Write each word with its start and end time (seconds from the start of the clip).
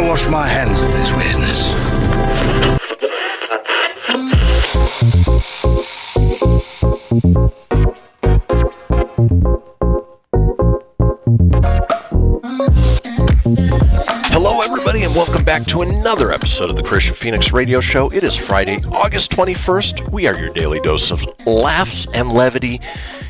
I 0.00 0.08
wash 0.08 0.28
my 0.28 0.48
hands 0.48 0.80
of 0.80 0.90
this 0.92 1.12
weirdness. 1.12 1.68
Hello, 14.32 14.62
everybody, 14.62 15.02
and 15.02 15.14
welcome 15.14 15.44
back 15.44 15.66
to 15.66 15.80
another 15.80 16.32
episode 16.32 16.70
of 16.70 16.76
the 16.76 16.82
Kristian 16.82 17.14
Fenix 17.14 17.52
Radio 17.52 17.80
Show. 17.80 18.10
It 18.10 18.24
is 18.24 18.34
Friday, 18.34 18.78
August 18.90 19.30
21st. 19.32 20.10
We 20.10 20.26
are 20.26 20.40
your 20.40 20.50
daily 20.54 20.80
dose 20.80 21.10
of 21.10 21.26
laughs 21.46 22.10
and 22.14 22.32
levity 22.32 22.80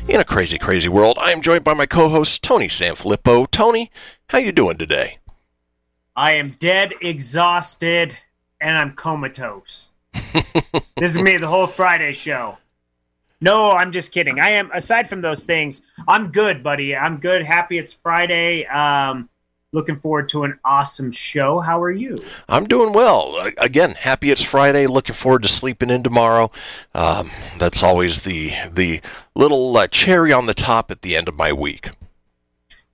in 0.07 0.21
a 0.21 0.23
crazy, 0.23 0.57
crazy 0.57 0.87
world. 0.87 1.17
I 1.19 1.33
am 1.33 1.41
joined 1.41 1.65
by 1.65 1.73
my 1.73 1.85
co-host 1.85 2.41
Tony 2.41 2.69
Sanfilippo. 2.69 3.51
Tony, 3.51 3.91
how 4.29 4.37
you 4.37 4.53
doing 4.53 4.77
today? 4.77 5.17
I 6.15 6.33
am 6.33 6.55
dead, 6.59 6.93
exhausted, 7.01 8.17
and 8.59 8.77
I'm 8.77 8.93
comatose. 8.93 9.91
this 10.13 11.15
is 11.15 11.17
me, 11.17 11.37
the 11.37 11.47
whole 11.47 11.67
Friday 11.67 12.11
show. 12.11 12.57
No, 13.39 13.71
I'm 13.71 13.91
just 13.91 14.11
kidding. 14.11 14.39
I 14.39 14.49
am. 14.51 14.69
Aside 14.71 15.09
from 15.09 15.21
those 15.21 15.43
things, 15.43 15.81
I'm 16.07 16.31
good, 16.31 16.61
buddy. 16.61 16.95
I'm 16.95 17.17
good. 17.17 17.43
Happy 17.43 17.79
it's 17.79 17.93
Friday. 17.93 18.65
Um, 18.67 19.29
looking 19.71 19.97
forward 19.97 20.29
to 20.29 20.43
an 20.43 20.59
awesome 20.63 21.11
show. 21.11 21.59
How 21.59 21.81
are 21.81 21.91
you? 21.91 22.23
I'm 22.47 22.67
doing 22.67 22.93
well. 22.93 23.35
Again, 23.57 23.91
happy 23.91 24.29
it's 24.29 24.43
Friday. 24.43 24.85
Looking 24.85 25.15
forward 25.15 25.41
to 25.43 25.47
sleeping 25.47 25.89
in 25.89 26.03
tomorrow. 26.03 26.51
Um, 26.93 27.31
that's 27.57 27.81
always 27.81 28.23
the 28.23 28.51
the 28.71 29.01
little 29.33 29.75
uh, 29.75 29.87
cherry 29.87 30.31
on 30.31 30.45
the 30.45 30.53
top 30.53 30.91
at 30.91 31.01
the 31.01 31.15
end 31.15 31.27
of 31.27 31.35
my 31.35 31.51
week. 31.51 31.89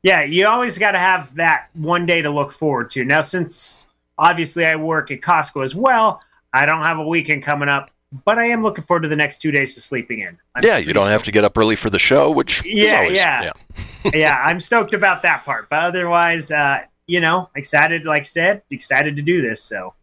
Yeah, 0.08 0.24
you 0.24 0.48
always 0.48 0.78
got 0.78 0.92
to 0.92 1.00
have 1.00 1.36
that 1.36 1.68
one 1.74 2.06
day 2.06 2.22
to 2.22 2.30
look 2.30 2.54
forward 2.54 2.90
to. 2.92 3.04
Now, 3.04 3.20
since 3.20 3.88
obviously 4.18 4.66
I 4.66 4.78
work 4.78 5.12
at 5.12 5.20
Costco 5.20 5.62
as 5.62 5.76
well, 5.76 6.22
I 6.54 6.66
don't 6.66 6.84
have 6.84 6.98
a 6.98 7.06
weekend 7.06 7.44
coming 7.44 7.68
up, 7.68 7.92
but 8.24 8.40
I 8.40 8.46
am 8.46 8.64
looking 8.64 8.86
forward 8.86 9.02
to 9.02 9.10
the 9.10 9.18
next 9.18 9.42
two 9.42 9.52
days 9.52 9.76
to 9.76 9.82
sleeping 9.82 10.20
in. 10.20 10.38
I'm 10.56 10.64
Yeah, 10.64 10.78
you 10.78 10.94
don't 10.94 11.10
have 11.10 11.24
to 11.24 11.32
get 11.34 11.44
up 11.44 11.58
early 11.58 11.76
for 11.76 11.90
the 11.90 12.00
show, 12.00 12.32
which 12.32 12.66
is 12.66 12.90
Yeah, 12.90 13.00
always, 13.00 13.18
yeah. 13.18 13.52
yeah, 14.14 14.42
I'm 14.46 14.62
stoked 14.62 14.94
about 14.94 15.24
that 15.24 15.44
part. 15.44 15.68
But 15.70 15.80
otherwise, 15.80 16.52
uh, 16.52 16.84
you 17.06 17.20
know, 17.20 17.50
excited, 17.54 18.06
like 18.06 18.22
I 18.22 18.24
said, 18.24 18.62
excited 18.72 19.18
to 19.18 19.22
do 19.22 19.42
this. 19.42 19.62
So, 19.62 19.94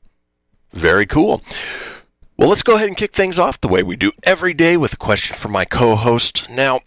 Very 0.75 1.07
cool. 1.07 1.41
Well, 2.37 2.51
let's 2.51 2.63
go 2.63 2.75
ahead 2.75 2.89
and 2.89 2.97
kick 2.97 3.13
things 3.13 3.39
off 3.39 3.59
the 3.59 3.69
way 3.69 3.83
we 3.83 3.97
do 3.97 4.13
every 4.23 4.53
day 4.53 4.77
with 4.77 4.93
a 4.93 4.99
question 4.99 5.35
from 5.35 5.53
my 5.53 5.65
co 5.65 5.97
host. 5.97 6.51
Now, 6.51 6.81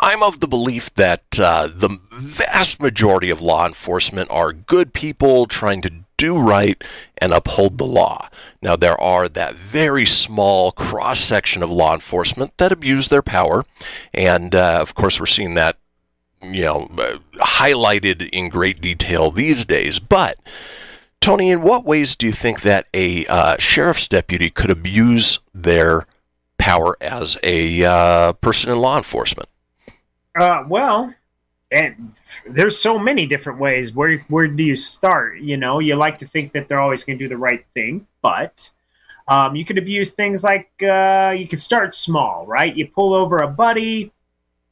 I'm 0.00 0.22
of 0.22 0.40
the 0.40 0.48
belief 0.48 0.94
that 0.94 1.38
uh, 1.38 1.68
the 1.68 1.98
vast 2.10 2.80
majority 2.80 3.28
of 3.28 3.42
law 3.42 3.66
enforcement 3.66 4.30
are 4.30 4.52
good 4.52 4.94
people 4.94 5.46
trying 5.46 5.82
to 5.82 5.92
do 6.16 6.38
right 6.38 6.82
and 7.18 7.32
uphold 7.32 7.76
the 7.76 7.86
law. 7.86 8.28
Now, 8.62 8.76
there 8.76 8.98
are 9.00 9.28
that 9.28 9.54
very 9.54 10.06
small 10.06 10.72
cross 10.72 11.20
section 11.20 11.62
of 11.62 11.70
law 11.70 11.94
enforcement 11.94 12.56
that 12.56 12.72
abuse 12.72 13.08
their 13.08 13.22
power. 13.22 13.64
And 14.14 14.54
uh, 14.54 14.78
of 14.80 14.94
course, 14.94 15.20
we're 15.20 15.26
seeing 15.26 15.54
that, 15.54 15.76
you 16.42 16.62
know, 16.62 16.88
highlighted 17.36 18.28
in 18.30 18.48
great 18.48 18.80
detail 18.80 19.30
these 19.30 19.66
days. 19.66 19.98
But 19.98 20.38
Tony, 21.20 21.50
in 21.50 21.60
what 21.60 21.84
ways 21.84 22.16
do 22.16 22.24
you 22.24 22.32
think 22.32 22.62
that 22.62 22.86
a 22.94 23.26
uh, 23.26 23.56
sheriff's 23.58 24.08
deputy 24.08 24.48
could 24.48 24.70
abuse 24.70 25.40
their 25.54 26.06
power 26.56 26.96
as 27.02 27.36
a 27.42 27.84
uh, 27.84 28.32
person 28.34 28.70
in 28.70 28.78
law 28.78 28.96
enforcement? 28.96 29.48
Uh, 30.40 30.64
well, 30.66 31.14
and 31.70 32.18
there's 32.46 32.78
so 32.78 32.98
many 32.98 33.26
different 33.26 33.58
ways. 33.58 33.92
Where 33.92 34.24
where 34.28 34.46
do 34.46 34.64
you 34.64 34.74
start? 34.74 35.38
You 35.38 35.56
know, 35.56 35.78
you 35.78 35.94
like 35.96 36.18
to 36.18 36.26
think 36.26 36.52
that 36.52 36.66
they're 36.66 36.80
always 36.80 37.04
going 37.04 37.18
to 37.18 37.24
do 37.24 37.28
the 37.28 37.36
right 37.36 37.64
thing, 37.74 38.06
but 38.22 38.70
um, 39.28 39.54
you 39.54 39.64
could 39.64 39.78
abuse 39.78 40.12
things 40.12 40.42
like 40.42 40.70
uh, 40.82 41.34
you 41.36 41.46
could 41.46 41.60
start 41.60 41.94
small, 41.94 42.46
right? 42.46 42.74
You 42.74 42.88
pull 42.88 43.14
over 43.14 43.38
a 43.38 43.48
buddy. 43.48 44.12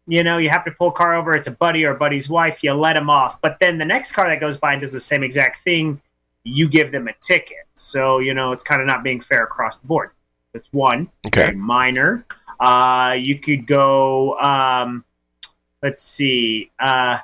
You 0.07 0.25
know, 0.25 0.39
you 0.39 0.49
have 0.49 0.65
to 0.65 0.71
pull 0.71 0.89
a 0.89 0.93
car 0.93 1.15
over. 1.15 1.35
It's 1.35 1.47
a 1.47 1.53
buddy 1.53 1.85
or 1.85 1.91
a 1.93 1.99
buddy's 1.99 2.31
wife. 2.31 2.65
You 2.65 2.73
let 2.73 2.97
him 2.97 3.11
off, 3.11 3.41
but 3.43 3.59
then 3.61 3.77
the 3.77 3.85
next 3.85 4.13
car 4.13 4.27
that 4.27 4.41
goes 4.41 4.57
by 4.57 4.73
and 4.73 4.81
does 4.81 4.93
the 4.93 5.01
same 5.01 5.23
exact 5.23 5.63
thing, 5.63 6.01
you 6.45 6.67
give 6.67 6.91
them 6.91 7.09
a 7.09 7.13
ticket. 7.21 7.67
So 7.75 8.19
you 8.19 8.33
know, 8.33 8.53
it's 8.53 8.63
kind 8.63 8.81
of 8.81 8.87
not 8.87 9.05
being 9.05 9.21
fair 9.21 9.45
across 9.45 9.77
the 9.77 9.87
board. 9.87 10.11
That's 10.55 10.73
one. 10.73 11.11
Okay. 11.27 11.43
Very 11.43 11.57
minor. 11.57 12.25
Uh, 12.59 13.15
you 13.19 13.39
could 13.39 13.67
go. 13.67 14.37
Um, 14.39 15.05
let's 15.83 16.03
see. 16.03 16.71
Uh, 16.79 17.19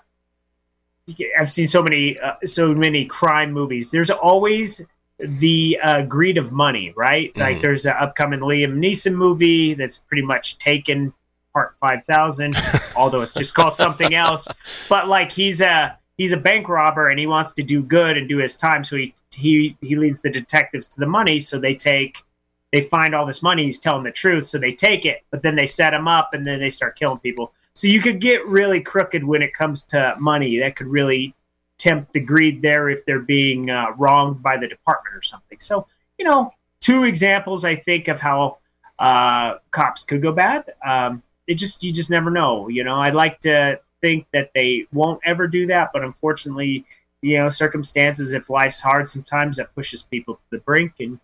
I've 1.39 1.51
seen 1.51 1.67
so 1.67 1.83
many, 1.83 2.19
uh, 2.19 2.35
so 2.45 2.75
many 2.75 3.05
crime 3.05 3.53
movies. 3.53 3.91
There's 3.91 4.11
always 4.11 4.85
the 5.19 5.79
uh, 5.83 6.03
greed 6.03 6.39
of 6.39 6.51
money, 6.51 6.93
right? 6.97 7.37
Like 7.37 7.59
Mhm. 7.59 7.61
there's 7.63 7.87
an 7.87 7.95
upcoming 7.99 8.41
Liam 8.41 8.79
Neeson 8.79 9.15
movie 9.15 9.75
that's 9.75 9.99
pretty 9.99 10.23
much 10.23 10.59
taken 10.59 11.13
part 11.53 11.77
five 11.79 12.05
thousand, 12.05 12.57
although 12.97 13.21
it's 13.21 13.35
just 13.35 13.55
called 13.55 13.77
something 13.77 14.15
else. 14.15 14.49
But 14.89 15.07
like 15.09 15.31
he's 15.31 15.61
a 15.61 15.99
he's 16.17 16.33
a 16.33 16.37
bank 16.39 16.69
robber 16.69 17.07
and 17.09 17.19
he 17.19 17.27
wants 17.27 17.53
to 17.55 17.63
do 17.63 17.83
good 17.83 18.17
and 18.17 18.29
do 18.29 18.39
his 18.39 18.57
time, 18.57 18.83
so 18.83 18.97
he 18.97 19.15
he 19.31 19.77
he 19.83 19.95
leads 19.97 20.21
the 20.23 20.31
detectives 20.31 20.87
to 20.89 21.01
the 21.01 21.07
money. 21.07 21.39
So 21.39 21.59
they 21.59 21.75
take 21.75 22.25
they 22.73 22.81
find 22.81 23.15
all 23.15 23.25
this 23.27 23.43
money. 23.43 23.65
He's 23.67 23.79
telling 23.79 24.03
the 24.05 24.11
truth, 24.11 24.47
so 24.47 24.59
they 24.59 24.73
take 24.73 25.05
it, 25.05 25.23
but 25.31 25.43
then 25.43 25.55
they 25.55 25.67
set 25.67 25.95
him 25.95 26.09
up 26.09 26.31
and 26.35 26.45
then 26.47 26.59
they 26.61 26.71
start 26.71 26.99
killing 26.99 27.19
people. 27.19 27.53
So 27.75 27.89
you 27.89 28.01
could 28.01 28.21
get 28.21 28.47
really 28.47 28.81
crooked 28.81 29.25
when 29.25 29.43
it 29.43 29.53
comes 29.53 29.85
to 29.87 30.17
money. 30.19 30.59
That 30.61 30.77
could 30.77 30.87
really 30.87 31.35
tempt 31.77 32.13
the 32.13 32.21
greed 32.21 32.63
there 32.63 32.89
if 32.89 33.05
they're 33.05 33.19
being 33.19 33.69
uh, 33.69 33.93
wronged 33.97 34.43
by 34.43 34.57
the 34.57 34.69
department 34.69 35.17
or 35.17 35.23
something. 35.23 35.59
So 35.61 35.87
you 36.19 36.25
know, 36.25 36.53
two 36.81 37.05
examples 37.05 37.65
I 37.65 37.77
think 37.77 38.09
of 38.09 38.21
how 38.21 38.59
uh, 38.99 39.57
cops 39.71 40.05
could 40.05 40.23
go 40.23 40.33
bad. 40.33 40.73
Um, 40.85 41.23
it 41.47 41.55
just 41.55 41.83
you 41.83 41.93
just 41.93 42.11
never 42.11 42.31
know. 42.31 42.69
You 42.69 42.85
know, 42.85 42.97
I'd 42.97 43.15
like 43.15 43.41
to 43.41 43.81
think 44.01 44.27
that 44.33 44.51
they 44.55 44.87
won't 44.93 45.21
ever 45.25 45.47
do 45.47 45.67
that, 45.67 45.91
but 45.93 46.03
unfortunately, 46.05 46.85
you 47.23 47.39
know, 47.39 47.49
circumstances 47.49 48.33
if 48.33 48.51
life's 48.51 48.81
hard, 48.81 49.07
sometimes 49.07 49.57
that 49.57 49.75
pushes 49.75 50.03
people 50.03 50.35
to 50.35 50.43
the 50.51 50.59
brink, 50.59 50.95
and 51.01 51.19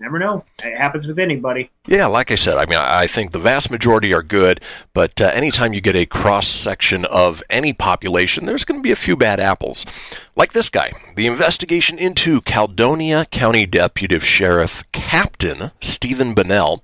never 0.00 0.18
know. 0.18 0.44
It 0.62 0.76
happens 0.76 1.06
with 1.06 1.18
anybody. 1.18 1.70
Yeah, 1.86 2.06
like 2.06 2.30
I 2.30 2.34
said, 2.34 2.56
I 2.56 2.66
mean, 2.66 2.78
I 2.78 3.06
think 3.06 3.32
the 3.32 3.38
vast 3.38 3.70
majority 3.70 4.12
are 4.12 4.22
good, 4.22 4.60
but 4.92 5.20
uh, 5.20 5.26
anytime 5.34 5.72
you 5.72 5.80
get 5.80 5.96
a 5.96 6.06
cross 6.06 6.46
section 6.46 7.04
of 7.06 7.42
any 7.50 7.72
population, 7.72 8.46
there's 8.46 8.64
going 8.64 8.80
to 8.80 8.82
be 8.82 8.92
a 8.92 8.96
few 8.96 9.16
bad 9.16 9.40
apples. 9.40 9.84
Like 10.36 10.52
this 10.52 10.68
guy. 10.68 10.92
The 11.16 11.26
investigation 11.26 11.98
into 11.98 12.40
Caledonia 12.40 13.26
County 13.26 13.66
Deputy 13.66 14.18
Sheriff 14.18 14.82
Captain 14.92 15.70
Stephen 15.80 16.34
Bonnell 16.34 16.82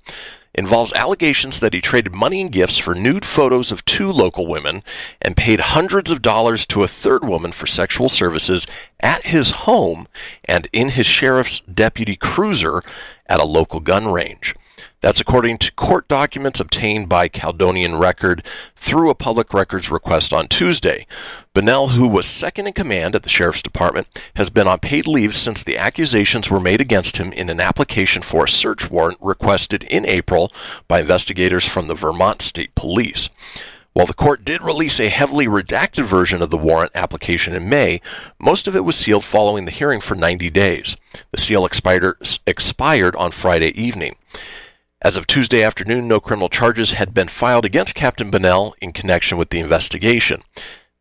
involves 0.53 0.93
allegations 0.93 1.59
that 1.59 1.73
he 1.73 1.81
traded 1.81 2.13
money 2.13 2.41
and 2.41 2.51
gifts 2.51 2.77
for 2.77 2.93
nude 2.93 3.25
photos 3.25 3.71
of 3.71 3.85
two 3.85 4.11
local 4.11 4.47
women 4.47 4.83
and 5.21 5.37
paid 5.37 5.59
hundreds 5.59 6.11
of 6.11 6.21
dollars 6.21 6.65
to 6.65 6.83
a 6.83 6.87
third 6.87 7.23
woman 7.23 7.51
for 7.51 7.67
sexual 7.67 8.09
services 8.09 8.67
at 8.99 9.27
his 9.27 9.51
home 9.51 10.07
and 10.45 10.67
in 10.73 10.89
his 10.89 11.05
sheriff's 11.05 11.61
deputy 11.61 12.15
cruiser 12.15 12.81
at 13.27 13.39
a 13.39 13.45
local 13.45 13.79
gun 13.79 14.11
range. 14.11 14.53
That's 15.01 15.19
according 15.19 15.57
to 15.57 15.71
court 15.73 16.07
documents 16.07 16.59
obtained 16.59 17.09
by 17.09 17.27
Caledonian 17.27 17.97
Record 17.97 18.45
through 18.75 19.09
a 19.09 19.15
public 19.15 19.51
records 19.51 19.89
request 19.89 20.31
on 20.31 20.47
Tuesday. 20.47 21.07
Bonnell, 21.55 21.89
who 21.89 22.07
was 22.07 22.27
second 22.27 22.67
in 22.67 22.73
command 22.73 23.15
at 23.15 23.23
the 23.23 23.29
Sheriff's 23.29 23.63
Department, 23.63 24.07
has 24.35 24.51
been 24.51 24.67
on 24.67 24.77
paid 24.77 25.07
leave 25.07 25.33
since 25.33 25.63
the 25.63 25.75
accusations 25.75 26.51
were 26.51 26.59
made 26.59 26.79
against 26.79 27.17
him 27.17 27.33
in 27.33 27.49
an 27.49 27.59
application 27.59 28.21
for 28.21 28.45
a 28.45 28.49
search 28.49 28.91
warrant 28.91 29.17
requested 29.19 29.81
in 29.83 30.05
April 30.05 30.51
by 30.87 31.01
investigators 31.01 31.67
from 31.67 31.87
the 31.87 31.95
Vermont 31.95 32.43
State 32.43 32.75
Police. 32.75 33.27
While 33.93 34.05
the 34.05 34.13
court 34.13 34.45
did 34.45 34.61
release 34.61 34.99
a 34.99 35.09
heavily 35.09 35.47
redacted 35.47 36.05
version 36.05 36.43
of 36.43 36.51
the 36.51 36.57
warrant 36.57 36.91
application 36.93 37.53
in 37.53 37.67
May, 37.67 38.01
most 38.39 38.67
of 38.67 38.75
it 38.75 38.85
was 38.85 38.95
sealed 38.95 39.25
following 39.25 39.65
the 39.65 39.71
hearing 39.71 39.99
for 39.99 40.13
90 40.13 40.49
days. 40.51 40.95
The 41.31 41.41
seal 41.41 41.65
expired, 41.65 42.15
expired 42.45 43.15
on 43.15 43.31
Friday 43.31 43.69
evening. 43.69 44.15
As 45.03 45.17
of 45.17 45.25
Tuesday 45.25 45.63
afternoon, 45.63 46.07
no 46.07 46.19
criminal 46.19 46.47
charges 46.47 46.91
had 46.91 47.11
been 47.11 47.27
filed 47.27 47.65
against 47.65 47.95
Captain 47.95 48.29
Bonnell 48.29 48.75
in 48.81 48.91
connection 48.91 49.35
with 49.35 49.49
the 49.49 49.57
investigation. 49.57 50.43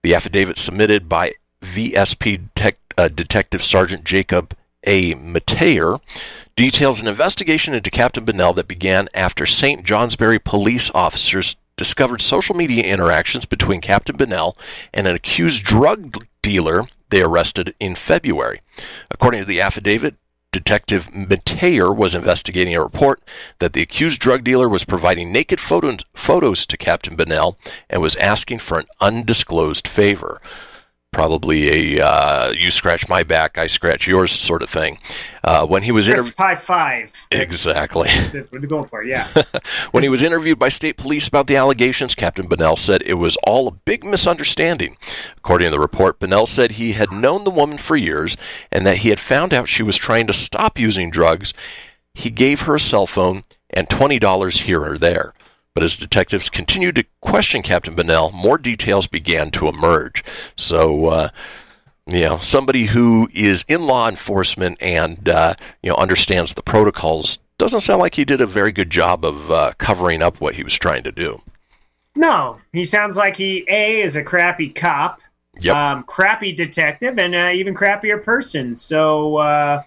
The 0.02 0.14
affidavit 0.14 0.56
submitted 0.56 1.06
by 1.06 1.32
VSP 1.60 2.48
Detec- 2.54 2.76
uh, 2.96 3.08
Detective 3.08 3.60
Sergeant 3.60 4.04
Jacob 4.04 4.56
A. 4.84 5.14
Mateer 5.16 6.00
details 6.56 7.02
an 7.02 7.08
investigation 7.08 7.74
into 7.74 7.90
Captain 7.90 8.24
Bonnell 8.24 8.54
that 8.54 8.66
began 8.68 9.08
after 9.12 9.44
St. 9.44 9.84
Johnsbury 9.84 10.38
police 10.38 10.90
officers 10.94 11.56
discovered 11.76 12.22
social 12.22 12.54
media 12.54 12.84
interactions 12.84 13.44
between 13.44 13.82
Captain 13.82 14.16
Bonnell 14.16 14.56
and 14.94 15.06
an 15.06 15.14
accused 15.14 15.62
drug 15.62 16.24
dealer 16.40 16.84
they 17.10 17.20
arrested 17.20 17.74
in 17.78 17.94
February. 17.94 18.62
According 19.10 19.40
to 19.40 19.46
the 19.46 19.60
affidavit, 19.60 20.14
Detective 20.52 21.08
Mateer 21.12 21.94
was 21.94 22.14
investigating 22.14 22.74
a 22.74 22.82
report 22.82 23.22
that 23.60 23.72
the 23.72 23.82
accused 23.82 24.18
drug 24.18 24.42
dealer 24.42 24.68
was 24.68 24.84
providing 24.84 25.32
naked 25.32 25.60
photo- 25.60 25.96
photos 26.12 26.66
to 26.66 26.76
Captain 26.76 27.14
Bonnell 27.14 27.56
and 27.88 28.02
was 28.02 28.16
asking 28.16 28.58
for 28.58 28.80
an 28.80 28.86
undisclosed 29.00 29.86
favor. 29.86 30.40
Probably 31.12 31.98
a 31.98 32.06
uh, 32.06 32.52
you 32.52 32.70
scratch 32.70 33.08
my 33.08 33.24
back, 33.24 33.58
I 33.58 33.66
scratch 33.66 34.06
yours 34.06 34.30
sort 34.30 34.62
of 34.62 34.70
thing. 34.70 34.98
Uh, 35.42 35.66
when 35.66 35.82
he 35.82 35.90
was 35.90 36.06
interviewed. 36.06 36.36
Pie 36.36 36.54
Five. 36.54 37.26
Exactly. 37.32 38.08
That's 38.08 38.50
what 38.52 38.60
they're 38.60 38.68
going 38.68 38.86
for, 38.86 39.02
yeah. 39.02 39.26
When 39.90 40.04
he 40.04 40.08
was 40.08 40.22
interviewed 40.22 40.60
by 40.60 40.68
state 40.68 40.96
police 40.96 41.26
about 41.26 41.48
the 41.48 41.56
allegations, 41.56 42.14
Captain 42.14 42.46
Bonnell 42.46 42.76
said 42.76 43.02
it 43.02 43.14
was 43.14 43.36
all 43.44 43.66
a 43.66 43.72
big 43.72 44.04
misunderstanding. 44.04 44.96
According 45.36 45.66
to 45.66 45.72
the 45.72 45.80
report, 45.80 46.20
Bonnell 46.20 46.46
said 46.46 46.72
he 46.72 46.92
had 46.92 47.10
known 47.10 47.42
the 47.42 47.50
woman 47.50 47.78
for 47.78 47.96
years 47.96 48.36
and 48.70 48.86
that 48.86 48.98
he 48.98 49.08
had 49.08 49.18
found 49.18 49.52
out 49.52 49.68
she 49.68 49.82
was 49.82 49.96
trying 49.96 50.28
to 50.28 50.32
stop 50.32 50.78
using 50.78 51.10
drugs. 51.10 51.52
He 52.14 52.30
gave 52.30 52.62
her 52.62 52.76
a 52.76 52.80
cell 52.80 53.06
phone 53.08 53.42
and 53.70 53.88
$20 53.88 54.58
here 54.58 54.82
or 54.82 54.96
there. 54.96 55.32
But 55.74 55.84
as 55.84 55.96
detectives 55.96 56.50
continued 56.50 56.96
to 56.96 57.04
question 57.20 57.62
Captain 57.62 57.94
Bonnell, 57.94 58.32
more 58.32 58.58
details 58.58 59.06
began 59.06 59.50
to 59.52 59.68
emerge. 59.68 60.24
So, 60.56 61.06
uh, 61.06 61.28
you 62.06 62.22
know, 62.22 62.38
somebody 62.38 62.86
who 62.86 63.28
is 63.32 63.64
in 63.68 63.86
law 63.86 64.08
enforcement 64.08 64.78
and 64.82 65.28
uh, 65.28 65.54
you 65.82 65.90
know 65.90 65.96
understands 65.96 66.54
the 66.54 66.62
protocols 66.62 67.38
doesn't 67.58 67.80
sound 67.80 68.00
like 68.00 68.16
he 68.16 68.24
did 68.24 68.40
a 68.40 68.46
very 68.46 68.72
good 68.72 68.90
job 68.90 69.24
of 69.24 69.50
uh, 69.50 69.72
covering 69.78 70.22
up 70.22 70.40
what 70.40 70.54
he 70.54 70.64
was 70.64 70.74
trying 70.76 71.04
to 71.04 71.12
do. 71.12 71.40
No, 72.16 72.56
he 72.72 72.84
sounds 72.84 73.16
like 73.16 73.36
he 73.36 73.64
A 73.68 74.00
is 74.02 74.16
a 74.16 74.24
crappy 74.24 74.70
cop, 74.70 75.20
Yep. 75.60 75.76
um, 75.76 76.02
crappy 76.04 76.52
detective, 76.52 77.18
and 77.18 77.34
uh, 77.34 77.50
even 77.54 77.74
crappier 77.74 78.20
person. 78.22 78.74
So 78.74 79.36
uh, 79.36 79.82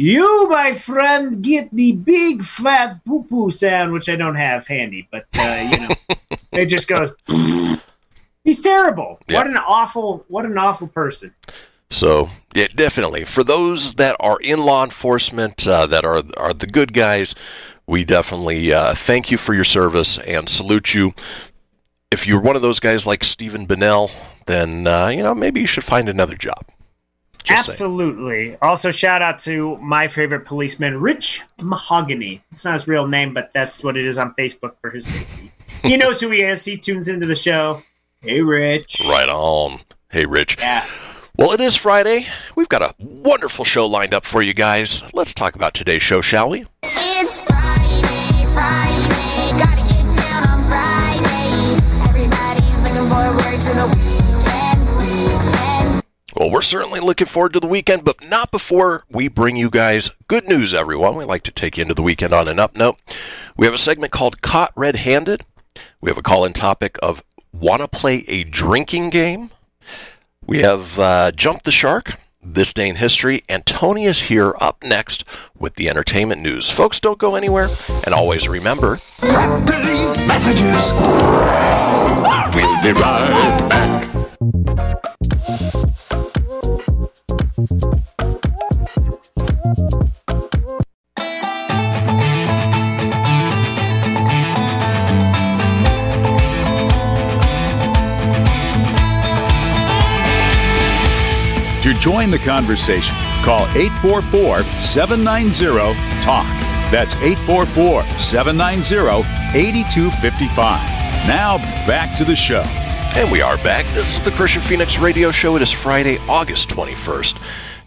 you, 0.00 0.48
my 0.48 0.72
friend, 0.72 1.42
get 1.42 1.68
the 1.72 1.92
big 1.92 2.42
fat 2.42 3.04
poo 3.04 3.24
poo 3.24 3.50
sound, 3.50 3.92
which 3.92 4.08
I 4.08 4.16
don't 4.16 4.36
have 4.36 4.66
handy, 4.66 5.06
but 5.10 5.26
uh, 5.38 5.68
you 5.70 5.88
know, 5.88 5.94
it 6.52 6.66
just 6.66 6.88
goes. 6.88 7.12
He's 8.44 8.62
terrible. 8.62 9.20
What 9.28 9.46
an 9.46 9.58
awful, 9.58 10.24
what 10.28 10.46
an 10.46 10.56
awful 10.56 10.88
person. 10.88 11.34
So, 11.90 12.30
yeah, 12.54 12.68
definitely 12.74 13.24
for 13.24 13.44
those 13.44 13.94
that 13.94 14.16
are 14.18 14.38
in 14.40 14.64
law 14.64 14.84
enforcement, 14.84 15.68
uh, 15.68 15.86
that 15.86 16.04
are 16.04 16.22
are 16.38 16.54
the 16.54 16.66
good 16.66 16.94
guys, 16.94 17.34
we 17.86 18.04
definitely 18.04 18.72
uh, 18.72 18.94
thank 18.94 19.30
you 19.30 19.36
for 19.36 19.52
your 19.52 19.64
service 19.64 20.16
and 20.18 20.48
salute 20.48 20.94
you. 20.94 21.12
If 22.10 22.26
you're 22.26 22.40
one 22.40 22.56
of 22.56 22.62
those 22.62 22.80
guys 22.80 23.06
like 23.06 23.22
Stephen 23.22 23.66
Bonnell, 23.66 24.10
then 24.46 24.86
uh, 24.86 25.08
you 25.08 25.22
know 25.22 25.34
maybe 25.34 25.60
you 25.60 25.66
should 25.66 25.84
find 25.84 26.08
another 26.08 26.36
job. 26.36 26.64
Just 27.44 27.66
saying. 27.66 27.74
Absolutely. 27.74 28.56
Also, 28.62 28.90
shout 28.90 29.22
out 29.22 29.38
to 29.40 29.76
my 29.78 30.06
favorite 30.06 30.44
policeman, 30.44 31.00
Rich 31.00 31.42
Mahogany. 31.62 32.42
It's 32.52 32.64
not 32.64 32.74
his 32.74 32.88
real 32.88 33.06
name, 33.06 33.34
but 33.34 33.50
that's 33.52 33.82
what 33.82 33.96
it 33.96 34.04
is 34.04 34.18
on 34.18 34.32
Facebook 34.34 34.74
for 34.80 34.90
his 34.90 35.06
safety. 35.06 35.52
he 35.82 35.96
knows 35.96 36.20
who 36.20 36.30
he 36.30 36.42
is. 36.42 36.64
He 36.64 36.76
tunes 36.76 37.08
into 37.08 37.26
the 37.26 37.34
show. 37.34 37.82
Hey, 38.20 38.42
Rich. 38.42 39.00
Right 39.06 39.28
on. 39.28 39.80
Hey, 40.10 40.26
Rich. 40.26 40.56
Yeah. 40.58 40.84
Well, 41.36 41.52
it 41.52 41.60
is 41.60 41.74
Friday. 41.74 42.26
We've 42.54 42.68
got 42.68 42.82
a 42.82 42.94
wonderful 42.98 43.64
show 43.64 43.86
lined 43.86 44.12
up 44.12 44.26
for 44.26 44.42
you 44.42 44.52
guys. 44.52 45.02
Let's 45.14 45.32
talk 45.32 45.54
about 45.54 45.72
today's 45.72 46.02
show, 46.02 46.20
shall 46.20 46.50
we? 46.50 46.66
It's 46.82 47.40
Friday, 47.40 48.44
Friday, 48.52 49.56
gotta 49.56 49.80
get 49.88 50.04
down 50.20 50.42
on 50.52 50.60
Friday. 50.68 51.80
Everybody's 52.10 52.76
looking 52.84 53.08
forward 53.08 53.40
to 53.40 53.72
the 53.72 53.86
weekend, 53.86 53.96
weekend. 53.96 53.99
Well, 56.40 56.50
we're 56.50 56.62
certainly 56.62 57.00
looking 57.00 57.26
forward 57.26 57.52
to 57.52 57.60
the 57.60 57.66
weekend, 57.66 58.02
but 58.02 58.26
not 58.26 58.50
before 58.50 59.04
we 59.10 59.28
bring 59.28 59.56
you 59.56 59.68
guys 59.68 60.10
good 60.26 60.48
news, 60.48 60.72
everyone. 60.72 61.16
We 61.16 61.26
like 61.26 61.42
to 61.42 61.50
take 61.50 61.76
you 61.76 61.82
into 61.82 61.92
the 61.92 62.00
weekend 62.00 62.32
on 62.32 62.48
an 62.48 62.58
up 62.58 62.74
note. 62.74 62.98
We 63.58 63.66
have 63.66 63.74
a 63.74 63.78
segment 63.78 64.10
called 64.10 64.40
Caught 64.40 64.72
Red 64.74 64.96
Handed. 64.96 65.44
We 66.00 66.08
have 66.08 66.16
a 66.16 66.22
call 66.22 66.46
in 66.46 66.54
topic 66.54 66.96
of 67.02 67.22
Want 67.52 67.82
to 67.82 67.88
play 67.88 68.24
a 68.26 68.44
drinking 68.44 69.10
game? 69.10 69.50
We 70.46 70.60
have 70.60 70.98
uh, 70.98 71.32
Jump 71.32 71.64
the 71.64 71.72
Shark, 71.72 72.18
This 72.42 72.72
Day 72.72 72.88
in 72.88 72.96
History, 72.96 73.44
and 73.46 73.66
Tony 73.66 74.06
is 74.06 74.22
here 74.22 74.54
up 74.62 74.82
next 74.82 75.24
with 75.58 75.74
the 75.74 75.90
entertainment 75.90 76.40
news. 76.40 76.70
Folks, 76.70 77.00
don't 77.00 77.18
go 77.18 77.34
anywhere, 77.34 77.68
and 78.04 78.14
always 78.14 78.48
remember 78.48 78.98
After 79.20 79.78
these 79.78 80.16
messages, 80.26 80.90
we'll 82.54 82.82
be 82.82 82.98
right 82.98 83.68
back. 83.68 84.19
Join 102.00 102.30
the 102.30 102.38
conversation, 102.38 103.14
call 103.44 103.66
844 103.76 104.62
790 104.80 105.94
TALK. 106.22 106.46
That's 106.90 107.14
844 107.16 108.18
790 108.18 109.28
8255. 109.54 111.28
Now 111.28 111.58
back 111.86 112.16
to 112.16 112.24
the 112.24 112.34
show. 112.34 112.62
And 113.14 113.30
we 113.30 113.42
are 113.42 113.56
back. 113.58 113.84
This 113.92 114.16
is 114.16 114.22
the 114.22 114.30
Kristian 114.30 114.62
Fenix 114.62 114.98
Radio 114.98 115.30
Show. 115.30 115.56
It 115.56 115.62
is 115.62 115.72
Friday, 115.72 116.16
August 116.26 116.70
21st. 116.70 117.36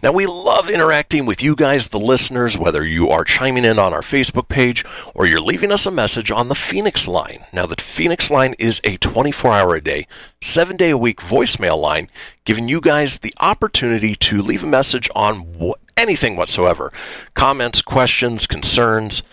Now, 0.04 0.12
we 0.12 0.26
love 0.26 0.70
interacting 0.70 1.26
with 1.26 1.42
you 1.42 1.56
guys, 1.56 1.88
the 1.88 1.98
listeners, 1.98 2.58
whether 2.58 2.86
you 2.86 3.08
are 3.08 3.24
chiming 3.24 3.64
in 3.64 3.80
on 3.80 3.94
our 3.94 4.02
Facebook 4.02 4.50
page 4.50 4.84
or 5.16 5.26
you're 5.26 5.40
leaving 5.40 5.72
us 5.72 5.86
a 5.86 5.92
message 5.92 6.30
on 6.30 6.50
the 6.50 6.56
Fenix 6.56 7.08
line. 7.08 7.46
Now, 7.54 7.68
the 7.68 7.82
Fenix 7.82 8.30
line 8.30 8.54
is 8.60 8.82
a 8.84 8.98
24 8.98 9.54
hour 9.54 9.76
a 9.76 9.82
day, 9.82 10.06
seven 10.42 10.76
day 10.76 10.90
a 10.90 10.98
week 10.98 11.22
voicemail 11.22 11.80
line, 11.80 12.10
giving 12.44 12.68
you 12.68 12.82
guys 12.82 13.20
the 13.20 13.34
opportunity 13.40 14.14
to 14.14 14.42
leave 14.42 14.66
a 14.66 14.68
message 14.68 15.10
on 15.16 15.54
wh- 15.58 15.80
anything 15.96 16.36
whatsoever 16.36 16.92
comments, 17.34 17.82
questions, 17.82 18.46
concerns 18.46 19.24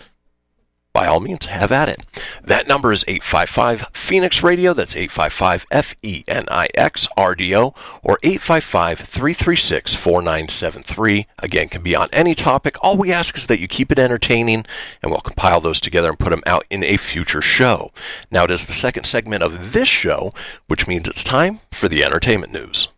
by 0.93 1.07
all 1.07 1.21
means, 1.21 1.47
have 1.47 1.73
at 1.73 1.89
it. 1.89 2.03
That 2.43 2.67
number 2.67 2.93
is 2.93 3.05
855 3.07 3.91
Fenix 3.93 4.43
Radio. 4.43 4.73
That's 4.73 4.97
855 4.97 5.67
F 5.71 5.95
E 6.03 6.25
N 6.27 6.45
I 6.51 6.69
X 6.75 7.09
R 7.17 7.35
D 7.35 7.55
O 7.55 7.75
or 8.03 8.19
855 8.23 8.99
336 8.99 9.95
4973. 9.95 11.27
Again, 11.39 11.69
can 11.69 11.83
be 11.83 11.95
on 11.95 12.09
any 12.13 12.35
topic. 12.35 12.77
All 12.83 12.97
we 12.97 13.13
ask 13.13 13.37
is 13.37 13.47
that 13.47 13.61
you 13.61 13.69
keep 13.69 13.93
it 13.93 13.99
entertaining, 13.99 14.67
and 15.03 15.11
we'll 15.11 15.21
compile 15.21 15.61
those 15.61 15.81
together 15.81 16.09
and 16.09 16.19
put 16.19 16.31
them 16.31 16.43
out 16.47 16.65
in 16.71 16.83
a 16.83 16.97
future 16.97 17.43
show. 17.43 17.93
Now, 18.31 18.45
it 18.45 18.51
is 18.51 18.67
the 18.67 18.73
second 18.73 19.05
segment 19.05 19.43
of 19.43 19.73
this 19.73 19.89
show, 19.89 20.33
which 20.67 20.87
means 20.87 21.09
it's 21.09 21.25
time 21.25 21.61
for 21.73 21.89
the 21.89 22.05
entertainment 22.05 22.53
news. 22.53 22.89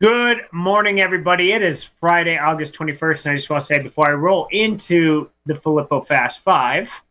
Good 0.00 0.42
morning, 0.52 1.00
everybody. 1.00 1.50
It 1.52 1.60
is 1.62 1.82
Friday, 1.82 2.38
August 2.38 2.76
21st, 2.78 3.26
and 3.26 3.32
I 3.32 3.36
just 3.36 3.50
want 3.50 3.62
to 3.62 3.66
say 3.66 3.82
before 3.82 4.08
I 4.08 4.12
roll 4.12 4.46
into 4.52 5.30
the 5.44 5.56
Filippo 5.56 6.02
Fast 6.02 6.44
Five, 6.44 7.02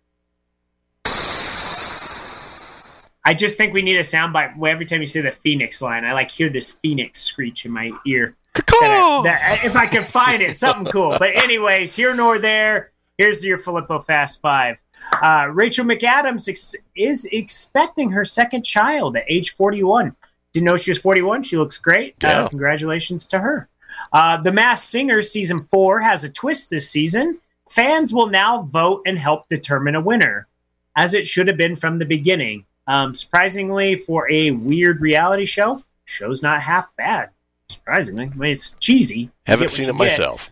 I 3.25 3.33
just 3.33 3.57
think 3.57 3.73
we 3.73 3.81
need 3.81 3.97
a 3.97 4.01
soundbite. 4.03 4.55
Well, 4.57 4.71
Every 4.71 4.85
time 4.85 5.01
you 5.01 5.07
say 5.07 5.19
the 5.19 5.31
Fenix 5.31 5.81
line, 5.81 6.05
I 6.05 6.13
like 6.13 6.31
hear 6.31 6.49
this 6.49 6.71
Phoenix 6.71 7.19
screech 7.19 7.65
in 7.65 7.71
my 7.71 7.91
ear. 8.05 8.37
Caw-caw. 8.53 9.23
That- 9.23 9.65
if 9.65 9.75
I 9.75 9.85
could 9.87 10.05
find 10.05 10.41
it, 10.41 10.55
something 10.55 10.85
cool. 10.89 11.17
But 11.19 11.35
anyways, 11.43 11.93
here 11.95 12.15
nor 12.15 12.39
there. 12.39 12.91
Here's 13.17 13.43
your 13.43 13.57
Filippo 13.57 13.99
Fast 13.99 14.39
Five. 14.39 14.81
Uh, 15.21 15.47
Rachel 15.51 15.85
McAdams 15.85 16.47
ex- 16.47 16.75
is 16.95 17.25
expecting 17.33 18.11
her 18.11 18.23
second 18.23 18.63
child 18.63 19.17
at 19.17 19.25
age 19.27 19.49
41. 19.55 20.15
Didn't 20.57 20.65
know 20.65 20.77
she 20.77 20.89
was 20.89 20.97
41. 20.97 21.43
She 21.43 21.55
looks 21.55 21.77
great. 21.77 22.15
Yeah. 22.21 22.45
Uh, 22.45 22.47
congratulations 22.49 23.27
to 23.27 23.39
her. 23.39 23.69
Uh, 24.11 24.41
the 24.41 24.51
Masked 24.51 24.89
Singer 24.89 25.21
season 25.21 25.61
four 25.61 26.01
has 26.01 26.23
a 26.23 26.31
twist 26.31 26.71
this 26.71 26.89
season. 26.89 27.37
Fans 27.69 28.11
will 28.11 28.27
now 28.27 28.63
vote 28.63 29.03
and 29.05 29.19
help 29.19 29.47
determine 29.49 29.93
a 29.93 30.01
winner, 30.01 30.47
as 30.95 31.13
it 31.13 31.27
should 31.27 31.47
have 31.47 31.57
been 31.57 31.75
from 31.75 31.99
the 31.99 32.05
beginning. 32.05 32.65
Um, 32.87 33.13
surprisingly, 33.13 33.97
for 33.97 34.31
a 34.31 34.49
weird 34.49 34.99
reality 34.99 35.45
show, 35.45 35.83
show's 36.05 36.41
not 36.41 36.63
half 36.63 36.95
bad. 36.95 37.29
Surprisingly, 37.69 38.31
I 38.33 38.35
mean, 38.35 38.51
it's 38.51 38.71
cheesy. 38.73 39.29
Haven't 39.45 39.69
seen 39.69 39.85
it 39.85 39.89
get. 39.89 39.95
myself. 39.95 40.51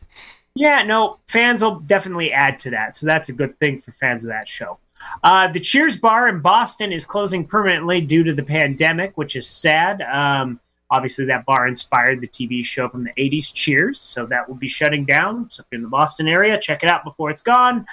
Yeah, 0.54 0.84
no, 0.84 1.18
fans 1.28 1.64
will 1.64 1.80
definitely 1.80 2.32
add 2.32 2.60
to 2.60 2.70
that. 2.70 2.96
So 2.96 3.08
that's 3.08 3.30
a 3.30 3.34
good 3.34 3.56
thing 3.56 3.80
for 3.80 3.92
fans 3.92 4.24
of 4.24 4.30
that 4.30 4.48
show. 4.48 4.78
Uh, 5.24 5.48
the 5.48 5.60
Cheers 5.60 5.98
bar 5.98 6.28
in 6.28 6.40
Boston 6.40 6.92
is 6.92 7.06
closing 7.06 7.46
permanently 7.46 8.02
due 8.02 8.24
to 8.24 8.34
the 8.34 8.44
pandemic, 8.44 9.18
which 9.18 9.36
is 9.36 9.48
sad. 9.48 10.02
Um, 10.02 10.60
obviously, 10.92 11.26
that 11.26 11.46
bar 11.46 11.68
inspired 11.68 12.22
the 12.22 12.28
TV 12.28 12.64
show 12.64 12.88
from 12.88 13.04
the 13.04 13.12
80s, 13.18 13.54
Cheers. 13.54 14.00
So 14.00 14.26
that 14.28 14.48
will 14.48 14.56
be 14.56 14.68
shutting 14.68 15.06
down. 15.06 15.50
So 15.52 15.62
if 15.62 15.68
you're 15.72 15.78
in 15.78 15.84
the 15.84 15.90
Boston 15.90 16.28
area, 16.28 16.60
check 16.60 16.84
it 16.84 16.90
out 16.90 17.04
before 17.04 17.30
it's 17.30 17.42
gone. 17.42 17.86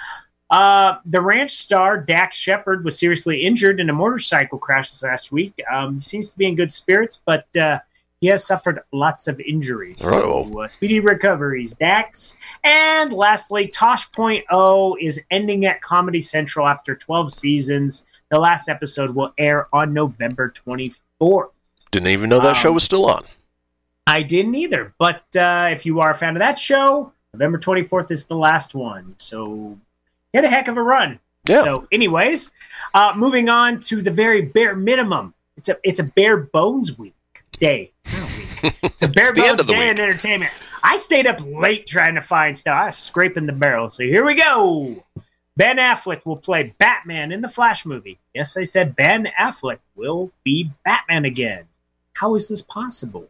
Uh, 0.49 0.97
the 1.05 1.19
ranch 1.19 1.51
star 1.51 1.97
Dax 1.99 2.37
Shepard 2.37 2.83
was 2.83 2.99
seriously 2.99 3.43
injured 3.43 3.79
in 3.79 3.89
a 3.89 3.93
motorcycle 3.93 4.59
crash 4.59 4.91
this 4.91 5.01
last 5.01 5.31
week. 5.31 5.55
Um, 5.71 5.95
he 5.95 6.01
seems 6.01 6.29
to 6.29 6.37
be 6.37 6.45
in 6.45 6.55
good 6.55 6.71
spirits, 6.71 7.21
but 7.25 7.47
uh, 7.57 7.79
he 8.23 8.29
has 8.29 8.47
suffered 8.47 8.79
lots 8.93 9.27
of 9.27 9.37
injuries. 9.41 10.01
So, 10.01 10.61
uh, 10.61 10.69
speedy 10.69 11.01
recoveries, 11.01 11.73
Dax. 11.73 12.37
And 12.63 13.11
lastly, 13.11 13.67
Tosh 13.67 14.09
Point 14.13 14.45
O 14.49 14.95
is 15.01 15.19
ending 15.29 15.65
at 15.65 15.81
Comedy 15.81 16.21
Central 16.21 16.65
after 16.69 16.95
12 16.95 17.33
seasons. 17.33 18.07
The 18.29 18.39
last 18.39 18.69
episode 18.69 19.13
will 19.13 19.33
air 19.37 19.67
on 19.73 19.91
November 19.91 20.53
24th. 20.55 21.49
Didn't 21.91 22.07
even 22.07 22.29
know 22.29 22.39
that 22.39 22.55
Um, 22.55 22.55
show 22.55 22.71
was 22.71 22.83
still 22.85 23.05
on. 23.07 23.25
I 24.07 24.21
didn't 24.23 24.55
either, 24.55 24.93
but 24.97 25.23
uh, 25.35 25.67
if 25.73 25.85
you 25.85 25.99
are 25.99 26.11
a 26.11 26.15
fan 26.15 26.37
of 26.37 26.39
that 26.39 26.57
show, 26.57 27.11
November 27.33 27.57
24th 27.57 28.09
is 28.09 28.27
the 28.27 28.37
last 28.37 28.73
one. 28.73 29.15
So, 29.17 29.77
had 30.33 30.45
a 30.45 30.49
heck 30.49 30.69
of 30.69 30.77
a 30.77 30.81
run. 30.81 31.19
Yeah. 31.45 31.61
So, 31.63 31.89
anyways, 31.91 32.53
uh, 32.93 33.11
moving 33.17 33.49
on 33.49 33.81
to 33.81 34.01
the 34.01 34.11
very 34.11 34.43
bare 34.43 34.77
minimum. 34.77 35.33
It's 35.57 35.67
a 35.67 35.75
it's 35.83 35.99
a 35.99 36.05
bare 36.05 36.37
bones 36.37 36.97
week 36.97 37.15
day. 37.59 37.91
It's 38.03 38.13
not 38.13 38.29
a 38.29 38.37
week. 38.37 38.75
It's 38.83 39.01
a 39.03 39.07
bare 39.09 39.29
It's 39.31 39.39
bones 39.39 39.65
day 39.65 39.73
week. 39.79 39.91
in 39.91 39.99
entertainment. 40.03 40.51
I 40.83 40.95
stayed 40.97 41.27
up 41.27 41.39
late 41.45 41.85
trying 41.87 42.15
to 42.15 42.21
find 42.21 42.57
stuff. 42.57 42.75
I 42.75 42.85
was 42.87 42.97
scraping 42.97 43.45
the 43.45 43.53
barrel. 43.53 43.89
So 43.89 44.03
here 44.03 44.25
we 44.25 44.35
go. 44.35 45.03
Ben 45.55 45.77
Affleck 45.77 46.25
will 46.25 46.37
play 46.37 46.73
Batman 46.77 47.31
in 47.31 47.41
the 47.41 47.47
Flash 47.49 47.85
movie. 47.85 48.19
Yes, 48.33 48.57
I 48.57 48.63
said 48.63 48.95
Ben 48.95 49.27
Affleck 49.39 49.79
will 49.95 50.31
be 50.43 50.71
Batman 50.83 51.25
again. 51.25 51.65
How 52.13 52.35
is 52.35 52.47
this 52.47 52.61
possible? 52.61 53.29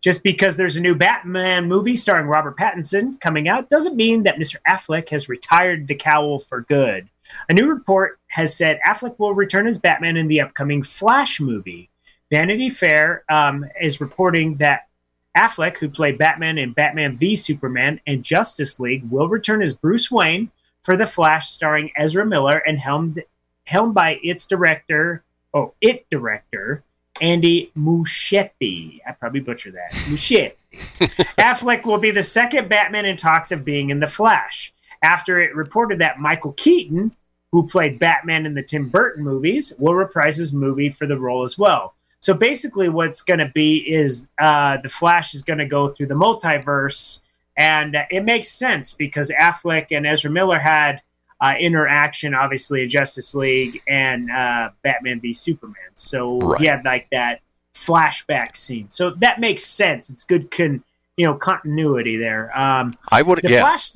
Just 0.00 0.22
because 0.22 0.56
there's 0.56 0.76
a 0.76 0.80
new 0.80 0.94
Batman 0.94 1.66
movie 1.68 1.96
starring 1.96 2.28
Robert 2.28 2.56
Pattinson 2.56 3.20
coming 3.20 3.48
out 3.48 3.68
doesn't 3.68 3.96
mean 3.96 4.22
that 4.22 4.36
Mr. 4.36 4.56
Affleck 4.66 5.08
has 5.10 5.28
retired 5.28 5.86
the 5.88 5.94
cowl 5.94 6.38
for 6.38 6.60
good. 6.62 7.08
A 7.48 7.52
new 7.54 7.66
report 7.68 8.18
has 8.28 8.56
said 8.56 8.78
Affleck 8.86 9.18
will 9.18 9.34
return 9.34 9.66
as 9.66 9.76
Batman 9.78 10.16
in 10.16 10.28
the 10.28 10.40
upcoming 10.40 10.82
Flash 10.82 11.40
movie. 11.40 11.90
Vanity 12.30 12.70
Fair 12.70 13.24
um, 13.28 13.66
is 13.80 14.00
reporting 14.00 14.56
that 14.56 14.88
Affleck, 15.36 15.78
who 15.78 15.88
played 15.88 16.18
Batman 16.18 16.58
in 16.58 16.72
Batman 16.72 17.16
v 17.16 17.36
Superman 17.36 18.00
and 18.06 18.22
Justice 18.22 18.80
League, 18.80 19.08
will 19.10 19.28
return 19.28 19.62
as 19.62 19.74
Bruce 19.74 20.10
Wayne 20.10 20.50
for 20.82 20.96
The 20.96 21.06
Flash, 21.06 21.50
starring 21.50 21.90
Ezra 21.96 22.24
Miller 22.24 22.58
and 22.66 22.78
helmed, 22.78 23.22
helmed 23.64 23.94
by 23.94 24.18
its 24.22 24.46
director, 24.46 25.22
oh, 25.52 25.74
it 25.80 26.06
director, 26.10 26.82
Andy 27.20 27.70
Muschietti. 27.76 29.00
I 29.06 29.12
probably 29.12 29.40
butchered 29.40 29.74
that. 29.74 29.92
Muschietti. 29.92 30.54
Affleck 31.38 31.84
will 31.84 31.98
be 31.98 32.10
the 32.10 32.22
second 32.22 32.68
Batman 32.68 33.06
in 33.06 33.16
talks 33.16 33.52
of 33.52 33.64
being 33.64 33.90
in 33.90 34.00
The 34.00 34.06
Flash. 34.06 34.72
After 35.02 35.40
it 35.40 35.54
reported 35.54 35.98
that 35.98 36.18
Michael 36.18 36.52
Keaton, 36.52 37.14
who 37.52 37.68
played 37.68 37.98
Batman 37.98 38.46
in 38.46 38.54
the 38.54 38.62
Tim 38.62 38.88
Burton 38.88 39.22
movies, 39.22 39.72
will 39.78 39.94
reprise 39.94 40.38
his 40.38 40.52
movie 40.52 40.90
for 40.90 41.06
the 41.06 41.18
role 41.18 41.44
as 41.44 41.58
well. 41.58 41.94
So 42.20 42.34
basically, 42.34 42.88
what's 42.88 43.22
going 43.22 43.40
to 43.40 43.50
be 43.54 43.76
is 43.78 44.26
uh, 44.38 44.78
the 44.82 44.88
Flash 44.88 45.34
is 45.34 45.42
going 45.42 45.58
to 45.58 45.66
go 45.66 45.88
through 45.88 46.06
the 46.06 46.14
multiverse, 46.14 47.22
and 47.56 47.94
uh, 47.96 48.02
it 48.10 48.24
makes 48.24 48.48
sense 48.48 48.92
because 48.92 49.30
Affleck 49.30 49.86
and 49.90 50.06
Ezra 50.06 50.30
Miller 50.30 50.58
had 50.58 51.02
uh, 51.40 51.54
interaction, 51.60 52.34
obviously, 52.34 52.82
in 52.82 52.88
Justice 52.88 53.34
League 53.34 53.82
and 53.86 54.30
uh, 54.30 54.70
Batman 54.82 55.20
v 55.20 55.32
Superman. 55.34 55.74
So 55.94 56.38
Right. 56.38 56.60
he 56.60 56.66
had 56.66 56.84
like 56.84 57.08
that 57.10 57.40
flashback 57.74 58.56
scene. 58.56 58.88
So 58.88 59.10
that 59.10 59.38
makes 59.38 59.64
sense. 59.64 60.08
It's 60.10 60.24
good, 60.24 60.50
con- 60.50 60.82
you 61.16 61.26
know, 61.26 61.34
continuity 61.34 62.16
there. 62.16 62.50
Um, 62.58 62.94
I 63.10 63.22
would. 63.22 63.40
the 63.42 63.50
Yeah. 63.50 63.60
Flash. 63.60 63.92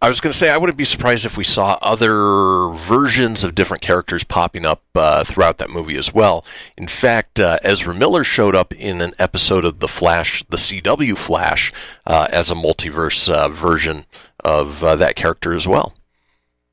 I 0.00 0.08
was 0.08 0.20
going 0.20 0.32
to 0.32 0.38
say 0.38 0.50
I 0.50 0.58
wouldn't 0.58 0.76
be 0.76 0.84
surprised 0.84 1.24
if 1.24 1.36
we 1.36 1.44
saw 1.44 1.78
other 1.80 2.68
versions 2.76 3.42
of 3.42 3.54
different 3.54 3.82
characters 3.82 4.22
popping 4.22 4.66
up 4.66 4.82
uh, 4.94 5.24
throughout 5.24 5.58
that 5.58 5.70
movie 5.70 5.96
as 5.96 6.12
well. 6.12 6.44
In 6.76 6.88
fact, 6.88 7.40
uh, 7.40 7.58
Ezra 7.62 7.94
Miller 7.94 8.22
showed 8.22 8.54
up 8.54 8.74
in 8.74 9.00
an 9.00 9.12
episode 9.18 9.64
of 9.64 9.80
the 9.80 9.88
Flash, 9.88 10.44
the 10.50 10.56
CW 10.56 11.16
Flash, 11.16 11.72
uh, 12.06 12.28
as 12.30 12.50
a 12.50 12.54
multiverse 12.54 13.32
uh, 13.32 13.48
version 13.48 14.04
of 14.44 14.84
uh, 14.84 14.94
that 14.96 15.16
character 15.16 15.54
as 15.54 15.66
well. 15.66 15.94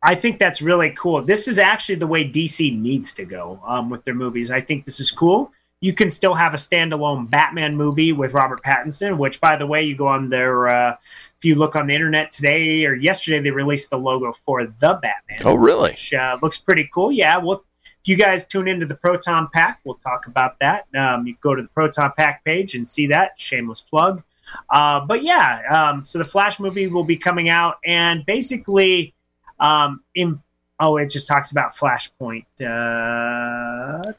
I 0.03 0.15
think 0.15 0.39
that's 0.39 0.61
really 0.61 0.89
cool. 0.91 1.21
This 1.21 1.47
is 1.47 1.59
actually 1.59 1.95
the 1.95 2.07
way 2.07 2.27
DC 2.27 2.77
needs 2.77 3.13
to 3.13 3.23
go 3.23 3.61
um, 3.65 3.89
with 3.89 4.03
their 4.03 4.15
movies. 4.15 4.49
I 4.49 4.59
think 4.59 4.83
this 4.83 4.99
is 4.99 5.11
cool. 5.11 5.51
You 5.81 5.93
can 5.93 6.11
still 6.11 6.35
have 6.35 6.53
a 6.53 6.57
standalone 6.57 7.29
Batman 7.29 7.75
movie 7.75 8.13
with 8.13 8.33
Robert 8.33 8.63
Pattinson, 8.63 9.17
which, 9.17 9.41
by 9.41 9.57
the 9.57 9.65
way, 9.65 9.81
you 9.81 9.95
go 9.95 10.07
on 10.07 10.29
their, 10.29 10.67
uh, 10.67 10.91
if 11.01 11.43
you 11.43 11.55
look 11.55 11.75
on 11.75 11.87
the 11.87 11.93
internet 11.93 12.31
today 12.31 12.85
or 12.85 12.93
yesterday, 12.93 13.39
they 13.39 13.51
released 13.51 13.89
the 13.89 13.97
logo 13.97 14.31
for 14.31 14.65
the 14.65 14.99
Batman. 15.01 15.39
Oh, 15.43 15.55
really? 15.55 15.91
Which 15.91 16.13
uh, 16.13 16.37
looks 16.41 16.59
pretty 16.59 16.87
cool. 16.93 17.11
Yeah. 17.11 17.37
Well, 17.37 17.63
if 17.83 18.07
you 18.07 18.15
guys 18.15 18.45
tune 18.47 18.67
into 18.67 18.85
the 18.85 18.95
Proton 18.95 19.49
Pack, 19.51 19.79
we'll 19.83 19.95
talk 19.95 20.27
about 20.27 20.59
that. 20.59 20.85
Um, 20.95 21.27
you 21.27 21.35
go 21.41 21.55
to 21.55 21.61
the 21.61 21.67
Proton 21.69 22.11
Pack 22.15 22.45
page 22.45 22.73
and 22.75 22.87
see 22.87 23.07
that. 23.07 23.39
Shameless 23.39 23.81
plug. 23.81 24.23
Uh, 24.69 24.99
but 25.05 25.23
yeah, 25.23 25.61
um, 25.69 26.05
so 26.05 26.19
the 26.19 26.25
Flash 26.25 26.59
movie 26.59 26.87
will 26.87 27.03
be 27.03 27.15
coming 27.15 27.47
out, 27.47 27.77
and 27.85 28.25
basically, 28.25 29.13
um, 29.59 30.03
in 30.13 30.41
oh, 30.81 30.97
it 30.97 31.07
just 31.07 31.27
talks 31.27 31.51
about 31.51 31.73
Flashpoint. 31.75 32.45
Uh, 32.59 34.11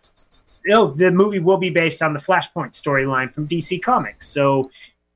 oh, 0.71 0.91
the 0.93 1.11
movie 1.11 1.41
will 1.41 1.59
be 1.59 1.71
based 1.71 2.01
on 2.01 2.15
the 2.15 2.21
Flashpoint 2.21 2.71
storyline 2.71 3.33
from 3.33 3.49
DC 3.49 3.83
Comics. 3.83 4.29
So, 4.29 4.71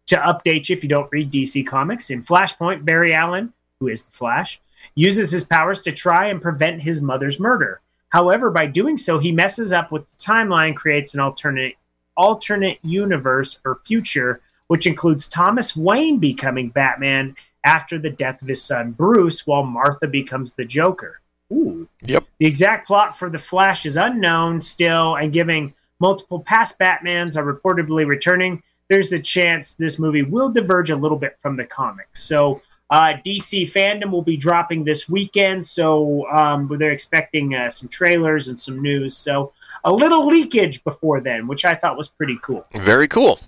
to 0.06 0.16
update 0.16 0.68
you, 0.68 0.74
if 0.74 0.82
you 0.82 0.88
don't 0.88 1.10
read 1.10 1.30
DC 1.30 1.66
Comics, 1.66 2.10
in 2.10 2.22
Flashpoint, 2.22 2.84
Barry 2.84 3.14
Allen, 3.14 3.52
who 3.80 3.88
is 3.88 4.02
the 4.02 4.10
Flash, 4.10 4.60
uses 4.94 5.30
his 5.30 5.44
powers 5.44 5.80
to 5.82 5.92
try 5.92 6.26
and 6.26 6.42
prevent 6.42 6.82
his 6.82 7.00
mother's 7.00 7.40
murder. 7.40 7.80
However, 8.10 8.50
by 8.50 8.66
doing 8.66 8.96
so, 8.96 9.18
he 9.18 9.32
messes 9.32 9.72
up 9.72 9.90
with 9.90 10.08
the 10.10 10.16
timeline, 10.16 10.76
creates 10.76 11.14
an 11.14 11.20
alternate 11.20 11.76
alternate 12.16 12.78
universe 12.82 13.60
or 13.64 13.76
future, 13.76 14.40
which 14.68 14.86
includes 14.86 15.28
Thomas 15.28 15.76
Wayne 15.76 16.18
becoming 16.18 16.70
Batman 16.70 17.36
after 17.62 17.98
the 17.98 18.10
death 18.10 18.40
of 18.40 18.48
his 18.48 18.64
son 18.64 18.92
Bruce, 18.92 19.46
while 19.46 19.64
Martha 19.64 20.06
becomes 20.06 20.54
the 20.54 20.64
Joker. 20.64 21.20
Ooh. 21.52 21.88
Yep. 22.02 22.24
The 22.38 22.46
exact 22.46 22.86
plot 22.86 23.16
for 23.16 23.30
The 23.30 23.38
Flash 23.38 23.86
is 23.86 23.96
unknown 23.96 24.60
still, 24.60 25.16
and 25.16 25.32
giving 25.32 25.74
multiple 26.00 26.40
past 26.40 26.78
Batmans 26.78 27.36
are 27.36 27.44
reportedly 27.44 28.06
returning, 28.06 28.62
there's 28.88 29.12
a 29.12 29.18
chance 29.18 29.74
this 29.74 29.98
movie 29.98 30.22
will 30.22 30.50
diverge 30.50 30.90
a 30.90 30.96
little 30.96 31.18
bit 31.18 31.36
from 31.40 31.56
the 31.56 31.64
comics. 31.64 32.22
So, 32.22 32.62
uh, 32.88 33.14
DC 33.24 33.72
fandom 33.72 34.12
will 34.12 34.22
be 34.22 34.36
dropping 34.36 34.84
this 34.84 35.08
weekend, 35.08 35.66
so 35.66 36.28
um, 36.30 36.70
they're 36.78 36.92
expecting 36.92 37.54
uh, 37.54 37.68
some 37.68 37.88
trailers 37.88 38.46
and 38.46 38.60
some 38.60 38.80
news. 38.80 39.16
So, 39.16 39.52
a 39.82 39.92
little 39.92 40.26
leakage 40.26 40.84
before 40.84 41.20
then, 41.20 41.46
which 41.46 41.64
I 41.64 41.74
thought 41.74 41.96
was 41.96 42.08
pretty 42.08 42.38
cool. 42.42 42.64
Very 42.74 43.08
cool. 43.08 43.40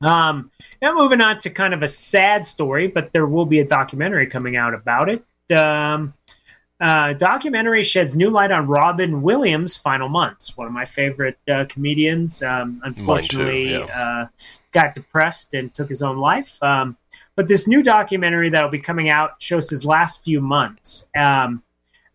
Um, 0.00 0.50
now 0.80 0.94
moving 0.94 1.20
on 1.20 1.38
to 1.40 1.50
kind 1.50 1.72
of 1.74 1.82
a 1.82 1.88
sad 1.88 2.44
story, 2.44 2.88
but 2.88 3.12
there 3.12 3.26
will 3.26 3.46
be 3.46 3.60
a 3.60 3.64
documentary 3.64 4.26
coming 4.26 4.56
out 4.56 4.74
about 4.74 5.08
it. 5.08 5.24
Um, 5.56 6.14
uh, 6.82 7.12
documentary 7.12 7.84
sheds 7.84 8.16
new 8.16 8.28
light 8.28 8.50
on 8.50 8.66
Robin 8.66 9.22
Williams' 9.22 9.76
final 9.76 10.08
months. 10.08 10.56
One 10.56 10.66
of 10.66 10.72
my 10.72 10.84
favorite 10.84 11.38
uh, 11.48 11.64
comedians. 11.68 12.42
Um, 12.42 12.82
unfortunately, 12.84 13.70
yeah. 13.70 13.84
uh, 13.84 14.26
got 14.72 14.94
depressed 14.94 15.54
and 15.54 15.72
took 15.72 15.88
his 15.88 16.02
own 16.02 16.18
life. 16.18 16.60
Um, 16.62 16.96
but 17.36 17.46
this 17.46 17.68
new 17.68 17.82
documentary 17.82 18.50
that 18.50 18.62
will 18.62 18.70
be 18.70 18.80
coming 18.80 19.08
out 19.08 19.40
shows 19.40 19.70
his 19.70 19.84
last 19.84 20.24
few 20.24 20.40
months. 20.40 21.08
Um, 21.16 21.62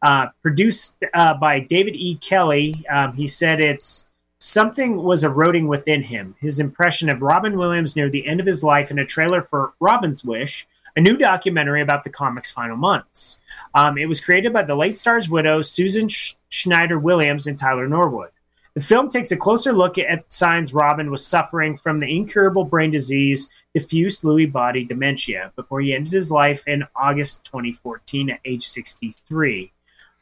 uh, 0.01 0.27
produced 0.43 1.03
uh, 1.13 1.33
by 1.35 1.59
David 1.59 1.95
E. 1.95 2.17
Kelley. 2.17 2.85
Um, 2.87 3.13
he 3.13 3.25
said 3.25 3.59
it's 3.59 4.07
Something 4.39 4.97
was 4.97 5.23
eroding 5.23 5.67
within 5.67 6.03
him. 6.03 6.35
His 6.39 6.59
impression 6.59 7.09
of 7.09 7.23
Robin 7.23 7.57
Williams 7.57 7.95
near 7.95 8.07
the 8.07 8.27
end 8.27 8.39
of 8.39 8.45
his 8.45 8.63
life 8.63 8.91
in 8.91 8.99
a 8.99 9.05
trailer 9.05 9.41
for 9.41 9.73
Robin's 9.79 10.23
Wish, 10.23 10.67
a 10.95 11.01
new 11.01 11.17
documentary 11.17 11.81
about 11.81 12.03
the 12.03 12.11
comic's 12.11 12.51
final 12.51 12.77
months. 12.77 13.41
Um, 13.73 13.97
it 13.97 14.07
was 14.07 14.21
created 14.21 14.53
by 14.53 14.63
the 14.63 14.75
late 14.75 14.97
star's 14.97 15.29
widow, 15.29 15.61
Susan 15.61 16.07
Sch- 16.07 16.35
Schneider 16.49 16.99
Williams, 16.99 17.47
and 17.47 17.57
Tylor 17.57 17.87
Norwood. 17.87 18.29
The 18.77 18.83
film 18.83 19.09
takes 19.09 19.31
a 19.31 19.37
closer 19.37 19.73
look 19.73 19.97
at 19.97 20.31
signs 20.31 20.71
Robin 20.71 21.09
was 21.09 21.25
suffering 21.25 21.75
from 21.75 21.99
the 21.99 22.15
incurable 22.15 22.63
brain 22.63 22.91
disease, 22.91 23.49
diffuse 23.73 24.21
Lewy 24.21 24.51
body 24.51 24.85
dementia, 24.85 25.51
before 25.55 25.81
he 25.81 25.95
ended 25.95 26.13
his 26.13 26.29
life 26.29 26.67
in 26.67 26.83
August 26.95 27.45
2014 27.45 28.29
at 28.29 28.39
age 28.45 28.67
63. 28.67 29.71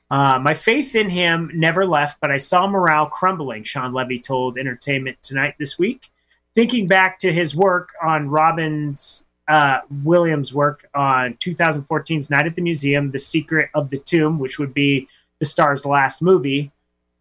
Uh, 0.10 0.40
my 0.40 0.54
faith 0.54 0.96
in 0.96 1.10
him 1.10 1.52
never 1.54 1.86
left, 1.86 2.22
but 2.22 2.32
I 2.32 2.38
saw 2.38 2.66
morale 2.66 3.08
crumbling, 3.08 3.64
Shawn 3.66 3.92
Levy 3.92 4.20
told 4.20 4.58
Entertainment 4.58 5.18
Tonight 5.22 5.56
this 5.60 5.78
week. 5.78 6.10
Thinking 6.54 6.88
back 6.88 7.18
to 7.20 7.34
his 7.34 7.58
work 7.58 7.90
on 8.02 8.30
Robin's 8.30 9.25
uh, 9.48 9.80
Williams' 10.04 10.54
work 10.54 10.88
on 10.96 11.36
2014's 11.36 12.30
Night 12.30 12.46
at 12.46 12.56
the 12.56 12.62
Museum, 12.62 13.12
The 13.12 13.20
Secret 13.20 13.70
of 13.74 13.90
the 13.90 13.98
Tomb, 13.98 14.40
which 14.40 14.60
would 14.60 14.74
be 14.74 15.08
the 15.40 15.46
star's 15.46 15.86
last 15.86 16.22
movie, 16.22 16.72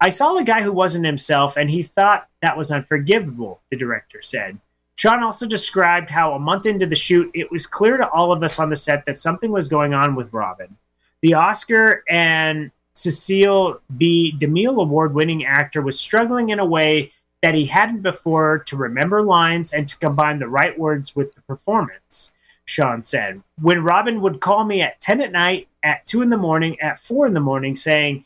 I 0.01 0.09
saw 0.09 0.35
a 0.37 0.43
guy 0.43 0.61
who 0.61 0.71
wasn't 0.71 1.05
himself, 1.05 1.57
and 1.57 1.69
he 1.69 1.81
thought 1.81 2.27
that 2.41 2.57
was 2.57 2.71
unforgivable, 2.71 3.61
the 3.69 3.77
director 3.77 4.21
said. 4.21 4.59
Shawn 4.95 5.23
also 5.23 5.47
described 5.47 6.09
how 6.09 6.33
a 6.33 6.39
month 6.39 6.65
into 6.65 6.85
the 6.85 6.95
shoot, 6.95 7.29
it 7.33 7.51
was 7.51 7.67
clear 7.67 7.97
to 7.97 8.09
all 8.09 8.31
of 8.31 8.43
us 8.43 8.59
on 8.59 8.69
the 8.69 8.75
set 8.75 9.05
that 9.05 9.17
something 9.17 9.51
was 9.51 9.67
going 9.67 9.93
on 9.93 10.15
with 10.15 10.33
Robin. 10.33 10.77
The 11.21 11.33
Oscar 11.33 12.03
and 12.09 12.71
Cecil 12.93 13.81
B. 13.97 14.33
DeMille 14.37 14.81
award 14.81 15.13
winning 15.13 15.45
actor 15.45 15.81
was 15.81 15.99
struggling 15.99 16.49
in 16.49 16.59
a 16.59 16.65
way 16.65 17.11
that 17.45 17.53
he 17.53 17.67
hadn't 17.67 18.01
before 18.01 18.57
to 18.57 18.75
remember 18.75 19.21
lines 19.21 19.71
and 19.71 19.87
to 19.87 19.95
combine 19.99 20.39
the 20.39 20.47
right 20.47 20.79
words 20.79 21.15
with 21.15 21.35
the 21.35 21.41
performance, 21.41 22.31
Shawn 22.65 23.03
said. 23.03 23.43
When 23.61 23.83
Robin 23.83 24.19
would 24.21 24.41
call 24.41 24.63
me 24.63 24.81
at 24.81 24.99
10 24.99 25.21
at 25.21 25.31
night, 25.31 25.67
at 25.83 26.07
2 26.07 26.23
in 26.23 26.31
the 26.31 26.39
morning, 26.39 26.79
at 26.79 26.99
4 26.99 27.27
in 27.27 27.35
the 27.35 27.39
morning, 27.39 27.75
saying, 27.75 28.25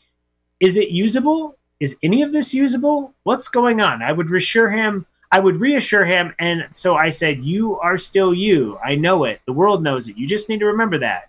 Is 0.58 0.78
it 0.78 0.88
usable? 0.88 1.58
Is 1.78 1.98
any 2.02 2.22
of 2.22 2.32
this 2.32 2.54
usable? 2.54 3.12
What's 3.22 3.48
going 3.48 3.82
on? 3.82 4.00
I 4.00 4.12
would 4.12 4.30
reassure 4.30 4.70
him. 4.70 5.04
I 5.30 5.40
would 5.40 5.60
reassure 5.60 6.06
him. 6.06 6.34
And 6.38 6.68
so 6.72 6.94
I 6.94 7.10
said, 7.10 7.44
You 7.44 7.78
are 7.80 7.98
still 7.98 8.32
you. 8.32 8.78
I 8.82 8.94
know 8.94 9.24
it. 9.24 9.42
The 9.44 9.52
world 9.52 9.82
knows 9.82 10.08
it. 10.08 10.16
You 10.16 10.26
just 10.26 10.48
need 10.48 10.60
to 10.60 10.66
remember 10.66 10.96
that. 10.96 11.28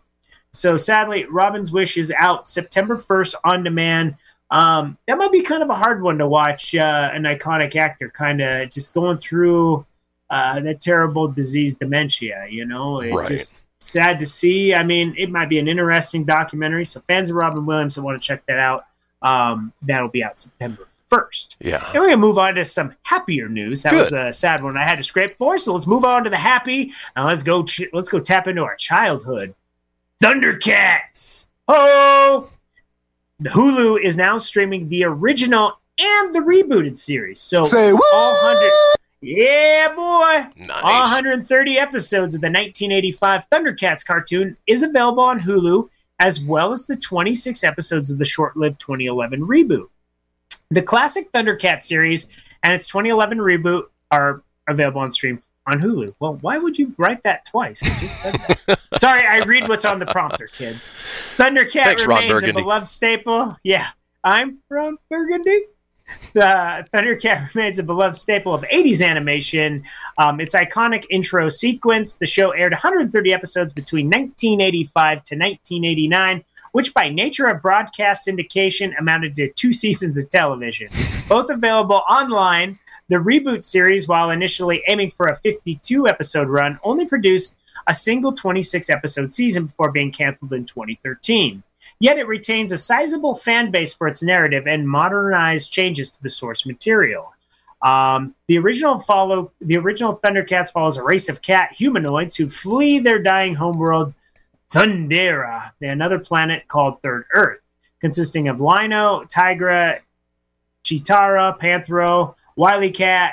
So 0.54 0.78
sadly, 0.78 1.26
Robin's 1.26 1.74
Wish 1.74 1.98
is 1.98 2.14
out 2.18 2.48
September 2.48 2.96
1st 2.96 3.36
on 3.44 3.66
demand. 3.66 4.16
Um, 4.52 4.98
that 5.08 5.18
might 5.18 5.32
be 5.32 5.42
kind 5.42 5.64
of 5.64 5.70
a 5.70 5.76
hard 5.76 6.02
one 6.04 6.18
to 6.20 6.28
watch. 6.28 6.76
Uh, 6.76 7.10
an 7.14 7.24
iconic 7.24 7.76
actor 7.76 8.10
kind 8.10 8.42
of 8.42 8.70
just 8.70 8.94
going 8.94 9.18
through 9.18 9.86
uh, 10.30 10.60
that 10.60 10.80
terrible 10.82 11.28
disease, 11.30 11.78
dementia. 11.78 12.46
You 12.50 12.66
know, 12.66 13.00
it's 13.00 13.16
Right. 13.16 13.28
just 13.30 13.58
sad 13.80 14.20
to 14.20 14.26
see. 14.28 14.74
I 14.74 14.84
mean, 14.84 15.16
it 15.18 15.30
might 15.32 15.50
be 15.50 15.58
an 15.60 15.68
interesting 15.68 16.24
documentary. 16.26 16.86
So 16.86 17.00
fans 17.00 17.30
of 17.30 17.38
Robin 17.38 17.66
Williams 17.66 17.96
that 17.96 18.02
want 18.04 18.22
to 18.22 18.26
check 18.28 18.46
that 18.46 18.60
out, 18.60 18.86
um, 19.22 19.72
that'll 19.82 20.10
be 20.10 20.24
out 20.24 20.38
September 20.38 20.86
1st. 21.10 21.56
Yeah. 21.60 21.84
And 21.88 21.96
we're 21.96 22.06
gonna 22.08 22.18
move 22.18 22.38
on 22.38 22.56
to 22.56 22.64
some 22.64 22.94
happier 23.04 23.50
news. 23.50 23.84
That 23.84 23.94
was 23.94 24.14
a 24.14 24.32
sad 24.32 24.64
one 24.64 24.78
I 24.78 24.84
had 24.86 24.96
to 24.98 25.04
scrape 25.04 25.38
for. 25.38 25.58
So 25.58 25.74
let's 25.74 25.88
move 25.88 26.06
on 26.06 26.24
to 26.26 26.30
the 26.30 26.38
happy. 26.38 26.94
Now 27.16 27.26
let's 27.28 27.44
go. 27.44 27.64
Ch- 27.64 27.90
let's 27.92 28.08
go 28.10 28.20
tap 28.20 28.48
into 28.48 28.64
our 28.64 28.76
childhood. 28.76 29.54
Thundercats. 30.24 31.48
Oh, 31.68 32.50
Hulu 33.44 34.04
is 34.04 34.18
now 34.18 34.38
streaming 34.38 34.90
the 34.90 35.04
original 35.04 35.80
and 35.98 36.34
the 36.34 36.40
rebooted 36.40 36.98
series. 36.98 37.42
So 37.42 37.64
Say 37.64 37.92
what? 37.94 38.14
all 38.14 38.34
hundred. 38.38 38.98
Yeah, 39.22 39.94
boy. 39.96 40.66
Nice. 40.66 40.82
All 40.84 41.02
130 41.02 41.78
episodes 41.78 42.34
of 42.34 42.42
the 42.42 42.48
1985 42.48 43.46
Thundercats 43.52 44.06
cartoon 44.06 44.58
is 44.66 44.82
available 44.82 45.24
on 45.24 45.42
Hulu, 45.42 45.90
as 46.20 46.44
well 46.44 46.72
as 46.74 46.88
the 46.88 46.96
26 46.96 47.64
episodes 47.64 48.10
of 48.10 48.18
the 48.18 48.26
short-lived 48.26 48.80
2011 48.80 49.42
reboot. 49.42 49.90
The 50.72 50.82
classic 50.82 51.32
Thundercats 51.32 51.84
series 51.84 52.28
and 52.64 52.74
its 52.74 52.88
2011 52.88 53.38
reboot 53.38 53.84
are 54.10 54.42
available 54.68 55.02
on 55.02 55.12
stream 55.12 55.42
on 55.72 55.80
Hulu. 55.80 56.14
Well, 56.20 56.38
why 56.42 56.58
would 56.58 56.78
you 56.78 56.94
write 56.98 57.24
that 57.24 57.46
twice? 57.46 57.82
I 57.82 58.00
just 58.00 58.22
said 58.22 58.36
that. 58.68 58.80
Sorry, 58.98 59.26
I 59.26 59.44
read 59.44 59.68
what's 59.70 59.86
on 59.86 60.00
the 60.00 60.06
prompter, 60.06 60.48
kids. 60.48 60.94
Thundercat 61.38 61.84
Thanks, 61.84 62.06
remains 62.06 62.44
a 62.44 62.54
beloved 62.54 62.88
staple. 62.88 63.58
Yeah, 63.64 63.88
I'm 64.24 64.60
Ron 64.70 64.98
Burgundy. 65.10 65.64
The 66.34 66.86
Thundercat 66.94 67.54
remains 67.56 67.80
a 67.80 67.84
beloved 67.84 68.18
staple 68.18 68.54
of 68.54 68.64
80s 68.64 69.06
animation. 69.06 69.84
Um, 70.18 70.42
its 70.42 70.54
iconic 70.54 71.06
intro 71.10 71.48
sequence, 71.48 72.16
the 72.16 72.26
show 72.26 72.52
aired 72.52 72.74
130 72.74 73.34
episodes 73.34 73.72
between 73.72 74.08
1985 74.08 75.24
to 75.24 75.36
1989, 75.36 76.44
which 76.74 76.94
by 76.94 77.08
nature 77.08 77.48
of 77.48 77.62
broadcast 77.62 78.28
syndication 78.28 78.94
amounted 79.00 79.36
to 79.38 79.52
two 79.54 79.72
seasons 79.84 80.18
of 80.18 80.30
television. 80.30 80.90
Both 81.30 81.50
available 81.50 82.04
online, 82.10 82.80
the 83.12 83.18
reboot 83.18 83.66
series, 83.66 84.08
while 84.08 84.32
initially 84.32 84.82
aiming 84.88 85.12
for 85.12 85.26
a 85.26 85.36
52 85.36 86.08
episode 86.08 86.48
run, 86.48 86.80
only 86.82 87.06
produced 87.06 87.58
a 87.86 87.94
single 87.94 88.32
26 88.32 88.90
episode 88.90 89.34
season 89.34 89.66
before 89.66 89.92
being 89.92 90.14
canceled 90.14 90.54
in 90.54 90.64
2013. 90.64 91.62
Yet 92.00 92.18
it 92.18 92.26
retains 92.26 92.72
a 92.72 92.78
sizable 92.78 93.36
fan 93.36 93.70
base 93.70 93.94
for 93.94 94.08
its 94.08 94.24
narrative 94.24 94.66
and 94.66 94.88
modernized 94.88 95.74
changes 95.74 96.10
to 96.12 96.24
the 96.24 96.30
source 96.30 96.66
material. 96.66 97.34
Um, 97.82 98.34
the 98.48 98.58
original 98.58 98.98
follow 99.00 99.52
the 99.60 99.78
original 99.78 100.16
Thundercats 100.16 100.72
follows 100.72 100.96
a 100.96 101.04
race 101.04 101.28
of 101.28 101.42
cat 101.42 101.74
humanoids 101.74 102.38
who 102.38 102.48
flee 102.48 103.00
their 103.00 103.20
dying 103.20 103.56
homeworld, 103.56 104.14
Thundera, 104.72 105.74
another 105.82 106.18
planet 106.18 106.70
called 106.70 107.02
Third 107.02 107.26
Earth, 107.34 107.60
consisting 108.00 108.48
of 108.48 108.62
Lion-O, 108.62 109.26
Tygra, 109.28 110.00
Cheetara, 110.86 111.60
Panthro, 111.60 112.36
WilyKat, 112.62 113.32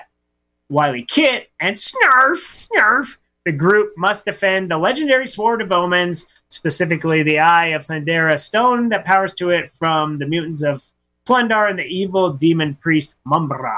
Wily 0.71 1.03
Kit, 1.03 1.51
and 1.61 1.77
Snarf. 1.77 2.69
Snarf. 2.69 3.19
The 3.45 3.53
group 3.53 3.93
must 3.97 4.25
defend 4.25 4.71
the 4.71 4.79
legendary 4.79 5.27
Sword 5.27 5.61
of 5.61 5.71
Omens, 5.71 6.29
specifically 6.49 7.23
the 7.23 7.38
Eye 7.38 7.67
of 7.69 7.87
Thundera 7.87 8.38
stone 8.38 8.88
that 8.88 9.05
powers 9.05 9.35
to 9.35 9.51
it 9.51 9.71
from 9.71 10.19
the 10.19 10.27
mutants 10.27 10.62
of 10.62 10.83
Plun-Darr 11.27 11.69
and 11.69 11.79
the 11.79 11.85
evil 11.85 12.33
demon 12.33 12.75
priest 12.77 13.17
Mumm-Ra. 13.27 13.77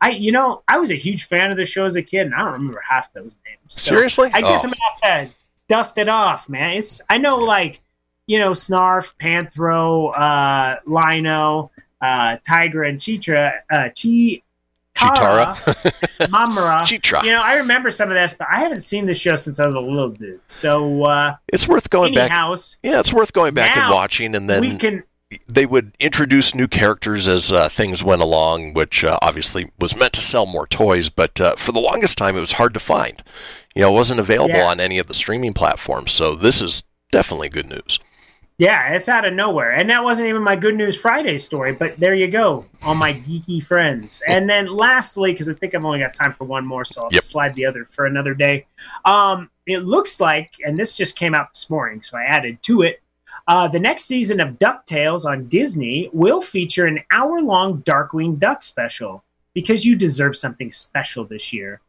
I, 0.00 0.10
you 0.10 0.32
know, 0.32 0.62
I 0.66 0.78
was 0.78 0.90
a 0.90 0.94
huge 0.94 1.24
fan 1.24 1.50
of 1.50 1.56
the 1.56 1.64
show 1.64 1.84
as 1.84 1.96
a 1.96 2.02
kid, 2.02 2.26
and 2.26 2.34
I 2.34 2.38
don't 2.38 2.52
remember 2.52 2.82
half 2.88 3.12
those 3.12 3.36
names. 3.46 3.60
So 3.68 3.92
Seriously? 3.92 4.30
I 4.32 4.40
guess 4.40 4.64
Oh. 4.64 4.68
I'm 4.68 4.74
gonna 4.74 5.14
have 5.14 5.28
to 5.28 5.34
dust 5.68 5.98
it 5.98 6.08
off, 6.08 6.48
man. 6.48 6.72
It's 6.74 7.00
I 7.08 7.18
know 7.18 7.36
like 7.36 7.80
you 8.26 8.38
know 8.38 8.52
Snarf, 8.52 9.14
Panthro, 9.16 10.12
uh, 10.18 10.76
Lion-O, 10.86 11.70
uh, 12.00 12.36
Tiger, 12.46 12.82
and 12.84 12.98
Chitra, 12.98 13.52
uh, 13.70 13.88
Chi. 13.90 14.42
Cheetara. 14.96 15.54
Mamara. 16.28 16.80
Chitra. 16.80 17.22
You 17.22 17.32
know, 17.32 17.42
I 17.42 17.54
remember 17.54 17.90
some 17.90 18.08
of 18.08 18.14
this, 18.14 18.34
but 18.34 18.48
I 18.50 18.60
haven't 18.60 18.80
seen 18.80 19.06
the 19.06 19.14
show 19.14 19.36
since 19.36 19.60
I 19.60 19.66
was 19.66 19.74
a 19.74 19.80
little 19.80 20.10
dude. 20.10 20.40
So, 20.46 21.04
uh, 21.04 21.36
It's 21.52 21.68
worth 21.68 21.90
going 21.90 22.14
back. 22.14 22.30
anyhow, 22.30 22.54
Yeah, 22.82 23.00
it's 23.00 23.12
worth 23.12 23.32
going 23.32 23.54
back 23.54 23.76
and 23.76 23.92
watching, 23.92 24.34
and 24.34 24.48
then 24.48 24.60
we 24.60 24.76
can 24.76 25.04
they 25.48 25.66
would 25.66 25.92
introduce 25.98 26.54
new 26.54 26.68
characters 26.68 27.26
as 27.26 27.50
uh, 27.50 27.68
things 27.68 28.02
went 28.04 28.22
along, 28.22 28.74
which 28.74 29.02
uh, 29.02 29.18
obviously 29.20 29.70
was 29.78 29.96
meant 29.96 30.12
to 30.12 30.22
sell 30.22 30.46
more 30.46 30.68
toys. 30.68 31.10
But 31.10 31.40
uh, 31.40 31.56
for 31.56 31.72
the 31.72 31.80
longest 31.80 32.16
time, 32.16 32.36
it 32.36 32.40
was 32.40 32.52
hard 32.52 32.72
to 32.74 32.80
find. 32.80 33.22
You 33.74 33.82
know, 33.82 33.90
it 33.90 33.94
wasn't 33.94 34.20
available 34.20 34.54
Yeah. 34.54 34.66
on 34.68 34.78
any 34.80 34.98
of 34.98 35.08
the 35.08 35.14
streaming 35.14 35.52
platforms. 35.52 36.12
So 36.12 36.36
this 36.36 36.62
is 36.62 36.84
definitely 37.10 37.48
good 37.48 37.68
news. 37.68 37.98
Yeah, 38.58 38.94
it's 38.94 39.08
out 39.08 39.26
of 39.26 39.34
nowhere. 39.34 39.72
And 39.72 39.90
that 39.90 40.02
wasn't 40.02 40.28
even 40.28 40.42
my 40.42 40.56
Good 40.56 40.76
News 40.76 40.96
Friday 40.98 41.36
story, 41.36 41.72
but 41.72 41.98
there 42.00 42.14
you 42.14 42.26
go, 42.28 42.64
all 42.82 42.94
my 42.94 43.12
geeky 43.12 43.62
friends. 43.62 44.22
And 44.26 44.48
then 44.48 44.66
lastly, 44.66 45.32
because 45.32 45.50
I 45.50 45.54
think 45.54 45.74
I've 45.74 45.84
only 45.84 45.98
got 45.98 46.14
time 46.14 46.32
for 46.32 46.44
one 46.44 46.64
more, 46.64 46.84
so 46.84 47.02
I'll 47.02 47.12
Yep. 47.12 47.22
slide 47.22 47.54
the 47.54 47.66
other 47.66 47.84
for 47.84 48.06
another 48.06 48.32
day. 48.32 48.64
Um, 49.04 49.50
it 49.66 49.80
looks 49.80 50.20
like, 50.20 50.52
and 50.64 50.78
this 50.78 50.96
just 50.96 51.18
came 51.18 51.34
out 51.34 51.52
this 51.52 51.68
morning, 51.68 52.00
so 52.00 52.16
I 52.16 52.22
added 52.22 52.62
to 52.62 52.80
it. 52.80 53.02
Uh, 53.46 53.68
the 53.68 53.78
next 53.78 54.04
season 54.06 54.40
of 54.40 54.58
DuckTales 54.58 55.26
on 55.26 55.48
Disney 55.48 56.08
will 56.12 56.40
feature 56.40 56.86
an 56.86 57.00
hour 57.12 57.40
long 57.42 57.82
Darkwing 57.82 58.38
Duck 58.38 58.62
special 58.62 59.22
because 59.52 59.84
you 59.84 59.96
deserve 59.96 60.34
something 60.34 60.70
special 60.70 61.24
this 61.24 61.52
year. 61.52 61.80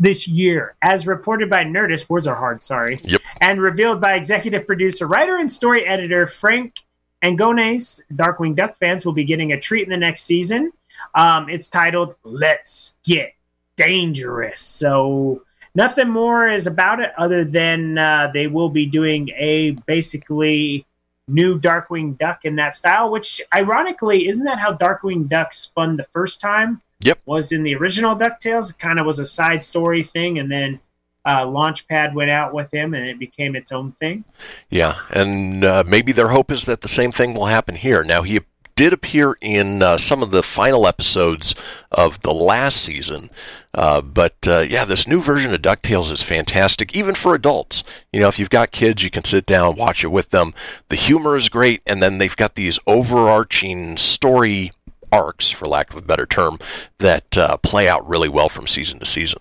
This 0.00 0.26
year, 0.26 0.74
as 0.82 1.06
reported 1.06 1.48
by 1.48 1.62
Nerdist, 1.64 2.10
words 2.10 2.26
are 2.26 2.34
hard, 2.34 2.60
sorry 2.60 2.98
Yep. 3.04 3.20
And 3.40 3.60
revealed 3.60 4.00
by 4.00 4.14
executive 4.14 4.66
producer, 4.66 5.06
writer, 5.06 5.36
and 5.36 5.50
story 5.50 5.86
editor 5.86 6.26
Frank 6.26 6.80
Angones. 7.22 8.00
Darkwing 8.12 8.54
Duck 8.54 8.76
fans 8.76 9.04
will 9.04 9.12
be 9.12 9.24
getting 9.24 9.52
a 9.52 9.60
treat 9.60 9.84
in 9.84 9.90
the 9.90 9.96
next 9.96 10.22
season. 10.22 10.72
Um, 11.14 11.48
it's 11.48 11.68
titled 11.68 12.16
"Let's 12.24 12.96
Get 13.04 13.34
Dangerous." 13.76 14.62
So 14.62 15.42
nothing 15.74 16.08
more 16.08 16.48
is 16.48 16.66
about 16.66 17.00
it 17.00 17.12
other 17.16 17.44
than 17.44 17.98
uh, 17.98 18.30
they 18.32 18.46
will 18.46 18.70
be 18.70 18.86
doing 18.86 19.30
a 19.36 19.72
basically 19.86 20.86
new 21.28 21.58
Darkwing 21.58 22.16
Duck 22.16 22.44
in 22.44 22.56
that 22.56 22.74
style. 22.74 23.10
Which, 23.10 23.40
ironically, 23.54 24.28
isn't 24.28 24.44
that 24.44 24.58
how 24.58 24.74
Darkwing 24.74 25.28
Duck 25.28 25.52
spun 25.52 25.96
the 25.96 26.04
first 26.04 26.40
time? 26.40 26.82
Yep. 27.00 27.20
was 27.26 27.52
in 27.52 27.62
the 27.62 27.74
original 27.74 28.16
DuckTales. 28.16 28.70
It 28.70 28.78
kind 28.78 28.98
of 28.98 29.06
was 29.06 29.18
a 29.18 29.26
side 29.26 29.62
story 29.62 30.02
thing, 30.02 30.38
and 30.38 30.50
then 30.50 30.80
uh, 31.26 31.44
Launchpad 31.44 32.14
went 32.14 32.30
out 32.30 32.54
with 32.54 32.72
him, 32.72 32.94
and 32.94 33.04
it 33.04 33.18
became 33.18 33.56
its 33.56 33.72
own 33.72 33.90
thing. 33.90 34.24
Yeah, 34.70 35.00
and 35.10 35.64
uh, 35.64 35.82
maybe 35.84 36.12
their 36.12 36.28
hope 36.28 36.52
is 36.52 36.64
that 36.64 36.82
the 36.82 36.88
same 36.88 37.10
thing 37.10 37.34
will 37.34 37.46
happen 37.46 37.74
here. 37.74 38.04
Now, 38.04 38.22
he 38.22 38.40
did 38.76 38.92
appear 38.92 39.36
in 39.40 39.82
uh, 39.82 39.98
some 39.98 40.22
of 40.22 40.30
the 40.30 40.42
final 40.42 40.86
episodes 40.86 41.54
of 41.90 42.22
the 42.22 42.32
last 42.32 42.76
season, 42.76 43.30
uh, 43.74 44.00
but 44.00 44.36
uh, 44.46 44.60
yeah, 44.60 44.84
this 44.84 45.08
new 45.08 45.20
version 45.20 45.52
of 45.52 45.62
DuckTales 45.62 46.12
is 46.12 46.22
fantastic, 46.22 46.96
even 46.96 47.16
for 47.16 47.34
adults. 47.34 47.82
You 48.12 48.20
know, 48.20 48.28
if 48.28 48.38
you've 48.38 48.48
got 48.50 48.70
kids, 48.70 49.02
you 49.02 49.10
can 49.10 49.24
sit 49.24 49.46
down, 49.46 49.74
watch 49.74 50.04
it 50.04 50.08
with 50.08 50.30
them. 50.30 50.54
The 50.90 50.96
humor 50.96 51.36
is 51.36 51.48
great, 51.48 51.82
and 51.86 52.00
then 52.00 52.18
they've 52.18 52.36
got 52.36 52.54
these 52.54 52.78
overarching 52.86 53.96
story 53.96 54.70
arcs, 55.10 55.50
for 55.50 55.66
lack 55.66 55.90
of 55.90 55.96
a 55.96 56.02
better 56.02 56.26
term, 56.26 56.58
that 56.98 57.36
uh, 57.36 57.56
play 57.56 57.88
out 57.88 58.08
really 58.08 58.28
well 58.28 58.48
from 58.48 58.68
season 58.68 59.00
to 59.00 59.06
season. 59.06 59.40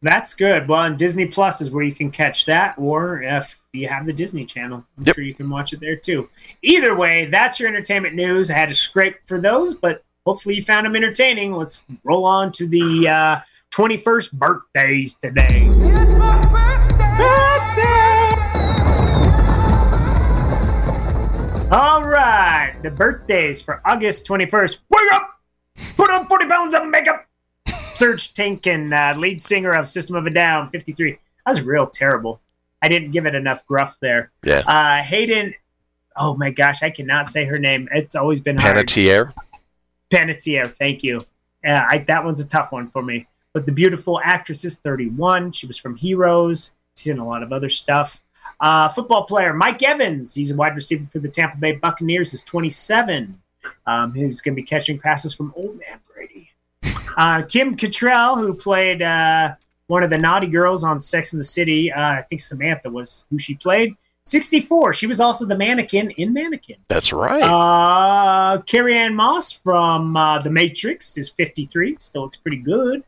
That's 0.00 0.34
good. 0.34 0.68
Well, 0.68 0.84
and 0.84 0.96
Disney 0.96 1.26
Plus 1.26 1.60
is 1.60 1.70
where 1.72 1.82
you 1.82 1.94
can 1.94 2.10
catch 2.12 2.46
that, 2.46 2.76
or 2.78 3.20
if 3.20 3.60
you 3.72 3.88
have 3.88 4.06
the 4.06 4.12
Disney 4.12 4.44
Channel, 4.44 4.84
I'm 4.96 5.04
Yep. 5.04 5.14
sure 5.16 5.24
you 5.24 5.34
can 5.34 5.50
watch 5.50 5.72
it 5.72 5.80
there 5.80 5.96
too. 5.96 6.28
Either 6.62 6.94
way, 6.94 7.24
that's 7.26 7.58
your 7.58 7.68
entertainment 7.68 8.14
news. 8.14 8.48
I 8.50 8.54
had 8.54 8.68
to 8.68 8.74
scrape 8.76 9.16
for 9.26 9.40
those, 9.40 9.74
but 9.74 10.04
hopefully 10.24 10.54
you 10.54 10.62
found 10.62 10.86
them 10.86 10.94
entertaining. 10.94 11.52
Let's 11.52 11.84
roll 12.04 12.24
on 12.24 12.52
to 12.52 12.68
the 12.68 13.08
uh, 13.08 13.40
21st 13.72 14.32
birthdays 14.34 15.14
today. 15.16 15.68
All 21.70 22.02
right, 22.02 22.72
the 22.82 22.90
birthdays 22.90 23.60
for 23.60 23.82
August 23.84 24.26
21st. 24.26 24.78
Wake 24.88 25.12
up! 25.12 25.38
Put 25.98 26.10
on 26.10 26.26
40 26.26 26.46
pounds 26.46 26.72
of 26.74 26.86
makeup! 26.88 27.27
Serj 27.98 28.32
Tankian, 28.32 28.92
uh, 28.92 29.18
lead 29.18 29.42
singer 29.42 29.72
of 29.72 29.88
System 29.88 30.16
of 30.16 30.26
a 30.26 30.30
Down, 30.30 30.68
53. 30.68 31.12
That 31.12 31.18
was 31.46 31.60
real 31.62 31.86
terrible. 31.86 32.40
I 32.80 32.88
didn't 32.88 33.10
give 33.10 33.26
it 33.26 33.34
enough 33.34 33.66
gruff 33.66 33.98
there. 34.00 34.30
Yeah. 34.44 34.62
Uh, 34.66 35.02
Hayden, 35.02 35.54
oh 36.16 36.36
my 36.36 36.50
gosh, 36.50 36.82
I 36.82 36.90
cannot 36.90 37.28
say 37.28 37.44
her 37.44 37.58
name. 37.58 37.88
It's 37.92 38.14
always 38.14 38.40
been. 38.40 38.56
Panettiere. 38.56 39.32
Panettiere, 40.10 40.74
thank 40.74 41.02
you. 41.02 41.26
Uh, 41.66 41.84
I, 41.88 41.98
that 42.06 42.24
one's 42.24 42.40
a 42.40 42.48
tough 42.48 42.70
one 42.70 42.86
for 42.86 43.02
me. 43.02 43.26
But 43.52 43.66
the 43.66 43.72
beautiful 43.72 44.20
actress 44.22 44.64
is 44.64 44.76
31. 44.76 45.52
She 45.52 45.66
was 45.66 45.78
from 45.78 45.96
Heroes. 45.96 46.72
She's 46.94 47.10
in 47.10 47.18
a 47.18 47.26
lot 47.26 47.42
of 47.42 47.52
other 47.52 47.68
stuff. 47.68 48.22
Uh, 48.60 48.88
football 48.88 49.24
player 49.24 49.52
Mike 49.52 49.82
Evans. 49.82 50.34
He's 50.34 50.50
a 50.50 50.56
wide 50.56 50.74
receiver 50.74 51.04
for 51.04 51.18
the 51.18 51.28
Tampa 51.28 51.56
Bay 51.56 51.72
Buccaneers. 51.72 52.34
Is 52.34 52.42
27. 52.42 53.40
Um, 53.86 54.14
he's 54.14 54.40
going 54.40 54.54
to 54.54 54.62
be 54.62 54.66
catching 54.66 54.98
passes 54.98 55.34
from 55.34 55.52
Old 55.56 55.78
Man 55.78 56.00
Brady. 56.12 56.47
Uh, 57.16 57.42
Kim 57.42 57.76
Cattrall, 57.76 58.38
who 58.38 58.54
played 58.54 59.02
uh, 59.02 59.54
one 59.88 60.04
of 60.04 60.10
the 60.10 60.18
naughty 60.18 60.46
girls 60.46 60.84
on 60.84 61.00
Sex 61.00 61.32
in 61.32 61.38
the 61.38 61.44
City. 61.44 61.90
Uh, 61.90 62.00
I 62.00 62.22
think 62.22 62.40
Samantha 62.40 62.90
was 62.90 63.26
who 63.30 63.38
she 63.38 63.54
played. 63.54 63.96
64. 64.24 64.92
She 64.92 65.06
was 65.06 65.20
also 65.20 65.46
the 65.46 65.56
mannequin 65.56 66.10
in 66.12 66.32
Mannequin. 66.32 66.76
That's 66.88 67.12
right. 67.12 67.42
Uh, 67.42 68.60
Carrie-Anne 68.62 69.14
Moss 69.14 69.52
from 69.52 70.16
uh, 70.16 70.38
The 70.38 70.50
Matrix 70.50 71.16
is 71.16 71.30
53. 71.30 71.96
Still 71.98 72.22
looks 72.22 72.36
pretty 72.36 72.58
good. 72.58 73.04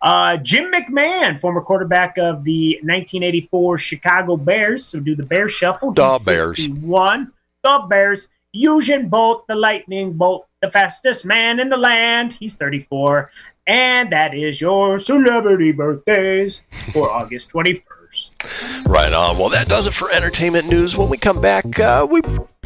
Uh, 0.00 0.36
Jim 0.38 0.72
McMahon, 0.72 1.38
former 1.38 1.60
quarterback 1.60 2.16
of 2.16 2.44
the 2.44 2.76
1984 2.82 3.78
Chicago 3.78 4.36
Bears. 4.36 4.86
So 4.86 5.00
do 5.00 5.14
the 5.14 5.24
Bear 5.24 5.48
Shuffle. 5.48 5.92
The 5.92 6.08
He's 6.08 6.24
Bears. 6.24 6.48
61. 6.48 7.32
The 7.62 7.86
Bears. 7.88 8.28
Eugene 8.52 9.08
Bolt, 9.08 9.46
the 9.46 9.54
Lightning 9.54 10.14
Bolt, 10.14 10.46
the 10.60 10.70
fastest 10.70 11.24
man 11.24 11.60
in 11.60 11.68
the 11.68 11.76
land. 11.76 12.32
He's 12.34 12.56
34. 12.56 13.30
And 13.66 14.10
that 14.10 14.34
is 14.34 14.60
your 14.60 14.98
celebrity 14.98 15.70
birthdays 15.72 16.62
for 16.92 17.10
August 17.12 17.52
21st. 17.52 18.86
Right 18.86 19.12
on. 19.12 19.38
Well, 19.38 19.50
that 19.50 19.68
does 19.68 19.86
it 19.86 19.92
for 19.92 20.10
entertainment 20.10 20.68
news. 20.68 20.96
When 20.96 21.08
we 21.08 21.16
come 21.16 21.40
back, 21.40 21.78
uh, 21.78 22.06
we 22.10 22.22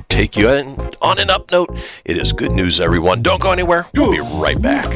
take 0.08 0.36
you 0.36 0.48
in, 0.48 0.68
on 1.02 1.18
an 1.18 1.28
up 1.28 1.50
note. 1.52 1.68
It 2.06 2.16
is 2.16 2.32
good 2.32 2.52
news, 2.52 2.80
everyone. 2.80 3.22
Don't 3.22 3.42
go 3.42 3.52
anywhere. 3.52 3.86
We'll 3.94 4.12
be 4.12 4.20
right 4.20 4.60
back. 4.60 4.86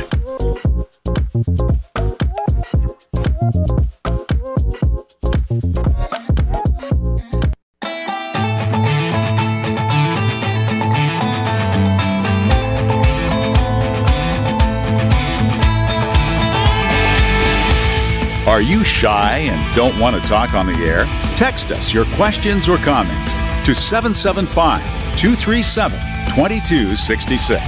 Are 18.58 18.62
you 18.62 18.82
shy 18.82 19.36
and 19.36 19.76
don't 19.76 19.96
want 20.00 20.20
to 20.20 20.28
talk 20.28 20.52
on 20.52 20.66
the 20.66 20.76
air? 20.80 21.04
Text 21.36 21.70
us 21.70 21.94
your 21.94 22.04
questions 22.16 22.68
or 22.68 22.76
comments 22.78 23.30
to 23.64 23.72
775 23.72 24.82
237 25.16 26.00
2266. 26.26 27.60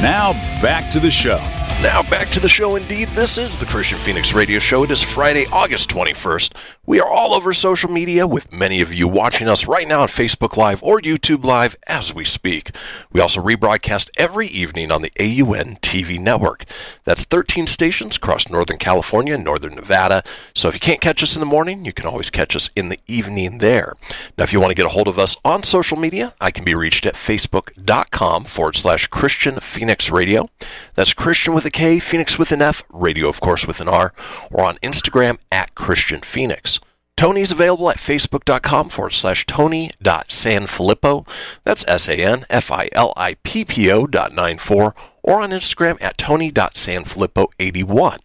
Now 0.00 0.32
back 0.62 0.90
to 0.92 1.00
the 1.00 1.10
show. 1.10 1.57
Now, 1.80 2.02
back 2.02 2.28
to 2.30 2.40
the 2.40 2.48
show 2.48 2.74
indeed. 2.74 3.06
This 3.10 3.38
is 3.38 3.56
the 3.56 3.64
Kristian 3.64 3.98
Fenix 3.98 4.32
Radio 4.32 4.58
Show. 4.58 4.82
It 4.82 4.90
is 4.90 5.00
Friday, 5.00 5.46
August 5.52 5.88
21st. 5.90 6.52
We 6.84 6.98
are 6.98 7.08
all 7.08 7.34
over 7.34 7.52
social 7.52 7.88
media 7.88 8.26
with 8.26 8.50
many 8.50 8.80
of 8.80 8.92
you 8.92 9.06
watching 9.06 9.46
us 9.46 9.64
right 9.64 9.86
now 9.86 10.00
on 10.00 10.08
Facebook 10.08 10.56
Live 10.56 10.82
or 10.82 11.00
YouTube 11.00 11.44
Live 11.44 11.76
as 11.86 12.12
we 12.12 12.24
speak. 12.24 12.74
We 13.12 13.20
also 13.20 13.40
rebroadcast 13.40 14.10
every 14.16 14.48
evening 14.48 14.90
on 14.90 15.02
the 15.02 15.12
AUN 15.20 15.76
TV 15.76 16.18
network. 16.18 16.64
That's 17.04 17.22
13 17.22 17.68
stations 17.68 18.16
across 18.16 18.48
Northern 18.48 18.78
California 18.78 19.34
and 19.34 19.44
Northern 19.44 19.76
Nevada. 19.76 20.24
So 20.54 20.66
if 20.66 20.74
you 20.74 20.80
can't 20.80 21.00
catch 21.00 21.22
us 21.22 21.36
in 21.36 21.40
the 21.40 21.46
morning, 21.46 21.84
you 21.84 21.92
can 21.92 22.06
always 22.06 22.30
catch 22.30 22.56
us 22.56 22.70
in 22.74 22.88
the 22.88 22.98
evening 23.06 23.58
there. 23.58 23.94
Now, 24.36 24.42
if 24.44 24.52
you 24.52 24.58
want 24.58 24.70
to 24.70 24.74
get 24.74 24.86
a 24.86 24.90
hold 24.90 25.06
of 25.06 25.18
us 25.18 25.36
on 25.44 25.62
social 25.62 25.96
media, 25.98 26.34
I 26.40 26.50
can 26.50 26.64
be 26.64 26.74
reached 26.74 27.06
at 27.06 27.14
facebook.com 27.14 28.44
forward 28.44 28.74
slash 28.74 29.08
Kristian 29.10 29.62
Fenix 29.62 30.10
Radio. 30.10 30.48
That's 30.96 31.14
Kristian 31.14 31.54
with 31.54 31.67
a 31.68 31.70
K, 31.70 32.00
Fenix 32.00 32.38
with 32.38 32.50
an 32.50 32.62
F, 32.62 32.82
radio, 32.88 33.28
of 33.28 33.40
course, 33.40 33.66
with 33.66 33.80
an 33.80 33.88
R, 33.88 34.14
or 34.50 34.64
on 34.64 34.78
Instagram 34.78 35.36
at 35.52 35.74
Kristian 35.74 36.24
Fenix. 36.24 36.80
Tony's 37.16 37.52
available 37.52 37.90
at 37.90 37.98
facebook.com 37.98 38.88
forward 38.88 39.12
slash 39.12 39.44
tony.sanfilippo. 39.46 41.28
That's 41.64 41.84
S 41.86 42.08
A 42.08 42.16
N 42.16 42.46
F 42.48 42.70
I 42.70 42.88
L 42.92 43.12
I 43.16 43.34
P 43.42 43.64
P 43.64 43.90
O 43.90 44.06
dot 44.06 44.32
nine 44.32 44.58
four, 44.58 44.94
or 45.22 45.40
on 45.40 45.50
Instagram 45.50 46.00
at 46.00 46.16
tony.sanfilippo81. 46.16 48.18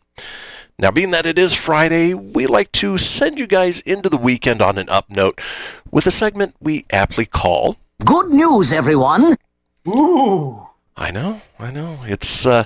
Now, 0.80 0.92
being 0.92 1.12
that 1.12 1.26
it 1.26 1.38
is 1.38 1.54
Friday, 1.54 2.14
we 2.14 2.48
like 2.48 2.72
to 2.74 2.98
send 2.98 3.40
you 3.40 3.48
guys 3.48 3.80
into 3.82 4.10
the 4.10 4.18
weekend 4.18 4.62
on 4.62 4.78
an 4.78 4.90
up 4.90 5.10
note 5.10 5.40
with 5.92 6.08
a 6.08 6.12
segment 6.12 6.56
we 6.60 6.86
aptly 6.92 7.26
call 7.26 7.78
Good 8.06 8.32
news, 8.32 8.74
everyone. 8.74 9.38
Ooh. 9.88 10.68
I 10.96 11.12
know, 11.12 11.42
I 11.58 11.72
know. 11.72 12.00
It's 12.06 12.46
uh, 12.46 12.66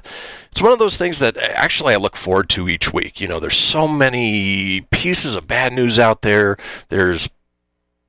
it's 0.52 0.62
one 0.62 0.74
of 0.74 0.80
those 0.80 0.98
things 0.98 1.20
that 1.20 1.38
actually 1.38 1.94
I 1.94 1.98
look 1.98 2.18
forward 2.18 2.50
to 2.50 2.68
each 2.68 2.92
week. 2.94 3.22
You 3.22 3.28
know, 3.28 3.40
there's 3.40 3.58
so 3.58 3.88
many 3.88 4.82
pieces 4.92 5.36
of 5.36 5.48
bad 5.48 5.72
news 5.72 5.98
out 5.98 6.24
there. 6.24 6.58
There's 6.90 7.30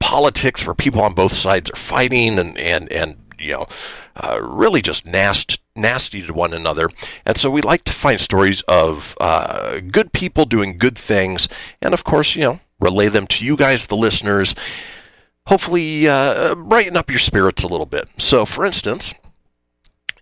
politics 0.01 0.67
where 0.67 0.75
people 0.75 1.03
on 1.03 1.15
both 1.15 1.33
sides 1.33 1.71
are 1.71 1.77
fighting 1.77 2.39
and 2.39 2.59
and 2.59 2.91
and 2.91 3.17
you 3.39 3.53
know, 3.53 3.67
uh, 4.17 4.41
really 4.43 4.83
just 4.83 5.07
nast 5.07 5.61
nasty 5.77 6.23
to 6.23 6.33
one 6.33 6.53
another. 6.53 6.89
And 7.25 7.37
so 7.37 7.51
we 7.51 7.63
like 7.63 7.85
to 7.85 7.93
find 7.93 8.21
stories 8.21 8.63
of 8.63 9.17
uh, 9.21 9.81
good 9.81 10.13
people 10.13 10.45
doing 10.45 10.79
good 10.79 10.99
things, 10.99 11.49
and 11.81 11.95
of 11.95 12.03
course, 12.03 12.35
you 12.35 12.43
know, 12.43 12.61
relay 12.81 13.09
them 13.09 13.27
to 13.29 13.45
you 13.45 13.57
guys, 13.57 13.87
the 13.87 13.97
listeners. 13.97 14.55
Hopefully, 15.47 16.07
uh, 16.09 16.55
brighten 16.57 16.97
up 16.97 17.09
your 17.09 17.21
spirits 17.21 17.63
a 17.63 17.69
little 17.69 17.87
bit. 17.87 18.09
So, 18.19 18.45
for 18.45 18.67
instance. 18.67 19.15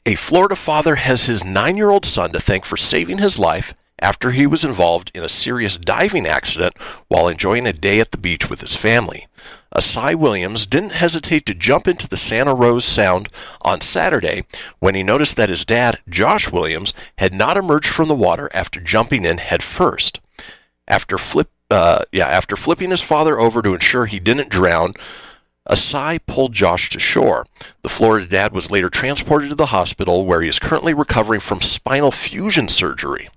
A 0.09 0.15
Florida 0.15 0.55
father 0.55 0.95
has 0.95 1.25
his 1.25 1.45
nine 1.45 1.77
year 1.77 1.91
old 1.91 2.05
son 2.05 2.31
to 2.31 2.39
thank 2.39 2.65
for 2.65 2.77
saving 2.77 3.19
his 3.19 3.41
life 3.41 3.75
after 3.99 4.31
he 4.31 4.47
was 4.47 4.65
involved 4.65 5.11
in 5.13 5.25
a 5.25 5.29
serious 5.29 5.77
diving 5.77 6.29
accident 6.29 6.79
while 7.09 7.27
enjoying 7.27 7.67
a 7.67 7.73
day 7.73 7.99
at 7.99 8.13
the 8.13 8.17
beach 8.17 8.49
with 8.49 8.61
his 8.61 8.77
family. 8.77 9.27
Asai 9.75 10.15
Williams 10.15 10.65
didn't 10.65 10.93
hesitate 10.93 11.45
to 11.47 11.55
jump 11.55 11.89
into 11.89 12.09
the 12.09 12.17
Santa 12.17 12.55
Rosa 12.55 12.89
Sound 12.89 13.29
on 13.63 13.81
Saturday 13.81 14.45
when 14.79 14.95
he 14.95 15.03
noticed 15.03 15.35
that 15.35 15.49
his 15.49 15.65
dad, 15.65 15.99
Josh 16.09 16.53
Williams, 16.53 16.95
had 17.19 17.35
not 17.35 17.57
emerged 17.57 17.89
from 17.89 18.07
the 18.07 18.15
water 18.15 18.49
after 18.55 18.79
jumping 18.79 19.25
in 19.25 19.39
head 19.39 19.61
first. 19.65 20.21
After 20.87 21.19
flip, 21.19 21.51
uh, 21.69 22.03
yeah, 22.13 22.29
after 22.29 22.55
flipping 22.55 22.91
his 22.91 23.03
father 23.03 23.41
over 23.41 23.61
to 23.61 23.75
ensure 23.75 24.07
he 24.07 24.21
didn't 24.21 24.51
drown, 24.51 24.95
Asai 25.69 26.21
pulled 26.27 26.53
Josh 26.53 26.89
to 26.91 26.99
shore. 26.99 27.47
The 27.83 27.89
Florida 27.89 28.27
dad 28.27 28.53
was 28.53 28.71
later 28.71 28.89
transported 28.89 29.51
to 29.51 29.57
the 29.57 29.67
hospital 29.67 30.25
where 30.25 30.43
he 30.43 30.49
is 30.49 30.59
currently 30.59 30.95
recovering 30.95 31.41
from 31.41 31.61
spinal 31.61 32.11
fusion 32.11 32.69
surgery. 32.69 33.29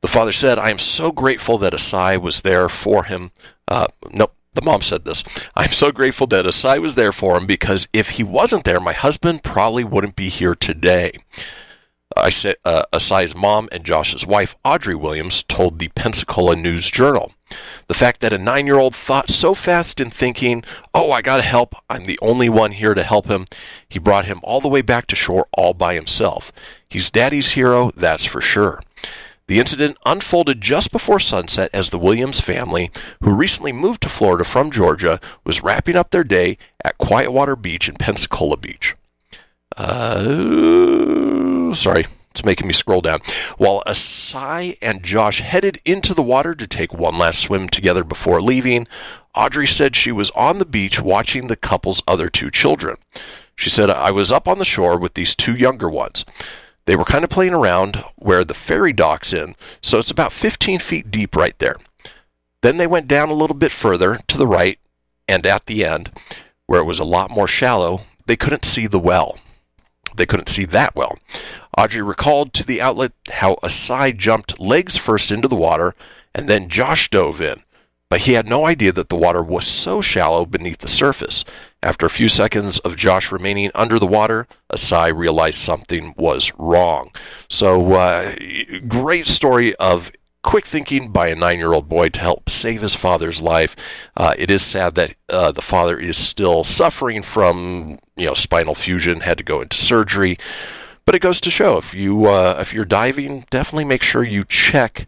The 0.00 0.08
father 0.08 0.32
said, 0.32 0.58
I 0.58 0.70
am 0.70 0.78
so 0.78 1.12
grateful 1.12 1.58
that 1.58 1.72
Asai 1.72 2.20
was 2.20 2.42
there 2.42 2.68
for 2.68 3.04
him. 3.04 3.30
Uh, 3.66 3.86
nope, 4.12 4.34
the 4.52 4.62
mom 4.62 4.82
said 4.82 5.04
this. 5.04 5.24
I'm 5.54 5.72
so 5.72 5.92
grateful 5.92 6.26
that 6.28 6.44
Asai 6.44 6.80
was 6.80 6.94
there 6.94 7.12
for 7.12 7.36
him 7.38 7.46
because 7.46 7.88
if 7.92 8.10
he 8.10 8.22
wasn't 8.22 8.64
there, 8.64 8.80
my 8.80 8.92
husband 8.92 9.42
probably 9.42 9.84
wouldn't 9.84 10.16
be 10.16 10.28
here 10.28 10.54
today. 10.54 11.18
I 12.16 12.30
said 12.30 12.56
uh, 12.64 12.84
Asai's 12.92 13.34
mom 13.34 13.68
and 13.72 13.84
Josh's 13.84 14.26
wife, 14.26 14.54
Audrey 14.64 14.94
Williams, 14.94 15.42
told 15.42 15.78
the 15.78 15.88
Pensacola 15.88 16.54
News 16.54 16.90
Journal. 16.90 17.32
The 17.86 17.94
fact 17.94 18.20
that 18.20 18.32
a 18.32 18.38
nine 18.38 18.66
year 18.66 18.78
old 18.78 18.94
thought 18.94 19.28
so 19.28 19.54
fast 19.54 20.00
in 20.00 20.10
thinking, 20.10 20.64
oh, 20.94 21.10
I 21.12 21.22
gotta 21.22 21.42
help, 21.42 21.74
I'm 21.88 22.04
the 22.04 22.18
only 22.22 22.48
one 22.48 22.72
here 22.72 22.94
to 22.94 23.02
help 23.02 23.26
him, 23.26 23.46
he 23.88 23.98
brought 23.98 24.24
him 24.24 24.40
all 24.42 24.60
the 24.60 24.68
way 24.68 24.82
back 24.82 25.06
to 25.08 25.16
shore 25.16 25.46
all 25.52 25.74
by 25.74 25.94
himself. 25.94 26.52
He's 26.88 27.10
daddy's 27.10 27.52
hero, 27.52 27.90
that's 27.96 28.24
for 28.24 28.40
sure. 28.40 28.80
The 29.46 29.58
incident 29.58 29.98
unfolded 30.06 30.62
just 30.62 30.90
before 30.90 31.20
sunset 31.20 31.68
as 31.74 31.90
the 31.90 31.98
Williams 31.98 32.40
family, 32.40 32.90
who 33.20 33.34
recently 33.34 33.72
moved 33.72 34.00
to 34.02 34.08
Florida 34.08 34.44
from 34.44 34.70
Georgia, 34.70 35.20
was 35.44 35.62
wrapping 35.62 35.96
up 35.96 36.10
their 36.10 36.24
day 36.24 36.56
at 36.82 36.96
Quietwater 36.96 37.54
Beach 37.54 37.86
in 37.86 37.96
Pensacola 37.96 38.56
Beach. 38.56 38.96
Uh, 39.76 41.74
sorry, 41.74 42.06
it's 42.34 42.44
making 42.44 42.66
me 42.66 42.72
scroll 42.72 43.00
down. 43.00 43.20
While 43.58 43.84
Asai 43.86 44.76
and 44.82 45.04
Josh 45.04 45.38
headed 45.38 45.80
into 45.84 46.14
the 46.14 46.22
water 46.22 46.52
to 46.56 46.66
take 46.66 46.92
one 46.92 47.16
last 47.16 47.38
swim 47.38 47.68
together 47.68 48.02
before 48.02 48.42
leaving, 48.42 48.88
Audrey 49.36 49.68
said 49.68 49.94
she 49.94 50.10
was 50.10 50.30
on 50.32 50.58
the 50.58 50.64
beach 50.64 51.00
watching 51.00 51.46
the 51.46 51.54
couple's 51.54 52.02
other 52.08 52.28
two 52.28 52.50
children. 52.50 52.96
She 53.54 53.70
said, 53.70 53.88
I 53.88 54.10
was 54.10 54.32
up 54.32 54.48
on 54.48 54.58
the 54.58 54.64
shore 54.64 54.98
with 54.98 55.14
these 55.14 55.36
two 55.36 55.54
younger 55.54 55.88
ones. 55.88 56.24
They 56.86 56.96
were 56.96 57.04
kind 57.04 57.22
of 57.22 57.30
playing 57.30 57.54
around 57.54 58.02
where 58.16 58.44
the 58.44 58.52
ferry 58.52 58.92
docks 58.92 59.32
in, 59.32 59.54
so 59.80 59.98
it's 59.98 60.10
about 60.10 60.32
15 60.32 60.80
feet 60.80 61.12
deep 61.12 61.36
right 61.36 61.56
there. 61.60 61.76
Then 62.62 62.78
they 62.78 62.86
went 62.88 63.06
down 63.06 63.28
a 63.28 63.34
little 63.34 63.56
bit 63.56 63.70
further 63.70 64.18
to 64.26 64.36
the 64.36 64.46
right, 64.46 64.80
and 65.28 65.46
at 65.46 65.66
the 65.66 65.84
end, 65.84 66.10
where 66.66 66.80
it 66.80 66.86
was 66.86 66.98
a 66.98 67.04
lot 67.04 67.30
more 67.30 67.46
shallow, 67.46 68.02
they 68.26 68.36
couldn't 68.36 68.64
see 68.64 68.88
the 68.88 68.98
well. 68.98 69.38
They 70.16 70.26
couldn't 70.26 70.48
see 70.48 70.64
that 70.66 70.94
well. 70.94 71.18
Audrey 71.76 72.02
recalled 72.02 72.52
to 72.54 72.66
the 72.66 72.80
outlet 72.80 73.12
how 73.30 73.56
Asai 73.62 74.16
jumped 74.16 74.60
legs 74.60 74.96
first 74.96 75.30
into 75.30 75.48
the 75.48 75.56
water, 75.56 75.94
and 76.34 76.48
then 76.48 76.68
Josh 76.68 77.10
dove 77.10 77.40
in. 77.40 77.62
But 78.10 78.20
he 78.22 78.34
had 78.34 78.46
no 78.46 78.66
idea 78.66 78.92
that 78.92 79.08
the 79.08 79.16
water 79.16 79.42
was 79.42 79.66
so 79.66 80.00
shallow 80.00 80.46
beneath 80.46 80.78
the 80.78 80.88
surface. 80.88 81.44
After 81.82 82.06
a 82.06 82.10
few 82.10 82.28
seconds 82.28 82.78
of 82.80 82.96
Josh 82.96 83.32
remaining 83.32 83.70
under 83.74 83.98
the 83.98 84.06
water, 84.06 84.46
Asai 84.72 85.12
realized 85.12 85.58
something 85.58 86.14
was 86.16 86.52
wrong. 86.56 87.10
So, 87.48 87.94
uh, 87.94 88.36
great 88.86 89.26
story 89.26 89.74
of 89.76 90.12
quick 90.44 90.66
thinking 90.66 91.10
by 91.10 91.28
a 91.28 91.34
nine 91.34 91.58
year 91.58 91.72
old 91.72 91.88
boy 91.88 92.10
to 92.10 92.20
help 92.20 92.48
save 92.48 92.82
his 92.82 92.94
father's 92.94 93.42
life. 93.42 93.74
Uh, 94.16 94.34
it 94.38 94.50
is 94.50 94.62
sad 94.62 94.94
that 94.94 95.14
uh, 95.28 95.50
the 95.50 95.62
father 95.62 95.98
is 95.98 96.16
still 96.16 96.62
suffering 96.62 97.22
from 97.22 97.98
you 98.16 98.26
know 98.26 98.34
spinal 98.34 98.74
fusion, 98.74 99.20
had 99.20 99.38
to 99.38 99.44
go 99.44 99.60
into 99.60 99.76
surgery. 99.76 100.38
But 101.06 101.14
it 101.14 101.20
goes 101.20 101.40
to 101.40 101.50
show 101.50 101.76
if 101.76 101.94
you 101.94 102.26
uh, 102.26 102.56
if 102.60 102.72
you're 102.72 102.84
diving, 102.84 103.44
definitely 103.50 103.84
make 103.84 104.02
sure 104.02 104.24
you 104.24 104.44
check 104.44 105.06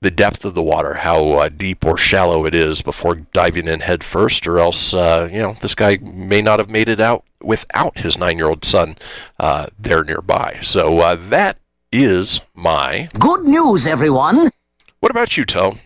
the 0.00 0.10
depth 0.10 0.44
of 0.44 0.54
the 0.54 0.62
water, 0.62 0.94
how 0.94 1.26
uh, 1.32 1.48
deep 1.48 1.84
or 1.84 1.96
shallow 1.96 2.44
it 2.44 2.54
is 2.54 2.82
before 2.82 3.14
diving 3.14 3.66
in 3.66 3.80
head 3.80 4.04
first, 4.04 4.46
or 4.46 4.58
else 4.58 4.94
uh, 4.94 5.28
you 5.32 5.38
know 5.38 5.56
this 5.60 5.74
guy 5.74 5.96
may 6.02 6.42
not 6.42 6.58
have 6.58 6.70
made 6.70 6.88
it 6.88 7.00
out 7.00 7.24
without 7.40 7.98
his 7.98 8.16
nine-year-old 8.18 8.64
son 8.64 8.96
uh, 9.40 9.66
there 9.78 10.04
nearby. 10.04 10.58
So 10.62 11.00
uh, 11.00 11.16
that 11.16 11.58
is 11.90 12.40
my. 12.54 13.08
Good 13.18 13.44
news, 13.44 13.86
everyone. 13.86 14.50
What 15.00 15.10
about 15.10 15.36
you, 15.36 15.44
Toe? 15.44 15.78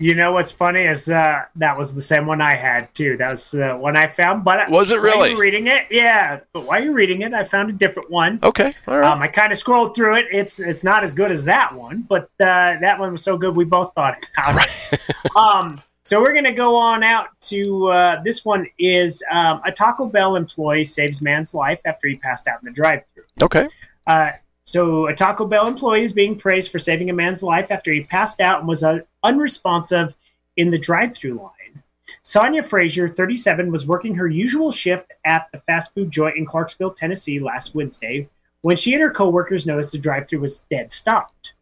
You 0.00 0.14
know 0.14 0.32
what's 0.32 0.50
funny 0.50 0.84
is 0.84 1.10
uh, 1.10 1.42
that 1.56 1.76
was 1.76 1.94
the 1.94 2.00
same 2.00 2.24
one 2.24 2.40
I 2.40 2.56
had 2.56 2.92
too. 2.94 3.18
That 3.18 3.28
was 3.28 3.50
the 3.50 3.74
one 3.76 3.98
I 3.98 4.06
found. 4.06 4.44
But 4.44 4.70
Was 4.70 4.92
it 4.92 4.96
while 4.96 5.04
really? 5.04 5.34
reading 5.34 5.66
it? 5.66 5.88
Yeah. 5.90 6.40
But 6.54 6.64
while 6.64 6.82
you're 6.82 6.94
reading 6.94 7.20
it, 7.20 7.34
I 7.34 7.44
found 7.44 7.68
a 7.68 7.74
different 7.74 8.10
one. 8.10 8.38
Okay, 8.42 8.74
all 8.88 8.98
right. 8.98 9.06
Um, 9.06 9.20
I 9.20 9.28
kind 9.28 9.52
of 9.52 9.58
scrolled 9.58 9.94
through 9.94 10.16
it. 10.16 10.26
It's 10.32 10.58
it's 10.58 10.82
not 10.82 11.04
as 11.04 11.12
good 11.12 11.30
as 11.30 11.44
that 11.44 11.74
one, 11.74 12.06
but 12.08 12.30
uh, 12.40 12.80
that 12.80 12.98
one 12.98 13.12
was 13.12 13.22
so 13.22 13.36
good 13.36 13.54
we 13.54 13.64
both 13.66 13.92
thought 13.92 14.16
about 14.38 14.66
it. 14.66 15.00
um, 15.36 15.78
so 16.02 16.18
we're 16.22 16.32
gonna 16.32 16.50
go 16.54 16.76
on 16.76 17.02
out 17.02 17.28
to 17.42 17.88
uh, 17.88 18.22
this 18.22 18.42
one 18.42 18.66
is 18.78 19.22
um, 19.30 19.60
a 19.66 19.70
Taco 19.70 20.06
Bell 20.06 20.34
employee 20.34 20.84
saves 20.84 21.20
man's 21.20 21.52
life 21.52 21.82
after 21.84 22.08
he 22.08 22.16
passed 22.16 22.48
out 22.48 22.58
in 22.62 22.64
the 22.64 22.72
drive-through. 22.72 23.24
okay. 23.42 23.68
Uh, 24.06 24.30
so, 24.70 25.08
a 25.08 25.14
Taco 25.16 25.46
Bell 25.46 25.66
employee 25.66 26.04
is 26.04 26.12
being 26.12 26.36
praised 26.36 26.70
for 26.70 26.78
saving 26.78 27.10
a 27.10 27.12
man's 27.12 27.42
life 27.42 27.72
after 27.72 27.92
he 27.92 28.02
passed 28.02 28.40
out 28.40 28.60
and 28.60 28.68
was 28.68 28.84
uh, 28.84 29.00
unresponsive 29.24 30.14
in 30.56 30.70
the 30.70 30.78
drive 30.78 31.12
through 31.12 31.40
line. 31.40 31.82
Sonia 32.22 32.62
Frazier, 32.62 33.08
37, 33.08 33.72
was 33.72 33.88
working 33.88 34.14
her 34.14 34.28
usual 34.28 34.70
shift 34.70 35.12
at 35.24 35.48
the 35.50 35.58
fast 35.58 35.92
food 35.92 36.12
joint 36.12 36.36
in 36.36 36.44
Clarksville, 36.44 36.92
Tennessee 36.92 37.40
last 37.40 37.74
Wednesday 37.74 38.28
when 38.62 38.76
she 38.76 38.92
and 38.92 39.02
her 39.02 39.10
coworkers 39.10 39.66
noticed 39.66 39.90
the 39.90 39.98
drive 39.98 40.28
through 40.28 40.38
was 40.38 40.60
dead 40.70 40.92
stopped. 40.92 41.54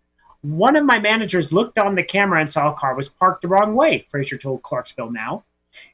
One 0.43 0.77
of 0.77 0.85
my 0.85 0.99
managers 0.99 1.51
looked 1.51 1.79
on 1.79 1.95
the 1.95 2.03
camera 2.03 2.41
and 2.41 2.51
saw 2.51 2.71
a 2.71 2.77
car 2.77 2.95
was 2.95 3.09
parked 3.09 3.41
the 3.41 3.49
wrong 3.49 3.75
way, 3.75 4.05
Frazier 4.07 4.37
told 4.37 4.63
Clarksville 4.63 5.13
Now. 5.13 5.45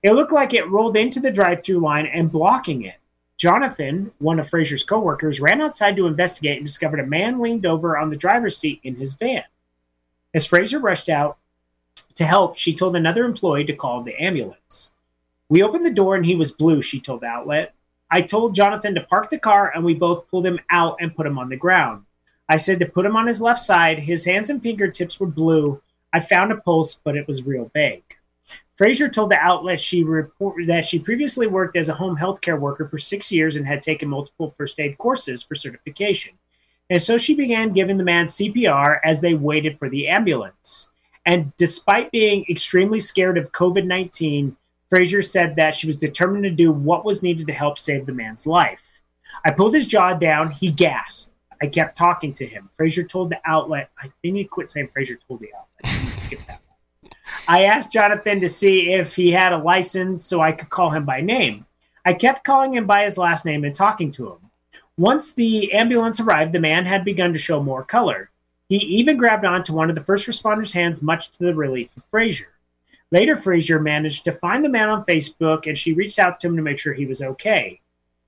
It 0.02 0.14
looked 0.14 0.32
like 0.32 0.52
it 0.52 0.68
rolled 0.68 0.96
into 0.96 1.20
the 1.20 1.30
drive 1.30 1.62
through 1.62 1.78
line 1.78 2.06
and 2.06 2.32
blocking 2.32 2.82
it. 2.82 2.96
Jonathan, 3.36 4.12
one 4.18 4.38
of 4.38 4.48
Frazier's 4.48 4.84
coworkers, 4.84 5.40
ran 5.40 5.60
outside 5.60 5.96
to 5.96 6.06
investigate 6.06 6.56
and 6.56 6.66
discovered 6.66 7.00
a 7.00 7.06
man 7.06 7.40
leaned 7.40 7.66
over 7.66 7.98
on 7.98 8.10
the 8.10 8.16
driver's 8.16 8.56
seat 8.56 8.80
in 8.84 8.96
his 8.96 9.14
van. 9.14 9.44
As 10.32 10.46
Frazier 10.46 10.78
rushed 10.78 11.08
out 11.08 11.38
to 12.14 12.24
help, 12.24 12.56
she 12.56 12.74
told 12.74 12.94
another 12.96 13.24
employee 13.24 13.64
to 13.64 13.72
call 13.72 14.02
the 14.02 14.20
ambulance. 14.22 14.94
We 15.48 15.62
opened 15.62 15.84
the 15.84 15.90
door 15.90 16.14
and 16.14 16.24
he 16.24 16.36
was 16.36 16.52
blue, 16.52 16.80
she 16.80 17.00
told 17.00 17.20
the 17.20 17.26
outlet. 17.26 17.74
I 18.10 18.22
told 18.22 18.54
Jonathan 18.54 18.94
to 18.94 19.00
park 19.00 19.30
the 19.30 19.38
car 19.38 19.72
and 19.74 19.84
we 19.84 19.94
both 19.94 20.28
pulled 20.28 20.46
him 20.46 20.60
out 20.70 20.96
and 21.00 21.14
put 21.14 21.26
him 21.26 21.38
on 21.38 21.48
the 21.48 21.56
ground. 21.56 22.04
I 22.48 22.56
said 22.56 22.78
to 22.78 22.86
put 22.86 23.06
him 23.06 23.16
on 23.16 23.26
his 23.26 23.42
left 23.42 23.60
side. 23.60 24.00
His 24.00 24.24
hands 24.24 24.50
and 24.50 24.62
fingertips 24.62 25.18
were 25.18 25.26
blue. 25.26 25.82
I 26.12 26.20
found 26.20 26.52
a 26.52 26.56
pulse, 26.56 26.94
but 26.94 27.16
it 27.16 27.26
was 27.26 27.42
real 27.42 27.70
vague. 27.74 28.04
Frazier 28.76 29.08
told 29.08 29.30
the 29.30 29.38
outlet 29.38 29.80
she 29.80 30.02
reported 30.02 30.68
that 30.68 30.84
she 30.84 30.98
previously 30.98 31.46
worked 31.46 31.76
as 31.76 31.88
a 31.88 31.94
home 31.94 32.16
healthcare 32.16 32.58
worker 32.58 32.88
for 32.88 32.98
six 32.98 33.30
years 33.30 33.54
and 33.54 33.66
had 33.66 33.80
taken 33.80 34.08
multiple 34.08 34.50
first 34.50 34.80
aid 34.80 34.98
courses 34.98 35.42
for 35.42 35.54
certification. 35.54 36.34
And 36.90 37.00
so 37.00 37.16
she 37.16 37.34
began 37.34 37.72
giving 37.72 37.96
the 37.96 38.04
man 38.04 38.26
CPR 38.26 38.98
as 39.04 39.20
they 39.20 39.34
waited 39.34 39.78
for 39.78 39.88
the 39.88 40.08
ambulance. 40.08 40.90
And 41.24 41.56
despite 41.56 42.10
being 42.10 42.44
extremely 42.50 42.98
scared 42.98 43.38
of 43.38 43.52
COVID 43.52 43.86
19, 43.86 44.56
Frazier 44.90 45.22
said 45.22 45.56
that 45.56 45.74
she 45.74 45.86
was 45.86 45.96
determined 45.96 46.44
to 46.44 46.50
do 46.50 46.70
what 46.70 47.04
was 47.04 47.22
needed 47.22 47.46
to 47.46 47.52
help 47.52 47.78
save 47.78 48.06
the 48.06 48.12
man's 48.12 48.46
life. 48.46 49.02
I 49.44 49.50
pulled 49.50 49.74
his 49.74 49.86
jaw 49.86 50.14
down. 50.14 50.50
He 50.50 50.70
gasped. 50.70 51.34
I 51.62 51.66
kept 51.66 51.96
talking 51.96 52.32
to 52.34 52.46
him. 52.46 52.68
Frazier 52.76 53.04
told 53.04 53.30
the 53.30 53.40
outlet. 53.46 53.90
I 53.98 54.10
think 54.20 54.36
you 54.36 54.48
quit 54.48 54.68
saying 54.68 54.88
Frazier 54.88 55.18
told 55.26 55.40
the 55.40 55.50
outlet. 55.54 56.20
Skip 56.20 56.40
that 56.46 56.60
one. 56.66 56.73
I 57.48 57.64
asked 57.64 57.92
Jonathan 57.92 58.40
to 58.40 58.48
see 58.48 58.92
if 58.92 59.16
he 59.16 59.30
had 59.30 59.52
a 59.52 59.58
license 59.58 60.24
so 60.24 60.40
I 60.40 60.52
could 60.52 60.70
call 60.70 60.90
him 60.90 61.04
by 61.04 61.20
name. 61.20 61.66
I 62.04 62.12
kept 62.12 62.44
calling 62.44 62.74
him 62.74 62.86
by 62.86 63.04
his 63.04 63.18
last 63.18 63.46
name 63.46 63.64
and 63.64 63.74
talking 63.74 64.10
to 64.12 64.32
him. 64.32 64.50
Once 64.96 65.32
the 65.32 65.72
ambulance 65.72 66.20
arrived, 66.20 66.52
the 66.52 66.60
man 66.60 66.86
had 66.86 67.04
begun 67.04 67.32
to 67.32 67.38
show 67.38 67.62
more 67.62 67.82
color. 67.82 68.30
He 68.68 68.76
even 68.76 69.16
grabbed 69.16 69.44
onto 69.44 69.72
one 69.72 69.88
of 69.88 69.96
the 69.96 70.02
first 70.02 70.28
responders' 70.28 70.72
hands, 70.72 71.02
much 71.02 71.30
to 71.30 71.44
the 71.44 71.54
relief 71.54 71.96
of 71.96 72.04
Frazier. 72.04 72.50
Later, 73.10 73.36
Frazier 73.36 73.80
managed 73.80 74.24
to 74.24 74.32
find 74.32 74.64
the 74.64 74.68
man 74.68 74.88
on 74.88 75.04
Facebook 75.04 75.66
and 75.66 75.76
she 75.76 75.92
reached 75.92 76.18
out 76.18 76.40
to 76.40 76.48
him 76.48 76.56
to 76.56 76.62
make 76.62 76.78
sure 76.78 76.92
he 76.92 77.06
was 77.06 77.22
okay. 77.22 77.80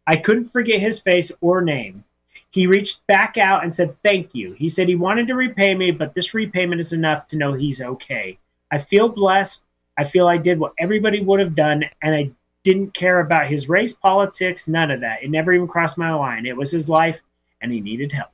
I 0.06 0.16
couldn't 0.16 0.46
forget 0.46 0.80
his 0.80 1.00
face 1.00 1.32
or 1.40 1.60
name. 1.60 2.04
He 2.50 2.66
reached 2.66 3.06
back 3.06 3.36
out 3.36 3.62
and 3.62 3.74
said, 3.74 3.92
Thank 3.92 4.34
you. 4.34 4.52
He 4.52 4.68
said 4.68 4.88
he 4.88 4.94
wanted 4.94 5.26
to 5.28 5.34
repay 5.34 5.74
me, 5.74 5.90
but 5.90 6.14
this 6.14 6.34
repayment 6.34 6.80
is 6.80 6.92
enough 6.92 7.26
to 7.28 7.36
know 7.36 7.52
he's 7.52 7.82
okay. 7.82 8.38
I 8.70 8.78
feel 8.78 9.08
blessed. 9.08 9.64
I 9.96 10.04
feel 10.04 10.28
I 10.28 10.36
did 10.36 10.58
what 10.58 10.72
everybody 10.78 11.20
would 11.20 11.40
have 11.40 11.54
done, 11.54 11.84
and 12.02 12.14
I 12.14 12.30
didn't 12.64 12.94
care 12.94 13.20
about 13.20 13.46
his 13.46 13.68
race, 13.68 13.92
politics, 13.92 14.68
none 14.68 14.90
of 14.90 15.00
that. 15.00 15.22
It 15.22 15.30
never 15.30 15.52
even 15.52 15.68
crossed 15.68 15.96
my 15.96 16.12
line. 16.12 16.46
It 16.46 16.56
was 16.56 16.72
his 16.72 16.88
life, 16.88 17.22
and 17.60 17.72
he 17.72 17.80
needed 17.80 18.12
help. 18.12 18.30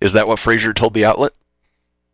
Is 0.00 0.12
that 0.12 0.28
what 0.28 0.38
Frazier 0.38 0.72
told 0.72 0.94
the 0.94 1.04
outlet? 1.04 1.32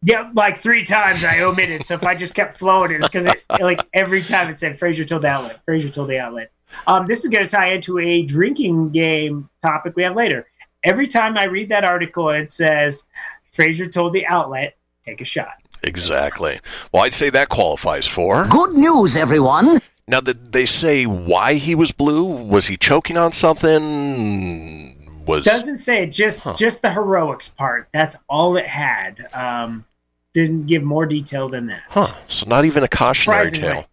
Yeah, 0.03 0.31
like 0.35 0.59
three 0.59 0.85
times 0.85 1.25
I 1.25 1.41
omitted. 1.41 1.87
So 1.87 1.95
if 1.95 2.05
I 2.05 2.15
just 2.15 2.35
kept 2.35 2.59
flowing, 2.59 2.91
it's 2.93 3.09
because 3.09 3.25
it 3.25 3.43
like 3.61 3.81
every 3.95 4.23
time 4.23 4.51
it 4.51 4.59
said 4.59 4.79
Frazier 4.79 5.05
told 5.05 5.23
the 5.23 5.29
outlet. 5.29 5.61
Frazier 5.65 5.89
told 5.89 6.09
the 6.09 6.19
outlet. 6.19 6.51
Um, 6.87 7.07
this 7.07 7.25
is 7.25 7.31
going 7.31 7.45
to 7.45 7.51
tie 7.51 7.73
into 7.73 7.99
a 7.99 8.23
drinking 8.23 8.91
game 8.91 9.49
topic 9.63 9.97
we 9.97 10.03
have 10.03 10.15
later. 10.15 10.47
Every 10.83 11.07
time 11.07 11.39
I 11.39 11.45
read 11.45 11.71
that 11.71 11.87
article, 11.87 12.29
it 12.29 12.51
says 12.51 13.05
Frazier 13.53 13.87
told 13.87 14.13
the 14.13 14.27
outlet, 14.27 14.77
take 15.05 15.23
a 15.23 15.25
shot. 15.25 15.55
Exactly. 15.85 16.61
Well, 16.93 17.05
I'd 17.05 17.15
say 17.15 17.31
that 17.31 17.49
qualifies 17.49 18.07
for. 18.09 18.47
Good 18.47 18.73
news, 18.75 19.17
everyone. 19.17 19.81
Now, 20.09 20.21
did 20.21 20.53
they 20.53 20.67
say 20.67 21.07
why 21.07 21.55
he 21.55 21.75
was 21.75 21.93
blue? 21.93 22.25
Was 22.25 22.67
he 22.67 22.77
choking 22.77 23.17
on 23.17 23.33
something? 23.33 25.23
Was 25.27 25.45
Doesn't 25.45 25.79
say 25.79 26.07
just 26.07 26.59
just 26.59 26.83
the 26.83 26.93
heroics 26.93 27.49
part. 27.49 27.89
That's 27.93 28.17
all 28.29 28.57
it 28.57 28.67
had. 28.67 29.29
Um, 29.33 29.87
didn't 30.35 30.67
give 30.67 30.83
more 30.83 31.07
detail 31.07 31.49
than 31.49 31.67
that. 31.69 31.83
huh? 31.89 32.15
So 32.29 32.47
not 32.47 32.65
even 32.65 32.83
a 32.83 32.89
cautionary 32.89 33.51
tale. 33.51 33.87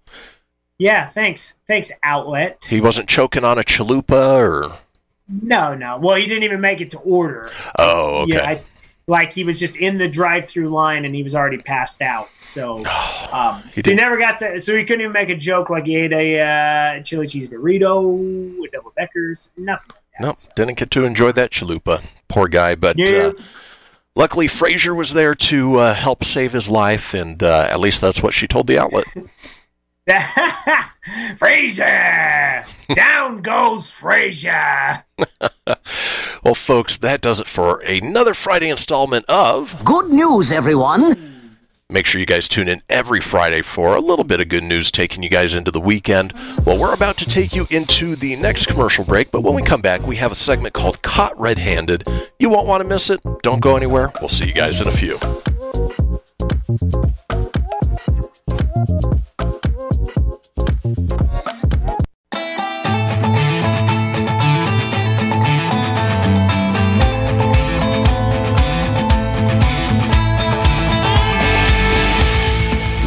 Yeah, 0.78 1.08
thanks, 1.08 1.58
thanks, 1.68 1.92
outlet. 2.02 2.66
He 2.68 2.82
wasn't 2.82 3.08
choking 3.08 3.44
on 3.44 3.60
a 3.60 3.64
chalupa 3.64 4.40
or. 4.40 4.78
No, 5.30 5.76
no. 5.76 5.98
Well, 5.98 6.16
he 6.16 6.26
didn't 6.26 6.44
even 6.44 6.60
make 6.60 6.82
it 6.82 6.90
to 6.92 6.98
order. 7.00 7.52
Oh, 7.78 8.24
okay. 8.24 8.34
Yeah, 8.34 8.50
I, 8.50 8.64
like 9.08 9.34
he 9.34 9.44
was 9.44 9.60
just 9.60 9.76
in 9.76 9.98
the 9.98 10.08
drive-through 10.08 10.70
line 10.70 11.06
and 11.06 11.16
he 11.16 11.24
was 11.24 11.36
already 11.36 11.58
passed 11.58 12.02
out. 12.02 12.30
So, 12.40 12.86
um, 13.32 13.64
He 13.74 13.82
so 13.82 13.92
he 13.92 13.96
never 13.96 14.18
got 14.18 14.40
to. 14.40 14.60
So 14.60 14.76
he 14.76 14.84
couldn't 14.84 15.02
even 15.02 15.14
make 15.14 15.30
a 15.30 15.36
joke 15.36 15.70
like 15.70 15.86
he 15.86 15.96
ate 15.96 16.14
a 16.14 16.40
uh, 16.40 17.04
chili 17.04 17.28
cheese 17.28 17.50
burrito 17.50 18.60
with 18.60 18.72
double 18.72 18.94
deckers. 18.98 19.52
Nothing. 19.58 19.88
Like 19.90 19.98
that. 20.20 20.22
Nope, 20.22 20.56
didn't 20.56 20.78
get 20.78 20.92
to 20.92 21.04
enjoy 21.04 21.32
that 21.34 21.52
chalupa. 21.52 22.04
Poor 22.28 22.48
guy, 22.48 22.76
but 22.76 23.00
uh, 23.12 23.34
luckily 24.16 24.48
Frazier 24.48 24.94
was 24.94 25.14
there 25.14 25.36
to 25.36 25.76
uh, 25.78 25.94
help 25.94 26.24
save 26.24 26.54
his 26.54 26.70
life, 26.70 27.14
and 27.14 27.42
uh, 27.42 27.68
at 27.70 27.80
least 27.80 28.02
that's 28.02 28.24
what 28.24 28.34
she 28.34 28.48
told 28.48 28.68
the 28.68 28.80
outlet. 28.80 29.06
Frazier, 31.38 32.66
down 32.94 33.42
goes 33.42 33.90
Frazier. 33.90 35.04
well, 36.44 36.56
folks, 36.56 36.98
that 36.98 37.22
does 37.22 37.40
it 37.40 37.48
for 37.48 37.80
another 37.82 38.34
Friday 38.34 38.70
installment 38.70 39.26
of. 39.30 39.84
Good 39.84 40.10
news, 40.10 40.52
everyone. 40.52 41.28
Make 41.90 42.06
sure 42.06 42.20
you 42.20 42.26
guys 42.26 42.48
tune 42.48 42.70
in 42.70 42.82
every 42.88 43.20
Friday 43.20 43.62
for 43.62 43.96
a 43.96 44.00
little 44.00 44.24
bit 44.24 44.40
of 44.40 44.48
good 44.48 44.64
news 44.64 44.92
taking 44.92 45.24
you 45.24 45.30
guys 45.30 45.54
into 45.54 45.72
the 45.72 45.80
weekend. 45.82 46.34
Well, 46.66 46.80
we're 46.80 46.94
about 46.94 47.18
to 47.18 47.26
take 47.26 47.54
you 47.54 47.68
into 47.70 48.16
the 48.16 48.38
next 48.38 48.68
commercial 48.68 49.04
break, 49.04 49.30
but 49.30 49.44
when 49.44 49.54
we 49.54 49.62
come 49.62 49.82
back, 49.82 50.02
we 50.08 50.16
have 50.16 50.32
a 50.32 50.36
segment 50.36 50.74
called 50.74 51.02
Caught 51.02 51.38
Red 51.38 51.58
Handed. 51.58 52.08
You 52.40 52.50
won't 52.50 52.66
want 52.66 52.82
to 52.82 52.88
miss 52.88 53.10
it. 53.10 53.20
Don't 53.44 53.60
go 53.60 53.76
anywhere. 53.76 54.12
We'll 54.22 54.30
see 54.30 54.48
you 54.48 54.54
guys 54.54 54.80
in 54.80 54.88
a 54.88 54.92
few. 54.92 55.20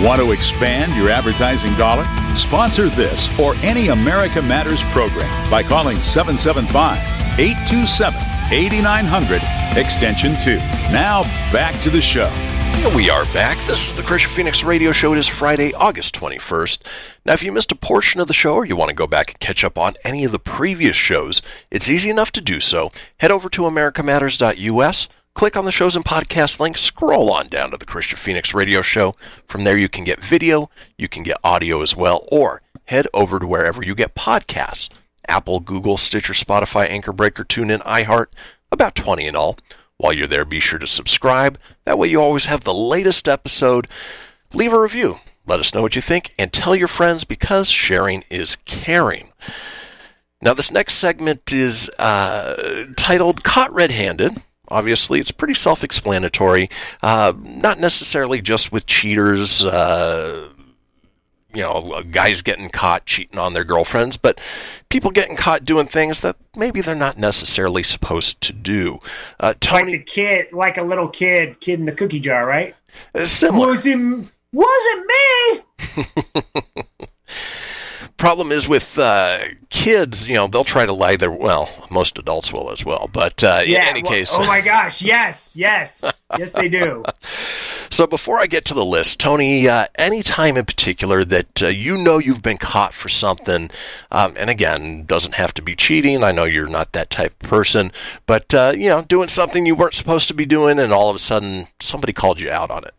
Want 0.04 0.20
to 0.20 0.32
expand 0.32 0.94
your 0.94 1.08
advertising 1.08 1.74
dollar? 1.76 2.04
Sponsor 2.36 2.90
this 2.90 3.30
or 3.38 3.54
any 3.62 3.88
America 3.88 4.42
Matters 4.42 4.82
program 4.92 5.50
by 5.50 5.62
calling 5.62 5.98
775 6.02 6.98
827 7.38 8.20
8900 8.52 9.40
extension 9.78 10.38
2. 10.38 10.58
Now 10.92 11.22
back 11.50 11.80
to 11.80 11.88
the 11.88 12.02
show. 12.02 12.28
Here 12.76 12.94
we 12.94 13.08
are 13.08 13.24
back. 13.32 13.56
This 13.66 13.88
is 13.88 13.94
the 13.94 14.02
Kristian 14.02 14.28
Fenix 14.28 14.62
Radio 14.62 14.92
Show. 14.92 15.14
It 15.14 15.18
is 15.18 15.26
Friday, 15.26 15.72
August 15.72 16.14
21st. 16.16 16.82
Now, 17.24 17.32
if 17.32 17.42
you 17.42 17.50
missed 17.50 17.72
a 17.72 17.76
portion 17.76 18.20
of 18.20 18.28
the 18.28 18.34
show 18.34 18.56
or 18.56 18.66
you 18.66 18.76
want 18.76 18.90
to 18.90 18.94
go 18.94 19.06
back 19.06 19.30
and 19.30 19.40
catch 19.40 19.64
up 19.64 19.78
on 19.78 19.94
any 20.04 20.26
of 20.26 20.32
the 20.32 20.38
previous 20.38 20.96
shows, 20.96 21.40
it's 21.70 21.88
easy 21.88 22.10
enough 22.10 22.30
to 22.32 22.42
do 22.42 22.60
so. 22.60 22.92
Head 23.20 23.30
over 23.30 23.48
to 23.48 23.62
americamatters.us, 23.62 25.08
click 25.34 25.56
on 25.56 25.64
the 25.64 25.72
shows 25.72 25.96
and 25.96 26.04
podcast 26.04 26.60
link, 26.60 26.78
scroll 26.78 27.30
on 27.30 27.48
down 27.48 27.72
to 27.72 27.76
the 27.76 27.84
Kristian 27.84 28.16
Fenix 28.16 28.54
Radio 28.54 28.82
Show. 28.82 29.14
From 29.46 29.64
there, 29.64 29.76
you 29.76 29.88
can 29.88 30.04
get 30.04 30.22
video, 30.22 30.70
you 30.96 31.08
can 31.08 31.22
get 31.22 31.36
audio 31.42 31.82
as 31.82 31.96
well, 31.96 32.24
or 32.30 32.62
head 32.86 33.06
over 33.12 33.38
to 33.38 33.46
wherever 33.46 33.82
you 33.82 33.94
get 33.94 34.14
podcasts 34.14 34.88
Apple, 35.28 35.60
Google, 35.60 35.96
Stitcher, 35.96 36.34
Spotify, 36.34 36.88
Anchor 36.88 37.12
Breaker, 37.12 37.44
TuneIn, 37.44 37.82
iHeart, 37.82 38.26
about 38.70 38.94
20 38.94 39.26
in 39.26 39.36
all. 39.36 39.56
While 39.96 40.12
you're 40.12 40.26
there, 40.26 40.44
be 40.44 40.60
sure 40.60 40.78
to 40.78 40.86
subscribe. 40.86 41.58
That 41.84 41.98
way, 41.98 42.08
you 42.08 42.20
always 42.20 42.46
have 42.46 42.64
the 42.64 42.74
latest 42.74 43.28
episode. 43.28 43.88
Leave 44.52 44.72
a 44.72 44.80
review. 44.80 45.20
Let 45.46 45.60
us 45.60 45.72
know 45.72 45.82
what 45.82 45.96
you 45.96 46.02
think 46.02 46.34
and 46.38 46.52
tell 46.52 46.74
your 46.74 46.88
friends 46.88 47.24
because 47.24 47.68
sharing 47.68 48.24
is 48.28 48.56
caring. 48.64 49.32
Now, 50.42 50.52
this 50.52 50.70
next 50.70 50.94
segment 50.94 51.52
is 51.52 51.90
uh, 51.98 52.86
titled 52.96 53.44
Caught 53.44 53.72
Red 53.72 53.90
Handed. 53.92 54.42
Obviously, 54.74 55.20
it's 55.20 55.30
pretty 55.30 55.54
self 55.54 55.84
explanatory. 55.84 56.68
Uh, 57.00 57.32
not 57.38 57.78
necessarily 57.78 58.42
just 58.42 58.72
with 58.72 58.86
cheaters, 58.86 59.64
uh, 59.64 60.48
you 61.54 61.62
know, 61.62 62.02
guys 62.10 62.42
getting 62.42 62.68
caught 62.70 63.06
cheating 63.06 63.38
on 63.38 63.52
their 63.52 63.62
girlfriends, 63.62 64.16
but 64.16 64.40
people 64.88 65.12
getting 65.12 65.36
caught 65.36 65.64
doing 65.64 65.86
things 65.86 66.18
that 66.20 66.34
maybe 66.56 66.80
they're 66.80 66.96
not 66.96 67.16
necessarily 67.16 67.84
supposed 67.84 68.40
to 68.40 68.52
do. 68.52 68.98
Uh, 69.38 69.46
Like 69.54 69.60
Tony, 69.60 69.92
the 69.92 70.02
kid, 70.02 70.46
like 70.52 70.76
a 70.76 70.82
little 70.82 71.08
kid, 71.08 71.60
kid 71.60 71.78
in 71.78 71.86
the 71.86 71.92
cookie 71.92 72.18
jar, 72.18 72.44
right? 72.44 72.74
uh, 73.14 73.26
similar. 73.26 73.68
Was 73.68 73.86
it? 73.86 73.96
Was 74.52 74.82
it 74.96 75.64
me? 75.96 76.04
problem 78.24 78.50
is 78.52 78.66
with 78.66 78.98
uh, 78.98 79.38
kids, 79.68 80.28
you 80.28 80.34
know, 80.34 80.46
they'll 80.46 80.64
try 80.64 80.86
to 80.86 80.92
lie 80.94 81.14
their 81.14 81.30
well, 81.30 81.68
most 81.90 82.18
adults 82.18 82.54
will 82.54 82.70
as 82.70 82.82
well. 82.82 83.10
But 83.12 83.44
uh, 83.44 83.60
in 83.66 83.76
any 83.76 84.02
well, 84.02 84.12
case, 84.12 84.30
Oh 84.32 84.46
my 84.46 84.62
gosh! 84.62 85.02
Yes, 85.02 85.54
yes, 85.54 86.02
yes, 86.38 86.52
they 86.52 86.70
do. 86.70 87.04
so 87.90 88.06
before 88.06 88.38
I 88.38 88.46
get 88.46 88.64
to 88.66 88.74
the 88.74 88.84
list, 88.84 89.20
Tony, 89.20 89.68
uh, 89.68 89.88
any 89.96 90.22
time 90.22 90.56
in 90.56 90.64
particular 90.64 91.22
that 91.26 91.62
uh, 91.62 91.66
you 91.66 91.98
know 91.98 92.16
you've 92.16 92.40
been 92.40 92.56
caught 92.56 92.94
for 92.94 93.10
something, 93.10 93.70
um, 94.10 94.32
and 94.38 94.48
again, 94.48 95.04
doesn't 95.04 95.34
have 95.34 95.52
to 95.54 95.62
be 95.62 95.76
cheating. 95.76 96.24
I 96.24 96.32
know 96.32 96.44
you're 96.44 96.66
not 96.66 96.92
that 96.92 97.10
type 97.10 97.34
of 97.42 97.48
person, 97.50 97.92
but 98.24 98.54
uh, 98.54 98.72
you 98.74 98.88
know, 98.88 99.02
doing 99.02 99.28
something 99.28 99.66
you 99.66 99.74
weren't 99.74 99.94
supposed 99.94 100.28
to 100.28 100.34
be 100.34 100.46
doing, 100.46 100.78
and 100.78 100.94
all 100.94 101.10
of 101.10 101.16
a 101.16 101.18
sudden 101.20 101.68
somebody 101.78 102.14
called 102.14 102.40
you 102.40 102.50
out 102.50 102.70
on 102.70 102.84
it. 102.84 102.94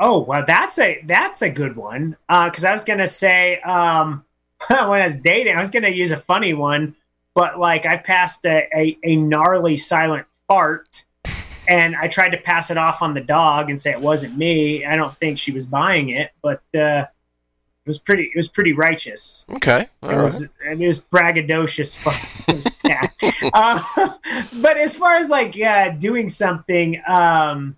Oh 0.00 0.20
well, 0.20 0.44
that's 0.46 0.78
a 0.78 1.00
that's 1.06 1.42
a 1.42 1.50
good 1.50 1.76
one. 1.76 2.16
Because 2.28 2.64
I 2.64 2.72
was 2.72 2.84
gonna 2.84 3.08
say 3.08 3.60
um, 3.60 4.24
when 4.68 4.78
I 4.78 5.04
was 5.04 5.16
dating, 5.16 5.56
I 5.56 5.60
was 5.60 5.70
gonna 5.70 5.90
use 5.90 6.12
a 6.12 6.16
funny 6.16 6.54
one, 6.54 6.94
but 7.34 7.58
like 7.58 7.84
I 7.86 7.96
passed 7.96 8.44
a, 8.46 8.68
a, 8.74 8.96
a 9.04 9.16
gnarly 9.16 9.76
silent 9.76 10.26
fart, 10.46 11.04
and 11.68 11.96
I 11.96 12.06
tried 12.08 12.30
to 12.30 12.38
pass 12.38 12.70
it 12.70 12.78
off 12.78 13.02
on 13.02 13.14
the 13.14 13.20
dog 13.20 13.70
and 13.70 13.80
say 13.80 13.90
it 13.90 14.00
wasn't 14.00 14.36
me. 14.38 14.84
I 14.84 14.94
don't 14.96 15.16
think 15.18 15.38
she 15.38 15.50
was 15.52 15.66
buying 15.66 16.10
it, 16.10 16.30
but 16.42 16.62
uh, 16.76 17.06
it 17.06 17.86
was 17.86 17.98
pretty 17.98 18.24
it 18.24 18.36
was 18.36 18.48
pretty 18.48 18.72
righteous. 18.74 19.46
Okay, 19.50 19.88
all 20.02 20.10
It 20.10 20.14
right. 20.14 20.22
was 20.22 20.42
it 20.42 20.78
was 20.78 21.02
braggadocious. 21.02 21.98
was 22.54 22.66
uh, 23.52 24.14
but 24.52 24.76
as 24.76 24.94
far 24.96 25.16
as 25.16 25.28
like 25.28 25.60
uh, 25.60 25.90
doing 25.90 26.28
something, 26.28 27.02
um, 27.08 27.76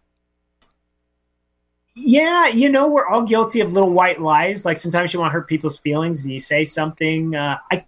yeah, 2.01 2.49
you 2.49 2.71
know, 2.71 2.89
we're 2.89 3.07
all 3.07 3.23
guilty 3.23 3.61
of 3.61 3.73
little 3.73 3.91
white 3.91 4.21
lies. 4.21 4.65
Like 4.65 4.79
sometimes 4.79 5.13
you 5.13 5.21
want 5.21 5.31
to 5.31 5.33
hurt 5.33 5.47
people's 5.49 5.79
feelings 5.79 6.25
and 6.25 6.33
you 6.33 6.41
say 6.41 6.65
something. 6.65 7.35
Uh, 7.35 7.59
I 7.71 7.85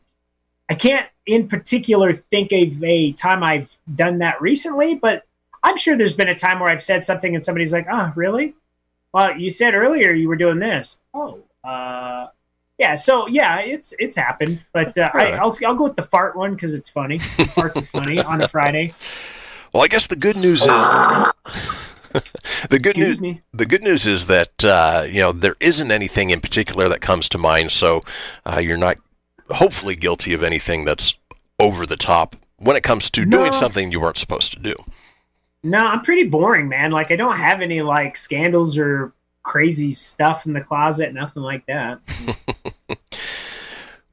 I 0.69 0.75
can't 0.75 1.07
in 1.27 1.49
particular 1.49 2.13
think 2.13 2.53
of 2.53 2.83
a 2.83 3.13
time 3.13 3.43
I've 3.43 3.77
done 3.93 4.19
that 4.19 4.41
recently, 4.41 4.95
but 4.95 5.25
I'm 5.63 5.77
sure 5.77 5.97
there's 5.97 6.15
been 6.15 6.29
a 6.29 6.35
time 6.35 6.61
where 6.61 6.71
I've 6.71 6.83
said 6.83 7.05
something 7.05 7.35
and 7.35 7.43
somebody's 7.43 7.73
like, 7.73 7.87
"Oh, 7.91 8.13
really? 8.15 8.55
Well, 9.13 9.37
you 9.37 9.51
said 9.51 9.75
earlier 9.75 10.13
you 10.13 10.29
were 10.29 10.37
doing 10.37 10.59
this." 10.59 10.99
Oh, 11.15 11.41
uh, 11.65 12.29
yeah. 12.79 12.95
So 12.97 13.27
yeah, 13.29 13.61
it's 13.61 13.95
it's 13.99 14.17
happened, 14.17 14.65
but 14.73 14.97
uh, 14.99 15.11
I, 15.15 15.33
I'll 15.33 15.57
I'll 15.67 15.75
go 15.75 15.85
with 15.85 15.97
the 15.97 16.03
fart 16.03 16.37
one 16.37 16.55
because 16.55 16.75
it's 16.75 16.89
funny. 16.89 17.19
Farts 17.19 17.77
are 17.77 17.83
funny 17.83 18.21
on 18.21 18.43
a 18.43 18.49
Friday. 18.49 18.95
Well, 19.73 19.83
I 19.83 19.89
guess 19.89 20.07
the 20.07 20.17
good 20.17 20.37
news 20.37 20.61
is 20.61 20.69
the 22.71 22.79
good 22.79 22.87
Excuse 22.87 23.21
news. 23.21 23.21
me. 23.21 23.43
The 23.53 23.67
good 23.67 23.83
news 23.83 24.07
is 24.07 24.27
that 24.27 24.65
uh, 24.65 25.05
you 25.07 25.21
know 25.21 25.33
there 25.33 25.57
isn't 25.61 25.91
anything 25.91 26.31
in 26.31 26.41
particular 26.41 26.89
that 26.89 27.01
comes 27.01 27.29
to 27.31 27.39
mind, 27.39 27.73
so 27.73 28.03
uh, 28.45 28.59
you're 28.59 28.77
not 28.77 28.99
hopefully 29.51 29.95
guilty 29.95 30.33
of 30.33 30.43
anything 30.43 30.85
that's 30.85 31.15
over 31.59 31.87
the 31.87 31.97
top 31.97 32.37
when 32.59 32.77
it 32.77 32.83
comes 32.83 33.11
to 33.11 33.25
doing 33.25 33.53
something 33.53 33.91
you 33.91 34.01
weren't 34.01 34.17
supposed 34.17 34.53
to 34.53 34.59
do. 34.59 34.75
No, 35.63 35.79
I'm 35.79 36.03
pretty 36.03 36.25
boring, 36.25 36.69
man. 36.69 36.91
Like 36.91 37.11
I 37.11 37.17
don't 37.17 37.37
have 37.37 37.61
any 37.61 37.83
like 37.83 38.17
scandals 38.17 38.77
or 38.77 39.13
crazy 39.43 39.93
stuff 39.93 40.47
in 40.47 40.53
the 40.53 40.61
closet, 40.61 41.13
nothing 41.13 41.43
like 41.43 41.67
that. 41.67 42.01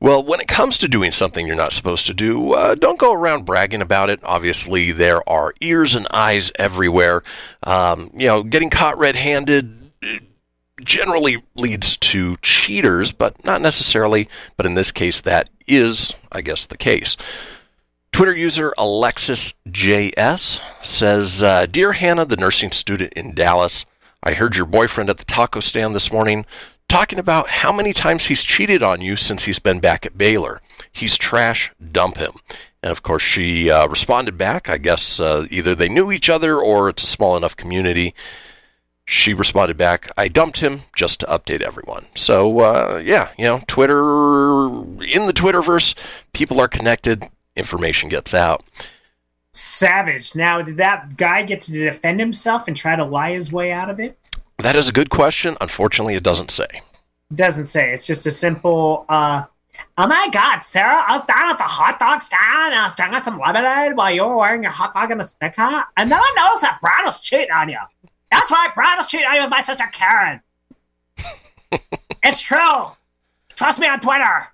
Well, 0.02 0.24
when 0.24 0.40
it 0.40 0.48
comes 0.48 0.78
to 0.78 0.88
doing 0.88 1.12
something 1.12 1.46
you're 1.46 1.58
not 1.58 1.74
supposed 1.74 2.08
to 2.08 2.14
do, 2.14 2.54
uh, 2.54 2.76
don't 2.76 3.00
go 3.00 3.14
around 3.14 3.44
bragging 3.44 3.82
about 3.82 4.10
it. 4.10 4.22
Obviously, 4.24 4.94
there 4.94 5.28
are 5.30 5.54
ears 5.60 5.94
and 5.94 6.08
eyes 6.12 6.54
everywhere. 6.58 7.22
Um, 7.64 8.10
you 8.14 8.28
know, 8.28 8.42
getting 8.42 8.70
caught 8.70 8.98
red-handed 8.98 9.92
uh, 10.02 10.08
generally 10.82 11.44
leads 11.56 11.98
to 11.98 12.38
cheaters, 12.38 13.12
but 13.12 13.44
not 13.44 13.62
necessarily. 13.62 14.30
But 14.56 14.66
in 14.66 14.76
this 14.76 14.94
case, 14.94 15.20
that 15.20 15.50
is, 15.68 16.14
I 16.32 16.40
guess, 16.42 16.66
the 16.66 16.78
case. 16.78 17.18
Twitter 18.14 18.36
user 18.36 18.74
Alexis 18.78 19.54
JS 19.68 20.62
says, 20.82 21.44
uh, 21.44 21.66
Dear 21.66 21.92
Hannah, 21.92 22.26
the 22.26 22.38
nursing 22.38 22.72
student 22.72 23.12
in 23.14 23.36
Dallas, 23.36 23.86
I 24.24 24.32
heard 24.32 24.56
your 24.56 24.66
boyfriend 24.66 25.10
at 25.10 25.18
the 25.18 25.26
taco 25.26 25.60
stand 25.60 25.94
this 25.94 26.12
morning 26.12 26.46
talking 26.90 27.20
about 27.20 27.50
how 27.50 27.72
many 27.72 27.94
times 27.94 28.26
he's 28.26 28.44
cheated 28.44 28.84
on 28.84 29.00
you 29.00 29.16
since 29.16 29.44
he's 29.44 29.60
been 29.60 29.80
back 29.80 30.06
at 30.06 30.18
Baylor. 30.18 30.60
He's 30.92 31.18
trash, 31.18 31.72
dump 31.92 32.18
him. 32.18 32.34
And 32.84 32.92
of 32.92 33.04
course, 33.04 33.24
she 33.24 33.70
uh, 33.70 33.88
responded 33.88 34.38
back. 34.38 34.70
I 34.70 34.78
guess 34.78 35.20
uh, 35.20 35.48
either 35.50 35.76
they 35.76 35.88
knew 35.88 36.12
each 36.12 36.30
other 36.30 36.58
or 36.58 36.90
it's 36.90 37.04
a 37.04 37.08
small 37.08 37.38
enough 37.38 37.56
community. 37.56 38.14
She 39.06 39.34
responded 39.34 39.78
back, 39.78 40.12
I 40.18 40.28
dumped 40.28 40.60
him 40.60 40.82
just 40.96 41.22
to 41.22 41.26
update 41.28 41.62
everyone. 41.62 42.06
So, 42.16 42.60
uh, 42.60 43.02
yeah, 43.04 43.30
you 43.38 43.46
know, 43.46 43.62
Twitter, 43.66 44.68
in 45.04 45.26
the 45.26 45.34
Twitterverse, 45.34 45.96
people 46.32 46.62
are 46.62 46.68
connected, 46.68 47.28
information 47.56 48.10
gets 48.10 48.36
out. 48.36 48.64
Savage. 49.52 50.36
Now, 50.36 50.62
did 50.62 50.78
that 50.78 51.18
guy 51.18 51.42
get 51.42 51.62
to 51.64 51.72
defend 51.72 52.20
himself 52.20 52.68
and 52.68 52.78
try 52.78 52.96
to 52.96 53.04
lie 53.04 53.32
his 53.32 53.52
way 53.52 53.72
out 53.72 53.90
of 53.90 54.00
it? 54.00 54.30
That 54.60 54.76
is 54.76 54.90
a 54.90 54.92
good 54.92 55.10
question. 55.10 55.56
Unfortunately, 55.62 56.16
it 56.16 56.24
doesn't 56.24 56.52
say. 56.52 56.68
It 57.32 57.36
doesn't 57.36 57.66
say. 57.66 57.94
It's 57.94 58.06
just 58.06 58.26
a 58.26 58.32
simple, 58.32 59.06
uh, 59.08 59.46
oh 59.98 60.08
my 60.08 60.30
God, 60.34 60.60
Sarah, 60.60 61.02
I 61.08 61.18
was 61.18 61.28
down 61.28 61.50
at 61.52 61.58
the 61.58 61.64
hot 61.64 61.98
dog 61.98 62.22
stand 62.22 62.74
and 62.74 62.80
I 62.80 62.84
was 62.84 62.96
drinking 62.96 63.22
some 63.22 63.40
lemonade 63.40 63.96
while 63.96 64.12
you 64.12 64.26
were 64.26 64.36
wearing 64.36 64.64
your 64.64 64.74
hot 64.74 64.94
dog 64.94 65.12
in 65.12 65.22
a 65.22 65.28
snicker. 65.28 65.86
And 65.96 66.12
then 66.12 66.20
I 66.20 66.34
noticed 66.38 66.62
that 66.64 66.80
Brad 66.82 67.06
was 67.06 67.22
cheating 67.22 67.52
on 67.54 67.70
you. 67.70 67.80
That's 68.32 68.52
right, 68.52 68.74
Brad 68.76 68.98
was 68.98 69.08
cheating 69.08 69.28
on 69.28 69.36
you 69.36 69.42
with 69.42 69.50
my 69.50 69.62
sister 69.62 69.86
Karen. 69.94 70.42
it's 72.24 72.42
true. 72.42 72.92
Trust 73.56 73.80
me 73.80 73.88
on 73.88 74.02
Twitter. 74.02 74.50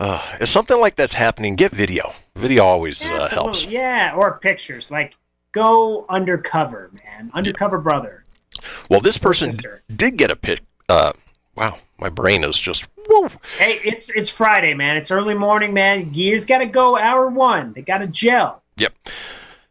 Uh, 0.00 0.22
if 0.40 0.48
something 0.48 0.80
like 0.80 0.96
that's 0.96 1.14
happening, 1.14 1.56
get 1.56 1.72
video. 1.72 2.12
Video 2.34 2.64
always 2.64 3.06
uh, 3.06 3.28
helps. 3.28 3.66
Yeah, 3.66 4.14
or 4.16 4.38
pictures. 4.38 4.90
Like, 4.90 5.16
go 5.52 6.06
undercover, 6.08 6.90
man. 6.92 7.30
Undercover 7.34 7.78
brother. 7.78 8.24
Well, 8.88 9.00
this 9.00 9.18
person 9.18 9.52
did 9.94 10.16
get 10.16 10.30
a 10.30 10.36
pic. 10.36 10.60
Uh, 10.88 11.12
wow, 11.54 11.78
my 11.98 12.08
brain 12.08 12.44
is 12.44 12.58
just. 12.58 12.86
Woo. 13.08 13.28
Hey, 13.56 13.80
it's 13.84 14.10
it's 14.10 14.30
Friday, 14.30 14.74
man. 14.74 14.96
It's 14.96 15.10
early 15.10 15.34
morning, 15.34 15.72
man. 15.72 16.10
Gears 16.10 16.44
got 16.44 16.58
to 16.58 16.66
go 16.66 16.98
hour 16.98 17.28
one. 17.28 17.72
They 17.72 17.82
got 17.82 17.98
to 17.98 18.06
gel. 18.06 18.62
Yep. 18.76 18.94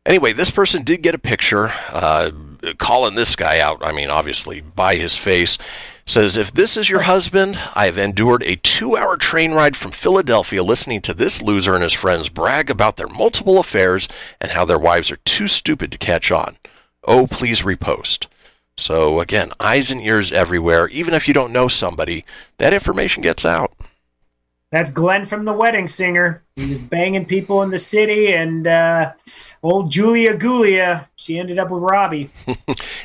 Anyway, 0.05 0.33
this 0.33 0.51
person 0.51 0.83
did 0.83 1.01
get 1.01 1.13
a 1.13 1.19
picture, 1.19 1.73
uh, 1.89 2.31
calling 2.77 3.15
this 3.15 3.35
guy 3.35 3.59
out. 3.59 3.85
I 3.85 3.91
mean, 3.91 4.09
obviously 4.09 4.61
by 4.61 4.95
his 4.95 5.17
face. 5.17 5.57
Says, 6.05 6.37
if 6.37 6.53
this 6.53 6.77
is 6.77 6.89
your 6.89 7.01
husband, 7.01 7.59
I 7.75 7.83
have 7.83 7.97
endured 7.97 8.41
a 8.43 8.55
two-hour 8.55 9.17
train 9.17 9.51
ride 9.51 9.75
from 9.75 9.91
Philadelphia, 9.91 10.63
listening 10.63 11.01
to 11.01 11.13
this 11.13 11.41
loser 11.41 11.73
and 11.73 11.83
his 11.83 11.91
friends 11.91 12.29
brag 12.29 12.69
about 12.69 12.95
their 12.95 13.09
multiple 13.09 13.59
affairs 13.59 14.07
and 14.39 14.53
how 14.53 14.63
their 14.63 14.79
wives 14.79 15.11
are 15.11 15.17
too 15.17 15.49
stupid 15.49 15.91
to 15.91 15.97
catch 15.97 16.31
on. 16.31 16.55
Oh, 17.05 17.27
please 17.27 17.63
repost. 17.63 18.27
So 18.77 19.19
again, 19.19 19.51
eyes 19.59 19.91
and 19.91 20.01
ears 20.01 20.31
everywhere. 20.31 20.87
Even 20.89 21.13
if 21.13 21.27
you 21.27 21.33
don't 21.33 21.51
know 21.51 21.67
somebody, 21.67 22.23
that 22.57 22.73
information 22.73 23.23
gets 23.23 23.43
out. 23.45 23.73
That's 24.71 24.91
Glenn 24.91 25.25
from 25.25 25.45
The 25.45 25.53
Wedding 25.53 25.87
Singer. 25.87 26.43
He 26.57 26.69
was 26.69 26.79
banging 26.79 27.25
people 27.25 27.63
in 27.63 27.69
the 27.69 27.77
city, 27.77 28.33
and 28.33 28.67
uh, 28.67 29.13
old 29.63 29.89
Julia 29.89 30.37
Gulia, 30.37 31.07
she 31.15 31.39
ended 31.39 31.57
up 31.57 31.69
with 31.69 31.81
Robbie. 31.83 32.29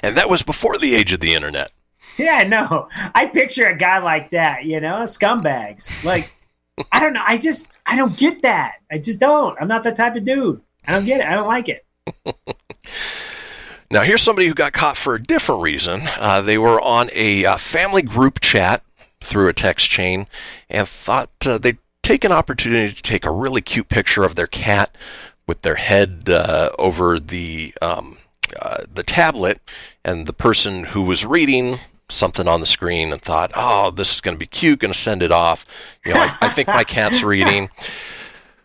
And 0.04 0.16
that 0.16 0.28
was 0.28 0.42
before 0.42 0.78
the 0.78 0.96
age 0.96 1.12
of 1.12 1.20
the 1.20 1.32
internet. 1.32 1.70
Yeah, 2.18 2.42
know. 2.42 2.88
I 3.14 3.26
picture 3.26 3.66
a 3.66 3.76
guy 3.76 3.98
like 3.98 4.30
that, 4.32 4.64
you 4.64 4.80
know, 4.80 5.02
scumbags. 5.04 6.02
Like, 6.02 6.34
I 6.90 6.98
don't 6.98 7.12
know. 7.12 7.22
I 7.24 7.38
just, 7.38 7.68
I 7.86 7.94
don't 7.94 8.16
get 8.16 8.42
that. 8.42 8.74
I 8.90 8.98
just 8.98 9.20
don't. 9.20 9.56
I'm 9.60 9.68
not 9.68 9.84
that 9.84 9.94
type 9.94 10.16
of 10.16 10.24
dude. 10.24 10.60
I 10.84 10.92
don't 10.92 11.04
get 11.04 11.20
it. 11.20 11.26
I 11.26 11.36
don't 11.36 11.46
like 11.46 11.68
it. 11.68 11.86
Now, 13.92 14.00
here's 14.00 14.22
somebody 14.22 14.48
who 14.48 14.54
got 14.54 14.72
caught 14.72 14.96
for 14.96 15.14
a 15.14 15.22
different 15.22 15.60
reason. 15.60 16.04
Uh, 16.18 16.40
they 16.40 16.56
were 16.56 16.80
on 16.80 17.10
a 17.12 17.44
uh, 17.44 17.58
family 17.58 18.00
group 18.00 18.40
chat 18.40 18.82
through 19.20 19.48
a 19.48 19.52
text 19.52 19.90
chain 19.90 20.28
and 20.70 20.88
thought 20.88 21.28
uh, 21.46 21.58
they'd 21.58 21.76
take 22.02 22.24
an 22.24 22.32
opportunity 22.32 22.94
to 22.94 23.02
take 23.02 23.26
a 23.26 23.30
really 23.30 23.60
cute 23.60 23.90
picture 23.90 24.24
of 24.24 24.34
their 24.34 24.46
cat 24.46 24.96
with 25.46 25.60
their 25.60 25.74
head 25.74 26.30
uh, 26.30 26.70
over 26.78 27.20
the 27.20 27.74
um, 27.82 28.16
uh, 28.58 28.84
the 28.90 29.02
tablet, 29.02 29.60
and 30.02 30.26
the 30.26 30.32
person 30.32 30.84
who 30.84 31.02
was 31.02 31.26
reading 31.26 31.78
something 32.08 32.48
on 32.48 32.60
the 32.60 32.66
screen 32.66 33.12
and 33.12 33.20
thought, 33.20 33.52
"Oh, 33.54 33.90
this 33.90 34.14
is 34.14 34.22
going 34.22 34.34
to 34.34 34.38
be 34.38 34.46
cute. 34.46 34.78
Going 34.78 34.94
to 34.94 34.98
send 34.98 35.22
it 35.22 35.30
off." 35.30 35.66
You 36.06 36.14
know, 36.14 36.20
I, 36.20 36.34
I 36.40 36.48
think 36.48 36.66
my 36.66 36.84
cat's 36.84 37.22
reading. 37.22 37.68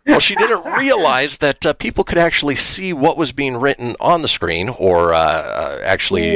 Well, 0.07 0.19
she 0.19 0.35
didn't 0.35 0.63
realize 0.77 1.39
that 1.39 1.65
uh, 1.65 1.73
people 1.73 2.03
could 2.03 2.17
actually 2.17 2.55
see 2.55 2.93
what 2.93 3.17
was 3.17 3.31
being 3.31 3.57
written 3.57 3.95
on 3.99 4.21
the 4.21 4.27
screen, 4.27 4.69
or 4.69 5.13
uh, 5.13 5.19
uh, 5.19 5.81
actually, 5.83 6.35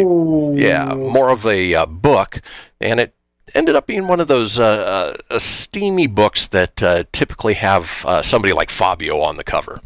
yeah, 0.62 0.94
more 0.94 1.30
of 1.30 1.46
a 1.46 1.74
uh, 1.74 1.86
book, 1.86 2.42
and 2.80 3.00
it 3.00 3.16
ended 3.56 3.76
up 3.76 3.88
being 3.88 4.08
one 4.08 4.20
of 4.20 4.28
those 4.28 4.60
uh, 4.60 5.16
uh, 5.30 5.40
steamy 5.40 6.08
books 6.08 6.48
that 6.48 6.84
uh, 6.84 7.04
typically 7.12 7.54
have 7.56 8.04
uh, 8.06 8.22
somebody 8.22 8.54
like 8.54 8.70
Fabio 8.70 9.22
on 9.22 9.38
the 9.38 9.44
cover. 9.44 9.80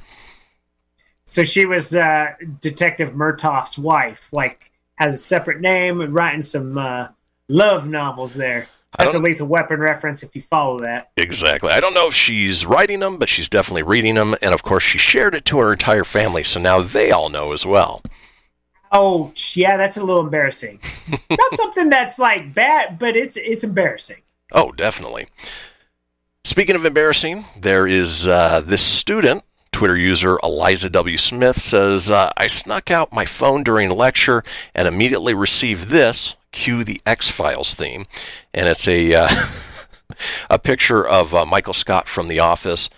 So 1.26 1.44
she 1.44 1.66
was 1.66 1.96
uh, 1.96 2.34
Detective 2.62 3.16
Murtaugh's 3.16 3.78
wife, 3.78 4.32
like, 4.32 4.72
has 4.98 5.16
a 5.16 5.20
separate 5.20 5.60
name 5.60 6.00
and 6.02 6.14
writing 6.14 6.42
some 6.42 6.78
uh, 6.78 7.08
love 7.48 7.88
novels 7.88 8.36
there. 8.36 8.68
That's 8.98 9.14
a 9.14 9.20
lethal 9.20 9.48
weapon 9.48 9.80
reference 9.80 10.24
if 10.24 10.36
you 10.36 10.42
follow 10.42 10.80
that. 10.80 11.12
Exactly. 11.18 11.72
I 11.72 11.80
don't 11.80 11.94
know 11.94 12.08
if 12.08 12.14
she's 12.14 12.66
writing 12.66 13.00
them, 13.00 13.18
but 13.18 13.30
she's 13.30 13.50
definitely 13.50 13.84
reading 13.84 14.16
them, 14.16 14.36
and 14.42 14.54
of 14.54 14.64
course, 14.64 14.84
she 14.84 14.98
shared 14.98 15.36
it 15.36 15.46
to 15.46 15.60
her 15.60 15.74
entire 15.74 16.04
family, 16.04 16.44
so 16.44 16.60
now 16.60 16.82
they 16.82 17.12
all 17.12 17.30
know 17.30 17.54
as 17.54 17.66
well. 17.66 18.02
Oh, 18.92 19.34
yeah, 19.54 19.78
that's 19.78 19.98
a 19.98 20.04
little 20.04 20.22
embarrassing. 20.22 20.80
Not 21.30 21.54
something 21.54 21.90
that's 21.90 22.18
like 22.18 22.54
bad, 22.54 22.98
but 22.98 23.16
it's 23.18 23.36
it's 23.36 23.64
embarrassing. 23.64 24.22
Oh, 24.52 24.72
definitely. 24.72 25.28
Speaking 26.46 26.76
of 26.76 26.86
embarrassing, 26.86 27.46
there 27.60 27.88
is 27.88 28.28
uh, 28.28 28.62
this 28.62 28.82
student, 28.82 29.44
Twitter 29.72 29.98
user 29.98 30.38
Eliza 30.44 30.90
W. 30.92 31.18
Smith, 31.18 31.60
says, 31.60 32.10
uh, 32.10 32.32
I 32.38 32.48
snuck 32.48 32.92
out 32.92 33.12
my 33.12 33.26
phone 33.26 33.64
during 33.64 33.90
lecture 33.90 34.44
and 34.74 34.88
immediately 34.88 35.34
received 35.34 35.90
this. 35.90 36.36
Cue 36.56 36.84
the 36.86 37.02
X 37.06 37.30
Files 37.30 37.74
theme. 37.74 38.06
And 38.54 38.68
it's 38.68 38.88
a, 38.88 39.14
uh, 39.14 39.30
a 40.50 40.58
picture 40.58 41.06
of 41.06 41.36
uh, 41.36 41.46
Michael 41.46 41.74
Scott 41.74 42.08
from 42.08 42.28
The 42.28 42.40
Office. 42.40 42.90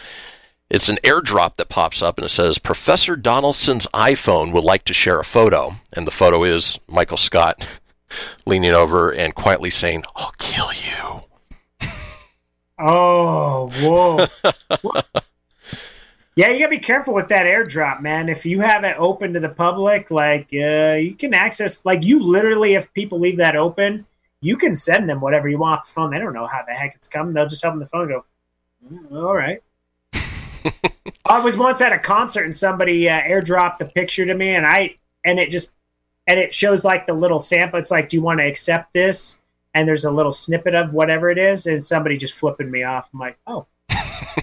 It's 0.70 0.90
an 0.90 1.00
airdrop 1.04 1.56
that 1.56 1.68
pops 1.68 2.02
up 2.02 2.18
and 2.18 2.26
it 2.26 2.30
says, 2.30 2.60
Professor 2.60 3.16
Donaldson's 3.16 3.88
iPhone 3.88 4.52
would 4.54 4.64
like 4.64 4.84
to 4.86 4.94
share 4.94 5.20
a 5.20 5.26
photo. 5.26 5.78
And 5.92 6.06
the 6.06 6.12
photo 6.12 6.44
is 6.44 6.80
Michael 6.88 7.18
Scott 7.18 7.80
leaning 8.46 8.74
over 8.74 9.12
and 9.12 9.34
quietly 9.34 9.72
saying, 9.72 10.04
I'll 10.16 10.34
kill 10.38 10.70
you. 10.74 11.90
Oh, 12.80 13.72
whoa. 13.82 14.28
yeah, 16.38 16.52
you 16.52 16.60
gotta 16.60 16.70
be 16.70 16.78
careful 16.78 17.16
with 17.16 17.30
that 17.30 17.48
airdrop, 17.48 18.00
man. 18.00 18.30
If 18.30 18.46
you 18.46 18.62
have 18.62 18.84
it 18.84 18.96
open 19.00 19.34
to 19.34 19.40
the 19.40 19.50
public, 19.50 20.12
like 20.12 20.50
uh, 20.54 20.94
you 20.94 21.16
can 21.16 21.34
access, 21.34 21.84
like 21.84 22.06
you 22.06 22.22
literally, 22.22 22.76
if 22.76 22.94
people 22.94 23.20
leave 23.20 23.38
that 23.38 23.56
open, 23.56 24.06
you 24.40 24.56
can 24.56 24.76
send 24.76 25.10
them 25.10 25.20
whatever 25.20 25.50
you 25.50 25.58
want 25.58 25.80
off 25.80 25.88
the 25.88 25.94
phone. 25.94 26.12
They 26.12 26.20
don't 26.20 26.34
know 26.34 26.46
how 26.46 26.64
the 26.64 26.76
heck 26.76 26.94
it's 26.94 27.08
coming. 27.08 27.34
They'll 27.34 27.48
just 27.48 27.66
open 27.66 27.80
the 27.80 27.88
phone 27.88 28.02
and 28.04 28.12
go, 28.12 28.26
"Mm, 28.88 29.24
all 29.24 29.34
right. 29.34 29.64
I 31.26 31.40
was 31.40 31.58
once 31.58 31.82
at 31.82 31.92
a 31.92 31.98
concert 31.98 32.44
and 32.44 32.56
somebody 32.56 33.10
uh, 33.10 33.20
airdropped 33.20 33.80
the 33.80 33.86
picture 33.86 34.28
to 34.28 34.36
me, 34.36 34.54
and 34.54 34.68
I 34.68 34.98
and 35.26 35.40
it 35.40 35.50
just 35.50 35.72
and 36.28 36.40
it 36.40 36.54
shows 36.54 36.84
like 36.84 37.08
the 37.08 37.14
little 37.14 37.40
sample. 37.40 37.80
It's 37.80 37.90
like, 37.90 38.10
do 38.10 38.18
you 38.18 38.22
want 38.22 38.42
to 38.42 38.46
accept 38.46 38.94
this? 38.94 39.40
And 39.74 39.88
there's 39.88 40.06
a 40.06 40.12
little 40.12 40.32
snippet 40.32 40.76
of 40.76 40.94
whatever 40.94 41.32
it 41.32 41.40
is, 41.40 41.66
and 41.66 41.84
somebody 41.84 42.16
just 42.16 42.36
flipping 42.36 42.70
me 42.70 42.84
off. 42.84 43.10
I'm 43.12 43.20
like, 43.20 43.40
oh, 43.48 43.66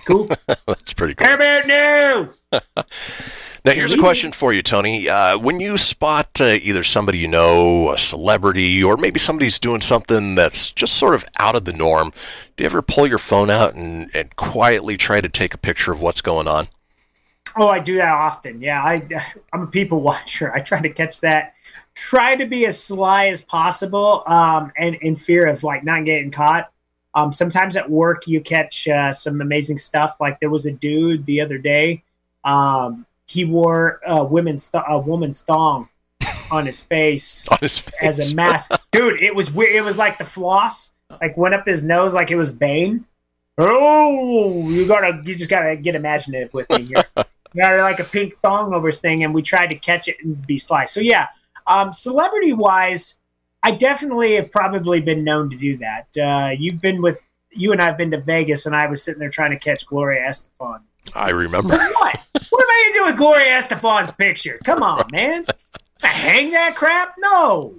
cool. 0.04 0.26
That's 0.66 0.92
pretty 0.92 1.14
cool. 1.14 1.26
How 1.26 1.34
about 1.34 1.66
new? 1.66 2.60
Now, 3.64 3.72
here's 3.72 3.94
a 3.94 3.98
question 3.98 4.32
for 4.32 4.52
you, 4.52 4.62
Tony. 4.62 5.08
Uh, 5.08 5.38
when 5.38 5.58
you 5.58 5.78
spot 5.78 6.38
uh, 6.38 6.58
either 6.60 6.84
somebody 6.84 7.16
you 7.16 7.28
know, 7.28 7.94
a 7.94 7.96
celebrity, 7.96 8.84
or 8.84 8.98
maybe 8.98 9.18
somebody's 9.18 9.58
doing 9.58 9.80
something 9.80 10.34
that's 10.34 10.70
just 10.70 10.96
sort 10.96 11.14
of 11.14 11.24
out 11.38 11.54
of 11.54 11.64
the 11.64 11.72
norm, 11.72 12.12
do 12.58 12.64
you 12.64 12.66
ever 12.66 12.82
pull 12.82 13.06
your 13.06 13.16
phone 13.16 13.48
out 13.48 13.74
and, 13.74 14.10
and 14.12 14.36
quietly 14.36 14.98
try 14.98 15.22
to 15.22 15.30
take 15.30 15.54
a 15.54 15.58
picture 15.58 15.92
of 15.92 16.02
what's 16.02 16.20
going 16.20 16.46
on? 16.46 16.68
Oh, 17.56 17.68
I 17.68 17.78
do 17.78 17.96
that 17.96 18.12
often. 18.14 18.60
Yeah, 18.60 18.82
I 18.82 19.00
I'm 19.50 19.62
a 19.62 19.66
people 19.66 20.02
watcher. 20.02 20.52
I 20.52 20.60
try 20.60 20.82
to 20.82 20.90
catch 20.90 21.20
that. 21.20 21.54
Try 21.94 22.36
to 22.36 22.44
be 22.44 22.66
as 22.66 22.82
sly 22.82 23.28
as 23.28 23.40
possible, 23.40 24.24
um, 24.26 24.72
and 24.76 24.94
in 24.96 25.16
fear 25.16 25.46
of 25.46 25.62
like 25.62 25.84
not 25.84 26.04
getting 26.04 26.30
caught. 26.30 26.70
Um, 27.14 27.32
sometimes 27.32 27.76
at 27.76 27.88
work 27.90 28.26
you 28.26 28.40
catch 28.40 28.88
uh, 28.88 29.12
some 29.12 29.40
amazing 29.40 29.78
stuff. 29.78 30.16
Like 30.20 30.40
there 30.40 30.50
was 30.50 30.66
a 30.66 30.72
dude 30.72 31.26
the 31.26 31.40
other 31.40 31.58
day. 31.58 32.02
Um, 32.44 33.06
he 33.26 33.44
wore 33.44 34.00
a 34.06 34.22
women's 34.24 34.66
th- 34.68 34.84
a 34.88 34.98
woman's 34.98 35.40
thong 35.40 35.88
on 36.50 36.66
his 36.66 36.82
face 36.82 37.48
On 37.52 37.58
his 37.60 37.78
face. 37.78 37.94
as 38.02 38.32
a 38.32 38.34
mask. 38.34 38.72
Dude, 38.92 39.22
it 39.22 39.34
was 39.34 39.52
weird. 39.52 39.74
It 39.74 39.82
was 39.82 39.96
like 39.96 40.18
the 40.18 40.24
floss, 40.24 40.92
like 41.20 41.36
went 41.36 41.54
up 41.54 41.66
his 41.66 41.82
nose 41.84 42.14
like 42.14 42.30
it 42.30 42.36
was 42.36 42.52
Bane. 42.52 43.06
Oh, 43.56 44.68
you 44.68 44.86
gotta, 44.86 45.22
you 45.24 45.34
just 45.34 45.48
gotta 45.48 45.76
get 45.76 45.94
imaginative 45.94 46.52
with 46.52 46.68
me 46.70 46.86
here. 46.86 47.04
Got 47.56 47.78
like 47.78 48.00
a 48.00 48.04
pink 48.04 48.34
thong 48.42 48.74
over 48.74 48.88
his 48.88 48.98
thing, 49.00 49.22
and 49.22 49.32
we 49.32 49.40
tried 49.40 49.66
to 49.68 49.76
catch 49.76 50.08
it 50.08 50.16
and 50.24 50.44
be 50.44 50.58
sly. 50.58 50.86
So 50.86 51.00
yeah, 51.00 51.28
um, 51.68 51.92
celebrity 51.92 52.52
wise, 52.52 53.18
I 53.64 53.70
definitely 53.70 54.34
have 54.34 54.52
probably 54.52 55.00
been 55.00 55.24
known 55.24 55.48
to 55.48 55.56
do 55.56 55.78
that. 55.78 56.08
Uh, 56.16 56.50
you've 56.56 56.82
been 56.82 57.00
with 57.00 57.18
you 57.50 57.72
and 57.72 57.80
I've 57.80 57.96
been 57.96 58.10
to 58.10 58.20
Vegas, 58.20 58.66
and 58.66 58.76
I 58.76 58.86
was 58.86 59.02
sitting 59.02 59.20
there 59.20 59.30
trying 59.30 59.52
to 59.52 59.58
catch 59.58 59.86
Gloria 59.86 60.28
Estefan. 60.28 60.80
I 61.14 61.30
remember. 61.30 61.76
What? 61.94 62.20
what 62.50 62.62
am 62.62 62.68
I 62.68 62.82
gonna 62.92 62.98
do 62.98 63.04
with 63.10 63.16
Gloria 63.16 63.58
Estefan's 63.58 64.10
picture? 64.10 64.60
Come 64.64 64.82
on, 64.82 65.06
man. 65.10 65.46
Hang 66.02 66.50
that 66.50 66.74
crap? 66.74 67.14
No. 67.18 67.76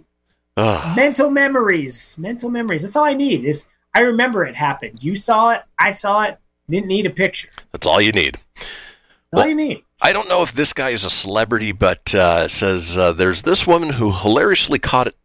Ugh. 0.58 0.96
Mental 0.96 1.30
memories. 1.30 2.18
Mental 2.18 2.50
memories. 2.50 2.82
That's 2.82 2.96
all 2.96 3.04
I 3.04 3.14
need. 3.14 3.46
Is 3.46 3.68
I 3.94 4.00
remember 4.00 4.46
it 4.46 4.56
happened. 4.56 5.04
You 5.04 5.16
saw 5.16 5.52
it. 5.52 5.64
I 5.78 5.92
saw 5.92 6.24
it. 6.24 6.40
Didn't 6.70 6.88
need 6.88 7.06
a 7.06 7.12
picture. 7.12 7.50
That's 7.72 7.86
all 7.86 8.02
you 8.02 8.12
need. 8.12 8.40
That's 8.56 9.44
all 9.44 9.48
you 9.48 9.56
need. 9.56 9.84
I 10.02 10.14
don't 10.14 10.30
know 10.30 10.42
if 10.42 10.54
this 10.54 10.74
guy 10.74 10.90
is 10.90 11.06
a 11.06 11.10
celebrity, 11.10 11.72
but 11.72 12.16
uh, 12.16 12.44
it 12.46 12.52
says 12.52 12.98
uh, 12.98 13.14
there's 13.14 13.44
this 13.44 13.68
woman 13.68 13.92
who 13.92 14.12
hilariously 14.12 14.80
caught 14.80 15.08
it. 15.08 15.16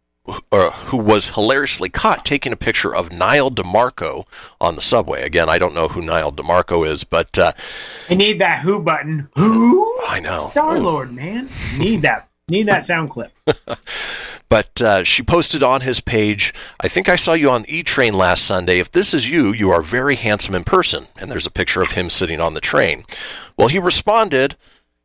Uh, 0.51 0.69
who 0.71 0.97
was 0.97 1.29
hilariously 1.29 1.89
caught 1.89 2.23
taking 2.23 2.53
a 2.53 2.55
picture 2.55 2.93
of 2.93 3.11
Nyle 3.11 3.49
DiMarco 3.49 4.25
on 4.59 4.75
the 4.75 4.81
subway? 4.81 5.23
Again, 5.23 5.49
I 5.49 5.57
don't 5.57 5.73
know 5.73 5.87
who 5.87 6.01
Nyle 6.01 6.31
DiMarco 6.31 6.87
is, 6.87 7.03
but 7.03 7.39
uh, 7.39 7.53
I 8.09 8.13
need 8.13 8.39
that 8.39 8.59
who 8.59 8.79
button. 8.81 9.29
Who? 9.35 9.99
I 10.07 10.19
know. 10.19 10.35
Star 10.35 10.79
Lord, 10.79 11.11
man. 11.11 11.49
Need 11.77 12.03
that. 12.03 12.29
Need 12.47 12.67
that 12.67 12.85
sound 12.85 13.09
clip. 13.09 13.31
But 14.51 14.81
uh, 14.81 15.05
she 15.05 15.23
posted 15.23 15.63
on 15.63 15.79
his 15.79 16.01
page, 16.01 16.53
I 16.81 16.89
think 16.89 17.07
I 17.07 17.15
saw 17.15 17.31
you 17.31 17.49
on 17.49 17.63
E 17.69 17.83
Train 17.83 18.13
last 18.13 18.43
Sunday. 18.43 18.79
If 18.79 18.91
this 18.91 19.13
is 19.13 19.31
you, 19.31 19.53
you 19.53 19.71
are 19.71 19.81
very 19.81 20.17
handsome 20.17 20.55
in 20.55 20.65
person. 20.65 21.07
And 21.15 21.31
there's 21.31 21.45
a 21.45 21.51
picture 21.51 21.81
of 21.81 21.91
him 21.91 22.09
sitting 22.09 22.41
on 22.41 22.53
the 22.53 22.59
train. 22.59 23.05
Well, 23.55 23.69
he 23.69 23.79
responded, 23.79 24.57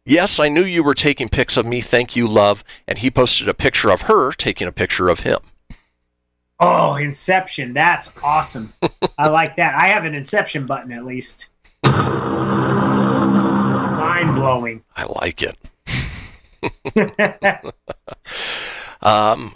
Yes, 0.08 0.38
I 0.38 0.48
knew 0.48 0.62
you 0.62 0.84
were 0.84 0.94
taking 0.94 1.28
pics 1.28 1.56
of 1.56 1.66
me. 1.66 1.80
Thank 1.80 2.14
you, 2.14 2.28
love. 2.28 2.62
And 2.86 2.98
he 2.98 3.10
posted 3.10 3.48
a 3.48 3.54
picture 3.54 3.90
of 3.90 4.02
her 4.02 4.30
taking 4.32 4.68
a 4.68 4.72
picture 4.72 5.08
of 5.08 5.20
him. 5.20 5.38
Oh, 6.60 6.94
Inception. 6.94 7.72
That's 7.72 8.12
awesome. 8.22 8.72
I 9.18 9.26
like 9.28 9.56
that. 9.56 9.74
I 9.74 9.88
have 9.88 10.04
an 10.04 10.14
Inception 10.14 10.64
button 10.64 10.92
at 10.92 11.04
least. 11.04 11.48
Mind 11.84 11.96
blowing. 14.36 14.84
I 14.94 15.06
like 15.06 15.42
it. 15.42 15.58
um, 19.02 19.54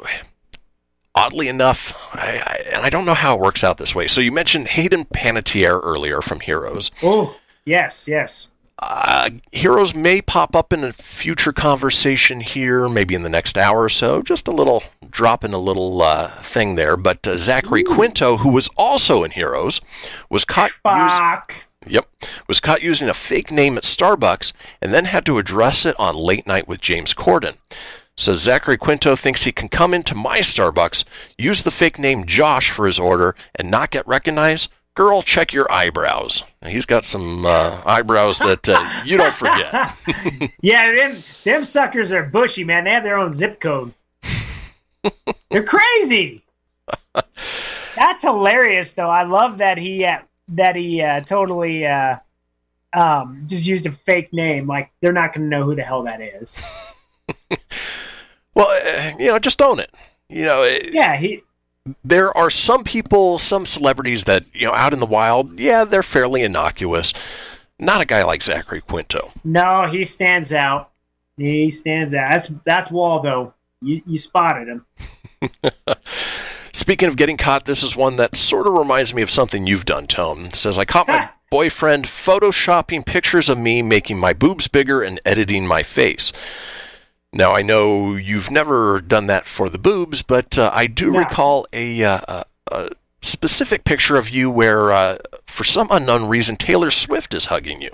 oddly 1.14 1.46
enough, 1.46 1.94
I, 2.12 2.42
I, 2.44 2.58
and 2.74 2.84
I 2.84 2.90
don't 2.90 3.04
know 3.04 3.14
how 3.14 3.36
it 3.36 3.40
works 3.40 3.62
out 3.62 3.78
this 3.78 3.94
way. 3.94 4.08
So 4.08 4.20
you 4.20 4.32
mentioned 4.32 4.66
Hayden 4.66 5.04
Panettiere 5.04 5.80
earlier 5.80 6.20
from 6.20 6.40
Heroes. 6.40 6.90
Oh, 7.04 7.36
yes, 7.64 8.08
yes. 8.08 8.50
Uh, 8.82 9.28
Heroes 9.52 9.94
may 9.94 10.22
pop 10.22 10.56
up 10.56 10.72
in 10.72 10.82
a 10.82 10.92
future 10.92 11.52
conversation 11.52 12.40
here, 12.40 12.88
maybe 12.88 13.14
in 13.14 13.22
the 13.22 13.28
next 13.28 13.58
hour 13.58 13.82
or 13.82 13.88
so. 13.90 14.22
Just 14.22 14.48
a 14.48 14.52
little 14.52 14.82
drop 15.10 15.44
in 15.44 15.52
a 15.52 15.58
little 15.58 16.00
uh, 16.00 16.28
thing 16.40 16.76
there. 16.76 16.96
But 16.96 17.26
uh, 17.28 17.36
Zachary 17.36 17.84
Quinto, 17.84 18.38
who 18.38 18.48
was 18.48 18.70
also 18.78 19.22
in 19.22 19.32
Heroes, 19.32 19.82
was 20.30 20.46
caught. 20.46 20.70
Fuck. 20.70 21.64
Yep. 21.86 22.08
Was 22.46 22.60
caught 22.60 22.82
using 22.82 23.08
a 23.08 23.14
fake 23.14 23.50
name 23.50 23.76
at 23.76 23.84
Starbucks 23.84 24.52
and 24.82 24.92
then 24.92 25.06
had 25.06 25.24
to 25.26 25.38
address 25.38 25.86
it 25.86 25.98
on 25.98 26.14
Late 26.14 26.46
Night 26.46 26.68
with 26.68 26.80
James 26.80 27.14
Corden. 27.14 27.56
So 28.16 28.34
Zachary 28.34 28.76
Quinto 28.76 29.16
thinks 29.16 29.44
he 29.44 29.52
can 29.52 29.70
come 29.70 29.94
into 29.94 30.14
my 30.14 30.40
Starbucks, 30.40 31.04
use 31.38 31.62
the 31.62 31.70
fake 31.70 31.98
name 31.98 32.26
Josh 32.26 32.70
for 32.70 32.86
his 32.86 32.98
order, 32.98 33.34
and 33.54 33.70
not 33.70 33.90
get 33.90 34.06
recognized. 34.06 34.70
Girl, 34.94 35.22
check 35.22 35.52
your 35.52 35.70
eyebrows. 35.72 36.42
He's 36.66 36.84
got 36.84 37.04
some 37.04 37.46
uh, 37.46 37.80
eyebrows 37.86 38.38
that 38.40 38.68
uh, 38.68 38.86
you 39.04 39.16
don't 39.16 39.32
forget. 39.32 39.96
Yeah, 40.62 40.92
them 40.92 41.22
them 41.44 41.62
suckers 41.64 42.12
are 42.12 42.24
bushy, 42.24 42.64
man. 42.64 42.84
They 42.84 42.90
have 42.90 43.02
their 43.04 43.16
own 43.18 43.32
zip 43.32 43.60
code. 43.60 43.94
They're 45.50 45.62
crazy. 45.62 46.42
That's 47.96 48.22
hilarious, 48.22 48.92
though. 48.92 49.08
I 49.08 49.22
love 49.22 49.58
that 49.58 49.78
he 49.78 50.04
uh, 50.04 50.20
that 50.48 50.76
he 50.76 51.00
uh, 51.00 51.20
totally 51.20 51.86
uh, 51.86 52.16
um, 52.92 53.38
just 53.46 53.66
used 53.66 53.86
a 53.86 53.92
fake 53.92 54.32
name. 54.32 54.66
Like 54.66 54.90
they're 55.00 55.12
not 55.12 55.32
going 55.32 55.48
to 55.48 55.56
know 55.56 55.64
who 55.64 55.74
the 55.74 55.82
hell 55.82 56.02
that 56.02 56.20
is. 56.20 56.60
well, 58.54 58.68
uh, 58.68 59.12
you 59.18 59.28
know, 59.28 59.38
just 59.38 59.62
own 59.62 59.78
it. 59.80 59.90
You 60.28 60.44
know, 60.44 60.62
it- 60.62 60.92
Yeah, 60.92 61.16
he. 61.16 61.42
There 62.04 62.36
are 62.36 62.50
some 62.50 62.84
people, 62.84 63.38
some 63.38 63.66
celebrities 63.66 64.24
that, 64.24 64.44
you 64.52 64.66
know, 64.66 64.74
out 64.74 64.92
in 64.92 65.00
the 65.00 65.06
wild, 65.06 65.58
yeah, 65.58 65.84
they're 65.84 66.02
fairly 66.02 66.42
innocuous. 66.42 67.14
Not 67.78 68.02
a 68.02 68.06
guy 68.06 68.22
like 68.22 68.42
Zachary 68.42 68.82
Quinto. 68.82 69.32
No, 69.42 69.86
he 69.86 70.04
stands 70.04 70.52
out. 70.52 70.90
He 71.36 71.70
stands 71.70 72.14
out. 72.14 72.28
That's 72.28 72.48
that's 72.48 72.90
Waldo. 72.90 73.54
You 73.80 74.02
you 74.06 74.18
spotted 74.18 74.68
him. 74.68 74.86
Speaking 76.72 77.08
of 77.08 77.16
getting 77.16 77.36
caught, 77.36 77.64
this 77.64 77.82
is 77.82 77.96
one 77.96 78.16
that 78.16 78.36
sort 78.36 78.66
of 78.66 78.74
reminds 78.74 79.14
me 79.14 79.22
of 79.22 79.30
something 79.30 79.66
you've 79.66 79.86
done, 79.86 80.06
Tone. 80.06 80.46
It 80.46 80.54
says, 80.54 80.76
I 80.78 80.84
caught 80.84 81.08
my 81.08 81.30
boyfriend 81.50 82.04
photoshopping 82.04 83.06
pictures 83.06 83.48
of 83.48 83.58
me, 83.58 83.80
making 83.80 84.18
my 84.18 84.32
boobs 84.32 84.68
bigger 84.68 85.02
and 85.02 85.20
editing 85.24 85.66
my 85.66 85.82
face. 85.82 86.32
Now, 87.32 87.54
I 87.54 87.62
know 87.62 88.16
you've 88.16 88.50
never 88.50 89.00
done 89.00 89.26
that 89.26 89.46
for 89.46 89.68
the 89.68 89.78
boobs, 89.78 90.22
but 90.22 90.58
uh, 90.58 90.70
I 90.74 90.86
do 90.86 91.12
No. 91.12 91.20
recall 91.20 91.66
a, 91.72 92.02
uh, 92.02 92.44
a, 92.68 92.90
specific 93.22 93.84
picture 93.84 94.16
of 94.16 94.30
you 94.30 94.50
where, 94.50 94.92
uh, 94.92 95.18
for 95.46 95.62
some 95.62 95.88
unknown 95.90 96.24
reason, 96.24 96.56
Taylor 96.56 96.90
Swift 96.90 97.34
is 97.34 97.46
hugging 97.46 97.82
you. 97.82 97.90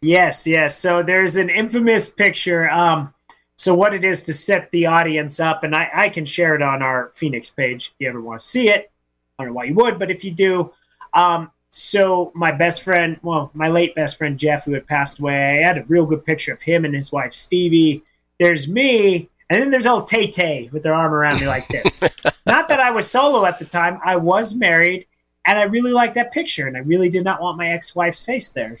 Yes, 0.00 0.46
yes. 0.46 0.78
So 0.78 1.02
there's 1.02 1.36
an 1.36 1.50
infamous 1.50 2.08
picture. 2.08 2.70
Um, 2.70 3.12
so 3.56 3.74
what 3.74 3.92
it 3.92 4.04
is 4.04 4.22
to 4.24 4.32
set 4.32 4.70
the 4.70 4.86
audience 4.86 5.40
up, 5.40 5.64
and 5.64 5.74
I, 5.74 5.90
I 5.92 6.08
can 6.10 6.24
share 6.24 6.54
it 6.54 6.62
on 6.62 6.82
our 6.82 7.10
Fenix 7.14 7.50
page 7.50 7.86
if 7.88 7.94
you 7.98 8.08
ever 8.08 8.20
want 8.20 8.38
to 8.40 8.46
see 8.46 8.68
it. 8.70 8.90
I 9.38 9.44
don't 9.44 9.52
know 9.52 9.56
why 9.56 9.64
you 9.64 9.74
would, 9.74 9.98
but 9.98 10.10
if 10.10 10.24
you 10.24 10.30
do, 10.30 10.72
um, 11.12 11.50
so 11.70 12.32
my 12.34 12.52
best 12.52 12.82
friend, 12.82 13.18
well, 13.22 13.50
my 13.52 13.68
late 13.68 13.94
best 13.94 14.16
friend 14.16 14.38
Jeff, 14.38 14.64
who 14.64 14.72
had 14.72 14.86
passed 14.86 15.20
away, 15.20 15.62
I 15.62 15.66
had 15.66 15.78
a 15.78 15.84
real 15.84 16.06
good 16.06 16.24
picture 16.24 16.54
of 16.54 16.62
him 16.62 16.84
and 16.84 16.94
his 16.94 17.12
wife 17.12 17.32
Stevie. 17.32 18.02
There's 18.38 18.68
me, 18.68 19.28
and 19.48 19.62
then 19.62 19.70
there's 19.70 19.86
old 19.86 20.08
Tay 20.08 20.26
Tay 20.26 20.68
with 20.72 20.82
their 20.82 20.94
arm 20.94 21.12
around 21.12 21.40
me 21.40 21.46
like 21.46 21.68
this. 21.68 22.02
not 22.46 22.68
that 22.68 22.80
I 22.80 22.90
was 22.90 23.10
solo 23.10 23.44
at 23.44 23.58
the 23.58 23.64
time; 23.64 24.00
I 24.04 24.16
was 24.16 24.54
married, 24.54 25.06
and 25.44 25.58
I 25.58 25.62
really 25.62 25.92
liked 25.92 26.14
that 26.14 26.32
picture, 26.32 26.66
and 26.66 26.76
I 26.76 26.80
really 26.80 27.08
did 27.08 27.24
not 27.24 27.40
want 27.40 27.58
my 27.58 27.68
ex-wife's 27.68 28.24
face 28.24 28.50
there. 28.50 28.76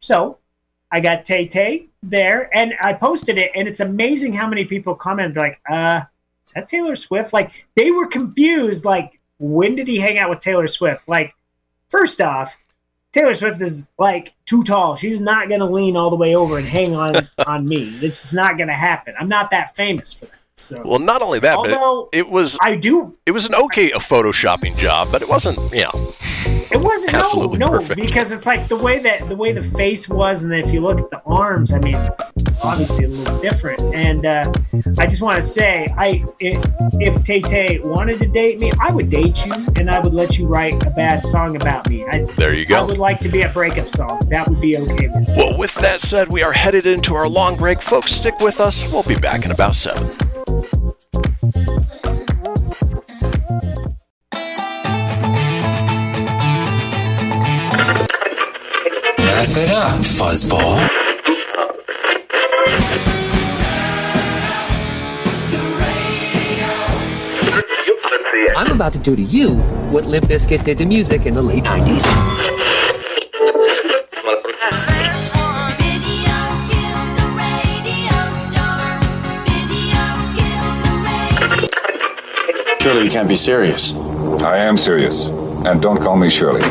So 0.00 0.38
I 0.90 1.00
got 1.00 1.24
Tay 1.24 1.46
Tay 1.46 1.88
there, 2.02 2.50
and 2.56 2.74
I 2.80 2.94
posted 2.94 3.38
it, 3.38 3.50
and 3.54 3.68
it's 3.68 3.80
amazing 3.80 4.34
how 4.34 4.46
many 4.46 4.64
people 4.64 4.94
commented 4.94 5.36
like, 5.36 5.60
"Uh, 5.68 6.02
is 6.44 6.52
that 6.52 6.66
Taylor 6.66 6.94
Swift?" 6.94 7.32
Like 7.32 7.66
they 7.74 7.90
were 7.90 8.06
confused. 8.06 8.84
Like, 8.84 9.20
when 9.38 9.74
did 9.74 9.88
he 9.88 9.98
hang 9.98 10.18
out 10.18 10.30
with 10.30 10.40
Taylor 10.40 10.66
Swift? 10.68 11.06
Like, 11.08 11.34
first 11.88 12.20
off, 12.20 12.56
Taylor 13.14 13.36
Swift 13.36 13.60
is 13.60 13.88
like 13.96 14.34
too 14.44 14.64
tall. 14.64 14.96
She's 14.96 15.20
not 15.20 15.48
gonna 15.48 15.70
lean 15.70 15.96
all 15.96 16.10
the 16.10 16.16
way 16.16 16.34
over 16.34 16.58
and 16.58 16.66
hang 16.66 16.96
on 16.96 17.14
on 17.46 17.64
me. 17.64 17.96
It's 18.02 18.20
just 18.20 18.34
not 18.34 18.58
gonna 18.58 18.74
happen. 18.74 19.14
I'm 19.20 19.28
not 19.28 19.52
that 19.52 19.76
famous 19.76 20.12
for 20.14 20.26
that. 20.26 20.32
So 20.56 20.80
Well, 20.84 21.00
not 21.00 21.20
only 21.20 21.40
that, 21.40 21.56
Although 21.56 22.08
but 22.12 22.16
it, 22.16 22.20
it 22.20 22.28
was 22.28 22.56
I 22.62 22.76
do. 22.76 23.16
it 23.26 23.32
was 23.32 23.46
an 23.46 23.54
okay 23.56 23.90
photoshopping 23.90 24.76
job, 24.76 25.08
but 25.10 25.20
it 25.20 25.28
wasn't, 25.28 25.58
you 25.72 25.82
know, 25.82 26.14
It 26.70 26.80
wasn't 26.80 27.14
Absolutely 27.14 27.58
no, 27.58 27.68
perfect. 27.70 28.00
because 28.00 28.30
it's 28.32 28.46
like 28.46 28.68
the 28.68 28.76
way 28.76 29.00
that 29.00 29.28
the 29.28 29.34
way 29.34 29.50
the 29.50 29.62
face 29.64 30.08
was, 30.08 30.42
and 30.42 30.52
then 30.52 30.62
if 30.62 30.72
you 30.72 30.80
look 30.80 31.00
at 31.00 31.10
the 31.10 31.20
arms, 31.26 31.72
I 31.72 31.80
mean, 31.80 31.96
obviously 32.62 33.04
a 33.04 33.08
little 33.08 33.38
different. 33.40 33.82
And 33.94 34.24
uh, 34.26 34.44
I 34.98 35.06
just 35.06 35.20
want 35.20 35.36
to 35.36 35.42
say, 35.42 35.88
I 35.96 36.24
if, 36.38 36.56
if 37.00 37.24
Tay 37.24 37.40
Tay 37.40 37.80
wanted 37.80 38.18
to 38.20 38.28
date 38.28 38.60
me, 38.60 38.70
I 38.80 38.92
would 38.92 39.10
date 39.10 39.44
you, 39.44 39.52
and 39.74 39.90
I 39.90 39.98
would 39.98 40.14
let 40.14 40.38
you 40.38 40.46
write 40.46 40.86
a 40.86 40.90
bad 40.90 41.24
song 41.24 41.56
about 41.56 41.88
me. 41.90 42.04
I, 42.06 42.26
There 42.36 42.54
you 42.54 42.64
go. 42.64 42.76
I 42.76 42.82
would 42.82 42.98
like 42.98 43.18
to 43.20 43.28
be 43.28 43.42
a 43.42 43.48
breakup 43.48 43.88
song. 43.88 44.20
That 44.30 44.46
would 44.48 44.60
be 44.60 44.78
okay 44.78 45.08
with. 45.08 45.28
Well, 45.30 45.58
with 45.58 45.74
that 45.76 46.00
said, 46.00 46.32
we 46.32 46.44
are 46.44 46.52
headed 46.52 46.86
into 46.86 47.16
our 47.16 47.28
long 47.28 47.56
break. 47.56 47.82
Folks, 47.82 48.12
stick 48.12 48.38
with 48.38 48.60
us. 48.60 48.88
We'll 48.92 49.02
be 49.02 49.16
back 49.16 49.44
in 49.44 49.50
about 49.50 49.74
seven. 49.74 50.16
Laugh 59.44 59.58
it 59.58 59.70
up, 59.70 60.00
fuzzball. 60.00 60.88
I'm 68.56 68.72
about 68.72 68.94
to 68.94 68.98
do 68.98 69.14
to 69.14 69.20
you 69.20 69.56
what 69.90 70.06
Limp 70.06 70.28
Bizkit 70.28 70.64
did 70.64 70.78
to 70.78 70.86
music 70.86 71.26
in 71.26 71.34
the 71.34 71.42
late 71.42 71.64
90s. 71.64 72.06
Video 75.76 76.40
killed 76.70 77.12
the 77.20 77.28
radio 77.36 78.16
star. 78.32 78.96
Video 79.44 80.04
killed 80.40 80.78
the 80.86 80.96
radio. 81.60 81.68
Surely 82.80 83.04
you 83.04 83.10
can't 83.10 83.28
be 83.28 83.36
serious. 83.36 83.92
I 84.42 84.56
am 84.56 84.78
serious. 84.78 85.28
And 85.66 85.82
don't 85.82 85.98
call 85.98 86.16
me 86.16 86.30
Shirley. 86.30 86.62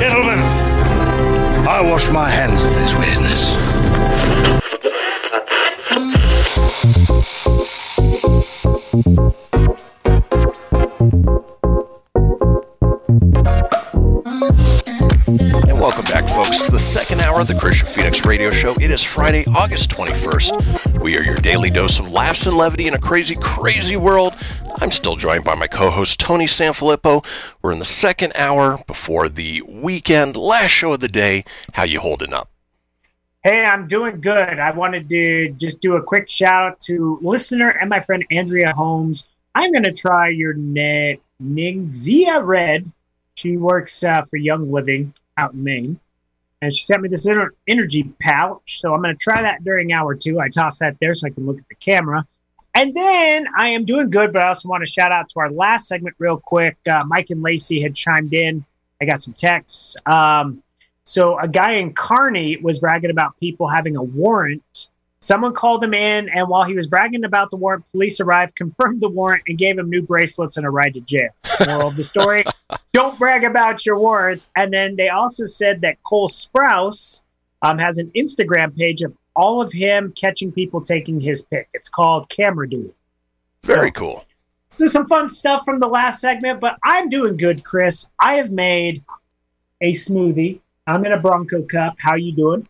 Gentlemen, 0.00 0.38
I 1.68 1.80
wash 1.82 2.10
my 2.10 2.30
hands 2.30 2.64
of 2.64 2.74
this 2.74 2.94
weirdness. 2.94 3.52
And 15.68 15.78
welcome 15.78 16.04
back, 16.06 16.28
folks, 16.28 16.60
to 16.62 16.70
the 16.70 16.78
second 16.78 17.20
hour 17.20 17.40
of 17.40 17.48
the 17.48 17.54
Kristian 17.54 17.86
Fenix 17.86 18.24
Radio 18.24 18.50
Show. 18.50 18.74
It 18.80 18.90
is 18.90 19.02
Friday, 19.02 19.44
August 19.54 19.90
21st. 19.90 21.00
We 21.02 21.16
are 21.18 21.22
your 21.22 21.36
daily 21.36 21.70
dose 21.70 21.98
of 21.98 22.10
laughs 22.10 22.46
and 22.46 22.56
levity 22.56 22.86
in 22.86 22.94
a 22.94 22.98
crazy, 22.98 23.34
crazy 23.34 23.96
world. 23.96 24.33
I'm 24.84 24.90
still 24.90 25.16
joined 25.16 25.44
by 25.44 25.54
my 25.54 25.66
co-host 25.66 26.20
Tony 26.20 26.44
Sanfilippo. 26.44 27.24
We're 27.62 27.72
in 27.72 27.78
the 27.78 27.86
second 27.86 28.34
hour 28.36 28.84
before 28.86 29.30
the 29.30 29.62
weekend, 29.62 30.36
last 30.36 30.72
show 30.72 30.92
of 30.92 31.00
the 31.00 31.08
day. 31.08 31.46
How 31.72 31.84
you 31.84 32.00
holding 32.00 32.34
up? 32.34 32.50
Hey, 33.42 33.64
I'm 33.64 33.86
doing 33.86 34.20
good. 34.20 34.58
I 34.58 34.72
wanted 34.72 35.08
to 35.08 35.48
just 35.52 35.80
do 35.80 35.96
a 35.96 36.02
quick 36.02 36.28
shout 36.28 36.72
out 36.72 36.80
to 36.80 37.18
listener 37.22 37.68
and 37.80 37.88
my 37.88 38.00
friend 38.00 38.26
Andrea 38.30 38.74
Holmes. 38.74 39.26
I'm 39.54 39.72
going 39.72 39.84
to 39.84 39.92
try 39.92 40.28
your 40.28 40.52
net 40.52 41.18
NingXia 41.42 42.44
Red. 42.44 42.92
She 43.36 43.56
works 43.56 44.04
uh, 44.04 44.26
for 44.28 44.36
Young 44.36 44.70
Living 44.70 45.14
out 45.38 45.54
in 45.54 45.64
Maine. 45.64 46.00
And 46.60 46.74
she 46.74 46.84
sent 46.84 47.00
me 47.00 47.08
this 47.08 47.26
energy 47.66 48.12
pouch. 48.20 48.82
So 48.82 48.92
I'm 48.92 49.00
going 49.00 49.16
to 49.16 49.24
try 49.24 49.40
that 49.40 49.64
during 49.64 49.94
hour 49.94 50.14
two. 50.14 50.40
I 50.40 50.50
toss 50.50 50.78
that 50.80 50.98
there 51.00 51.14
so 51.14 51.26
I 51.26 51.30
can 51.30 51.46
look 51.46 51.58
at 51.58 51.68
the 51.70 51.74
camera. 51.76 52.26
And 52.74 52.92
then 52.92 53.46
I 53.56 53.68
am 53.68 53.84
doing 53.84 54.10
good, 54.10 54.32
but 54.32 54.42
I 54.42 54.48
also 54.48 54.68
want 54.68 54.84
to 54.84 54.90
shout 54.90 55.12
out 55.12 55.28
to 55.30 55.40
our 55.40 55.50
last 55.50 55.86
segment 55.86 56.16
real 56.18 56.38
quick. 56.38 56.76
Uh, 56.90 57.04
Mike 57.06 57.30
and 57.30 57.42
Lacey 57.42 57.80
had 57.80 57.94
chimed 57.94 58.34
in. 58.34 58.64
I 59.00 59.04
got 59.04 59.22
some 59.22 59.34
texts. 59.34 59.96
Um, 60.06 60.62
so 61.04 61.38
a 61.38 61.46
guy 61.46 61.72
in 61.72 61.92
Kearney 61.92 62.56
was 62.56 62.80
bragging 62.80 63.10
about 63.10 63.38
people 63.38 63.68
having 63.68 63.96
a 63.96 64.02
warrant. 64.02 64.88
Someone 65.20 65.54
called 65.54 65.82
him 65.82 65.94
in, 65.94 66.28
and 66.28 66.48
while 66.48 66.64
he 66.64 66.74
was 66.74 66.86
bragging 66.86 67.24
about 67.24 67.50
the 67.50 67.56
warrant, 67.56 67.90
police 67.92 68.20
arrived, 68.20 68.56
confirmed 68.56 69.00
the 69.00 69.08
warrant, 69.08 69.42
and 69.46 69.56
gave 69.56 69.78
him 69.78 69.88
new 69.88 70.02
bracelets 70.02 70.56
and 70.56 70.66
a 70.66 70.70
ride 70.70 70.94
to 70.94 71.00
jail. 71.00 71.30
Moral 71.66 71.88
of 71.88 71.96
the 71.96 72.04
story: 72.04 72.44
Don't 72.92 73.18
brag 73.18 73.44
about 73.44 73.86
your 73.86 73.98
warrants. 73.98 74.48
And 74.56 74.72
then 74.72 74.96
they 74.96 75.10
also 75.10 75.44
said 75.44 75.80
that 75.82 76.02
Cole 76.02 76.28
Sprouse 76.28 77.22
um, 77.62 77.78
has 77.78 77.98
an 77.98 78.10
Instagram 78.16 78.76
page 78.76 79.02
of 79.02 79.14
all 79.34 79.60
of 79.60 79.72
him 79.72 80.12
catching 80.16 80.52
people 80.52 80.80
taking 80.80 81.20
his 81.20 81.42
pick. 81.42 81.68
It's 81.74 81.88
called 81.88 82.28
Camera 82.28 82.68
Dude. 82.68 82.92
Very 83.62 83.90
cool. 83.92 84.24
So 84.68 84.86
some 84.86 85.06
fun 85.06 85.30
stuff 85.30 85.64
from 85.64 85.80
the 85.80 85.86
last 85.86 86.20
segment, 86.20 86.60
but 86.60 86.76
I'm 86.82 87.08
doing 87.08 87.36
good, 87.36 87.64
Chris. 87.64 88.10
I 88.18 88.34
have 88.34 88.50
made 88.50 89.04
a 89.80 89.92
smoothie. 89.92 90.60
I'm 90.86 91.04
in 91.04 91.12
a 91.12 91.18
Bronco 91.18 91.62
cup. 91.62 91.96
How 91.98 92.16
you 92.16 92.32
doing? 92.32 92.68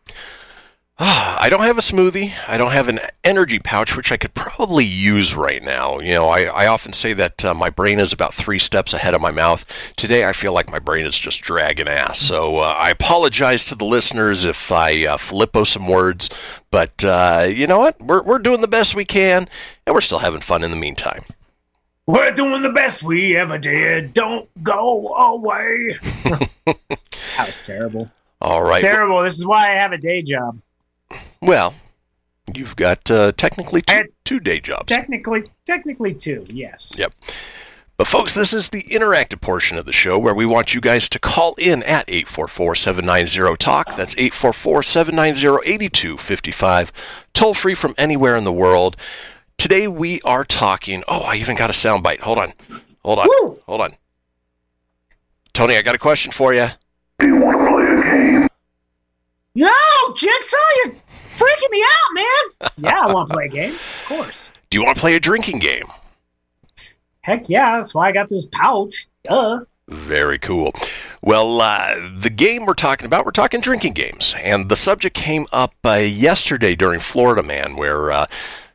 Ah, 0.96 1.36
I 1.40 1.50
don't 1.50 1.64
have 1.64 1.76
a 1.76 1.80
smoothie. 1.80 2.32
I 2.46 2.56
don't 2.56 2.70
have 2.70 2.88
an 2.88 3.00
energy 3.24 3.58
pouch, 3.58 3.96
which 3.96 4.12
I 4.12 4.16
could 4.16 4.32
probably 4.32 4.84
use 4.84 5.34
right 5.34 5.60
now. 5.60 5.98
You 5.98 6.14
know, 6.14 6.28
I, 6.28 6.44
I 6.44 6.66
often 6.68 6.92
say 6.92 7.12
that 7.14 7.44
uh, 7.44 7.52
my 7.52 7.68
brain 7.68 7.98
is 7.98 8.12
about 8.12 8.32
three 8.32 8.60
steps 8.60 8.92
ahead 8.92 9.12
of 9.12 9.20
my 9.20 9.32
mouth. 9.32 9.64
Today, 9.96 10.24
I 10.24 10.32
feel 10.32 10.52
like 10.52 10.70
my 10.70 10.78
brain 10.78 11.04
is 11.04 11.18
just 11.18 11.40
dragging 11.40 11.88
ass. 11.88 12.20
So 12.20 12.58
uh, 12.58 12.76
I 12.78 12.90
apologize 12.90 13.64
to 13.66 13.74
the 13.74 13.84
listeners 13.84 14.44
if 14.44 14.70
I 14.70 15.04
uh, 15.04 15.16
flippo 15.16 15.66
some 15.66 15.88
words. 15.88 16.30
But 16.70 17.04
uh, 17.04 17.48
you 17.50 17.66
know 17.66 17.80
what? 17.80 18.00
We're, 18.00 18.22
we're 18.22 18.38
doing 18.38 18.60
the 18.60 18.68
best 18.68 18.94
we 18.94 19.04
can, 19.04 19.48
and 19.84 19.94
we're 19.94 20.00
still 20.00 20.20
having 20.20 20.42
fun 20.42 20.62
in 20.62 20.70
the 20.70 20.76
meantime. 20.76 21.24
We're 22.06 22.32
doing 22.32 22.62
the 22.62 22.72
best 22.72 23.02
we 23.02 23.36
ever 23.36 23.58
did. 23.58 24.14
Don't 24.14 24.48
go 24.62 25.08
away. 25.08 25.98
that 26.66 27.46
was 27.46 27.58
terrible. 27.58 28.08
All 28.40 28.62
right. 28.62 28.80
Terrible. 28.80 29.24
This 29.24 29.38
is 29.38 29.46
why 29.46 29.72
I 29.74 29.80
have 29.80 29.90
a 29.90 29.98
day 29.98 30.22
job. 30.22 30.60
Well, 31.44 31.74
you've 32.54 32.76
got 32.76 33.10
uh, 33.10 33.32
technically 33.36 33.82
two, 33.82 33.94
had- 33.94 34.08
two 34.24 34.40
day 34.40 34.60
jobs. 34.60 34.86
Technically, 34.88 35.44
technically 35.64 36.14
two. 36.14 36.46
Yes. 36.48 36.94
Yep. 36.96 37.12
But, 37.96 38.08
folks, 38.08 38.34
this 38.34 38.52
is 38.52 38.70
the 38.70 38.82
interactive 38.84 39.40
portion 39.40 39.78
of 39.78 39.86
the 39.86 39.92
show 39.92 40.18
where 40.18 40.34
we 40.34 40.44
want 40.44 40.74
you 40.74 40.80
guys 40.80 41.08
to 41.10 41.18
call 41.20 41.54
in 41.58 41.80
at 41.84 42.04
844 42.08 42.74
790 42.74 43.56
TALK. 43.56 43.86
That's 43.96 44.14
844 44.14 44.82
790 44.82 45.72
8255. 45.72 46.92
Toll 47.34 47.54
free 47.54 47.74
from 47.76 47.94
anywhere 47.96 48.36
in 48.36 48.42
the 48.42 48.52
world. 48.52 48.96
Today 49.58 49.86
we 49.86 50.20
are 50.22 50.44
talking. 50.44 51.04
Oh, 51.06 51.20
I 51.20 51.36
even 51.36 51.54
got 51.56 51.70
a 51.70 51.72
soundbite. 51.72 52.18
Hold 52.20 52.40
on. 52.40 52.52
Hold 53.04 53.20
on. 53.20 53.28
Woo! 53.28 53.60
Hold 53.66 53.80
on. 53.82 53.94
Tony, 55.52 55.76
I 55.76 55.82
got 55.82 55.94
a 55.94 55.98
question 55.98 56.32
for 56.32 56.52
you. 56.52 56.66
Yo, 59.56 59.68
Jigsaw, 60.16 60.56
you're 60.84 60.94
freaking 61.36 61.70
me 61.70 61.82
out, 61.82 62.14
man. 62.14 62.70
yeah, 62.78 63.00
I 63.06 63.12
want 63.12 63.28
to 63.28 63.34
play 63.34 63.46
a 63.46 63.48
game. 63.48 63.72
Of 63.74 64.04
course. 64.06 64.50
Do 64.70 64.78
you 64.78 64.84
want 64.84 64.96
to 64.96 65.00
play 65.00 65.14
a 65.14 65.20
drinking 65.20 65.58
game? 65.58 65.84
Heck 67.22 67.48
yeah. 67.48 67.78
That's 67.78 67.94
why 67.94 68.08
I 68.08 68.12
got 68.12 68.28
this 68.28 68.46
pouch. 68.46 69.06
Duh. 69.24 69.64
Very 69.88 70.38
cool. 70.38 70.72
Well, 71.22 71.60
uh, 71.60 71.94
the 72.18 72.30
game 72.30 72.64
we're 72.64 72.74
talking 72.74 73.06
about, 73.06 73.24
we're 73.24 73.32
talking 73.32 73.60
drinking 73.60 73.92
games. 73.92 74.34
And 74.38 74.68
the 74.68 74.76
subject 74.76 75.14
came 75.14 75.46
up 75.52 75.74
uh, 75.84 75.92
yesterday 75.92 76.74
during 76.74 77.00
Florida 77.00 77.42
Man, 77.42 77.76
where 77.76 78.10
uh, 78.10 78.26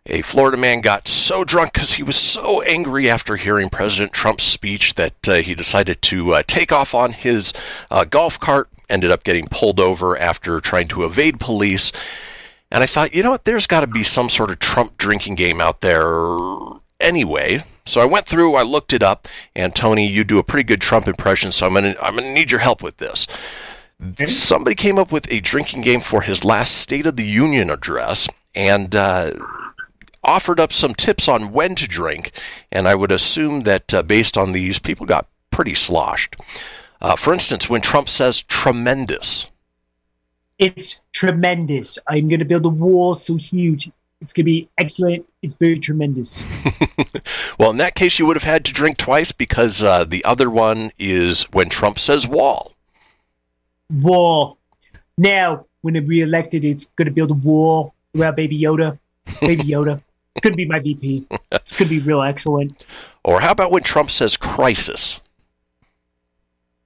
a 0.05 0.21
Florida 0.21 0.57
man 0.57 0.81
got 0.81 1.07
so 1.07 1.43
drunk 1.43 1.73
because 1.73 1.93
he 1.93 2.03
was 2.03 2.15
so 2.15 2.61
angry 2.63 3.09
after 3.09 3.35
hearing 3.35 3.69
President 3.69 4.13
Trump's 4.13 4.43
speech 4.43 4.95
that 4.95 5.27
uh, 5.27 5.35
he 5.35 5.53
decided 5.53 6.01
to 6.03 6.33
uh, 6.33 6.43
take 6.45 6.71
off 6.71 6.93
on 6.93 7.13
his 7.13 7.53
uh, 7.91 8.05
golf 8.05 8.39
cart, 8.39 8.69
ended 8.89 9.11
up 9.11 9.23
getting 9.23 9.47
pulled 9.47 9.79
over 9.79 10.17
after 10.17 10.59
trying 10.59 10.87
to 10.89 11.05
evade 11.05 11.39
police. 11.39 11.91
And 12.71 12.83
I 12.83 12.85
thought, 12.85 13.13
you 13.13 13.23
know 13.23 13.31
what, 13.31 13.45
there's 13.45 13.67
got 13.67 13.81
to 13.81 13.87
be 13.87 14.03
some 14.03 14.29
sort 14.29 14.51
of 14.51 14.59
Trump 14.59 14.97
drinking 14.97 15.35
game 15.35 15.59
out 15.59 15.81
there 15.81 16.05
anyway. 16.99 17.63
So 17.85 18.01
I 18.01 18.05
went 18.05 18.27
through, 18.27 18.55
I 18.55 18.61
looked 18.61 18.93
it 18.93 19.01
up, 19.01 19.27
and 19.55 19.75
Tony, 19.75 20.07
you 20.07 20.23
do 20.23 20.37
a 20.37 20.43
pretty 20.43 20.63
good 20.63 20.81
Trump 20.81 21.07
impression, 21.07 21.51
so 21.51 21.65
I'm 21.65 21.73
gonna 21.73 21.95
I'm 21.99 22.15
gonna 22.15 22.31
need 22.31 22.51
your 22.51 22.59
help 22.59 22.83
with 22.83 22.97
this. 22.97 23.25
Somebody 24.27 24.75
came 24.75 24.99
up 24.99 25.11
with 25.11 25.29
a 25.31 25.39
drinking 25.39 25.81
game 25.81 25.99
for 25.99 26.21
his 26.21 26.45
last 26.45 26.75
State 26.77 27.07
of 27.07 27.15
the 27.15 27.25
Union 27.25 27.71
address, 27.71 28.29
and 28.53 28.95
uh, 28.95 29.31
offered 30.23 30.59
up 30.59 30.71
some 30.71 30.93
tips 30.93 31.27
on 31.27 31.51
when 31.51 31.73
to 31.75 31.87
drink. 31.87 32.31
And 32.71 32.87
I 32.87 32.93
would 32.93 33.11
assume 33.11 33.61
that 33.61 33.91
uh, 33.91 34.03
based 34.03 34.37
on 34.37 34.51
these, 34.51 34.77
people 34.77 35.07
got 35.07 35.27
pretty 35.49 35.73
sloshed. 35.73 36.35
Uh, 37.01 37.15
for 37.15 37.33
instance, 37.33 37.69
when 37.69 37.81
Trump 37.81 38.07
says 38.07 38.43
"tremendous," 38.43 39.47
It's 40.59 41.01
tremendous. 41.13 41.97
I'm 42.07 42.27
going 42.27 42.39
to 42.39 42.45
build 42.45 42.65
a 42.65 42.69
wall 42.69 43.15
so 43.15 43.35
huge. 43.37 43.89
It's 44.21 44.33
going 44.33 44.45
to 44.45 44.51
be 44.51 44.69
excellent. 44.77 45.25
It's 45.41 45.53
very 45.53 45.79
tremendous. 45.79 46.43
well, 47.57 47.71
in 47.71 47.77
that 47.77 47.95
case, 47.95 48.19
you 48.19 48.25
would 48.25 48.35
have 48.35 48.43
had 48.43 48.65
to 48.65 48.73
drink 48.73 48.97
twice 48.97 49.31
because 49.31 49.81
uh, 49.81 50.03
the 50.03 50.23
other 50.25 50.49
one 50.49 50.91
is 50.99 51.43
when 51.53 51.69
Trump 51.69 51.97
says 51.97 52.27
"wall." 52.27 52.73
Wall. 53.89 54.57
Now, 55.17 55.65
when 55.81 55.95
I'm 55.95 56.05
reelected, 56.05 56.65
it's 56.65 56.89
going 56.89 57.05
to 57.05 57.11
build 57.11 57.31
a 57.31 57.35
wall 57.35 57.93
around 58.17 58.35
Baby 58.35 58.59
Yoda. 58.59 58.99
Baby 59.39 59.63
Yoda. 59.73 60.01
It's 60.35 60.43
going 60.43 60.53
to 60.53 60.57
be 60.57 60.65
my 60.65 60.79
VP. 60.79 61.27
It's 61.51 61.71
going 61.71 61.89
to 61.89 61.99
be 61.99 61.99
real 61.99 62.21
excellent. 62.21 62.85
Or 63.23 63.41
how 63.41 63.51
about 63.51 63.71
when 63.71 63.83
Trump 63.83 64.11
says 64.11 64.35
"crisis"? 64.35 65.21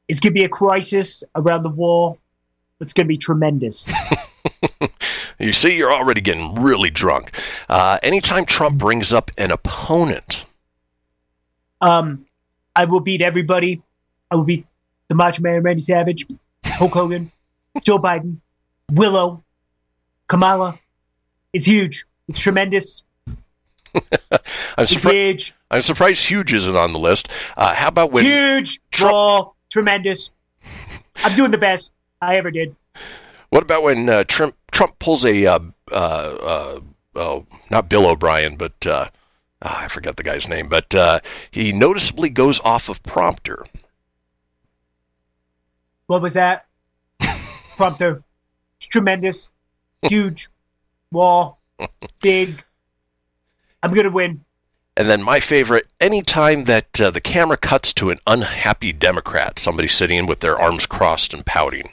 It's 0.08 0.20
going 0.20 0.34
to 0.34 0.40
be 0.40 0.46
a 0.46 0.50
crisis 0.50 1.24
around 1.36 1.64
the 1.64 1.70
wall. 1.70 2.20
It's 2.84 2.94
going 2.94 3.06
to 3.06 3.10
be 3.10 3.18
tremendous. 3.18 3.92
You 5.40 5.52
see, 5.52 5.76
you're 5.76 5.92
already 5.92 6.22
getting 6.22 6.56
really 6.56 6.90
drunk. 6.90 7.32
Uh, 7.68 7.98
anytime 8.04 8.46
Trump 8.46 8.78
brings 8.78 9.12
up 9.12 9.32
an 9.38 9.52
opponent, 9.52 10.46
Um, 11.82 12.26
I 12.76 12.86
will 12.86 13.00
beat 13.00 13.22
everybody. 13.22 13.82
I 14.32 14.36
will 14.36 14.44
beat 14.44 14.66
the 15.08 15.16
Macho 15.16 15.42
Man, 15.42 15.62
Randy 15.64 15.82
Savage, 15.82 16.26
Hulk 16.66 16.94
Hogan, 16.94 17.32
Joe 17.84 18.00
Biden, 18.00 18.38
Willow, 18.92 19.44
Kamala. 20.28 20.80
It's 21.52 21.66
huge. 21.66 22.06
It's 22.30 22.40
tremendous. 22.40 23.04
I'm, 23.96 24.86
surpri-. 24.86 25.52
I'm 25.72 25.82
surprised 25.82 26.26
Huge 26.26 26.54
isn't 26.54 26.76
on 26.76 26.94
the 26.94 27.00
list. 27.00 27.28
Uh, 27.58 27.74
how 27.76 27.90
about 27.90 28.12
when 28.12 28.24
huge. 28.24 28.80
Trump-. 28.92 29.50
Tremendous. 29.70 30.32
I'm 31.24 31.36
doing 31.36 31.52
the 31.52 31.58
best 31.58 31.92
I 32.24 32.36
ever 32.36 32.52
did. 32.52 32.76
What 33.50 33.64
about 33.64 33.84
when 33.84 34.10
uh, 34.10 34.24
Trump 34.24 34.56
Trump 34.72 34.98
pulls 35.00 35.26
a 35.26 35.46
uh, 35.46 35.60
uh, 35.92 35.96
uh, 35.96 36.80
oh, 37.16 37.46
not 37.70 37.90
Bill 37.90 38.08
O'Brien, 38.08 38.56
but 38.56 38.86
uh, 38.88 39.08
ah, 39.62 39.84
I 39.84 39.88
forget 39.88 40.18
the 40.18 40.24
guy's 40.24 40.48
name, 40.48 40.68
but 40.68 40.94
uh, 40.96 41.20
he 41.52 41.72
noticeably 41.72 42.30
goes 42.30 42.60
off 42.62 42.90
of 42.90 43.04
prompter. 43.04 43.64
What 46.08 46.22
was 46.22 46.34
that? 46.34 46.66
Prompter. 47.78 48.24
It's 48.78 48.88
tremendous. 48.88 49.52
Huge. 50.02 50.50
Wall. 51.12 51.60
Big. 52.22 52.64
I'm 53.82 53.94
going 53.94 54.06
to 54.06 54.12
win. 54.12 54.44
And 54.96 55.10
then 55.10 55.24
my 55.24 55.40
favorite, 55.40 55.88
anytime 56.00 56.66
that 56.66 57.02
uh, 57.02 57.10
the 57.10 57.22
camera 57.22 57.58
cuts 57.58 57.94
to 57.96 58.12
an 58.12 58.20
unhappy 58.28 58.94
Democrat, 58.94 59.58
somebody 59.58 59.88
sitting 59.88 60.28
with 60.28 60.42
their 60.42 60.60
arms 60.60 60.86
crossed 60.86 61.34
and 61.34 61.44
pouting. 61.44 61.92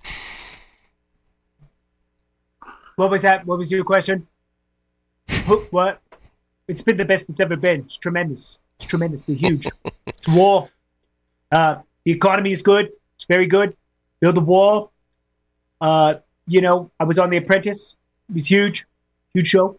What 2.96 3.10
was 3.10 3.22
that? 3.22 3.46
What 3.46 3.56
was 3.56 3.72
your 3.72 3.84
question? 3.84 4.26
What? 5.70 6.00
It's 6.68 6.82
been 6.82 6.98
the 6.98 7.04
best 7.06 7.28
it's 7.30 7.40
ever 7.40 7.56
been. 7.56 7.80
It's 7.80 7.96
tremendous. 7.96 8.58
It's 8.76 8.84
tremendously 8.84 9.34
huge. 9.34 9.66
it's 10.06 10.28
wall. 10.28 10.70
Uh, 11.50 11.76
the 12.04 12.12
economy 12.12 12.52
is 12.52 12.60
good. 12.60 12.92
It's 13.14 13.24
very 13.24 13.46
good. 13.46 13.74
Build 14.20 14.36
a 14.36 14.40
wall. 14.40 14.92
Uh, 15.80 16.16
you 16.46 16.60
know, 16.60 16.90
I 17.00 17.04
was 17.04 17.18
on 17.18 17.30
The 17.30 17.38
Apprentice. 17.38 17.96
It 18.28 18.34
was 18.34 18.50
huge. 18.50 18.86
Huge 19.32 19.48
show. 19.48 19.78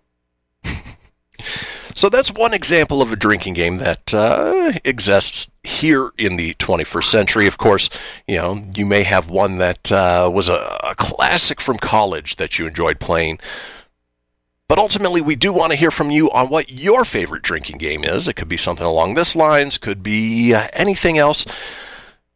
So 2.02 2.10
that's 2.10 2.34
one 2.34 2.52
example 2.52 3.04
of 3.04 3.14
a 3.14 3.16
drinking 3.16 3.54
game 3.54 3.78
that 3.78 4.12
uh, 4.12 4.72
exists 4.84 5.52
here 5.62 6.10
in 6.18 6.36
the 6.36 6.56
21st 6.56 7.04
century. 7.04 7.45
Of 7.45 7.60
course, 7.60 7.91
you 8.28 8.38
know, 8.38 8.66
you 8.74 8.88
may 8.88 9.04
have 9.04 9.30
one 9.30 9.58
that 9.58 9.91
uh, 9.91 10.28
was 10.34 10.49
a, 10.49 10.80
a 10.84 10.95
classic 10.95 11.62
from 11.62 11.78
college 11.78 12.38
that 12.38 12.58
you 12.58 12.66
enjoyed 12.66 12.99
playing. 12.99 13.38
But 14.68 14.80
ultimately, 14.80 15.22
we 15.22 15.36
do 15.36 15.54
want 15.54 15.74
to 15.74 15.78
hear 15.78 15.91
from 15.91 16.10
you 16.10 16.32
on 16.32 16.49
what 16.49 16.72
your 16.72 17.06
favorite 17.06 17.43
drinking 17.43 17.78
game 17.78 18.04
is. 18.04 18.28
It 18.28 18.34
could 18.34 18.49
be 18.49 18.58
something 18.58 18.84
along 18.84 19.14
this 19.14 19.36
lines, 19.36 19.78
could 19.78 20.02
be 20.02 20.56
uh, 20.56 20.70
anything 20.74 21.20
else. 21.20 21.45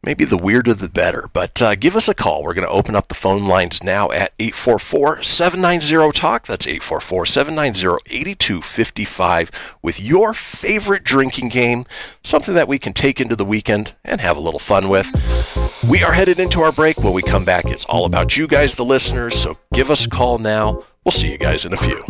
Maybe 0.06 0.24
the 0.24 0.36
weirder 0.36 0.72
the 0.72 0.88
better. 0.88 1.28
But 1.32 1.60
uh, 1.60 1.74
give 1.74 1.96
us 1.96 2.08
a 2.08 2.14
call. 2.14 2.44
We're 2.44 2.54
going 2.54 2.66
to 2.66 2.72
open 2.72 2.94
up 2.94 3.08
the 3.08 3.14
phone 3.14 3.46
lines 3.46 3.82
now 3.82 4.12
at 4.12 4.32
844 4.38 5.24
790 5.24 6.12
TALK. 6.16 6.46
That's 6.46 6.66
844 6.66 7.26
790 7.26 8.02
8255 8.06 9.50
with 9.82 10.00
your 10.00 10.32
favorite 10.32 11.02
drinking 11.02 11.48
game, 11.48 11.84
something 12.22 12.54
that 12.54 12.68
we 12.68 12.78
can 12.78 12.92
take 12.92 13.20
into 13.20 13.34
the 13.34 13.44
weekend 13.44 13.94
and 14.04 14.20
have 14.20 14.36
a 14.36 14.40
little 14.40 14.60
fun 14.60 14.88
with. 14.88 15.10
We 15.88 16.04
are 16.04 16.12
headed 16.12 16.38
into 16.38 16.60
our 16.60 16.70
break. 16.70 16.98
When 16.98 17.12
we 17.12 17.22
come 17.22 17.44
back, 17.44 17.64
it's 17.64 17.84
all 17.86 18.04
about 18.04 18.36
you 18.36 18.46
guys, 18.46 18.76
the 18.76 18.84
listeners. 18.84 19.36
So 19.36 19.58
give 19.74 19.90
us 19.90 20.06
a 20.06 20.08
call 20.08 20.38
now. 20.38 20.84
We'll 21.04 21.10
see 21.10 21.32
you 21.32 21.38
guys 21.38 21.64
in 21.64 21.72
a 21.72 21.76
few. 21.76 22.02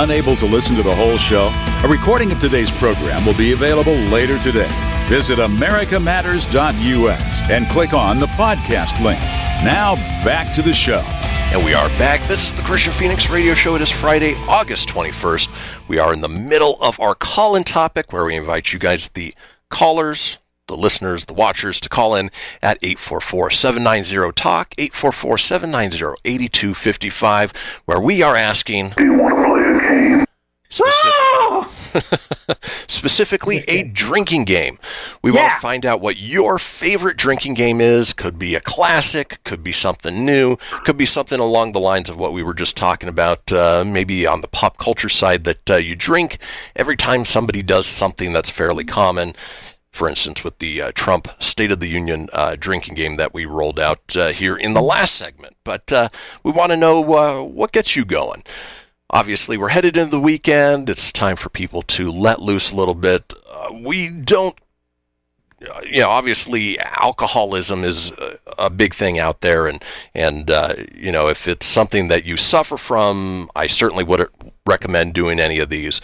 Unable 0.00 0.34
to 0.36 0.46
listen 0.46 0.74
to 0.76 0.82
the 0.82 0.94
whole 0.94 1.18
show? 1.18 1.52
A 1.84 1.86
recording 1.86 2.32
of 2.32 2.38
today's 2.38 2.70
program 2.70 3.26
will 3.26 3.36
be 3.36 3.52
available 3.52 3.92
later 3.92 4.38
today. 4.38 4.70
Visit 5.10 5.38
americamatters.us 5.38 7.50
and 7.50 7.68
click 7.68 7.92
on 7.92 8.18
the 8.18 8.28
podcast 8.28 8.98
link. 9.04 9.20
Now, 9.62 9.96
back 10.24 10.54
to 10.54 10.62
the 10.62 10.72
show. 10.72 11.00
And 11.52 11.62
we 11.62 11.74
are 11.74 11.86
back. 11.98 12.26
This 12.28 12.48
is 12.48 12.54
the 12.54 12.62
Kristian 12.62 12.92
Fenix 12.92 13.28
Radio 13.28 13.52
Show. 13.52 13.76
It 13.76 13.82
is 13.82 13.90
Friday, 13.90 14.36
August 14.48 14.88
21st. 14.88 15.50
We 15.86 15.98
are 15.98 16.14
in 16.14 16.22
the 16.22 16.28
middle 16.28 16.78
of 16.80 16.98
our 16.98 17.14
call 17.14 17.54
in 17.54 17.64
topic 17.64 18.10
where 18.10 18.24
we 18.24 18.36
invite 18.36 18.72
you 18.72 18.78
guys, 18.78 19.10
the 19.10 19.34
callers, 19.68 20.38
the 20.66 20.78
listeners, 20.78 21.26
the 21.26 21.34
watchers, 21.34 21.78
to 21.80 21.90
call 21.90 22.14
in 22.14 22.30
at 22.62 22.78
844 22.80 23.50
790 23.50 24.32
TALK, 24.32 24.74
844 24.78 25.36
790 25.36 26.16
8255, 26.24 27.52
where 27.84 28.00
we 28.00 28.22
are 28.22 28.36
asking. 28.36 28.94
Do 28.96 29.04
you 29.04 29.18
want 29.18 29.36
to 29.36 29.44
play 29.44 29.60
a 29.60 29.80
game? 29.80 29.89
Specifically, 32.86 33.60
a 33.66 33.82
drinking 33.82 34.44
game. 34.44 34.78
We 35.20 35.32
want 35.32 35.52
to 35.52 35.58
find 35.58 35.84
out 35.84 36.00
what 36.00 36.16
your 36.16 36.58
favorite 36.58 37.16
drinking 37.16 37.54
game 37.54 37.80
is. 37.80 38.12
Could 38.12 38.38
be 38.38 38.54
a 38.54 38.60
classic, 38.60 39.40
could 39.44 39.64
be 39.64 39.72
something 39.72 40.24
new, 40.24 40.56
could 40.84 40.96
be 40.96 41.06
something 41.06 41.40
along 41.40 41.72
the 41.72 41.80
lines 41.80 42.08
of 42.08 42.16
what 42.16 42.32
we 42.32 42.42
were 42.42 42.54
just 42.54 42.76
talking 42.76 43.08
about, 43.08 43.52
uh, 43.52 43.82
maybe 43.84 44.26
on 44.26 44.42
the 44.42 44.48
pop 44.48 44.78
culture 44.78 45.08
side 45.08 45.42
that 45.44 45.70
uh, 45.70 45.76
you 45.76 45.96
drink 45.96 46.38
every 46.76 46.96
time 46.96 47.24
somebody 47.24 47.62
does 47.62 47.86
something 47.86 48.32
that's 48.32 48.50
fairly 48.50 48.84
common. 48.84 49.34
For 49.90 50.08
instance, 50.08 50.44
with 50.44 50.60
the 50.60 50.80
uh, 50.80 50.92
Trump 50.94 51.26
State 51.40 51.72
of 51.72 51.80
the 51.80 51.88
Union 51.88 52.28
uh, 52.32 52.54
drinking 52.56 52.94
game 52.94 53.16
that 53.16 53.34
we 53.34 53.44
rolled 53.44 53.80
out 53.80 54.16
uh, 54.16 54.28
here 54.28 54.56
in 54.56 54.72
the 54.72 54.80
last 54.80 55.16
segment. 55.16 55.56
But 55.64 55.92
uh, 55.92 56.10
we 56.44 56.52
want 56.52 56.70
to 56.70 56.76
know 56.76 57.14
uh, 57.14 57.42
what 57.42 57.72
gets 57.72 57.96
you 57.96 58.04
going. 58.04 58.44
Obviously, 59.12 59.56
we're 59.56 59.70
headed 59.70 59.96
into 59.96 60.12
the 60.12 60.20
weekend. 60.20 60.88
It's 60.88 61.10
time 61.10 61.34
for 61.34 61.48
people 61.48 61.82
to 61.82 62.12
let 62.12 62.40
loose 62.40 62.70
a 62.70 62.76
little 62.76 62.94
bit. 62.94 63.32
Uh, 63.50 63.72
we 63.72 64.08
don't, 64.08 64.56
uh, 65.68 65.80
you 65.84 66.00
know, 66.00 66.08
obviously, 66.08 66.78
alcoholism 66.78 67.82
is 67.82 68.12
a, 68.12 68.38
a 68.56 68.70
big 68.70 68.94
thing 68.94 69.18
out 69.18 69.40
there, 69.40 69.66
and 69.66 69.82
and 70.14 70.48
uh, 70.48 70.74
you 70.94 71.10
know, 71.10 71.28
if 71.28 71.48
it's 71.48 71.66
something 71.66 72.06
that 72.06 72.24
you 72.24 72.36
suffer 72.36 72.76
from, 72.76 73.50
I 73.56 73.66
certainly 73.66 74.04
wouldn't 74.04 74.30
recommend 74.64 75.12
doing 75.14 75.40
any 75.40 75.58
of 75.58 75.70
these. 75.70 76.00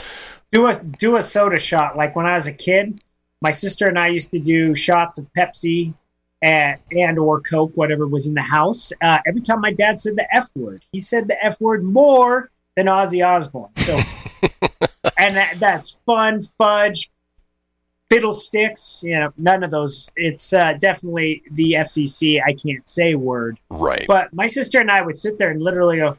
do 0.50 0.66
a 0.66 0.76
do 0.76 1.14
a 1.14 1.22
soda 1.22 1.60
shot. 1.60 1.96
Like 1.96 2.16
when 2.16 2.26
I 2.26 2.34
was 2.34 2.48
a 2.48 2.52
kid, 2.52 3.00
my 3.40 3.52
sister 3.52 3.86
and 3.86 3.98
I 3.98 4.08
used 4.08 4.32
to 4.32 4.40
do 4.40 4.74
shots 4.74 5.18
of 5.18 5.28
Pepsi 5.38 5.94
and 6.42 6.80
and 6.90 7.20
or 7.20 7.40
Coke, 7.40 7.70
whatever 7.76 8.08
was 8.08 8.26
in 8.26 8.34
the 8.34 8.42
house. 8.42 8.92
Uh, 9.00 9.18
every 9.28 9.42
time 9.42 9.60
my 9.60 9.72
dad 9.72 10.00
said 10.00 10.16
the 10.16 10.26
F 10.34 10.48
word, 10.56 10.84
he 10.90 10.98
said 10.98 11.28
the 11.28 11.36
F 11.44 11.60
word 11.60 11.84
more 11.84 12.50
than 12.76 12.86
Ozzy 12.86 13.26
Osbourne. 13.26 13.70
So, 13.78 13.96
and 15.18 15.34
that, 15.34 15.54
that's 15.58 15.98
fun, 16.06 16.42
fudge, 16.58 17.10
fiddlesticks. 18.08 19.00
You 19.02 19.18
know, 19.18 19.32
none 19.36 19.64
of 19.64 19.70
those. 19.70 20.12
It's 20.16 20.52
uh, 20.52 20.74
definitely 20.78 21.42
the 21.50 21.72
FCC. 21.72 22.40
I 22.46 22.52
can't 22.52 22.86
say 22.88 23.14
word, 23.14 23.58
Right. 23.70 24.04
but 24.06 24.32
my 24.32 24.46
sister 24.46 24.78
and 24.78 24.90
I 24.90 25.02
would 25.02 25.16
sit 25.16 25.38
there 25.38 25.50
and 25.50 25.60
literally 25.62 25.96
go, 25.96 26.18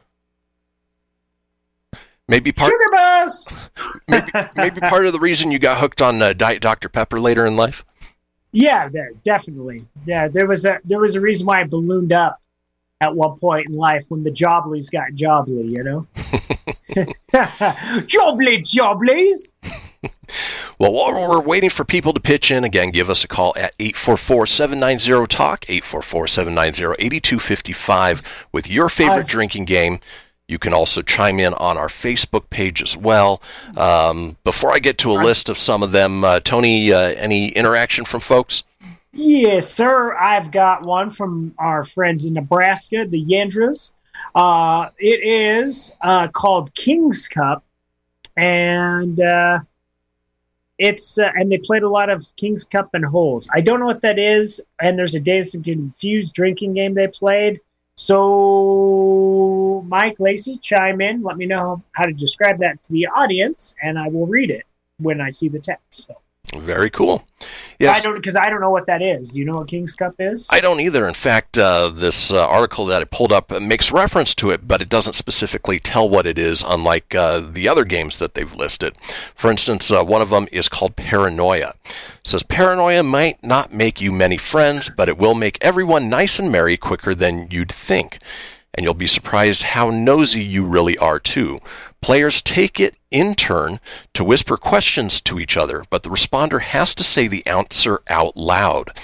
maybe 2.26 2.52
part 2.52 2.70
"Sugar 2.70 2.90
buzz." 2.92 3.52
maybe, 4.08 4.30
maybe 4.56 4.80
part 4.80 5.06
of 5.06 5.12
the 5.12 5.20
reason 5.20 5.50
you 5.50 5.58
got 5.58 5.78
hooked 5.78 6.02
on 6.02 6.20
uh, 6.20 6.32
Diet 6.32 6.60
Dr 6.60 6.88
Pepper 6.88 7.20
later 7.20 7.46
in 7.46 7.56
life. 7.56 7.84
Yeah, 8.50 8.88
there, 8.88 9.10
definitely. 9.24 9.86
Yeah, 10.06 10.26
there 10.26 10.46
was 10.46 10.64
a 10.64 10.80
there 10.84 10.98
was 10.98 11.14
a 11.14 11.20
reason 11.20 11.46
why 11.46 11.60
I 11.60 11.64
ballooned 11.64 12.12
up 12.12 12.40
at 13.00 13.14
one 13.14 13.38
point 13.38 13.68
in 13.68 13.76
life 13.76 14.04
when 14.08 14.22
the 14.22 14.30
jobblies 14.30 14.90
got 14.90 15.14
jobbly, 15.14 15.66
you 15.66 15.84
know. 15.84 16.06
jobbly 18.06 18.58
jobblies. 18.62 19.54
Well, 20.78 20.92
while 20.92 21.28
we're 21.28 21.40
waiting 21.40 21.70
for 21.70 21.84
people 21.84 22.12
to 22.12 22.20
pitch 22.20 22.52
in, 22.52 22.62
again, 22.62 22.92
give 22.92 23.10
us 23.10 23.24
a 23.24 23.28
call 23.28 23.52
at 23.56 23.76
844-790-TALK, 23.78 25.60
844-790-8255 25.62 28.24
with 28.52 28.70
your 28.70 28.88
favorite 28.88 29.14
I've- 29.16 29.26
drinking 29.28 29.64
game. 29.64 29.98
You 30.46 30.60
can 30.60 30.72
also 30.72 31.02
chime 31.02 31.40
in 31.40 31.52
on 31.54 31.76
our 31.76 31.88
Facebook 31.88 32.48
page 32.48 32.80
as 32.80 32.96
well. 32.96 33.42
Um, 33.76 34.36
before 34.44 34.72
I 34.72 34.78
get 34.78 34.98
to 34.98 35.10
a 35.10 35.18
list 35.18 35.48
of 35.48 35.58
some 35.58 35.82
of 35.82 35.90
them, 35.90 36.22
uh, 36.22 36.38
Tony, 36.40 36.92
uh, 36.92 37.08
any 37.16 37.48
interaction 37.48 38.04
from 38.04 38.20
folks? 38.20 38.62
Yes, 39.20 39.68
sir. 39.68 40.14
I've 40.14 40.52
got 40.52 40.86
one 40.86 41.10
from 41.10 41.52
our 41.58 41.82
friends 41.82 42.24
in 42.24 42.34
Nebraska, 42.34 43.04
the 43.04 43.20
Yandras. 43.24 43.90
Uh, 44.32 44.90
it 44.96 45.26
is 45.26 45.92
uh, 46.02 46.28
called 46.28 46.72
King's 46.74 47.26
Cup, 47.26 47.64
and 48.36 49.20
uh, 49.20 49.58
it's 50.78 51.18
uh, 51.18 51.32
and 51.34 51.50
they 51.50 51.58
played 51.58 51.82
a 51.82 51.88
lot 51.88 52.10
of 52.10 52.24
King's 52.36 52.62
Cup 52.62 52.90
and 52.94 53.04
holes. 53.04 53.50
I 53.52 53.60
don't 53.60 53.80
know 53.80 53.86
what 53.86 54.02
that 54.02 54.20
is, 54.20 54.60
and 54.80 54.96
there's 54.96 55.16
a 55.16 55.20
Dazed 55.20 55.56
and 55.56 55.64
Confused 55.64 56.32
drinking 56.32 56.74
game 56.74 56.94
they 56.94 57.08
played. 57.08 57.58
So, 57.96 59.84
Mike 59.88 60.20
Lacey, 60.20 60.58
chime 60.58 61.00
in. 61.00 61.24
Let 61.24 61.36
me 61.36 61.46
know 61.46 61.82
how 61.90 62.04
to 62.04 62.12
describe 62.12 62.60
that 62.60 62.82
to 62.84 62.92
the 62.92 63.08
audience, 63.08 63.74
and 63.82 63.98
I 63.98 64.06
will 64.10 64.28
read 64.28 64.50
it 64.52 64.64
when 64.98 65.20
I 65.20 65.30
see 65.30 65.48
the 65.48 65.58
text. 65.58 66.04
So, 66.06 66.14
Very 66.56 66.90
cool. 66.90 67.24
I 67.80 68.00
don't 68.00 68.16
because 68.16 68.36
I 68.36 68.48
don't 68.48 68.60
know 68.60 68.70
what 68.70 68.86
that 68.86 69.02
is. 69.02 69.30
Do 69.30 69.38
you 69.38 69.44
know 69.44 69.56
what 69.56 69.68
King's 69.68 69.94
Cup 69.94 70.14
is? 70.18 70.48
I 70.50 70.60
don't 70.60 70.80
either. 70.80 71.06
In 71.06 71.14
fact, 71.14 71.56
uh, 71.58 71.88
this 71.88 72.32
uh, 72.32 72.46
article 72.46 72.86
that 72.86 73.02
I 73.02 73.04
pulled 73.04 73.32
up 73.32 73.52
uh, 73.52 73.60
makes 73.60 73.92
reference 73.92 74.34
to 74.36 74.50
it, 74.50 74.66
but 74.66 74.82
it 74.82 74.88
doesn't 74.88 75.12
specifically 75.12 75.78
tell 75.78 76.08
what 76.08 76.26
it 76.26 76.38
is, 76.38 76.64
unlike 76.66 77.14
uh, 77.14 77.40
the 77.40 77.68
other 77.68 77.84
games 77.84 78.16
that 78.16 78.34
they've 78.34 78.54
listed. 78.54 78.96
For 79.34 79.50
instance, 79.50 79.90
uh, 79.90 80.02
one 80.02 80.22
of 80.22 80.30
them 80.30 80.48
is 80.50 80.68
called 80.68 80.96
Paranoia. 80.96 81.74
It 81.84 82.26
says 82.26 82.42
Paranoia 82.42 83.02
might 83.02 83.42
not 83.44 83.72
make 83.72 84.00
you 84.00 84.10
many 84.10 84.38
friends, 84.38 84.90
but 84.90 85.08
it 85.08 85.18
will 85.18 85.34
make 85.34 85.58
everyone 85.60 86.08
nice 86.08 86.38
and 86.38 86.50
merry 86.50 86.76
quicker 86.76 87.14
than 87.14 87.48
you'd 87.50 87.72
think. 87.72 88.18
And 88.78 88.84
you'll 88.84 88.94
be 88.94 89.08
surprised 89.08 89.64
how 89.64 89.90
nosy 89.90 90.40
you 90.40 90.64
really 90.64 90.96
are, 90.98 91.18
too. 91.18 91.58
Players 92.00 92.40
take 92.40 92.78
it 92.78 92.96
in 93.10 93.34
turn 93.34 93.80
to 94.14 94.22
whisper 94.22 94.56
questions 94.56 95.20
to 95.22 95.40
each 95.40 95.56
other, 95.56 95.82
but 95.90 96.04
the 96.04 96.10
responder 96.10 96.60
has 96.60 96.94
to 96.94 97.02
say 97.02 97.26
the 97.26 97.44
answer 97.44 98.02
out 98.08 98.36
loud. 98.36 98.96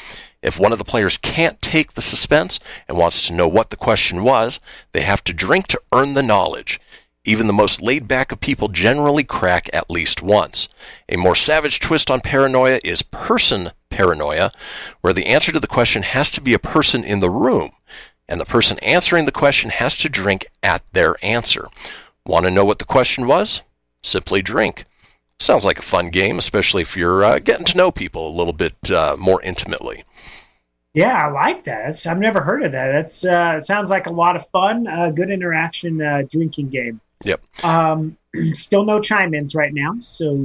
If 0.42 0.60
one 0.60 0.70
of 0.70 0.78
the 0.78 0.84
players 0.84 1.16
can't 1.16 1.60
take 1.60 1.94
the 1.94 2.02
suspense 2.02 2.60
and 2.86 2.96
wants 2.96 3.26
to 3.26 3.32
know 3.32 3.48
what 3.48 3.70
the 3.70 3.76
question 3.76 4.22
was, 4.22 4.60
they 4.92 5.00
have 5.00 5.24
to 5.24 5.32
drink 5.32 5.66
to 5.66 5.80
earn 5.92 6.14
the 6.14 6.22
knowledge. 6.22 6.78
Even 7.24 7.48
the 7.48 7.52
most 7.52 7.82
laid 7.82 8.06
back 8.06 8.30
of 8.30 8.38
people 8.38 8.68
generally 8.68 9.24
crack 9.24 9.68
at 9.72 9.90
least 9.90 10.22
once. 10.22 10.68
A 11.08 11.16
more 11.16 11.34
savage 11.34 11.80
twist 11.80 12.12
on 12.12 12.20
paranoia 12.20 12.78
is 12.84 13.02
person 13.02 13.72
paranoia, 13.90 14.52
where 15.00 15.12
the 15.12 15.26
answer 15.26 15.50
to 15.50 15.58
the 15.58 15.66
question 15.66 16.04
has 16.04 16.30
to 16.30 16.40
be 16.40 16.54
a 16.54 16.60
person 16.60 17.02
in 17.02 17.18
the 17.18 17.30
room, 17.30 17.72
and 18.28 18.40
the 18.40 18.44
person 18.44 18.78
answering 18.80 19.24
the 19.24 19.32
question 19.32 19.70
has 19.70 19.96
to 19.98 20.08
drink 20.08 20.46
at 20.62 20.82
their 20.92 21.16
answer. 21.22 21.68
Want 22.26 22.44
to 22.46 22.50
know 22.50 22.64
what 22.64 22.78
the 22.78 22.84
question 22.84 23.26
was? 23.26 23.60
Simply 24.02 24.42
drink. 24.42 24.84
Sounds 25.38 25.64
like 25.64 25.78
a 25.78 25.82
fun 25.82 26.10
game, 26.10 26.38
especially 26.38 26.82
if 26.82 26.96
you're 26.96 27.24
uh, 27.24 27.38
getting 27.38 27.66
to 27.66 27.76
know 27.76 27.90
people 27.90 28.28
a 28.28 28.36
little 28.36 28.52
bit 28.52 28.90
uh, 28.90 29.16
more 29.18 29.42
intimately. 29.42 30.04
Yeah, 30.94 31.26
I 31.26 31.30
like 31.30 31.64
that. 31.64 31.84
That's, 31.84 32.06
I've 32.06 32.20
never 32.20 32.40
heard 32.40 32.62
of 32.62 32.72
that. 32.72 32.92
That's 32.92 33.26
uh, 33.26 33.56
it 33.58 33.64
sounds 33.64 33.90
like 33.90 34.06
a 34.06 34.12
lot 34.12 34.36
of 34.36 34.46
fun. 34.50 34.86
Uh, 34.86 35.10
good 35.10 35.30
interaction 35.30 36.00
uh, 36.00 36.22
drinking 36.30 36.68
game. 36.68 37.00
Yep. 37.24 37.42
Um, 37.64 38.16
still 38.52 38.84
no 38.84 39.00
chime-ins 39.00 39.54
right 39.54 39.74
now, 39.74 39.96
so 39.98 40.36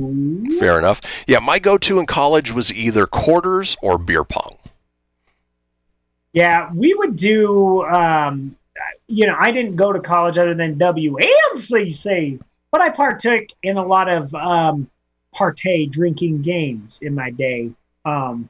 Fair 0.59 0.79
enough. 0.79 1.01
Yeah, 1.27 1.39
my 1.39 1.59
go-to 1.59 1.99
in 1.99 2.07
college 2.07 2.51
was 2.51 2.73
either 2.73 3.05
quarters 3.05 3.77
or 3.81 3.97
beer 3.97 4.23
pong. 4.23 4.57
Yeah, 6.33 6.69
we 6.73 6.93
would 6.93 7.15
do. 7.15 7.83
Um, 7.85 8.55
you 9.07 9.25
know, 9.25 9.35
I 9.37 9.51
didn't 9.51 9.75
go 9.75 9.91
to 9.91 9.99
college 9.99 10.37
other 10.37 10.53
than 10.53 10.75
WNCC, 10.77 12.39
but 12.71 12.81
I 12.81 12.89
partook 12.89 13.45
in 13.63 13.77
a 13.77 13.85
lot 13.85 14.07
of 14.07 14.33
um, 14.35 14.89
partay 15.35 15.89
drinking 15.89 16.41
games 16.41 16.99
in 17.01 17.15
my 17.15 17.31
day. 17.31 17.71
Um, 18.05 18.49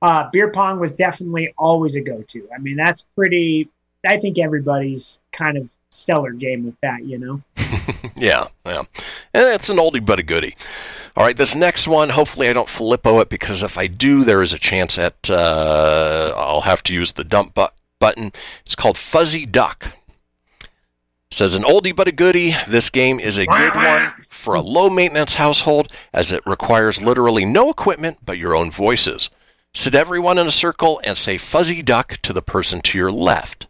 uh, 0.00 0.30
beer 0.32 0.50
pong 0.50 0.78
was 0.78 0.94
definitely 0.94 1.52
always 1.58 1.96
a 1.96 2.00
go-to. 2.00 2.48
I 2.54 2.58
mean, 2.58 2.76
that's 2.76 3.02
pretty. 3.16 3.68
I 4.06 4.18
think 4.18 4.38
everybody's 4.38 5.18
kind 5.32 5.58
of 5.58 5.70
stellar 5.90 6.32
game 6.32 6.64
with 6.64 6.80
that. 6.80 7.04
You 7.04 7.18
know. 7.18 7.42
Yeah, 8.16 8.48
yeah. 8.66 8.82
And 9.32 9.48
it's 9.48 9.68
an 9.68 9.76
oldie 9.76 10.04
but 10.04 10.18
a 10.18 10.24
goodie. 10.24 10.56
All 11.16 11.24
right, 11.24 11.36
this 11.36 11.54
next 11.54 11.86
one, 11.86 12.10
hopefully 12.10 12.48
I 12.48 12.52
don't 12.52 12.68
flippo 12.68 13.22
it 13.22 13.28
because 13.28 13.62
if 13.62 13.78
I 13.78 13.86
do, 13.86 14.24
there 14.24 14.42
is 14.42 14.52
a 14.52 14.58
chance 14.58 14.98
at 14.98 15.30
uh, 15.30 16.32
I'll 16.36 16.62
have 16.62 16.82
to 16.84 16.94
use 16.94 17.12
the 17.12 17.24
dump 17.24 17.54
bu- 17.54 17.66
button. 18.00 18.32
It's 18.64 18.74
called 18.74 18.98
Fuzzy 18.98 19.46
Duck. 19.46 19.92
Says 21.30 21.54
an 21.54 21.62
oldie 21.62 21.94
but 21.94 22.08
a 22.08 22.12
goodie. 22.12 22.54
This 22.66 22.88
game 22.90 23.20
is 23.20 23.36
a 23.36 23.46
good 23.46 23.74
one 23.74 24.12
for 24.30 24.54
a 24.54 24.60
low 24.60 24.88
maintenance 24.88 25.34
household 25.34 25.92
as 26.12 26.32
it 26.32 26.42
requires 26.46 27.02
literally 27.02 27.44
no 27.44 27.70
equipment 27.70 28.18
but 28.24 28.38
your 28.38 28.56
own 28.56 28.70
voices. 28.70 29.28
Sit 29.74 29.94
everyone 29.94 30.38
in 30.38 30.46
a 30.46 30.52
circle 30.52 31.00
and 31.04 31.18
say 31.18 31.36
fuzzy 31.36 31.82
duck 31.82 32.16
to 32.22 32.32
the 32.32 32.42
person 32.42 32.80
to 32.80 32.98
your 32.98 33.12
left. 33.12 33.66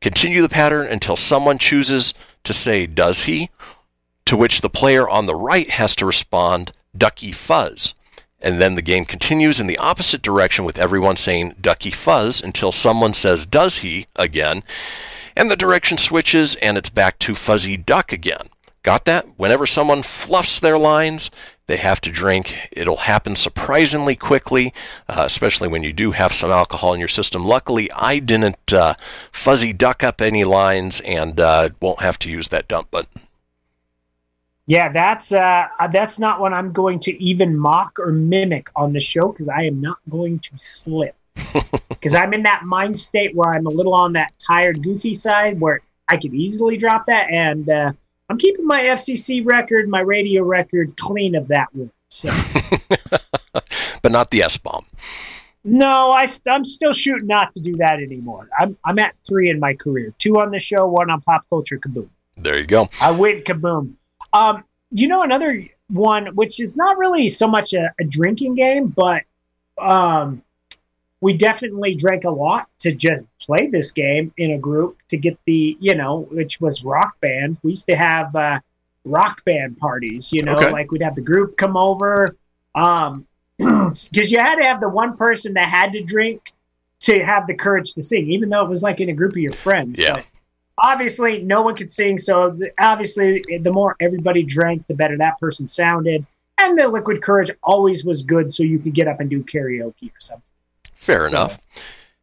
Continue 0.00 0.42
the 0.42 0.48
pattern 0.48 0.86
until 0.86 1.16
someone 1.16 1.58
chooses 1.58 2.14
to 2.44 2.52
say 2.52 2.86
does 2.86 3.22
he, 3.22 3.50
to 4.26 4.36
which 4.36 4.60
the 4.60 4.70
player 4.70 5.08
on 5.08 5.26
the 5.26 5.34
right 5.34 5.70
has 5.70 5.94
to 5.96 6.06
respond 6.06 6.72
ducky 6.96 7.32
fuzz. 7.32 7.94
And 8.40 8.60
then 8.60 8.74
the 8.74 8.82
game 8.82 9.06
continues 9.06 9.58
in 9.58 9.66
the 9.66 9.78
opposite 9.78 10.22
direction 10.22 10.64
with 10.64 10.78
everyone 10.78 11.16
saying 11.16 11.54
ducky 11.60 11.90
fuzz 11.90 12.42
until 12.42 12.72
someone 12.72 13.14
says 13.14 13.46
does 13.46 13.78
he 13.78 14.06
again. 14.16 14.62
And 15.34 15.50
the 15.50 15.56
direction 15.56 15.98
switches 15.98 16.54
and 16.56 16.76
it's 16.76 16.90
back 16.90 17.18
to 17.20 17.34
fuzzy 17.34 17.76
duck 17.76 18.12
again. 18.12 18.48
Got 18.82 19.06
that? 19.06 19.26
Whenever 19.38 19.66
someone 19.66 20.02
fluffs 20.02 20.60
their 20.60 20.78
lines, 20.78 21.30
they 21.66 21.76
have 21.76 22.00
to 22.02 22.10
drink. 22.10 22.68
It'll 22.72 22.96
happen 22.96 23.36
surprisingly 23.36 24.16
quickly, 24.16 24.74
uh, 25.08 25.22
especially 25.26 25.68
when 25.68 25.82
you 25.82 25.92
do 25.92 26.12
have 26.12 26.34
some 26.34 26.50
alcohol 26.50 26.94
in 26.94 27.00
your 27.00 27.08
system. 27.08 27.44
Luckily, 27.44 27.90
I 27.92 28.18
didn't 28.18 28.72
uh, 28.72 28.94
fuzzy 29.32 29.72
duck 29.72 30.02
up 30.04 30.20
any 30.20 30.44
lines 30.44 31.00
and 31.00 31.40
uh, 31.40 31.70
won't 31.80 32.00
have 32.00 32.18
to 32.20 32.30
use 32.30 32.48
that 32.48 32.68
dump 32.68 32.90
button. 32.90 33.22
Yeah, 34.66 34.90
that's 34.90 35.32
uh, 35.32 35.68
that's 35.90 36.18
not 36.18 36.40
what 36.40 36.54
I'm 36.54 36.72
going 36.72 36.98
to 37.00 37.22
even 37.22 37.56
mock 37.56 37.98
or 37.98 38.12
mimic 38.12 38.70
on 38.74 38.92
the 38.92 39.00
show 39.00 39.28
because 39.28 39.48
I 39.48 39.64
am 39.64 39.80
not 39.80 39.98
going 40.08 40.38
to 40.40 40.52
slip. 40.56 41.14
Because 41.88 42.14
I'm 42.14 42.34
in 42.34 42.42
that 42.42 42.64
mind 42.64 42.98
state 42.98 43.34
where 43.34 43.54
I'm 43.54 43.64
a 43.64 43.70
little 43.70 43.94
on 43.94 44.12
that 44.12 44.34
tired, 44.38 44.82
goofy 44.82 45.14
side 45.14 45.58
where 45.58 45.80
I 46.06 46.18
could 46.18 46.34
easily 46.34 46.76
drop 46.76 47.06
that, 47.06 47.30
and 47.30 47.70
uh, 47.70 47.92
I'm 48.28 48.38
keeping 48.38 48.66
my 48.66 48.82
FCC 48.82 49.44
record, 49.44 49.88
my 49.88 50.00
radio 50.00 50.42
record 50.42 50.96
clean 50.96 51.34
of 51.34 51.48
that 51.48 51.74
one. 51.74 51.90
So 52.08 52.30
but 54.02 54.12
not 54.12 54.30
the 54.30 54.42
S 54.42 54.56
bomb. 54.56 54.86
no, 55.64 56.10
I, 56.10 56.26
I'm 56.46 56.64
still 56.64 56.92
shooting 56.92 57.26
not 57.26 57.52
to 57.54 57.60
do 57.60 57.74
that 57.76 57.94
anymore. 57.94 58.48
I'm 58.58 58.76
I'm 58.84 58.98
at 58.98 59.14
three 59.26 59.50
in 59.50 59.58
my 59.58 59.74
career, 59.74 60.14
two 60.18 60.38
on 60.38 60.50
the 60.50 60.58
show, 60.58 60.86
one 60.86 61.10
on 61.10 61.20
Pop 61.22 61.48
Culture 61.48 61.78
Kaboom. 61.78 62.08
There 62.36 62.58
you 62.58 62.66
go. 62.66 62.88
I 63.00 63.10
went 63.10 63.44
kaboom. 63.44 63.94
Um, 64.32 64.64
you 64.90 65.08
know 65.08 65.22
another 65.22 65.66
one 65.88 66.34
which 66.34 66.60
is 66.60 66.76
not 66.76 66.96
really 66.98 67.28
so 67.28 67.48
much 67.48 67.72
a, 67.74 67.92
a 68.00 68.04
drinking 68.04 68.54
game, 68.54 68.88
but 68.88 69.24
um, 69.78 70.42
we 71.24 71.32
definitely 71.32 71.94
drank 71.94 72.24
a 72.24 72.30
lot 72.30 72.68
to 72.78 72.92
just 72.92 73.26
play 73.40 73.66
this 73.68 73.92
game 73.92 74.30
in 74.36 74.50
a 74.50 74.58
group 74.58 74.98
to 75.08 75.16
get 75.16 75.38
the 75.46 75.74
you 75.80 75.94
know 75.94 76.28
which 76.30 76.60
was 76.60 76.84
rock 76.84 77.18
band. 77.20 77.56
We 77.62 77.70
used 77.70 77.86
to 77.86 77.96
have 77.96 78.36
uh, 78.36 78.60
rock 79.06 79.42
band 79.46 79.78
parties. 79.78 80.34
You 80.34 80.42
know, 80.42 80.58
Okay. 80.58 80.70
like 80.70 80.92
we'd 80.92 81.02
have 81.02 81.14
the 81.14 81.22
group 81.22 81.56
come 81.56 81.78
over. 81.78 82.36
Um, 82.74 83.26
because 83.56 84.30
you 84.30 84.38
had 84.38 84.56
to 84.56 84.64
have 84.66 84.80
the 84.80 84.88
one 84.90 85.16
person 85.16 85.54
that 85.54 85.66
had 85.66 85.92
to 85.92 86.02
drink 86.02 86.52
to 87.00 87.24
have 87.24 87.46
the 87.46 87.54
courage 87.54 87.94
to 87.94 88.02
sing, 88.02 88.30
even 88.30 88.50
though 88.50 88.62
it 88.62 88.68
was 88.68 88.82
like 88.82 89.00
in 89.00 89.08
a 89.08 89.14
group 89.14 89.32
of 89.32 89.38
your 89.38 89.52
friends. 89.52 89.98
Yeah. 89.98 90.16
But 90.16 90.26
obviously, 90.76 91.42
no 91.42 91.62
one 91.62 91.74
could 91.74 91.90
sing, 91.90 92.18
so 92.18 92.50
the, 92.50 92.70
obviously, 92.78 93.42
the 93.62 93.72
more 93.72 93.96
everybody 93.98 94.42
drank, 94.42 94.86
the 94.88 94.94
better 94.94 95.16
that 95.16 95.38
person 95.38 95.68
sounded. 95.68 96.26
And 96.58 96.78
the 96.78 96.86
liquid 96.86 97.22
courage 97.22 97.50
always 97.62 98.04
was 98.04 98.22
good, 98.22 98.52
so 98.52 98.62
you 98.62 98.78
could 98.78 98.92
get 98.92 99.08
up 99.08 99.20
and 99.20 99.30
do 99.30 99.42
karaoke 99.42 100.10
or 100.10 100.20
something. 100.20 100.50
Fair 101.04 101.24
So- 101.24 101.28
enough. 101.36 101.58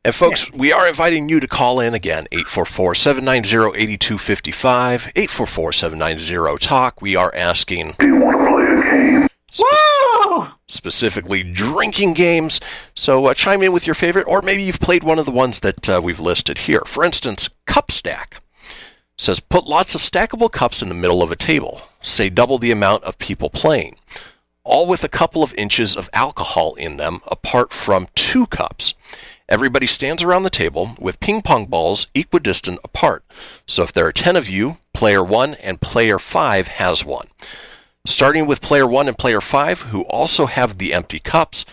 And 0.04 0.16
folks, 0.16 0.52
we 0.52 0.74
are 0.74 0.88
inviting 0.88 1.30
you 1.30 1.40
to 1.40 1.48
call 1.48 1.80
in 1.80 1.94
again, 1.94 2.26
844-790-8255, 2.32 5.12
844-790-TALK. 5.14 7.00
We 7.04 7.16
are 7.16 7.32
asking 7.36 7.94
Whoa! 9.60 10.48
specifically 10.68 11.44
drinking 11.44 12.16
games. 12.16 12.60
So 12.96 13.28
uh, 13.28 13.36
chime 13.36 13.62
in 13.62 13.72
with 13.72 13.86
your 13.86 13.94
favorite, 13.94 14.26
or 14.28 14.42
maybe 14.42 14.64
you've 14.64 14.80
played 14.80 15.04
one 15.04 15.20
of 15.20 15.28
the 15.28 15.32
ones 15.32 15.60
that 15.60 15.88
uh, 15.88 16.02
we've 16.04 16.20
listed 16.20 16.58
here. 16.60 16.82
For 16.88 17.06
instance, 17.06 17.50
Cup 17.68 17.92
Stack 17.92 18.42
says 19.18 19.40
put 19.40 19.68
lots 19.68 19.94
of 19.94 20.02
stackable 20.02 20.52
cups 20.52 20.82
in 20.82 20.90
the 20.90 20.96
middle 20.96 21.22
of 21.22 21.32
a 21.32 21.36
table. 21.36 21.80
Say 22.02 22.32
double 22.32 22.58
the 22.58 22.72
amount 22.72 23.04
of 23.04 23.20
people 23.20 23.52
playing. 23.52 23.98
All 24.64 24.86
with 24.86 25.03
a 25.03 25.09
couple 25.09 25.41
of 25.41 25.55
inches 25.55 25.95
of 25.95 26.09
alcohol 26.14 26.76
in 26.76 26.97
them, 26.97 27.22
apart 27.28 27.74
from 27.74 28.07
two 28.14 28.45
cups. 28.45 28.93
Everybody 29.49 29.88
stands 29.88 30.22
around 30.22 30.43
the 30.43 30.51
table 30.51 30.91
with 30.99 31.20
ping 31.20 31.41
pong 31.41 31.66
balls 31.66 32.07
equidistant 32.14 32.80
apart. 32.84 33.24
So 33.66 33.82
if 33.82 33.91
there 33.91 34.05
are 34.05 34.14
10 34.14 34.36
of 34.36 34.47
you, 34.47 34.78
player 34.93 35.24
1 35.24 35.55
and 35.55 35.82
player 35.82 36.20
5 36.20 36.68
has 36.68 37.03
one. 37.03 37.28
Starting 38.05 38.45
with 38.45 38.62
player 38.62 38.86
1 38.86 39.07
and 39.07 39.18
player 39.18 39.41
5, 39.41 39.82
who 39.84 40.03
also 40.03 40.45
have 40.45 40.78
the 40.78 40.93
empty 40.93 41.20
cups, 41.20 41.66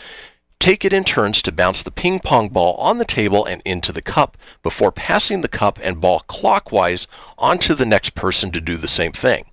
take 0.58 0.84
it 0.84 0.92
in 0.92 1.04
turns 1.04 1.40
to 1.42 1.52
bounce 1.52 1.82
the 1.82 1.90
ping 1.90 2.18
pong 2.18 2.48
ball 2.48 2.74
on 2.74 2.98
the 2.98 3.04
table 3.04 3.44
and 3.44 3.62
into 3.64 3.92
the 3.92 4.02
cup 4.02 4.36
before 4.62 4.92
passing 4.92 5.40
the 5.40 5.48
cup 5.48 5.78
and 5.82 6.00
ball 6.00 6.20
clockwise 6.20 7.06
onto 7.36 7.74
the 7.74 7.86
next 7.86 8.14
person 8.14 8.50
to 8.50 8.60
do 8.60 8.76
the 8.76 8.88
same 8.88 9.12
thing. 9.12 9.44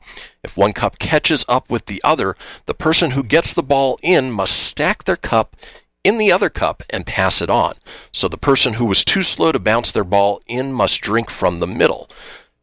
If 0.43 0.57
one 0.57 0.73
cup 0.73 0.99
catches 0.99 1.45
up 1.47 1.69
with 1.69 1.85
the 1.85 2.01
other, 2.03 2.35
the 2.65 2.73
person 2.73 3.11
who 3.11 3.23
gets 3.23 3.53
the 3.53 3.63
ball 3.63 3.99
in 4.01 4.31
must 4.31 4.57
stack 4.57 5.03
their 5.03 5.17
cup 5.17 5.55
in 6.03 6.17
the 6.17 6.31
other 6.31 6.49
cup 6.49 6.83
and 6.91 7.05
pass 7.05 7.41
it 7.41 7.49
on. 7.49 7.73
So 8.11 8.27
the 8.27 8.37
person 8.37 8.73
who 8.73 8.85
was 8.85 9.03
too 9.03 9.23
slow 9.23 9.51
to 9.51 9.59
bounce 9.59 9.91
their 9.91 10.03
ball 10.03 10.41
in 10.47 10.71
must 10.71 11.01
drink 11.01 11.31
from 11.31 11.59
the 11.59 11.67
middle 11.67 12.09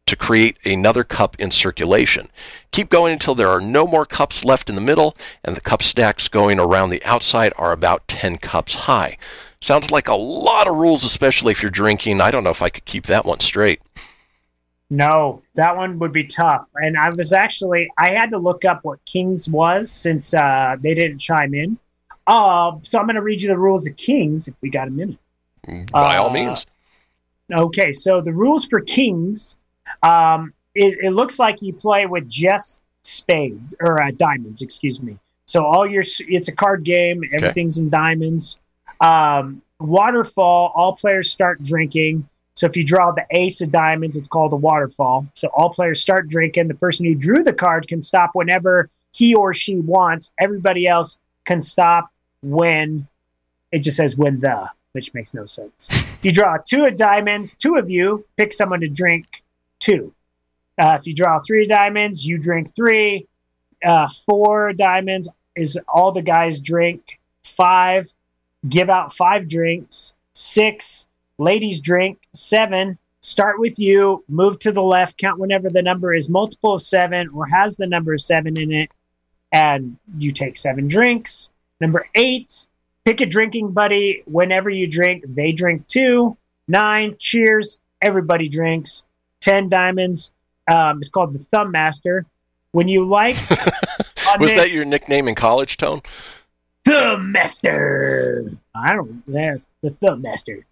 to 0.05 0.15
create 0.15 0.57
another 0.65 1.03
cup 1.03 1.39
in 1.39 1.49
circulation. 1.51 2.29
Keep 2.71 2.89
going 2.89 3.13
until 3.13 3.35
there 3.35 3.49
are 3.49 3.61
no 3.61 3.87
more 3.87 4.05
cups 4.05 4.43
left 4.43 4.69
in 4.69 4.75
the 4.75 4.81
middle, 4.81 5.15
and 5.43 5.55
the 5.55 5.61
cup 5.61 5.81
stacks 5.81 6.27
going 6.27 6.59
around 6.59 6.89
the 6.89 7.03
outside 7.05 7.53
are 7.57 7.71
about 7.71 8.07
10 8.07 8.37
cups 8.37 8.73
high. 8.73 9.17
Sounds 9.61 9.91
like 9.91 10.09
a 10.09 10.15
lot 10.15 10.67
of 10.67 10.75
rules, 10.75 11.05
especially 11.05 11.51
if 11.51 11.61
you're 11.61 11.71
drinking. 11.71 12.19
I 12.19 12.31
don't 12.31 12.43
know 12.43 12.49
if 12.49 12.61
I 12.61 12.69
could 12.69 12.85
keep 12.85 13.05
that 13.05 13.25
one 13.25 13.39
straight. 13.39 13.81
No, 14.89 15.41
that 15.55 15.75
one 15.77 15.97
would 15.99 16.11
be 16.11 16.25
tough. 16.25 16.67
And 16.75 16.97
I 16.97 17.09
was 17.15 17.31
actually 17.33 17.89
I 17.97 18.13
had 18.13 18.29
to 18.31 18.37
look 18.37 18.65
up 18.65 18.81
what 18.83 19.03
Kings 19.05 19.49
was 19.49 19.89
since 19.89 20.33
uh, 20.33 20.75
they 20.81 20.93
didn't 20.93 21.19
chime 21.19 21.53
in. 21.55 21.77
Uh, 22.27 22.73
so 22.83 22.99
I'm 22.99 23.05
going 23.05 23.15
to 23.15 23.21
read 23.21 23.41
you 23.41 23.47
the 23.47 23.57
rules 23.57 23.87
of 23.87 23.95
Kings 23.95 24.47
if 24.47 24.53
we 24.61 24.69
got 24.69 24.87
a 24.89 24.91
minute. 24.91 25.17
By 25.91 26.17
all 26.17 26.29
Uh, 26.29 26.33
means. 26.33 26.65
Okay, 27.51 27.91
so 27.91 28.21
the 28.21 28.33
rules 28.33 28.65
for 28.65 28.81
Kings 28.81 29.57
um, 30.03 30.53
is 30.75 30.95
it 31.01 31.11
looks 31.11 31.39
like 31.39 31.61
you 31.61 31.73
play 31.73 32.05
with 32.05 32.29
just 32.29 32.81
spades 33.01 33.73
or 33.79 34.01
uh, 34.01 34.11
diamonds, 34.11 34.61
excuse 34.61 35.01
me. 35.01 35.17
So 35.45 35.65
all 35.65 35.87
your 35.87 36.03
it's 36.19 36.47
a 36.47 36.55
card 36.55 36.83
game. 36.83 37.23
Everything's 37.33 37.77
in 37.77 37.89
diamonds. 37.89 38.59
Um, 39.01 39.61
waterfall. 39.79 40.71
All 40.75 40.95
players 40.95 41.31
start 41.31 41.61
drinking. 41.61 42.27
So 42.55 42.67
if 42.67 42.77
you 42.77 42.83
draw 42.83 43.11
the 43.11 43.25
ace 43.31 43.61
of 43.61 43.71
diamonds, 43.71 44.15
it's 44.15 44.27
called 44.27 44.53
a 44.53 44.57
waterfall. 44.57 45.27
So 45.33 45.49
all 45.49 45.71
players 45.71 46.01
start 46.01 46.29
drinking. 46.29 46.67
The 46.67 46.75
person 46.75 47.05
who 47.05 47.15
drew 47.15 47.43
the 47.43 47.53
card 47.53 47.87
can 47.87 47.99
stop 47.99 48.31
whenever 48.33 48.89
he 49.11 49.33
or 49.33 49.53
she 49.53 49.77
wants. 49.77 50.31
Everybody 50.39 50.87
else 50.87 51.17
can 51.45 51.61
stop 51.61 52.09
when 52.41 53.07
it 53.71 53.79
just 53.79 53.97
says 53.97 54.17
when 54.17 54.39
the, 54.39 54.69
which 54.91 55.13
makes 55.13 55.33
no 55.33 55.45
sense. 55.45 55.89
You 56.23 56.31
draw 56.31 56.55
two 56.65 56.85
of 56.85 56.95
diamonds, 56.95 57.53
two 57.53 57.75
of 57.75 57.89
you 57.89 58.23
pick 58.37 58.53
someone 58.53 58.79
to 58.79 58.87
drink 58.87 59.42
two. 59.83 60.13
Uh, 60.81 60.97
if 60.99 61.05
you 61.05 61.13
draw 61.13 61.39
three 61.39 61.67
diamonds, 61.67 62.25
you 62.25 62.37
drink 62.37 62.73
three. 62.75 63.27
Uh, 63.85 64.07
four 64.25 64.71
diamonds 64.73 65.29
is 65.55 65.77
all 65.93 66.11
the 66.11 66.21
guys 66.21 66.59
drink. 66.61 67.19
Five, 67.43 68.07
give 68.67 68.89
out 68.89 69.13
five 69.13 69.49
drinks. 69.49 70.13
Six, 70.33 71.07
ladies 71.37 71.81
drink. 71.81 72.17
Seven, 72.33 72.97
start 73.21 73.59
with 73.59 73.77
you, 73.77 74.23
move 74.29 74.57
to 74.59 74.71
the 74.71 74.81
left, 74.81 75.17
count 75.17 75.37
whenever 75.37 75.69
the 75.69 75.81
number 75.81 76.15
is 76.15 76.29
multiple 76.29 76.75
of 76.75 76.81
seven 76.81 77.29
or 77.29 77.45
has 77.45 77.75
the 77.75 77.85
number 77.85 78.17
seven 78.17 78.57
in 78.57 78.71
it, 78.71 78.89
and 79.51 79.97
you 80.17 80.31
take 80.31 80.55
seven 80.55 80.87
drinks. 80.87 81.51
Number 81.81 82.07
eight, 82.15 82.67
pick 83.05 83.21
a 83.21 83.25
drinking 83.25 83.71
buddy. 83.71 84.23
Whenever 84.25 84.69
you 84.69 84.87
drink, 84.87 85.25
they 85.27 85.51
drink 85.51 85.85
too. 85.87 86.37
Nine, 86.67 87.15
cheers. 87.19 87.79
Everybody 88.01 88.47
drinks. 88.47 89.03
Ten 89.43 89.67
diamonds. 89.67 90.31
Um, 90.73 90.99
it's 90.99 91.09
called 91.09 91.33
the 91.33 91.45
Thumb 91.51 91.71
Master. 91.71 92.25
When 92.71 92.87
you 92.87 93.05
like, 93.05 93.35
Was 94.39 94.53
that 94.53 94.73
your 94.73 94.85
nickname 94.85 95.27
in 95.27 95.35
college, 95.35 95.75
Tone? 95.75 96.01
Thumb 96.85 97.33
Master. 97.33 98.49
I 98.73 98.93
don't 98.93 99.27
know. 99.27 99.61
The 99.81 99.91
Thumb 99.91 100.21
Master. 100.21 100.65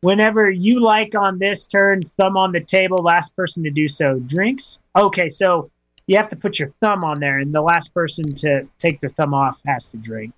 Whenever 0.00 0.50
you 0.50 0.80
like 0.80 1.14
on 1.14 1.38
this 1.38 1.66
turn, 1.66 2.02
thumb 2.18 2.36
on 2.36 2.52
the 2.52 2.60
table, 2.60 2.98
last 2.98 3.34
person 3.36 3.62
to 3.62 3.70
do 3.70 3.88
so 3.88 4.18
drinks. 4.18 4.80
Okay, 4.96 5.28
so 5.28 5.70
you 6.08 6.16
have 6.16 6.28
to 6.28 6.36
put 6.36 6.58
your 6.58 6.70
thumb 6.80 7.04
on 7.04 7.18
there, 7.20 7.38
and 7.38 7.54
the 7.54 7.62
last 7.62 7.94
person 7.94 8.34
to 8.34 8.68
take 8.78 9.00
their 9.00 9.10
thumb 9.10 9.32
off 9.32 9.62
has 9.64 9.88
to 9.88 9.96
drink. 9.96 10.34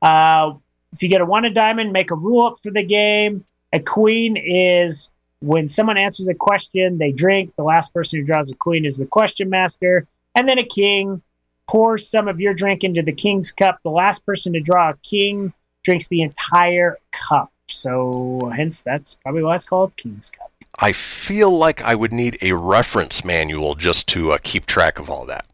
Uh, 0.00 0.54
if 0.92 1.02
you 1.02 1.08
get 1.08 1.20
a 1.20 1.26
one 1.26 1.44
a 1.44 1.50
diamond, 1.50 1.92
make 1.92 2.10
a 2.12 2.14
rule 2.14 2.46
up 2.46 2.60
for 2.60 2.70
the 2.70 2.82
game. 2.82 3.44
A 3.72 3.80
queen 3.80 4.36
is 4.36 5.12
when 5.42 5.68
someone 5.68 5.98
answers 5.98 6.28
a 6.28 6.34
question, 6.34 6.98
they 6.98 7.12
drink. 7.12 7.52
The 7.56 7.64
last 7.64 7.92
person 7.92 8.20
who 8.20 8.24
draws 8.24 8.50
a 8.50 8.54
queen 8.54 8.84
is 8.84 8.98
the 8.98 9.06
question 9.06 9.50
master. 9.50 10.06
And 10.34 10.48
then 10.48 10.58
a 10.58 10.64
king 10.64 11.20
pours 11.66 12.08
some 12.08 12.28
of 12.28 12.40
your 12.40 12.54
drink 12.54 12.84
into 12.84 13.02
the 13.02 13.12
king's 13.12 13.50
cup. 13.50 13.80
The 13.82 13.90
last 13.90 14.24
person 14.24 14.52
to 14.52 14.60
draw 14.60 14.90
a 14.90 14.96
king 15.02 15.52
drinks 15.82 16.08
the 16.08 16.22
entire 16.22 16.96
cup. 17.10 17.50
So, 17.66 18.52
hence, 18.54 18.82
that's 18.82 19.14
probably 19.16 19.42
why 19.42 19.54
it's 19.54 19.64
called 19.64 19.96
King's 19.96 20.30
Cup. 20.30 20.50
I 20.78 20.92
feel 20.92 21.50
like 21.50 21.80
I 21.82 21.94
would 21.94 22.12
need 22.12 22.38
a 22.42 22.52
reference 22.52 23.24
manual 23.24 23.74
just 23.74 24.06
to 24.08 24.32
uh, 24.32 24.38
keep 24.42 24.66
track 24.66 24.98
of 24.98 25.08
all 25.08 25.24
that. 25.26 25.46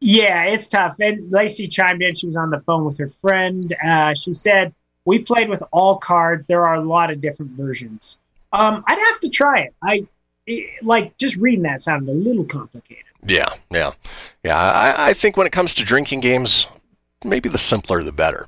Yeah, 0.00 0.44
it's 0.44 0.66
tough. 0.66 0.96
And 1.00 1.30
Lacey 1.32 1.66
chimed 1.66 2.02
in. 2.02 2.14
She 2.14 2.26
was 2.26 2.36
on 2.36 2.50
the 2.50 2.60
phone 2.60 2.84
with 2.84 2.98
her 2.98 3.08
friend. 3.08 3.74
Uh, 3.84 4.14
she 4.14 4.32
said, 4.32 4.72
We 5.04 5.18
played 5.18 5.48
with 5.48 5.62
all 5.72 5.96
cards. 5.96 6.46
There 6.46 6.62
are 6.62 6.76
a 6.76 6.82
lot 6.82 7.10
of 7.10 7.20
different 7.20 7.52
versions. 7.52 8.18
Um, 8.52 8.84
I'd 8.86 8.98
have 8.98 9.20
to 9.20 9.28
try 9.28 9.56
it. 9.56 9.74
I 9.82 10.06
it, 10.46 10.82
like 10.82 11.16
just 11.18 11.36
reading 11.36 11.62
that 11.62 11.80
sounded 11.80 12.10
a 12.10 12.14
little 12.14 12.44
complicated. 12.44 13.04
Yeah, 13.26 13.54
yeah, 13.70 13.92
yeah. 14.42 14.58
I, 14.58 15.10
I 15.10 15.14
think 15.14 15.36
when 15.36 15.46
it 15.46 15.52
comes 15.52 15.74
to 15.74 15.84
drinking 15.84 16.20
games, 16.20 16.66
maybe 17.24 17.48
the 17.48 17.58
simpler 17.58 18.02
the 18.02 18.12
better. 18.12 18.46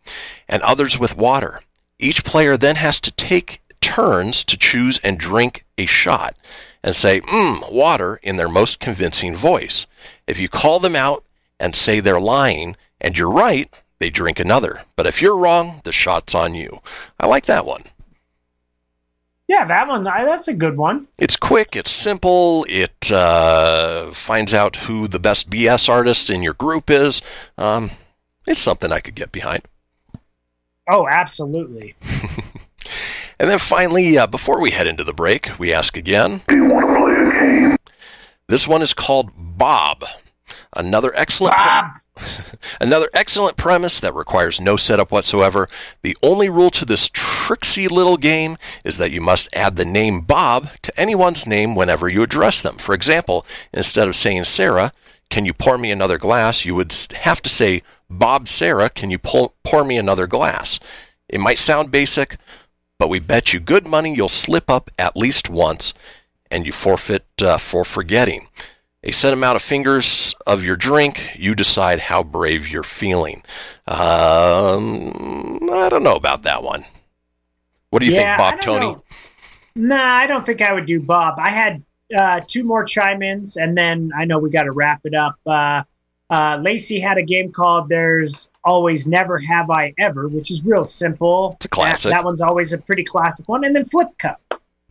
and 0.48 0.62
others 0.62 0.96
with 0.96 1.16
water. 1.16 1.60
Each 1.98 2.24
player 2.24 2.56
then 2.56 2.76
has 2.76 3.00
to 3.00 3.10
take 3.10 3.62
turns 3.80 4.44
to 4.44 4.56
choose 4.56 4.98
and 4.98 5.18
drink 5.18 5.64
a 5.76 5.86
shot 5.86 6.36
and 6.84 6.94
say, 6.94 7.20
mmm, 7.22 7.72
water 7.72 8.20
in 8.22 8.36
their 8.36 8.48
most 8.48 8.78
convincing 8.78 9.34
voice. 9.34 9.86
If 10.28 10.38
you 10.38 10.48
call 10.48 10.78
them 10.78 10.94
out 10.94 11.24
and 11.58 11.74
say 11.74 11.98
they're 11.98 12.20
lying 12.20 12.76
and 13.00 13.18
you're 13.18 13.30
right, 13.30 13.68
they 13.98 14.08
drink 14.08 14.38
another. 14.38 14.82
But 14.94 15.08
if 15.08 15.20
you're 15.20 15.36
wrong, 15.36 15.80
the 15.82 15.92
shot's 15.92 16.34
on 16.34 16.54
you. 16.54 16.78
I 17.18 17.26
like 17.26 17.46
that 17.46 17.66
one. 17.66 17.82
Yeah, 19.50 19.64
that 19.64 19.88
one. 19.88 20.04
That's 20.04 20.46
a 20.46 20.54
good 20.54 20.76
one. 20.76 21.08
It's 21.18 21.34
quick, 21.34 21.74
it's 21.74 21.90
simple, 21.90 22.64
it 22.68 23.10
uh, 23.10 24.12
finds 24.12 24.54
out 24.54 24.76
who 24.76 25.08
the 25.08 25.18
best 25.18 25.50
BS 25.50 25.88
artist 25.88 26.30
in 26.30 26.40
your 26.40 26.54
group 26.54 26.88
is. 26.88 27.20
Um, 27.58 27.90
it's 28.46 28.60
something 28.60 28.92
I 28.92 29.00
could 29.00 29.16
get 29.16 29.32
behind. 29.32 29.64
Oh, 30.88 31.08
absolutely. 31.10 31.96
And 33.40 33.48
then 33.48 33.58
finally, 33.58 34.18
uh, 34.18 34.26
before 34.26 34.60
we 34.60 34.70
head 34.70 34.86
into 34.86 35.02
the 35.02 35.14
break, 35.14 35.58
we 35.58 35.72
ask 35.72 35.96
again 35.96 36.42
Do 36.46 36.56
you 36.56 36.68
want 36.68 36.86
to 36.86 36.94
play 36.94 37.14
a 37.14 37.68
game? 37.70 37.76
This 38.48 38.68
one 38.68 38.82
is 38.82 38.92
called 38.92 39.30
Bob. 39.34 40.04
Another 40.74 41.12
excellent. 41.14 41.54
Another 42.80 43.08
excellent 43.14 43.56
premise 43.56 44.00
that 44.00 44.14
requires 44.14 44.60
no 44.60 44.76
setup 44.76 45.10
whatsoever. 45.10 45.68
The 46.02 46.16
only 46.22 46.48
rule 46.48 46.70
to 46.70 46.84
this 46.84 47.08
tricksy 47.12 47.88
little 47.88 48.16
game 48.16 48.58
is 48.84 48.98
that 48.98 49.10
you 49.10 49.20
must 49.20 49.48
add 49.54 49.76
the 49.76 49.84
name 49.84 50.20
Bob 50.20 50.70
to 50.82 51.00
anyone's 51.00 51.46
name 51.46 51.74
whenever 51.74 52.08
you 52.08 52.22
address 52.22 52.60
them. 52.60 52.76
For 52.76 52.94
example, 52.94 53.46
instead 53.72 54.08
of 54.08 54.16
saying 54.16 54.44
Sarah, 54.44 54.92
can 55.30 55.44
you 55.44 55.54
pour 55.54 55.78
me 55.78 55.90
another 55.90 56.18
glass? 56.18 56.64
You 56.64 56.74
would 56.74 56.94
have 57.20 57.40
to 57.42 57.48
say, 57.48 57.82
Bob 58.08 58.48
Sarah, 58.48 58.90
can 58.90 59.10
you 59.10 59.18
pour, 59.18 59.52
pour 59.62 59.84
me 59.84 59.96
another 59.96 60.26
glass? 60.26 60.80
It 61.28 61.40
might 61.40 61.58
sound 61.58 61.92
basic, 61.92 62.36
but 62.98 63.08
we 63.08 63.20
bet 63.20 63.52
you 63.52 63.60
good 63.60 63.86
money 63.86 64.14
you'll 64.14 64.28
slip 64.28 64.68
up 64.68 64.90
at 64.98 65.16
least 65.16 65.48
once 65.48 65.94
and 66.50 66.66
you 66.66 66.72
forfeit 66.72 67.24
uh, 67.40 67.56
for 67.56 67.84
forgetting. 67.84 68.48
A 69.02 69.12
set 69.12 69.32
amount 69.32 69.56
of 69.56 69.62
fingers 69.62 70.34
of 70.46 70.62
your 70.62 70.76
drink, 70.76 71.34
you 71.34 71.54
decide 71.54 72.00
how 72.00 72.22
brave 72.22 72.68
you're 72.68 72.82
feeling. 72.82 73.42
Um, 73.86 75.70
I 75.72 75.88
don't 75.88 76.02
know 76.02 76.16
about 76.16 76.42
that 76.42 76.62
one. 76.62 76.84
What 77.88 78.00
do 78.00 78.06
you 78.06 78.12
Yeah, 78.12 78.36
think, 78.36 78.52
Bob 78.52 78.60
Tony? 78.60 78.86
know. 78.92 79.04
Nah, 79.74 79.96
I 79.96 80.26
don't 80.26 80.44
think 80.44 80.60
I 80.60 80.74
would 80.74 80.84
do 80.84 81.00
Bob. 81.00 81.38
I 81.38 81.48
had 81.48 81.82
uh, 82.14 82.40
two 82.46 82.62
more 82.62 82.84
chime 82.84 83.22
ins, 83.22 83.56
and 83.56 83.74
then 83.76 84.10
I 84.14 84.26
know 84.26 84.38
we 84.38 84.50
got 84.50 84.64
to 84.64 84.72
wrap 84.72 85.00
it 85.04 85.14
up. 85.14 85.36
Uh, 85.46 85.82
uh, 86.28 86.58
Lacey 86.60 87.00
had 87.00 87.16
a 87.16 87.22
game 87.22 87.50
called 87.50 87.88
There's 87.88 88.50
Always 88.64 89.06
Never 89.06 89.38
Have 89.38 89.70
I 89.70 89.94
Ever, 89.98 90.28
which 90.28 90.50
is 90.50 90.62
real 90.62 90.84
simple. 90.84 91.52
It's 91.56 91.64
a 91.64 91.68
classic. 91.70 92.10
That, 92.10 92.18
that 92.18 92.24
one's 92.24 92.42
always 92.42 92.74
a 92.74 92.78
pretty 92.78 93.04
classic 93.04 93.48
one. 93.48 93.64
And 93.64 93.74
then 93.74 93.86
Flip 93.86 94.08
Cup. 94.18 94.40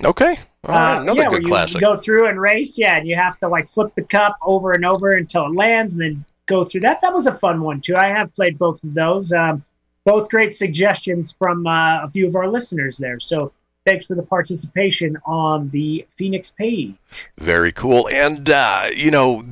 Okay. 0.06 0.38
All 0.66 0.76
right, 0.76 0.98
Uh, 0.98 1.02
another 1.02 1.22
yeah, 1.22 1.30
good 1.30 1.44
you 1.44 1.48
classic. 1.48 1.82
go 1.82 1.96
through 1.98 2.28
and 2.28 2.40
race, 2.40 2.78
yeah, 2.78 2.98
and 2.98 3.08
you 3.08 3.16
have 3.16 3.40
to 3.40 3.48
like 3.48 3.70
flip 3.70 3.94
the 3.96 4.04
cup 4.04 4.38
over 4.42 4.74
and 4.74 4.86
over 4.86 5.12
until 5.12 5.46
it 5.46 5.56
lands, 5.56 5.94
and 5.94 6.02
then 6.02 6.26
go 6.48 6.66
through 6.66 6.82
that. 6.82 7.02
That 7.02 7.14
was 7.14 7.28
a 7.28 7.34
fun 7.34 7.62
one 7.62 7.80
too. 7.82 7.96
I 7.96 8.08
have 8.10 8.34
played 8.34 8.58
both 8.58 8.84
of 8.84 8.94
those. 8.94 9.32
Um, 9.32 9.64
both 10.06 10.30
great 10.30 10.54
suggestions 10.56 11.36
from 11.38 11.68
uh, 11.68 12.04
a 12.04 12.08
few 12.10 12.26
of 12.28 12.36
our 12.36 12.48
listeners 12.48 12.98
there. 12.98 13.20
So 13.20 13.52
thanks 13.86 14.08
for 14.08 14.16
the 14.16 14.24
participation 14.24 15.18
on 15.26 15.70
the 15.70 16.08
Fenix 16.16 16.52
page. 16.52 16.96
Very 17.38 17.72
cool. 17.72 18.08
And, 18.10 18.50
uh, 18.50 18.88
you 18.96 19.12
know, 19.12 19.44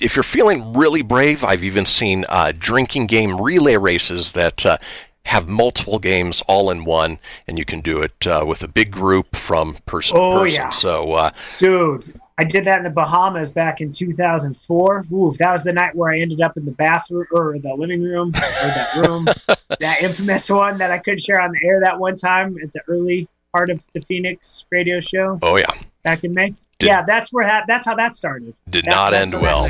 if 0.00 0.16
you're 0.16 0.22
feeling 0.24 0.72
really 0.74 1.02
brave, 1.02 1.44
I've 1.44 1.64
even 1.64 1.86
seen 1.86 2.26
uh, 2.28 2.52
drinking 2.56 3.06
game 3.06 3.40
relay 3.40 3.76
races 3.76 4.32
that 4.32 4.66
uh, 4.66 4.78
have 5.26 5.48
multiple 5.48 5.98
games 5.98 6.42
all 6.48 6.70
in 6.70 6.84
one, 6.84 7.18
and 7.46 7.58
you 7.58 7.64
can 7.64 7.80
do 7.80 8.02
it 8.02 8.26
uh, 8.26 8.44
with 8.46 8.62
a 8.62 8.68
big 8.68 8.90
group 8.90 9.36
from 9.36 9.74
person 9.86 10.16
Oh, 10.18 10.38
to 10.38 10.40
person. 10.44 10.60
yeah. 10.62 10.70
So, 10.70 11.12
uh, 11.12 11.30
Dude, 11.58 12.12
I 12.38 12.44
did 12.44 12.64
that 12.64 12.78
in 12.78 12.84
the 12.84 12.90
Bahamas 12.90 13.52
back 13.52 13.80
in 13.80 13.92
2004. 13.92 15.06
Ooh, 15.12 15.34
that 15.38 15.52
was 15.52 15.62
the 15.64 15.72
night 15.72 15.94
where 15.94 16.12
I 16.12 16.18
ended 16.18 16.40
up 16.40 16.56
in 16.56 16.64
the 16.64 16.72
bathroom 16.72 17.26
or 17.32 17.58
the 17.58 17.72
living 17.74 18.02
room 18.02 18.28
or 18.28 18.32
that 18.68 18.94
room. 19.06 19.26
that 19.80 20.02
infamous 20.02 20.50
one 20.50 20.78
that 20.78 20.90
I 20.90 20.98
couldn't 20.98 21.20
share 21.20 21.40
on 21.40 21.52
the 21.52 21.60
air 21.64 21.80
that 21.80 21.98
one 21.98 22.16
time 22.16 22.56
at 22.62 22.72
the 22.72 22.80
early 22.88 23.28
part 23.52 23.70
of 23.70 23.80
the 23.92 24.00
Fenix 24.00 24.64
radio 24.70 25.00
show 25.00 25.38
oh, 25.42 25.56
yeah, 25.56 25.66
back 26.02 26.24
in 26.24 26.34
May. 26.34 26.54
Did- 26.82 26.88
yeah, 26.88 27.02
that's 27.06 27.32
where 27.32 27.46
ha- 27.46 27.62
that's 27.68 27.86
how 27.86 27.94
that 27.94 28.14
started. 28.16 28.54
did 28.68 28.84
That- 28.84 28.90
not 28.90 29.14
end 29.14 29.34
well. 29.40 29.68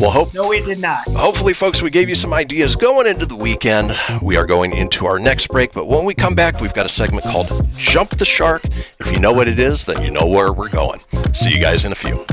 Well, 0.00 0.10
hope 0.10 0.32
No, 0.32 0.50
it 0.50 0.64
did 0.64 0.78
not. 0.80 1.06
Hopefully, 1.08 1.52
folks, 1.52 1.82
we 1.82 1.90
gave 1.90 2.08
you 2.08 2.14
some 2.14 2.32
ideas 2.32 2.74
going 2.74 3.06
into 3.06 3.26
the 3.26 3.36
weekend. 3.36 3.94
We 4.22 4.36
are 4.38 4.46
going 4.46 4.72
into 4.72 5.06
our 5.06 5.18
next 5.18 5.48
break, 5.48 5.72
but 5.72 5.86
when 5.86 6.06
we 6.06 6.14
come 6.14 6.34
back, 6.34 6.60
we've 6.60 6.72
got 6.72 6.86
a 6.86 6.88
segment 6.88 7.24
called 7.24 7.68
Jump 7.76 8.16
the 8.16 8.24
Shark. 8.24 8.62
If 8.98 9.10
you 9.12 9.18
know 9.18 9.32
what 9.32 9.46
it 9.46 9.60
is, 9.60 9.84
then 9.84 10.02
you 10.02 10.10
know 10.10 10.26
where 10.26 10.52
we're 10.54 10.70
going. 10.70 11.00
See 11.34 11.50
you 11.50 11.60
guys 11.60 11.84
in 11.84 11.92
a 11.92 11.94
few. 11.94 12.24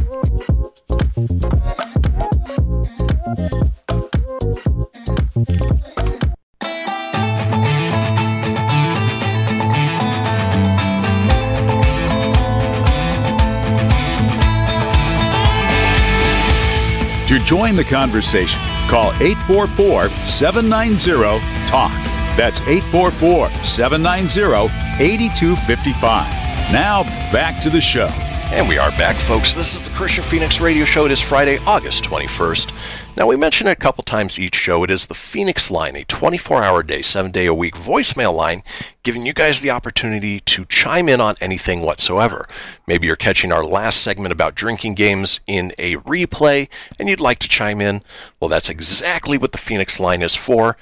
To 17.32 17.40
join 17.40 17.78
the 17.78 17.84
conversation, 17.86 18.60
call 18.90 19.14
844 19.22 20.10
790 20.28 21.40
TALK. 21.66 21.94
That's 22.36 22.60
844 22.60 23.50
790 23.64 24.74
8255. 25.02 26.74
Now, 26.74 27.04
back 27.32 27.62
to 27.62 27.70
the 27.70 27.80
show. 27.80 28.10
And 28.52 28.68
we 28.68 28.78
are 28.78 28.92
back, 28.98 29.16
folks. 29.16 29.54
This 29.54 29.76
is 29.76 29.82
the 29.82 29.92
Kristian 29.92 30.24
Fenix 30.24 30.60
Radio 30.60 30.84
Show. 30.84 31.06
It 31.06 31.14
is 31.14 31.22
Friday, 31.22 31.58
August 31.60 32.04
21st. 32.04 32.74
Now, 33.18 33.28
we 33.28 33.36
mention 33.36 33.68
it 33.68 33.72
a 33.72 33.76
couple 33.76 34.06
times 34.06 34.40
each 34.40 34.56
show. 34.56 34.86
It 34.86 34.90
is 34.90 35.08
the 35.08 35.14
Fenix 35.14 35.70
line, 35.70 35.98
a 35.98 36.06
24 36.06 36.64
hour 36.64 36.82
day, 36.82 37.02
7 37.02 37.30
day 37.30 37.46
a 37.46 37.54
week 37.54 37.76
voicemail 37.76 38.34
line, 38.34 38.64
giving 39.04 39.26
you 39.26 39.34
guys 39.34 39.60
the 39.60 39.70
opportunity 39.70 40.40
to 40.40 40.64
chime 40.66 41.10
in 41.10 41.20
on 41.20 41.36
anything 41.42 41.82
whatsoever. 41.82 42.48
Maybe 42.88 43.08
you're 43.08 43.18
catching 43.18 43.52
our 43.52 43.66
last 43.66 44.02
segment 44.02 44.32
about 44.32 44.56
drinking 44.56 44.96
games 44.96 45.42
in 45.46 45.74
a 45.78 45.98
replay 45.98 46.70
and 46.98 47.10
you'd 47.10 47.20
like 47.20 47.40
to 47.40 47.50
chime 47.50 47.82
in. 47.82 48.02
Well, 48.40 48.48
that's 48.48 48.70
exactly 48.70 49.38
what 49.38 49.52
the 49.52 49.58
Fenix 49.58 50.00
line 50.00 50.22
is 50.22 50.38
for. 50.38 50.78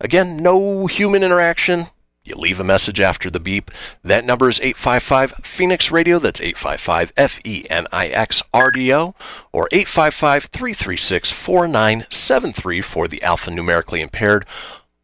Again, 0.00 0.36
no 0.36 0.86
human 0.86 1.24
interaction, 1.24 1.88
you 2.24 2.34
leave 2.34 2.58
a 2.58 2.64
message 2.64 3.00
after 3.00 3.30
the 3.30 3.38
beep. 3.38 3.70
That 4.02 4.24
number 4.24 4.48
is 4.48 4.58
855 4.60 5.32
Fenix 5.44 5.90
Radio. 5.90 6.18
That's 6.18 6.40
855 6.40 7.12
F 7.16 7.40
E 7.44 7.66
N 7.68 7.86
I 7.92 8.06
X 8.06 8.42
R 8.52 8.70
D 8.70 8.92
O 8.94 9.14
or 9.52 9.68
855 9.70 10.44
336 10.44 11.30
4973 11.32 12.80
for 12.80 13.06
the 13.06 13.18
alphanumerically 13.18 14.00
impaired. 14.00 14.46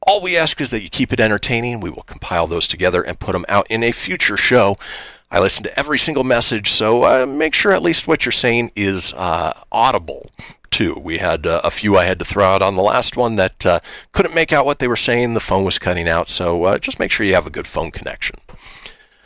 All 0.06 0.22
we 0.22 0.36
ask 0.36 0.60
is 0.62 0.70
that 0.70 0.82
you 0.82 0.88
keep 0.88 1.12
it 1.12 1.20
entertaining. 1.20 1.80
We 1.80 1.90
will 1.90 2.04
compile 2.04 2.46
those 2.46 2.66
together 2.66 3.02
and 3.02 3.20
put 3.20 3.32
them 3.32 3.44
out 3.48 3.66
in 3.68 3.82
a 3.82 3.92
future 3.92 4.38
show. 4.38 4.78
I 5.30 5.40
listen 5.40 5.62
to 5.64 5.78
every 5.78 5.98
single 5.98 6.24
message, 6.24 6.70
so 6.70 7.04
uh, 7.04 7.26
make 7.26 7.54
sure 7.54 7.70
at 7.70 7.82
least 7.82 8.08
what 8.08 8.24
you're 8.24 8.32
saying 8.32 8.72
is 8.74 9.12
uh, 9.12 9.52
audible 9.70 10.30
too. 10.70 10.94
We 10.94 11.18
had 11.18 11.46
uh, 11.46 11.60
a 11.64 11.70
few 11.70 11.96
I 11.96 12.04
had 12.04 12.18
to 12.18 12.24
throw 12.24 12.44
out 12.44 12.62
on 12.62 12.76
the 12.76 12.82
last 12.82 13.16
one 13.16 13.36
that 13.36 13.66
uh, 13.66 13.80
couldn't 14.12 14.34
make 14.34 14.52
out 14.52 14.66
what 14.66 14.78
they 14.78 14.88
were 14.88 14.96
saying. 14.96 15.34
The 15.34 15.40
phone 15.40 15.64
was 15.64 15.78
cutting 15.78 16.08
out, 16.08 16.28
so 16.28 16.64
uh, 16.64 16.78
just 16.78 16.98
make 16.98 17.10
sure 17.10 17.26
you 17.26 17.34
have 17.34 17.46
a 17.46 17.50
good 17.50 17.66
phone 17.66 17.90
connection. 17.90 18.36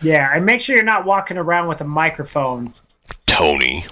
Yeah, 0.03 0.31
and 0.35 0.45
make 0.45 0.61
sure 0.61 0.77
you're 0.77 0.85
not 0.85 1.05
walking 1.05 1.39
around 1.39 1.69
with 1.69 1.81
a 1.81 1.85
microphone. 1.85 2.73
Tony. 3.27 3.87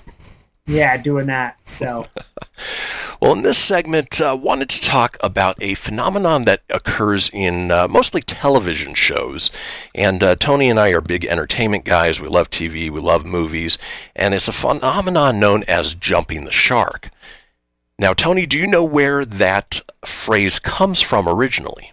Yeah, 0.67 0.97
doing 0.97 1.27
that. 1.27 1.57
So, 1.65 2.07
Well, 3.23 3.35
in 3.35 3.43
this 3.43 3.57
segment, 3.57 4.21
uh, 4.21 4.37
wanted 4.37 4.69
to 4.71 4.81
talk 4.81 5.17
about 5.21 5.57
a 5.63 5.75
phenomenon 5.75 6.43
that 6.43 6.63
occurs 6.69 7.31
in 7.33 7.71
uh, 7.71 7.87
mostly 7.87 8.21
television 8.21 8.95
shows. 8.95 9.49
And 9.95 10.25
uh, 10.25 10.35
Tony 10.35 10.69
and 10.69 10.81
I 10.81 10.89
are 10.89 11.01
big 11.01 11.25
entertainment 11.25 11.85
guys. 11.85 12.21
We 12.21 12.27
love 12.27 12.51
TV, 12.51 12.91
we 12.91 12.99
love 12.99 13.25
movies, 13.25 13.79
and 14.17 14.35
it's 14.35 14.49
a 14.49 14.53
phenomenon 14.53 15.39
known 15.39 15.63
as 15.69 15.95
jumping 15.95 16.47
the 16.47 16.51
shark. 16.51 17.11
Now, 17.99 18.15
Tony, 18.15 18.47
do 18.47 18.59
you 18.59 18.67
know 18.67 18.85
where 18.85 19.25
that 19.25 19.81
phrase 20.05 20.59
comes 20.59 21.01
from 21.01 21.29
originally? 21.29 21.93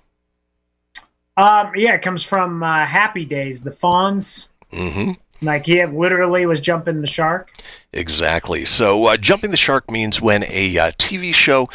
um, 1.39 1.71
yeah, 1.73 1.93
it 1.93 2.01
comes 2.01 2.23
from 2.23 2.61
uh, 2.61 2.85
Happy 2.85 3.23
Days, 3.23 3.61
the 3.61 3.71
Fonz. 3.71 4.49
Mm-hmm. 4.73 5.11
Like 5.41 5.67
he 5.67 5.85
literally 5.85 6.45
was 6.45 6.59
jumping 6.59 6.99
the 6.99 7.07
shark. 7.07 7.51
Exactly. 7.93 8.65
So, 8.65 9.05
uh, 9.05 9.15
jumping 9.15 9.51
the 9.51 9.57
shark 9.57 9.89
means 9.89 10.21
when 10.21 10.43
a 10.43 10.77
uh, 10.77 10.91
TV 10.91 11.33
show 11.33 11.67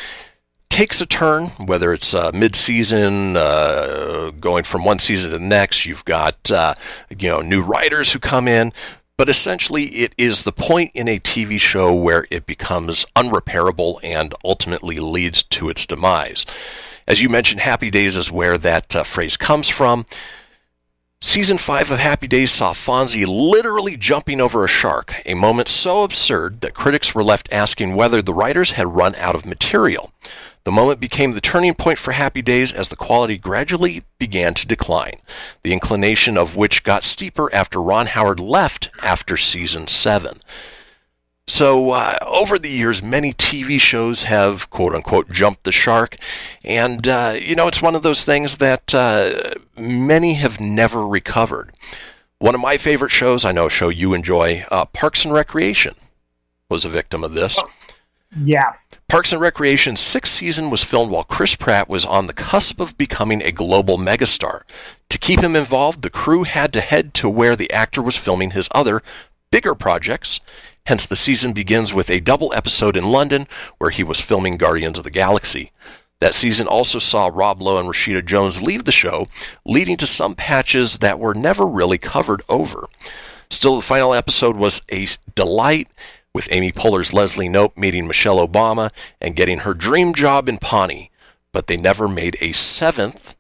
takes 0.69 1.01
a 1.01 1.07
turn, 1.07 1.47
whether 1.65 1.95
it's 1.95 2.13
uh, 2.13 2.31
mid-season, 2.35 3.39
uh, 3.39 4.33
going 4.39 4.65
from 4.65 4.85
one 4.85 4.99
season 4.99 5.31
to 5.31 5.39
the 5.39 5.45
next. 5.45 5.87
You've 5.87 6.05
got 6.05 6.51
uh, 6.51 6.75
you 7.09 7.31
know 7.31 7.41
new 7.41 7.63
writers 7.63 8.13
who 8.13 8.19
come 8.19 8.47
in, 8.47 8.71
but 9.17 9.29
essentially 9.29 9.85
it 9.85 10.15
is 10.19 10.43
the 10.43 10.53
point 10.53 10.91
in 10.95 11.09
a 11.09 11.21
TV 11.21 11.59
show 11.59 11.95
where 11.95 12.27
it 12.31 12.47
becomes 12.47 13.07
unrepairable 13.17 13.99
and 14.03 14.35
ultimately 14.45 14.99
leads 14.99 15.43
to 15.43 15.69
its 15.69 15.87
demise. 15.87 16.45
As 17.07 17.21
you 17.21 17.29
mentioned, 17.29 17.61
Happy 17.61 17.91
Days 17.91 18.17
is 18.17 18.31
where 18.31 18.57
that 18.59 18.97
uh, 18.97 19.05
phrase 19.05 19.37
comes 19.37 19.69
from. 19.69 20.07
Season 21.21 21.57
5 21.57 21.91
of 21.91 21.99
Happy 21.99 22.27
Days 22.27 22.51
saw 22.51 22.75
Fonzie 22.75 23.27
literally 23.27 23.97
jumping 23.97 24.41
over 24.41 24.65
a 24.65 24.69
shark, 24.69 25.15
a 25.25 25.35
moment 25.35 25.69
so 25.69 26.03
absurd 26.05 26.61
that 26.61 26.75
critics 26.75 27.15
were 27.15 27.25
left 27.25 27.49
asking 27.51 27.95
whether 27.95 28.21
the 28.21 28.35
writers 28.35 28.73
had 28.73 28.95
run 28.95 29.15
out 29.15 29.35
of 29.35 29.47
material. 29.47 30.13
The 30.65 30.73
moment 30.73 30.99
became 30.99 31.33
the 31.33 31.43
turning 31.43 31.75
point 31.75 31.99
for 31.99 32.13
Happy 32.13 32.41
Days 32.41 32.73
as 32.73 32.89
the 32.89 32.97
quality 32.97 33.37
gradually 33.37 34.03
began 34.19 34.55
to 34.55 34.67
decline, 34.67 35.21
the 35.63 35.75
inclination 35.75 36.39
of 36.39 36.57
which 36.57 36.85
got 36.85 37.05
steeper 37.05 37.55
after 37.55 37.83
Ron 37.83 38.07
Howard 38.07 38.41
left 38.41 38.89
after 39.03 39.37
season 39.37 39.87
7. 39.87 40.41
So, 41.47 41.91
uh, 41.91 42.17
over 42.23 42.59
the 42.59 42.71
years, 42.71 43.03
many 43.03 43.35
TV 43.35 43.79
shows 43.79 44.23
have 44.23 44.71
quote 44.71 44.95
unquote 44.95 45.31
jumped 45.31 45.65
the 45.65 45.73
shark. 45.73 46.17
And, 46.65 47.07
uh, 47.07 47.37
you 47.39 47.55
know, 47.55 47.69
it's 47.69 47.83
one 47.83 47.95
of 47.95 48.03
those 48.03 48.25
things 48.25 48.57
that 48.57 48.95
uh, 48.95 49.53
many 49.77 50.35
have 50.35 50.59
never 50.59 51.07
recovered. 51.07 51.73
One 52.39 52.55
of 52.55 52.63
my 52.63 52.79
favorite 52.79 53.11
shows, 53.11 53.45
I 53.45 53.53
know 53.53 53.67
a 53.67 53.71
show 53.71 53.91
you 53.91 54.15
enjoy, 54.15 54.65
uh, 54.71 54.87
Parks 54.87 55.27
and 55.27 55.35
Recreation, 55.35 55.95
was 56.71 56.87
a 56.87 56.89
victim 56.89 57.23
of 57.23 57.35
this. 57.35 57.61
Yeah. 58.43 58.73
Parks 59.15 59.33
and 59.33 59.41
Recreation's 59.41 60.01
sixth 60.01 60.33
season 60.33 60.71
was 60.71 60.83
filmed 60.83 61.13
while 61.13 61.23
Chris 61.23 61.55
Pratt 61.55 61.89
was 61.89 62.05
on 62.05 62.27
the 62.27 62.33
cusp 62.33 62.81
of 62.81 62.99
becoming 62.99 63.43
a 63.43 63.53
global 63.53 63.97
megastar. 63.97 64.63
To 65.09 65.19
keep 65.19 65.39
him 65.39 65.55
involved, 65.55 66.03
the 66.03 66.11
crew 66.11 66.43
had 66.43 66.73
to 66.73 66.81
head 66.81 67.15
to 67.15 67.31
where 67.31 67.55
the 67.55 67.71
actor 67.71 68.03
was 68.03 68.17
filming 68.17 68.51
his 68.51 68.69
other, 68.75 69.03
bigger 69.53 69.77
projects. 69.77 70.41
Hence, 70.87 71.07
the 71.07 71.15
season 71.15 71.53
begins 71.53 71.95
with 71.95 72.11
a 72.11 72.19
double 72.19 72.53
episode 72.55 72.97
in 72.97 73.13
London 73.13 73.47
where 73.79 73.91
he 73.91 74.03
was 74.03 74.21
filming 74.21 74.57
Guardians 74.57 74.99
of 74.99 75.05
the 75.05 75.11
Galaxy. 75.11 75.71
That 76.19 76.35
season 76.35 76.67
also 76.67 76.99
saw 76.99 77.31
Rob 77.33 77.63
Lowe 77.63 77.79
and 77.79 77.89
Rashida 77.89 78.27
Jones 78.27 78.63
leave 78.63 78.85
the 78.85 78.91
show, 78.91 79.29
leading 79.65 79.97
to 79.99 80.09
some 80.09 80.35
patches 80.35 80.99
that 80.99 81.21
were 81.21 81.35
never 81.35 81.65
really 81.65 81.99
covered 81.99 82.43
over. 82.49 82.89
Still, 83.49 83.77
the 83.77 83.83
final 83.83 84.13
episode 84.13 84.57
was 84.57 84.83
a 84.91 85.07
delight, 85.37 85.87
with 86.35 86.49
Amy 86.51 86.73
Poehler's 86.73 87.13
Leslie 87.13 87.49
Knope 87.49 87.77
meeting 87.77 88.07
Michelle 88.07 88.47
Obama 88.47 88.91
and 89.21 89.37
getting 89.37 89.61
her 89.61 89.73
dream 89.73 90.13
job 90.13 90.49
in 90.49 90.59
Pawnee, 90.59 91.11
but 91.53 91.69
they 91.69 91.77
never 91.77 92.09
made 92.09 92.37
a 92.41 92.53
seventh 92.53 93.37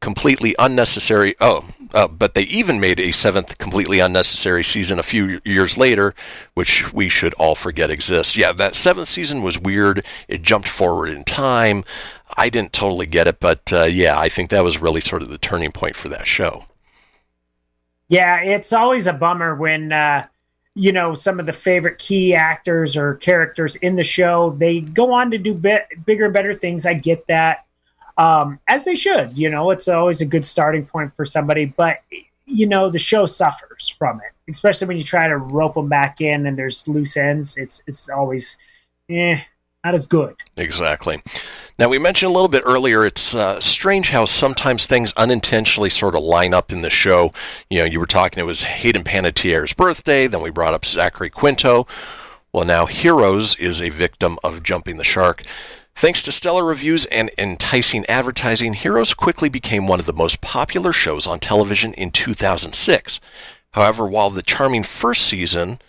completely 0.00 0.54
unnecessary. 0.58 1.34
Oh, 1.40 1.68
uh, 1.94 2.08
but 2.08 2.34
they 2.34 2.42
even 2.42 2.80
made 2.80 3.00
a 3.00 3.12
seventh 3.12 3.56
completely 3.56 4.00
unnecessary 4.00 4.64
season 4.64 4.98
a 4.98 5.02
few 5.02 5.40
years 5.44 5.78
later, 5.78 6.14
which 6.54 6.92
we 6.92 7.08
should 7.08 7.32
all 7.34 7.54
forget 7.54 7.90
exists. 7.90 8.36
Yeah, 8.36 8.52
that 8.52 8.74
seventh 8.74 9.08
season 9.08 9.42
was 9.42 9.58
weird. 9.58 10.04
It 10.28 10.42
jumped 10.42 10.68
forward 10.68 11.08
in 11.08 11.24
time. 11.24 11.84
I 12.36 12.48
didn't 12.48 12.72
totally 12.72 13.06
get 13.06 13.28
it, 13.28 13.40
but 13.40 13.72
uh, 13.72 13.84
yeah, 13.84 14.18
I 14.18 14.28
think 14.28 14.50
that 14.50 14.64
was 14.64 14.78
really 14.78 15.00
sort 15.00 15.22
of 15.22 15.28
the 15.28 15.38
turning 15.38 15.72
point 15.72 15.96
for 15.96 16.08
that 16.08 16.26
show. 16.26 16.64
Yeah, 18.08 18.42
it's 18.42 18.72
always 18.72 19.06
a 19.06 19.12
bummer 19.12 19.54
when 19.54 19.92
uh, 19.92 20.26
you 20.74 20.92
know 20.92 21.14
some 21.14 21.38
of 21.38 21.46
the 21.46 21.52
favorite 21.52 21.98
key 21.98 22.34
actors 22.34 22.96
or 22.96 23.14
characters 23.16 23.76
in 23.76 23.96
the 23.96 24.04
show 24.04 24.54
they 24.58 24.80
go 24.80 25.12
on 25.12 25.30
to 25.30 25.38
do 25.38 25.54
bigger, 25.54 26.30
better 26.30 26.54
things. 26.54 26.86
I 26.86 26.94
get 26.94 27.26
that, 27.26 27.66
um, 28.16 28.58
as 28.68 28.84
they 28.84 28.94
should. 28.94 29.36
You 29.36 29.50
know, 29.50 29.70
it's 29.70 29.88
always 29.88 30.20
a 30.20 30.26
good 30.26 30.46
starting 30.46 30.86
point 30.86 31.14
for 31.14 31.24
somebody, 31.24 31.66
but 31.66 31.98
you 32.46 32.66
know 32.66 32.90
the 32.90 32.98
show 32.98 33.26
suffers 33.26 33.88
from 33.88 34.20
it, 34.20 34.50
especially 34.50 34.88
when 34.88 34.98
you 34.98 35.04
try 35.04 35.28
to 35.28 35.36
rope 35.36 35.74
them 35.74 35.88
back 35.88 36.20
in 36.20 36.46
and 36.46 36.58
there's 36.58 36.88
loose 36.88 37.16
ends. 37.16 37.56
It's 37.56 37.82
it's 37.86 38.08
always, 38.08 38.56
eh, 39.08 39.40
not 39.84 39.94
as 39.94 40.06
good. 40.06 40.34
Exactly. 40.56 41.22
Now, 41.82 41.88
we 41.88 41.98
mentioned 41.98 42.30
a 42.30 42.32
little 42.32 42.46
bit 42.46 42.62
earlier, 42.64 43.04
it's 43.04 43.34
uh, 43.34 43.60
strange 43.60 44.10
how 44.10 44.24
sometimes 44.24 44.86
things 44.86 45.12
unintentionally 45.14 45.90
sort 45.90 46.14
of 46.14 46.22
line 46.22 46.54
up 46.54 46.70
in 46.70 46.82
the 46.82 46.90
show. 46.90 47.32
You 47.68 47.80
know, 47.80 47.84
you 47.86 47.98
were 47.98 48.06
talking, 48.06 48.38
it 48.38 48.46
was 48.46 48.62
Hayden 48.62 49.02
Panettiere's 49.02 49.72
birthday, 49.72 50.28
then 50.28 50.42
we 50.42 50.50
brought 50.50 50.74
up 50.74 50.84
Zachary 50.84 51.28
Quinto. 51.28 51.88
Well, 52.52 52.64
now 52.64 52.86
Heroes 52.86 53.56
is 53.56 53.82
a 53.82 53.88
victim 53.88 54.38
of 54.44 54.62
jumping 54.62 54.96
the 54.96 55.02
shark. 55.02 55.42
Thanks 55.96 56.22
to 56.22 56.30
stellar 56.30 56.64
reviews 56.64 57.04
and 57.06 57.32
enticing 57.36 58.06
advertising, 58.06 58.74
Heroes 58.74 59.12
quickly 59.12 59.48
became 59.48 59.88
one 59.88 59.98
of 59.98 60.06
the 60.06 60.12
most 60.12 60.40
popular 60.40 60.92
shows 60.92 61.26
on 61.26 61.40
television 61.40 61.94
in 61.94 62.12
2006. 62.12 63.18
However, 63.72 64.06
while 64.06 64.30
the 64.30 64.42
charming 64.42 64.84
first 64.84 65.26
season 65.26 65.80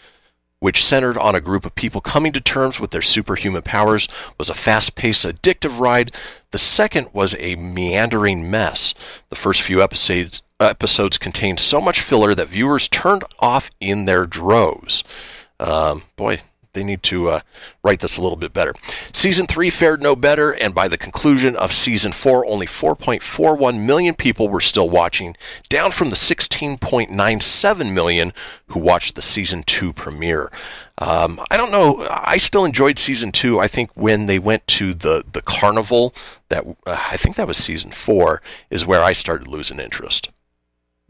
which 0.64 0.86
centered 0.86 1.18
on 1.18 1.36
a 1.36 1.42
group 1.42 1.66
of 1.66 1.76
people 1.76 2.00
coming 2.00 2.32
to 2.32 2.40
terms 2.40 2.80
with 2.80 2.92
their 2.92 3.02
superhuman 3.02 3.62
powers, 3.62 4.08
was 4.38 4.50
a 4.50 4.54
fast 4.54 4.96
paced, 4.96 5.26
addictive 5.26 5.78
ride. 5.78 6.10
The 6.52 6.58
second 6.58 7.10
was 7.12 7.36
a 7.38 7.58
meandering 7.58 8.50
mess. 8.50 8.94
The 9.28 9.36
first 9.36 9.62
few 9.62 9.84
episodes, 9.84 10.42
episodes 10.62 11.18
contained 11.18 11.60
so 11.60 11.82
much 11.82 12.00
filler 12.00 12.34
that 12.36 12.48
viewers 12.48 12.88
turned 12.88 13.26
off 13.40 13.70
in 13.82 14.06
their 14.06 14.26
droves. 14.26 15.04
Um, 15.60 16.04
boy, 16.16 16.40
they 16.74 16.84
need 16.84 17.04
to 17.04 17.30
uh, 17.30 17.40
write 17.84 18.00
this 18.00 18.18
a 18.18 18.22
little 18.22 18.36
bit 18.36 18.54
better. 18.54 18.74
Season 19.14 19.48
3 19.48 19.70
fared 19.70 20.02
no 20.02 20.16
better, 20.16 20.52
and 20.52 20.76
by 20.76 20.88
the 20.88 20.98
conclusion 20.98 21.56
of 21.56 21.72
Season 21.72 22.12
4, 22.12 22.50
only 22.50 22.66
4.41 22.66 23.86
million 23.86 24.16
people 24.16 24.50
were 24.50 24.62
still 24.62 24.90
watching, 24.90 25.36
down 25.70 25.92
from 25.92 26.10
the 26.10 26.16
16.97 26.16 27.94
million 27.94 28.34
who 28.68 28.80
watched 28.80 29.16
the 29.16 29.22
Season 29.22 29.64
2 29.64 29.94
premiere. 29.94 30.52
Um, 30.98 31.40
I 31.50 31.58
don't 31.58 31.72
know. 31.72 32.08
I 32.10 32.38
still 32.38 32.66
enjoyed 32.66 33.00
Season 33.00 33.32
2. 33.32 33.60
I 33.60 33.68
think 33.68 33.92
when 33.94 34.26
they 34.26 34.40
went 34.40 34.66
to 34.68 34.94
the, 34.94 35.24
the 35.32 35.42
carnival, 35.42 36.14
that 36.50 36.66
uh, 36.86 36.98
I 37.12 37.18
think 37.18 37.36
that 37.36 37.48
was 37.48 37.58
Season 37.58 37.92
4, 37.92 38.42
is 38.70 38.86
where 38.86 39.04
I 39.04 39.14
started 39.14 39.48
losing 39.48 39.80
interest. 39.80 40.30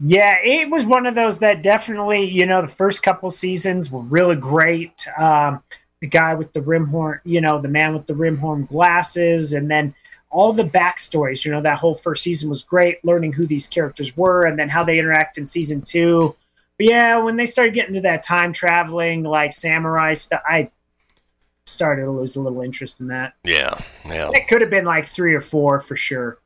Yeah, 0.00 0.36
it 0.42 0.70
was 0.70 0.84
one 0.84 1.06
of 1.06 1.14
those 1.14 1.38
that 1.38 1.62
definitely, 1.62 2.28
you 2.28 2.46
know, 2.46 2.62
the 2.62 2.68
first 2.68 3.02
couple 3.02 3.30
seasons 3.30 3.90
were 3.90 4.02
really 4.02 4.36
great. 4.36 5.06
Um, 5.16 5.62
the 6.00 6.08
guy 6.08 6.34
with 6.34 6.52
the 6.52 6.62
rim 6.62 6.88
horn, 6.88 7.20
you 7.24 7.40
know, 7.40 7.60
the 7.60 7.68
man 7.68 7.94
with 7.94 8.06
the 8.06 8.14
rim 8.14 8.38
horn 8.38 8.64
glasses, 8.64 9.52
and 9.52 9.70
then 9.70 9.94
all 10.30 10.52
the 10.52 10.64
backstories. 10.64 11.44
You 11.44 11.52
know, 11.52 11.62
that 11.62 11.78
whole 11.78 11.94
first 11.94 12.22
season 12.22 12.50
was 12.50 12.62
great, 12.62 13.04
learning 13.04 13.34
who 13.34 13.46
these 13.46 13.68
characters 13.68 14.16
were 14.16 14.46
and 14.46 14.58
then 14.58 14.68
how 14.68 14.82
they 14.84 14.98
interact 14.98 15.38
in 15.38 15.46
season 15.46 15.80
two. 15.80 16.34
But 16.76 16.88
yeah, 16.88 17.18
when 17.18 17.36
they 17.36 17.46
started 17.46 17.72
getting 17.72 17.94
to 17.94 18.00
that 18.00 18.24
time 18.24 18.52
traveling, 18.52 19.22
like 19.22 19.52
samurai 19.52 20.14
stuff, 20.14 20.42
I 20.46 20.70
started 21.66 22.02
to 22.02 22.10
lose 22.10 22.36
a 22.36 22.42
little 22.42 22.60
interest 22.62 23.00
in 23.00 23.06
that. 23.06 23.34
Yeah, 23.44 23.78
yeah. 24.04 24.30
It 24.32 24.48
could 24.48 24.60
have 24.60 24.70
been 24.70 24.84
like 24.84 25.06
three 25.06 25.34
or 25.34 25.40
four 25.40 25.80
for 25.80 25.96
sure. 25.96 26.38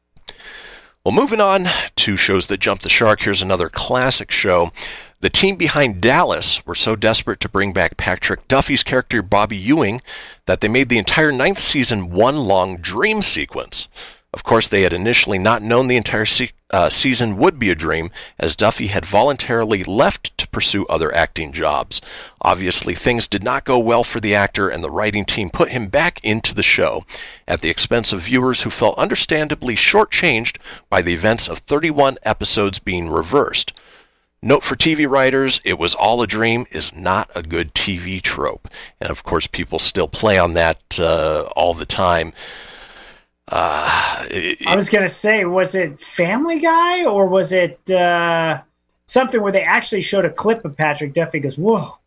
Well, 1.09 1.17
moving 1.17 1.41
on 1.41 1.69
to 1.97 2.19
shows 2.19 2.49
that 2.49 2.61
jump 2.61 2.83
the 2.83 2.91
shark, 2.91 3.23
here's 3.23 3.41
another 3.41 3.71
classic 3.71 4.31
show. 4.31 4.73
The 5.21 5.31
team 5.31 5.57
behind 5.57 6.03
Dallas 6.03 6.67
were 6.67 6.75
so 6.75 6.97
desperate 6.97 7.41
to 7.41 7.49
bring 7.49 7.73
back 7.73 7.97
Patrick 7.97 8.47
Duffy's 8.47 8.83
character 8.83 9.23
Bobby 9.23 9.57
Ewing 9.57 10.03
that 10.45 10.61
they 10.61 10.69
made 10.69 10.91
the 10.91 10.99
entire 10.99 11.33
ninth 11.33 11.61
season 11.61 12.11
one 12.11 12.41
long 12.41 12.77
dream 12.77 13.23
sequence. 13.23 13.89
Of 14.35 14.45
course, 14.45 14.69
they 14.69 14.83
had 14.83 14.93
initially 14.93 15.39
not 15.39 15.63
known 15.63 15.89
the 15.89 15.97
entire 15.97 16.27
se- 16.27 16.51
uh, 16.71 16.91
season 16.91 17.39
would 17.39 17.59
be 17.59 17.71
a 17.71 17.75
dream, 17.75 18.11
as 18.39 18.57
Duffy 18.57 18.89
had 18.89 19.07
voluntarily 19.07 19.83
left 19.85 20.37
to 20.37 20.47
pursue 20.49 20.85
other 20.87 21.15
acting 21.15 21.51
jobs. 21.51 22.03
Obviously, 22.43 22.95
things 22.95 23.27
did 23.27 23.43
not 23.43 23.65
go 23.65 23.79
well 23.79 24.05
for 24.05 24.21
the 24.21 24.35
actor, 24.35 24.69
and 24.69 24.85
the 24.85 24.91
writing 24.91 25.25
team 25.25 25.49
put 25.49 25.71
him 25.71 25.87
back 25.87 26.23
into 26.23 26.55
the 26.55 26.63
show, 26.63 27.03
at 27.47 27.63
the 27.63 27.71
expense 27.71 28.13
of 28.13 28.21
viewers 28.21 28.63
who 28.63 28.71
felt 28.71 28.99
understandably 28.99 29.75
shortchanged 29.75 30.59
by 30.91 31.01
the 31.01 31.15
events 31.15 31.49
of 31.49 31.61
31 31.61 32.19
episodes 32.23 32.79
being 32.79 33.09
reversed. 33.09 33.73
Note 34.43 34.63
for 34.63 34.77
TV 34.77 35.09
writers, 35.09 35.61
it 35.65 35.79
was 35.79 35.95
all 35.95 36.23
a 36.23 36.27
dream 36.27 36.67
is 36.71 36.95
not 36.95 37.29
a 37.35 37.43
good 37.43 37.75
TV 37.75 38.23
trope. 38.23 38.69
And 39.01 39.11
of 39.11 39.25
course, 39.25 39.49
people 39.49 39.81
still 39.81 40.07
play 40.07 40.39
on 40.39 40.53
that 40.53 41.01
uh, 41.01 41.49
all 41.57 41.75
the 41.75 41.87
time. 41.87 42.33
Uh, 43.51 44.25
it- 44.31 44.67
I 44.67 44.77
was 44.77 44.89
gonna 44.91 45.09
say, 45.09 45.45
was 45.45 45.75
it 45.75 46.01
Family 46.01 46.59
Guy 46.61 47.05
or 47.05 47.27
was 47.27 47.53
it 47.53 47.91
uh, 47.91 48.61
something 49.07 49.41
where 49.41 49.53
they 49.53 49.63
actually 49.63 50.03
showed 50.03 50.25
a 50.25 50.31
clip 50.31 50.65
of 50.65 50.77
Patrick 50.77 51.15
Duffy? 51.15 51.41
Goes, 51.41 51.57
whoa, 51.59 51.99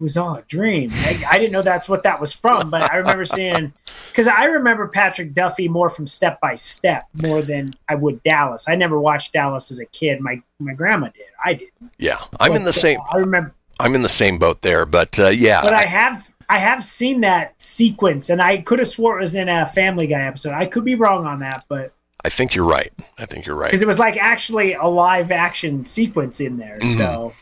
it 0.00 0.02
was 0.02 0.16
all 0.16 0.36
a 0.36 0.42
dream. 0.42 0.90
I, 0.92 1.22
I 1.32 1.38
didn't 1.38 1.52
know 1.52 1.62
that's 1.62 1.88
what 1.88 2.02
that 2.04 2.20
was 2.20 2.32
from, 2.32 2.70
but 2.70 2.90
I 2.90 2.96
remember 2.96 3.24
seeing 3.36 3.72
because 4.08 4.28
I 4.28 4.44
remember 4.46 4.88
Patrick 4.88 5.34
Duffy 5.34 5.68
more 5.68 5.90
from 5.90 6.06
Step 6.06 6.40
by 6.40 6.54
Step 6.54 7.04
more 7.22 7.42
than 7.42 7.74
I 7.88 7.94
would 7.94 8.22
Dallas. 8.22 8.68
I 8.68 8.74
never 8.74 8.98
watched 9.00 9.32
Dallas 9.32 9.70
as 9.70 9.80
a 9.80 9.86
kid. 9.86 10.20
My 10.20 10.40
my 10.60 10.72
grandma 10.72 11.06
did. 11.08 11.26
I 11.44 11.54
did. 11.54 11.68
yeah, 11.98 12.18
I'm 12.40 12.52
in 12.52 12.62
the 12.64 12.68
But, 12.68 12.74
same. 12.74 12.98
I 13.12 13.18
remember, 13.18 13.54
I'm 13.78 13.94
in 13.94 14.00
the 14.02 14.08
same 14.08 14.38
boat 14.38 14.62
there, 14.62 14.86
but 14.86 15.18
uh, 15.18 15.28
yeah, 15.28 15.60
but 15.62 15.74
I 15.74 15.82
have. 15.84 16.30
I 16.48 16.58
have 16.58 16.84
seen 16.84 17.20
that 17.22 17.60
sequence, 17.60 18.30
and 18.30 18.40
I 18.40 18.58
could 18.58 18.78
have 18.78 18.88
swore 18.88 19.18
it 19.18 19.22
was 19.22 19.34
in 19.34 19.48
a 19.48 19.66
Family 19.66 20.06
Guy 20.06 20.20
episode. 20.22 20.52
I 20.52 20.66
could 20.66 20.84
be 20.84 20.94
wrong 20.94 21.26
on 21.26 21.40
that, 21.40 21.64
but 21.68 21.92
I 22.24 22.28
think 22.28 22.54
you're 22.54 22.64
right. 22.66 22.92
I 23.18 23.26
think 23.26 23.46
you're 23.46 23.56
right. 23.56 23.68
because 23.68 23.82
it 23.82 23.86
was 23.88 23.98
like 23.98 24.16
actually 24.16 24.74
a 24.74 24.86
live 24.86 25.30
action 25.30 25.84
sequence 25.84 26.40
in 26.40 26.56
there. 26.56 26.78
Mm-hmm. 26.78 26.98
So, 26.98 27.32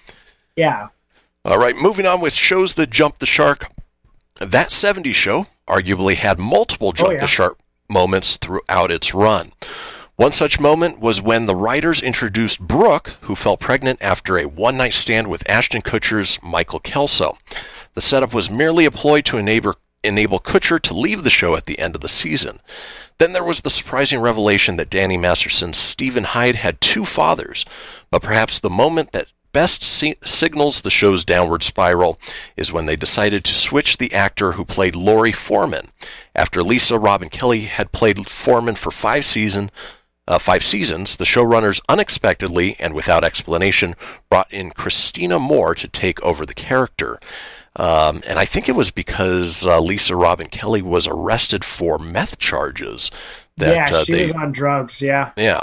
yeah, 0.56 0.88
All 1.44 1.58
right, 1.58 1.76
moving 1.76 2.06
on 2.06 2.20
with 2.20 2.32
shows 2.32 2.74
that 2.74 2.90
jump 2.90 3.18
the 3.18 3.26
shark. 3.26 3.66
That 4.40 4.70
70s 4.70 5.14
show 5.14 5.46
arguably 5.68 6.16
had 6.16 6.38
multiple 6.38 6.92
jump 6.92 7.10
Oh, 7.10 7.12
yeah. 7.12 7.20
the 7.20 7.26
shark 7.26 7.58
moments 7.88 8.36
throughout 8.36 8.90
its 8.90 9.14
run. 9.14 9.52
One 10.16 10.30
such 10.30 10.60
moment 10.60 11.00
was 11.00 11.20
when 11.20 11.46
the 11.46 11.56
writers 11.56 12.00
introduced 12.00 12.60
Brooke, 12.60 13.14
who 13.22 13.34
fell 13.34 13.56
pregnant 13.56 14.00
after 14.00 14.38
a 14.38 14.46
one 14.46 14.76
night 14.76 14.94
stand 14.94 15.26
with 15.26 15.48
Ashton 15.50 15.82
Kutcher's 15.82 16.38
Michael 16.40 16.78
Kelso. 16.78 17.36
The 17.94 18.00
setup 18.00 18.32
was 18.32 18.48
merely 18.48 18.84
a 18.84 18.92
ploy 18.92 19.22
to 19.22 19.38
enable, 19.38 19.74
Kutcher 20.38 20.80
to 20.82 20.94
leave 20.94 21.24
the 21.24 21.30
show 21.30 21.56
at 21.56 21.66
the 21.66 21.80
end 21.80 21.96
of 21.96 22.00
the 22.00 22.06
season. 22.08 22.60
Then 23.18 23.32
there 23.32 23.42
was 23.42 23.62
the 23.62 23.70
surprising 23.70 24.20
revelation 24.20 24.76
that 24.76 24.88
Danny 24.88 25.16
Masterson's 25.16 25.78
Steven 25.78 26.22
Hyde 26.22 26.56
had 26.56 26.80
two 26.80 27.04
fathers, 27.04 27.64
but 28.12 28.22
perhaps 28.22 28.60
the 28.60 28.70
moment 28.70 29.10
that 29.10 29.32
best 29.50 29.82
si- 29.82 30.14
signals 30.24 30.82
the 30.82 30.90
show's 30.90 31.24
downward 31.24 31.64
spiral 31.64 32.20
is 32.56 32.72
when 32.72 32.86
they 32.86 32.94
decided 32.94 33.42
to 33.44 33.54
switch 33.54 33.98
the 33.98 34.12
actor 34.12 34.52
who 34.52 34.64
played 34.64 34.94
Laurie 34.94 35.32
Foreman. 35.32 35.88
After 36.36 36.62
Lisa 36.62 37.00
Robin 37.00 37.30
Kelly 37.30 37.62
had 37.62 37.90
played 37.90 38.28
Foreman 38.28 38.76
for 38.76 38.92
five 38.92 39.24
season, 39.24 39.72
uh, 40.26 40.38
five 40.38 40.64
seasons, 40.64 41.16
the 41.16 41.24
showrunners 41.24 41.80
unexpectedly 41.88 42.76
and 42.78 42.94
without 42.94 43.24
explanation 43.24 43.94
brought 44.30 44.52
in 44.52 44.70
Christina 44.70 45.38
Moore 45.38 45.74
to 45.74 45.88
take 45.88 46.22
over 46.22 46.46
the 46.46 46.54
character. 46.54 47.18
Um, 47.76 48.22
and 48.26 48.38
I 48.38 48.44
think 48.44 48.68
it 48.68 48.76
was 48.76 48.90
because 48.90 49.66
uh, 49.66 49.80
Lisa 49.80 50.16
Robin 50.16 50.48
Kelly 50.48 50.82
was 50.82 51.06
arrested 51.06 51.64
for 51.64 51.98
meth 51.98 52.38
charges. 52.38 53.10
That 53.56 53.74
yeah, 53.74 53.96
uh, 53.96 54.04
she 54.04 54.12
they, 54.12 54.22
was 54.22 54.32
on 54.32 54.52
drugs. 54.52 55.02
Yeah, 55.02 55.32
yeah. 55.36 55.62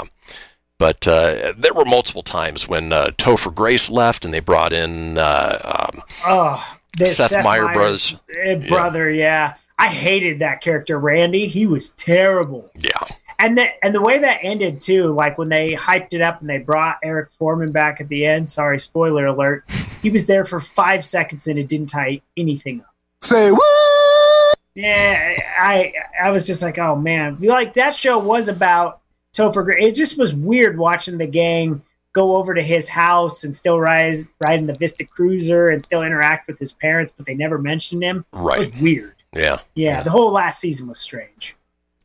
But 0.78 1.06
uh, 1.06 1.52
there 1.56 1.74
were 1.74 1.84
multiple 1.84 2.22
times 2.22 2.66
when 2.66 2.92
uh, 2.92 3.06
Topher 3.16 3.54
Grace 3.54 3.88
left 3.88 4.24
and 4.24 4.34
they 4.34 4.40
brought 4.40 4.72
in 4.72 5.16
uh, 5.16 5.88
um, 5.94 6.02
oh, 6.26 6.76
Seth 7.04 7.32
Meyer 7.44 7.64
Meyers' 7.64 8.18
brothers. 8.28 8.64
uh, 8.64 8.68
brother. 8.68 9.10
Yeah. 9.10 9.54
I 9.78 9.88
hated 9.88 10.38
that 10.40 10.60
character, 10.60 10.98
Randy. 10.98 11.48
He 11.48 11.66
was 11.66 11.90
terrible. 11.90 12.70
yeah, 12.78 13.16
And 13.44 13.58
the 13.58 13.84
and 13.84 13.92
the 13.92 14.00
way 14.00 14.18
that 14.18 14.38
ended 14.42 14.80
too, 14.80 15.08
like 15.08 15.36
when 15.36 15.48
they 15.48 15.72
hyped 15.72 16.14
it 16.14 16.20
up 16.22 16.40
and 16.40 16.48
they 16.48 16.58
brought 16.58 16.98
Eric 17.02 17.28
Foreman 17.30 17.72
back 17.72 18.00
at 18.00 18.08
the 18.08 18.24
end. 18.24 18.48
Sorry, 18.48 18.78
spoiler 18.78 19.26
alert. 19.26 19.64
He 20.00 20.10
was 20.10 20.26
there 20.26 20.44
for 20.44 20.60
five 20.60 21.04
seconds 21.04 21.48
and 21.48 21.58
it 21.58 21.68
didn't 21.68 21.88
tie 21.88 22.20
anything 22.36 22.80
up. 22.82 22.94
Say 23.20 23.50
what? 23.50 24.56
Yeah, 24.74 25.36
I 25.58 25.92
I 26.22 26.30
was 26.30 26.46
just 26.46 26.62
like, 26.62 26.78
oh 26.78 26.94
man, 26.96 27.38
like 27.40 27.74
that 27.74 27.94
show 27.96 28.16
was 28.18 28.48
about 28.48 29.00
Topher. 29.36 29.64
Gra- 29.64 29.82
It 29.82 29.94
just 29.96 30.16
was 30.16 30.34
weird 30.34 30.78
watching 30.78 31.18
the 31.18 31.26
gang 31.26 31.82
go 32.12 32.36
over 32.36 32.54
to 32.54 32.62
his 32.62 32.90
house 32.90 33.42
and 33.42 33.54
still 33.54 33.80
rise 33.80 34.24
ride 34.38 34.60
in 34.60 34.66
the 34.66 34.74
Vista 34.74 35.04
Cruiser 35.04 35.66
and 35.68 35.82
still 35.82 36.02
interact 36.02 36.46
with 36.46 36.58
his 36.60 36.72
parents, 36.72 37.12
but 37.12 37.26
they 37.26 37.34
never 37.34 37.58
mentioned 37.58 38.02
him. 38.04 38.24
It 38.32 38.36
right. 38.36 38.58
was 38.58 38.80
weird. 38.80 39.14
Yeah. 39.34 39.58
Yeah, 39.74 40.02
the 40.02 40.10
whole 40.10 40.30
last 40.30 40.60
season 40.60 40.88
was 40.88 41.00
strange. 41.00 41.56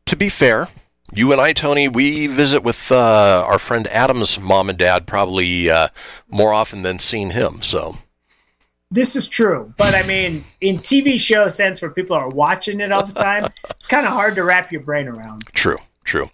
To 0.06 0.16
be 0.16 0.28
fair, 0.30 0.68
you 1.12 1.32
and 1.32 1.40
I, 1.40 1.52
Tony, 1.52 1.88
we 1.88 2.26
visit 2.26 2.62
with 2.62 2.92
uh, 2.92 3.44
our 3.46 3.58
friend 3.58 3.86
Adam's 3.88 4.38
mom 4.38 4.68
and 4.68 4.78
dad 4.78 5.06
probably 5.06 5.70
uh, 5.70 5.88
more 6.28 6.52
often 6.52 6.82
than 6.82 6.98
seeing 6.98 7.30
him. 7.30 7.62
So 7.62 7.98
This 8.90 9.16
is 9.16 9.28
true, 9.28 9.72
but 9.76 9.94
I 9.94 10.02
mean, 10.02 10.44
in 10.60 10.78
TV 10.78 11.18
show 11.18 11.48
sense, 11.48 11.80
where 11.80 11.90
people 11.90 12.16
are 12.16 12.28
watching 12.28 12.80
it 12.80 12.92
all 12.92 13.04
the 13.04 13.14
time, 13.14 13.50
it's 13.70 13.86
kind 13.86 14.06
of 14.06 14.12
hard 14.12 14.34
to 14.36 14.44
wrap 14.44 14.70
your 14.70 14.82
brain 14.82 15.08
around. 15.08 15.44
true, 15.52 15.78
true. 16.08 16.30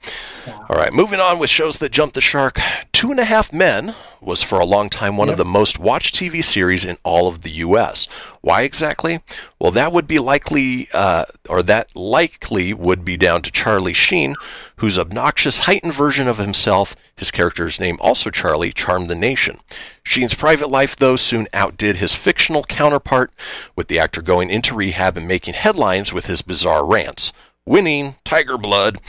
All 0.47 0.77
right, 0.77 0.93
moving 0.93 1.21
on 1.21 1.39
with 1.39 1.51
shows 1.51 1.79
that 1.79 1.91
jump 1.91 2.15
the 2.15 2.21
shark. 2.21 2.61
Two 2.93 3.11
and 3.11 3.19
a 3.19 3.25
Half 3.25 3.53
Men 3.53 3.95
was 4.21 4.43
for 4.43 4.59
a 4.59 4.65
long 4.65 4.89
time 4.89 5.17
one 5.17 5.29
of 5.29 5.37
the 5.37 5.45
most 5.45 5.79
watched 5.79 6.15
TV 6.15 6.43
series 6.43 6.85
in 6.85 6.97
all 7.03 7.29
of 7.29 7.43
the 7.43 7.51
U.S. 7.51 8.07
Why 8.41 8.63
exactly? 8.63 9.21
Well, 9.59 9.73
that 9.73 9.93
would 9.93 10.07
be 10.07 10.19
likely, 10.19 10.89
uh, 10.95 11.25
or 11.49 11.63
that 11.65 11.95
likely 11.95 12.73
would 12.73 13.05
be 13.05 13.17
down 13.17 13.43
to 13.43 13.51
Charlie 13.51 13.93
Sheen, 13.93 14.37
whose 14.77 14.99
obnoxious, 14.99 15.61
heightened 15.61 15.93
version 15.93 16.29
of 16.29 16.39
himself, 16.39 16.97
his 17.17 17.31
character's 17.31 17.81
name 17.81 17.99
also 18.01 18.31
Charlie, 18.31 18.73
charmed 18.73 19.09
the 19.09 19.15
nation. 19.15 19.59
Sheen's 20.05 20.35
private 20.35 20.71
life, 20.71 20.97
though, 20.97 21.17
soon 21.17 21.49
outdid 21.53 21.97
his 21.97 22.15
fictional 22.15 22.63
counterpart, 22.63 23.33
with 23.77 23.89
the 23.89 23.99
actor 23.99 24.23
going 24.23 24.51
into 24.51 24.75
rehab 24.75 25.17
and 25.17 25.29
making 25.29 25.55
headlines 25.55 26.13
with 26.13 26.27
his 26.27 26.43
bizarre 26.43 26.87
rants. 26.87 27.33
Winning, 27.67 28.17
Tiger 28.25 28.59
Blood. 28.59 29.01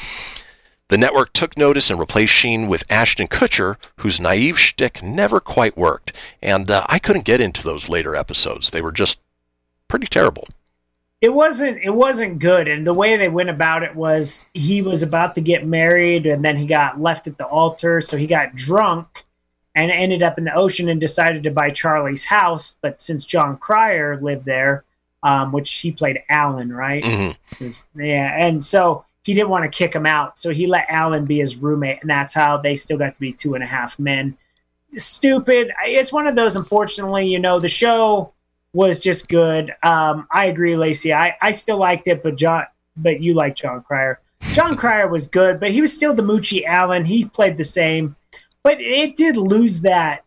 The 0.90 0.98
network 0.98 1.34
took 1.34 1.58
notice 1.58 1.90
and 1.90 2.00
replaced 2.00 2.34
Sheen 2.34 2.68
with 2.68 2.84
Ashton 2.92 3.28
Kutcher, 3.28 3.78
whose 3.98 4.20
naive 4.20 4.60
shtick 4.60 5.02
never 5.02 5.40
quite 5.40 5.76
worked. 5.76 6.12
And 6.44 6.70
uh, 6.70 6.86
I 6.88 7.00
couldn't 7.00 7.26
get 7.26 7.42
into 7.42 7.64
those 7.64 7.90
later 7.90 8.16
episodes; 8.16 8.70
they 8.70 8.82
were 8.82 8.92
just 8.92 9.20
pretty 9.88 10.06
terrible. 10.08 10.48
it 11.22 11.34
wasn't 11.34 11.78
it 11.84 11.94
wasn't 11.94 12.38
good 12.40 12.68
and 12.68 12.86
the 12.86 12.94
way 12.94 13.16
they 13.18 13.30
went 13.30 13.50
about 13.50 13.82
it 13.84 13.96
was 13.96 14.46
he 14.54 14.82
was 14.82 15.02
about 15.02 15.34
to 15.36 15.42
get 15.42 15.66
married 15.66 16.26
and 16.26 16.44
then 16.44 16.58
he 16.58 16.66
got 16.68 17.00
left 17.02 17.26
at 17.28 17.38
the 17.38 17.46
altar 17.46 18.02
so 18.02 18.18
he 18.18 18.28
got 18.28 18.54
drunk 18.56 19.24
and 19.76 19.92
ended 19.92 20.22
up 20.22 20.38
in 20.38 20.44
the 20.44 20.54
ocean 20.54 20.90
and 20.90 21.00
decided 21.00 21.44
to 21.44 21.52
buy 21.52 21.70
charlie's 21.70 22.26
house 22.26 22.78
but 22.82 23.00
since 23.00 23.26
jon 23.26 23.56
cryer 23.58 24.20
lived 24.20 24.46
there 24.46 24.84
um, 25.24 25.52
which 25.52 25.72
he 25.76 25.92
played 25.92 26.22
alan 26.30 26.72
right 26.74 27.04
Mm-hmm. 27.04 27.64
Was- 27.64 27.86
yeah 27.96 28.36
and 28.38 28.64
so 28.66 29.06
he 29.26 29.34
didn't 29.34 29.50
want 29.50 29.64
to 29.64 29.78
kick 29.78 29.94
him 29.94 30.06
out 30.06 30.38
so 30.38 30.52
he 30.52 30.68
let 30.68 30.86
alan 30.90 31.26
be 31.26 31.40
his 31.40 31.56
roommate 31.56 32.00
and 32.02 32.10
that's 32.10 32.34
how 32.34 32.58
they 32.58 32.76
still 32.76 32.98
got 32.98 33.14
to 33.14 33.20
be 33.20 33.34
two 33.34 33.56
and 33.56 33.64
a 33.64 33.68
half 33.68 34.00
men 34.00 34.38
stupid 34.98 35.72
it's 35.84 36.14
one 36.14 36.28
of 36.28 36.36
those 36.36 36.56
unfortunately 36.56 37.26
you 37.28 37.40
know 37.40 37.60
the 37.60 37.68
show 37.68 38.32
was 38.76 39.00
just 39.00 39.30
good. 39.30 39.74
Um, 39.82 40.28
I 40.30 40.48
agree, 40.48 40.76
Lacey. 40.76 41.14
I, 41.14 41.38
I 41.42 41.52
still 41.52 41.78
liked 41.78 42.08
it, 42.08 42.22
but 42.22 42.36
Jon, 42.36 42.66
but 42.98 43.22
you 43.22 43.34
like 43.34 43.56
Jon 43.56 43.82
Cryer. 43.82 44.20
Jon 44.54 44.76
Cryer 44.78 45.08
was 45.08 45.28
good, 45.28 45.60
but 45.62 45.72
he 45.72 45.80
was 45.80 45.94
still 45.94 46.14
the 46.14 46.22
Moochie 46.22 46.66
Allen. 46.66 47.06
He 47.06 47.26
played 47.26 47.56
the 47.56 47.64
same, 47.64 48.18
but 48.64 48.80
it 48.82 49.16
did 49.16 49.38
lose 49.38 49.82
that 49.82 50.26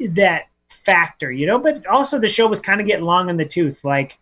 that 0.00 0.48
factor, 0.68 1.30
you 1.30 1.46
know. 1.46 1.60
But 1.60 1.86
also, 1.86 2.18
the 2.18 2.28
show 2.28 2.48
was 2.48 2.60
kind 2.60 2.80
of 2.80 2.86
getting 2.86 3.04
long 3.04 3.30
in 3.30 3.36
the 3.36 3.46
tooth. 3.46 3.84
Like, 3.84 4.18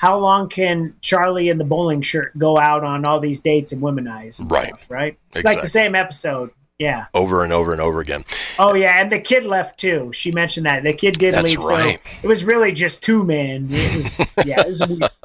how 0.00 0.18
long 0.18 0.48
can 0.48 0.94
Charlie 1.02 1.50
in 1.50 1.58
the 1.58 1.64
bowling 1.64 2.00
shirt 2.00 2.32
go 2.38 2.56
out 2.56 2.84
on 2.84 3.04
all 3.04 3.20
these 3.20 3.40
dates 3.40 3.70
and 3.70 3.82
womanize? 3.82 4.40
And 4.40 4.50
Right. 4.50 4.68
Stuff, 4.68 4.90
right. 4.90 5.18
It's 5.28 5.44
like 5.44 5.60
the 5.60 5.66
same 5.66 5.94
episode. 5.94 6.52
Yeah. 6.78 7.08
Over 7.12 7.44
and 7.44 7.52
over 7.52 7.72
and 7.72 7.82
over 7.82 8.00
again. 8.00 8.24
Oh 8.58 8.72
yeah, 8.72 8.98
and 8.98 9.12
the 9.12 9.20
kid 9.20 9.44
left 9.44 9.78
too. 9.78 10.10
She 10.14 10.32
mentioned 10.32 10.64
that 10.64 10.84
the 10.84 10.94
kid 10.94 11.18
did 11.18 11.34
That's 11.34 11.50
leave. 11.50 11.58
right. 11.58 12.00
So 12.02 12.10
it 12.22 12.26
was 12.28 12.44
really 12.44 12.72
just 12.72 13.02
two 13.02 13.22
men. 13.24 13.68
It 13.70 13.94
was 13.94 14.20
yeah. 14.46 14.60
It 14.60 14.66
was 14.68 14.88
weird. 14.88 15.10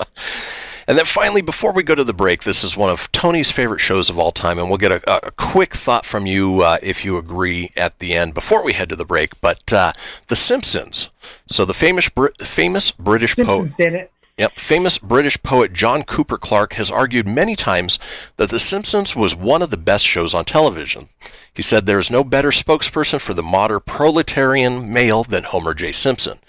And 0.87 0.97
then 0.97 1.05
finally, 1.05 1.41
before 1.41 1.73
we 1.73 1.81
go 1.81 1.95
to 1.95 2.03
the 2.03 2.13
break, 2.13 2.43
this 2.43 2.63
is 2.63 2.77
one 2.77 2.91
of 2.91 3.11
Tony's 3.11 3.49
favorite 3.49 3.79
shows 3.79 4.09
of 4.09 4.19
all 4.19 4.31
time, 4.31 4.59
and 4.59 4.69
we'll 4.69 4.77
get 4.77 4.91
a, 4.91 5.27
a 5.27 5.31
quick 5.31 5.73
thought 5.73 6.05
from 6.05 6.27
you 6.27 6.61
uh, 6.61 6.77
if 6.83 7.03
you 7.03 7.17
agree 7.17 7.71
at 7.75 7.97
the 7.97 8.13
end 8.13 8.35
before 8.35 8.63
we 8.63 8.73
head 8.73 8.89
to 8.89 8.95
the 8.95 9.05
break. 9.05 9.39
But 9.41 9.73
uh, 9.73 9.93
The 10.27 10.35
Simpsons. 10.35 11.09
So 11.49 11.65
the 11.65 11.73
famous 11.73 12.09
famous 12.43 12.91
British 12.91 13.35
poet. 13.35 13.47
Simpsons 13.49 13.75
did 13.75 13.93
it. 13.95 14.11
Yep, 14.37 14.51
famous 14.51 14.97
British 14.97 15.41
poet 15.43 15.71
John 15.71 16.03
Cooper 16.03 16.37
Clarke 16.37 16.73
has 16.73 16.91
argued 16.91 17.25
many 17.25 17.55
times 17.55 17.97
that 18.35 18.49
The 18.49 18.59
Simpsons 18.59 19.15
was 19.15 19.33
one 19.33 19.61
of 19.61 19.69
the 19.69 19.77
best 19.77 20.05
shows 20.05 20.33
on 20.33 20.43
television. 20.43 21.07
He 21.53 21.61
said 21.61 21.85
there 21.85 21.99
is 21.99 22.11
no 22.11 22.21
better 22.21 22.49
spokesperson 22.49 23.21
for 23.21 23.33
the 23.33 23.41
modern 23.41 23.79
proletarian 23.85 24.91
male 24.91 25.23
than 25.23 25.45
Homer 25.45 25.73
J. 25.73 25.93
Simpson. 25.93 26.39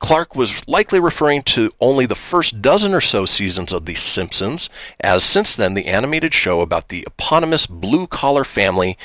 Clarke 0.00 0.34
was 0.34 0.66
likely 0.66 0.98
referring 0.98 1.42
to 1.42 1.70
only 1.80 2.04
the 2.04 2.16
first 2.16 2.60
dozen 2.60 2.92
or 2.92 3.00
so 3.00 3.26
seasons 3.26 3.72
of 3.72 3.86
The 3.86 3.94
Simpsons, 3.94 4.68
as 4.98 5.22
since 5.22 5.54
then 5.54 5.74
the 5.74 5.86
animated 5.86 6.34
show 6.34 6.62
about 6.62 6.88
the 6.88 7.06
eponymous 7.06 7.66
blue 7.66 8.08
collar 8.08 8.42
family 8.42 8.98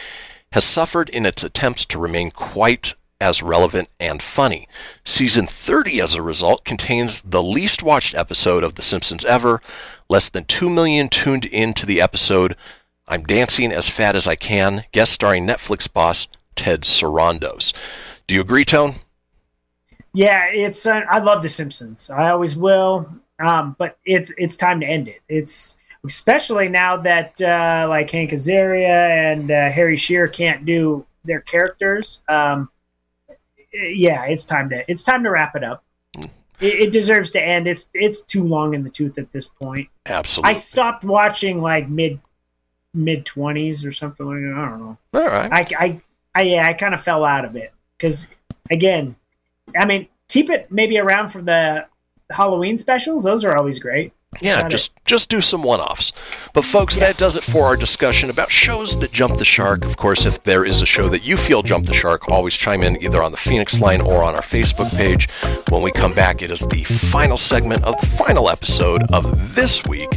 has 0.54 0.64
suffered 0.64 1.10
in 1.10 1.28
its 1.28 1.44
attempts 1.44 1.86
to 1.86 2.00
remain 2.00 2.32
quite 2.32 2.96
as 3.22 3.44
relevant 3.44 3.90
and 4.00 4.22
funny. 4.24 4.68
Season 5.06 5.46
30, 5.48 6.02
as 6.02 6.14
a 6.14 6.22
result, 6.22 6.64
contains 6.64 7.22
the 7.22 7.44
least 7.44 7.84
watched 7.84 8.16
episode 8.16 8.64
of 8.64 8.76
The 8.76 8.82
Simpsons 8.82 9.26
ever. 9.26 9.62
Less 10.10 10.30
than 10.30 10.46
2 10.46 10.70
million 10.70 11.10
tuned 11.10 11.46
in 11.46 11.74
to 11.74 11.86
the 11.86 12.02
episode 12.02 12.56
I'm 13.12 13.24
Dancing 13.24 13.72
as 13.72 13.90
Fat 13.90 14.16
as 14.16 14.28
I 14.28 14.36
Can, 14.36 14.86
guest 14.92 15.12
starring 15.12 15.48
Netflix 15.48 15.92
boss 15.92 16.28
Ted 16.54 16.82
Sarandos. 16.84 17.74
Do 18.28 18.36
you 18.36 18.42
agree, 18.42 18.64
Tone? 18.64 18.96
Yeah, 20.14 20.46
it's. 20.46 20.86
Uh, 20.86 21.02
I 21.10 21.18
love 21.18 21.42
The 21.42 21.50
Simpsons. 21.50 22.12
I 22.12 22.30
always 22.30 22.56
will. 22.56 23.10
Um, 23.40 23.76
but 23.80 23.98
it's 24.06 24.32
it's 24.38 24.56
time 24.56 24.80
to 24.82 24.86
end 24.86 25.08
it. 25.08 25.22
It's 25.28 25.78
especially 26.06 26.70
now 26.70 26.98
that 26.98 27.42
uh, 27.42 27.88
like 27.90 28.12
Hank 28.12 28.30
Azaria 28.30 29.32
and 29.34 29.50
uh, 29.50 29.72
Harry 29.72 29.98
Shearer 29.98 30.28
can't 30.28 30.66
do 30.66 31.06
their 31.24 31.42
characters. 31.42 32.22
Um, 32.30 32.70
yeah, 33.74 34.26
it's 34.26 34.46
time 34.46 34.70
to 34.70 34.90
it's 34.90 35.04
time 35.04 35.24
to 35.24 35.30
wrap 35.30 35.56
it 35.56 35.64
up. 35.64 35.84
It, 36.16 36.34
it 36.60 36.92
deserves 36.92 37.32
to 37.32 37.42
end. 37.42 37.68
It's 37.68 37.90
it's 37.94 38.22
too 38.22 38.44
long 38.44 38.74
in 38.74 38.84
the 38.84 38.90
tooth 38.90 39.18
at 39.18 39.32
this 39.32 39.48
point. 39.48 39.90
Absolutely. 40.06 40.52
I 40.52 40.54
stopped 40.56 41.04
watching 41.04 41.62
like 41.62 41.90
mid 41.90 42.20
mid 42.94 43.26
twenties 43.26 43.86
or 43.86 43.92
something 43.92 44.26
like 44.26 44.42
that. 44.42 44.54
I 44.58 44.70
don't 44.70 44.80
know. 44.80 44.98
All 45.14 45.28
right. 45.28 45.52
I 45.52 45.66
I, 45.78 46.02
I 46.36 46.42
yeah, 46.42 46.68
I 46.68 46.74
kind 46.74 46.94
of 46.94 47.02
fell 47.02 47.24
out 47.24 47.46
of 47.46 47.56
it 47.56 47.74
because 47.98 48.28
again, 48.70 49.16
I 49.78 49.86
mean, 49.86 50.08
keep 50.28 50.50
it 50.50 50.72
maybe 50.72 51.00
around 51.00 51.30
for 51.30 51.42
the 51.42 51.88
Halloween 52.30 52.78
specials. 52.78 53.24
Those 53.24 53.44
are 53.44 53.56
always 53.56 53.80
great. 53.80 54.14
Yeah, 54.42 54.62
Got 54.62 54.72
just 54.72 55.06
just 55.06 55.28
do 55.30 55.42
some 55.42 55.64
one-offs. 55.64 56.12
But 56.54 56.64
folks, 56.64 56.96
that 56.98 57.18
does 57.18 57.36
it 57.36 57.44
for 57.44 57.66
our 57.66 57.76
discussion 57.76 58.30
about 58.30 58.52
shows 58.52 59.00
that 59.00 59.12
jump 59.12 59.38
the 59.38 59.46
shark. 59.46 59.84
Of 59.84 59.98
course, 59.98 60.26
if 60.26 60.44
there 60.44 60.64
is 60.64 60.82
a 60.82 60.86
show 60.86 61.10
that 61.10 61.24
you 61.24 61.36
feel 61.36 61.64
jumped 61.64 61.88
the 61.88 61.96
shark, 61.96 62.30
always 62.30 62.56
chime 62.56 62.84
in 62.84 63.02
either 63.02 63.24
on 63.24 63.32
the 63.32 63.38
Fenix 63.38 63.80
line 63.80 64.02
or 64.02 64.24
on 64.24 64.36
our 64.36 64.42
Facebook 64.42 64.96
page. 64.96 65.28
When 65.70 65.82
we 65.82 65.92
come 65.92 66.14
back, 66.14 66.42
it 66.44 66.52
is 66.52 66.62
the 66.62 66.84
final 66.84 67.38
segment 67.38 67.84
of 67.84 68.00
the 68.00 68.06
final 68.06 68.50
episode 68.50 69.02
of 69.12 69.56
this 69.56 69.84
week. 69.86 70.10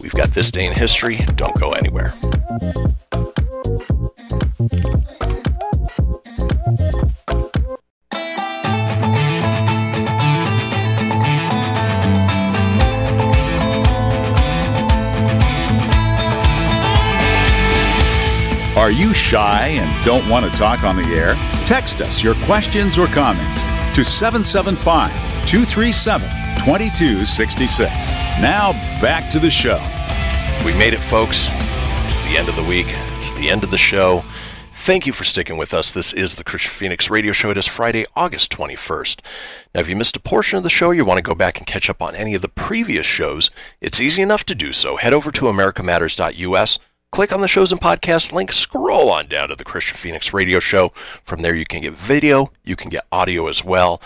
We've 0.00 0.12
got 0.12 0.32
this 0.32 0.50
day 0.50 0.66
in 0.66 0.72
history. 0.72 1.16
Don't 1.34 1.58
go 1.58 1.72
anywhere. 1.72 2.14
Are 18.84 18.90
you 18.90 19.14
shy 19.14 19.68
and 19.68 20.04
don't 20.04 20.28
want 20.28 20.44
to 20.44 20.50
talk 20.58 20.84
on 20.84 20.94
the 21.00 21.08
air? 21.08 21.36
Text 21.64 22.02
us 22.02 22.22
your 22.22 22.34
questions 22.44 22.98
or 22.98 23.06
comments 23.06 23.62
to 23.96 24.04
775 24.04 25.10
237 25.46 26.28
2266. 26.58 28.12
Now 28.42 28.72
back 29.00 29.30
to 29.30 29.38
the 29.38 29.50
show. 29.50 29.78
We 30.66 30.76
made 30.76 30.92
it, 30.92 31.00
folks. 31.00 31.48
It's 32.04 32.16
the 32.28 32.36
end 32.36 32.50
of 32.50 32.56
the 32.56 32.62
week. 32.62 32.84
It's 33.16 33.32
the 33.32 33.48
end 33.48 33.64
of 33.64 33.70
the 33.70 33.78
show. 33.78 34.22
Thank 34.74 35.06
you 35.06 35.14
for 35.14 35.24
sticking 35.24 35.56
with 35.56 35.72
us. 35.72 35.90
This 35.90 36.12
is 36.12 36.34
the 36.34 36.44
Kristian 36.44 36.68
Fenix 36.68 37.08
Radio 37.08 37.32
Show. 37.32 37.48
It 37.48 37.56
is 37.56 37.66
Friday, 37.66 38.04
August 38.14 38.52
21st. 38.52 39.22
Now, 39.74 39.80
if 39.80 39.88
you 39.88 39.96
missed 39.96 40.18
a 40.18 40.20
portion 40.20 40.58
of 40.58 40.62
the 40.62 40.68
show, 40.68 40.90
you 40.90 41.06
want 41.06 41.16
to 41.16 41.22
go 41.22 41.34
back 41.34 41.56
and 41.56 41.66
catch 41.66 41.88
up 41.88 42.02
on 42.02 42.14
any 42.14 42.34
of 42.34 42.42
the 42.42 42.50
previous 42.50 43.06
shows, 43.06 43.48
it's 43.80 43.98
easy 43.98 44.20
enough 44.20 44.44
to 44.44 44.54
do 44.54 44.74
so. 44.74 44.96
Head 44.96 45.14
over 45.14 45.30
to 45.30 45.46
americamatters.us, 45.46 46.78
click 47.14 47.32
on 47.32 47.40
the 47.40 47.46
shows 47.46 47.70
and 47.70 47.80
podcast 47.80 48.32
link, 48.32 48.50
scroll 48.50 49.08
on 49.08 49.28
down 49.28 49.48
to 49.48 49.54
the 49.54 49.64
Kristian 49.64 49.94
Fenix 49.94 50.34
Radio 50.34 50.58
Show. 50.58 50.88
From 51.22 51.42
there, 51.42 51.54
you 51.54 51.64
can 51.64 51.80
get 51.80 51.92
video, 51.92 52.50
you 52.64 52.74
can 52.74 52.90
get 52.90 53.06
audio 53.12 53.46
as 53.46 53.64
well. 53.64 54.02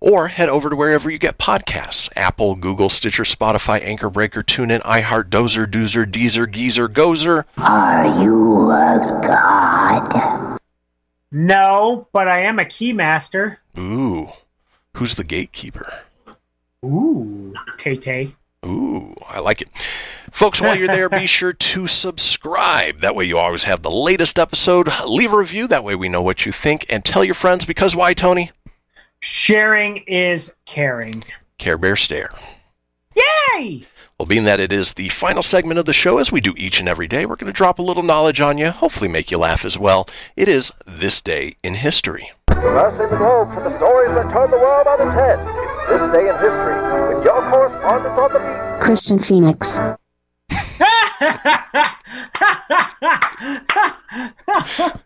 Or 0.00 0.28
head 0.28 0.48
over 0.48 0.70
to 0.70 0.76
wherever 0.76 1.10
you 1.10 1.18
get 1.18 1.36
podcasts 1.36 2.08
Apple, 2.16 2.54
Google, 2.54 2.88
Stitcher, 2.88 3.24
Spotify, 3.24 3.84
Anchor 3.84 4.08
Breaker, 4.08 4.42
TuneIn, 4.42 4.80
iHeart, 4.84 5.24
Dozer, 5.24 5.66
Doozer, 5.66 6.10
Deezer, 6.10 6.50
Geezer, 6.50 6.88
Gozer. 6.88 7.44
Are 7.58 8.22
you 8.24 8.70
a 8.70 9.20
god? 9.22 10.58
No, 11.30 12.08
but 12.10 12.26
I 12.26 12.40
am 12.40 12.58
a 12.58 12.64
keymaster. 12.64 13.58
Ooh, 13.76 14.28
who's 14.94 15.16
the 15.16 15.24
gatekeeper? 15.24 16.04
Ooh, 16.82 17.52
Tay 17.76 17.96
Tay. 17.96 18.34
Ooh, 18.66 19.14
I 19.28 19.38
like 19.38 19.62
it. 19.62 19.70
Folks, 20.32 20.60
while 20.60 20.76
you're 20.76 20.88
there, 20.88 21.08
be 21.08 21.26
sure 21.26 21.52
to 21.52 21.86
subscribe. 21.86 23.00
That 23.00 23.14
way 23.14 23.24
you 23.24 23.38
always 23.38 23.64
have 23.64 23.82
the 23.82 23.90
latest 23.90 24.38
episode. 24.38 24.88
Leave 25.06 25.32
a 25.32 25.38
review. 25.38 25.68
That 25.68 25.84
way 25.84 25.94
we 25.94 26.08
know 26.08 26.22
what 26.22 26.44
you 26.44 26.52
think. 26.52 26.84
And 26.88 27.04
tell 27.04 27.24
your 27.24 27.34
friends 27.34 27.64
because 27.64 27.94
why, 27.94 28.12
Tony? 28.12 28.50
Sharing 29.20 29.98
is 30.06 30.56
caring. 30.66 31.24
Care 31.58 31.78
Bear 31.78 31.96
Stare. 31.96 32.30
Yay! 33.14 33.82
Well, 34.18 34.26
being 34.26 34.44
that 34.44 34.60
it 34.60 34.72
is 34.72 34.94
the 34.94 35.08
final 35.10 35.42
segment 35.42 35.78
of 35.78 35.86
the 35.86 35.92
show, 35.92 36.18
as 36.18 36.32
we 36.32 36.40
do 36.40 36.54
each 36.56 36.80
and 36.80 36.88
every 36.88 37.06
day, 37.06 37.24
we're 37.24 37.36
going 37.36 37.52
to 37.52 37.56
drop 37.56 37.78
a 37.78 37.82
little 37.82 38.02
knowledge 38.02 38.40
on 38.40 38.58
you, 38.58 38.70
hopefully 38.70 39.10
make 39.10 39.30
you 39.30 39.38
laugh 39.38 39.64
as 39.64 39.78
well. 39.78 40.08
It 40.36 40.48
is 40.48 40.72
This 40.86 41.20
Day 41.20 41.56
in 41.62 41.74
History. 41.74 42.30
Crossing 42.48 43.10
the 43.10 43.16
globe 43.16 43.52
for 43.54 43.60
the 43.60 43.76
stories 43.76 44.12
that 44.14 44.30
turn 44.30 44.50
the 44.50 44.58
world 44.58 44.86
on 44.86 45.06
its 45.06 45.14
head. 45.14 45.65
It's 45.88 46.02
this 46.02 46.12
day 46.12 46.28
in 46.28 46.34
history 46.34 47.14
with 47.14 47.24
your 47.24 47.42
correspondent 47.48 48.18
on 48.18 48.32
the 48.32 48.38
beat. 48.40 48.84
Kristian 48.84 49.24
Fenix. 49.24 49.78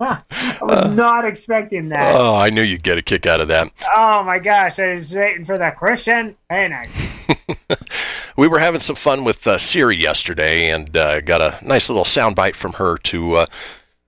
I 0.00 0.22
was 0.62 0.90
not 0.92 1.24
expecting 1.24 1.88
that. 1.90 2.14
Oh, 2.14 2.34
I 2.34 2.50
knew 2.50 2.62
you'd 2.62 2.82
get 2.82 2.98
a 2.98 3.02
kick 3.02 3.26
out 3.26 3.40
of 3.40 3.48
that. 3.48 3.68
oh 3.94 4.22
my 4.24 4.38
gosh, 4.38 4.78
I 4.78 4.92
was 4.92 5.14
waiting 5.14 5.44
for 5.44 5.58
that 5.58 5.76
Kristian 5.76 6.34
Fenix. 6.48 6.90
We 8.36 8.48
were 8.48 8.60
having 8.60 8.80
some 8.80 8.96
fun 8.96 9.24
with 9.24 9.46
uh, 9.46 9.58
Siri 9.58 9.98
yesterday 9.98 10.70
and 10.70 10.96
uh, 10.96 11.20
got 11.20 11.42
a 11.42 11.62
nice 11.62 11.90
little 11.90 12.04
soundbite 12.04 12.54
from 12.54 12.74
her 12.74 12.96
to 12.96 13.34
uh, 13.34 13.46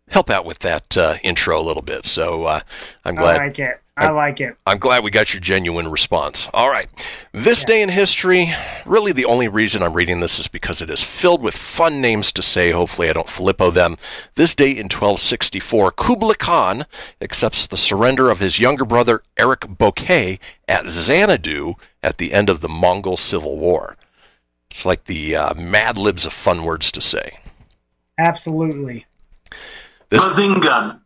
help 0.09 0.31
out 0.31 0.47
with 0.47 0.61
that 0.61 0.97
uh, 0.97 1.17
intro 1.23 1.61
a 1.61 1.63
little 1.63 1.83
bit. 1.83 2.07
So 2.07 2.45
uh, 2.45 2.61
I'm 3.05 3.15
glad. 3.17 3.41
I 3.41 3.45
like 3.45 3.59
it. 3.59 3.82
I 3.97 4.09
like 4.11 4.41
it. 4.41 4.57
I'm 4.67 4.79
glad 4.79 5.05
we 5.05 5.11
got 5.11 5.35
your 5.35 5.41
genuine 5.43 5.91
response. 5.91 6.49
All 6.55 6.71
right. 6.71 6.89
This 7.33 7.63
day 7.63 7.83
in 7.83 7.91
history, 7.91 8.51
really 8.87 9.13
the 9.13 9.27
only 9.27 9.49
reason 9.49 9.83
I'm 9.83 9.93
reading 9.93 10.21
this 10.21 10.39
is 10.39 10.49
because 10.49 10.81
it 10.81 10.89
is 10.89 11.03
filled 11.03 11.43
with 11.43 11.55
fun 11.55 12.01
names 12.01 12.33
to 12.33 12.43
say. 12.43 12.71
Hopefully, 12.71 13.11
I 13.11 13.13
don't 13.13 13.29
filippo 13.29 13.71
them. 13.71 13.99
This 14.35 14.55
day 14.55 14.71
in 14.71 14.85
1264, 14.87 15.93
Kublai 15.93 16.35
Khan 16.35 16.87
accepts 17.21 17.67
the 17.67 17.77
surrender 17.77 18.31
of 18.31 18.41
his 18.41 18.59
younger 18.59 18.87
brother 18.87 19.23
Ariq 19.37 19.77
Böke 19.77 20.39
at 20.67 20.87
Xanadu 20.87 21.75
at 22.03 22.17
the 22.17 22.33
end 22.33 22.49
of 22.49 22.63
the 22.63 22.69
Mongol 22.69 23.19
Civil 23.19 23.59
War. 23.59 23.97
It's 24.71 24.87
like 24.87 25.05
the 25.05 25.37
uh, 25.37 25.55
Mad 25.55 25.99
Libs 25.99 26.25
of 26.25 26.33
fun 26.33 26.65
words 26.65 26.91
to 26.93 27.03
say. 27.03 27.39
Absolutely. 28.17 29.05
This, 30.13 30.37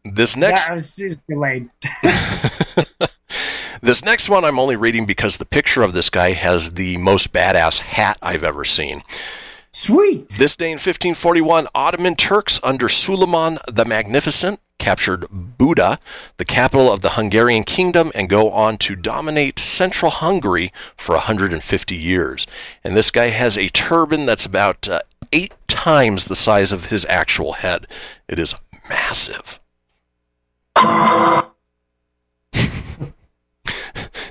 this 0.05 0.37
next 0.37 0.65
That 0.65 0.73
was 0.73 0.97
just 0.97 1.25
delayed. 1.29 1.71
This 3.83 4.05
next 4.05 4.29
one 4.29 4.45
I'm 4.45 4.59
only 4.59 4.75
reading 4.75 5.07
because 5.07 5.37
the 5.37 5.45
picture 5.45 5.83
of 5.83 5.93
this 5.93 6.11
guy 6.11 6.33
has 6.33 6.73
the 6.73 6.97
most 6.97 7.33
badass 7.33 7.81
hat 7.81 8.19
I've 8.23 8.43
ever 8.43 8.65
seen. 8.65 9.03
Sweet. 9.71 10.31
This 10.31 10.57
day 10.57 10.69
in 10.69 10.79
1541, 10.79 11.69
Ottoman 11.75 12.17
Turks 12.17 12.59
under 12.63 12.89
Suleiman 12.89 13.59
the 13.71 13.85
Magnificent 13.85 14.61
captured 14.79 15.27
Buda, 15.31 15.99
the 16.39 16.45
capital 16.45 16.93
of 16.93 17.03
the 17.03 17.11
Hungarian 17.11 17.65
kingdom, 17.65 18.11
and 18.15 18.29
go 18.29 18.51
on 18.51 18.79
to 18.79 18.97
dominate 18.97 19.59
central 19.59 20.11
Hungary 20.11 20.73
for 20.97 21.15
150 21.15 21.95
years. 21.95 22.47
And 22.83 22.97
this 22.97 23.11
guy 23.11 23.29
has 23.29 23.57
a 23.57 23.69
turban 23.69 24.27
that's 24.27 24.47
about 24.47 24.89
uh, 24.89 25.01
eight 25.33 25.53
times 25.69 26.25
the 26.25 26.37
size 26.37 26.73
of 26.73 26.87
his 26.87 27.07
actual 27.09 27.55
head. 27.55 27.87
It 28.29 28.39
is 28.39 28.55
massive. 28.89 29.61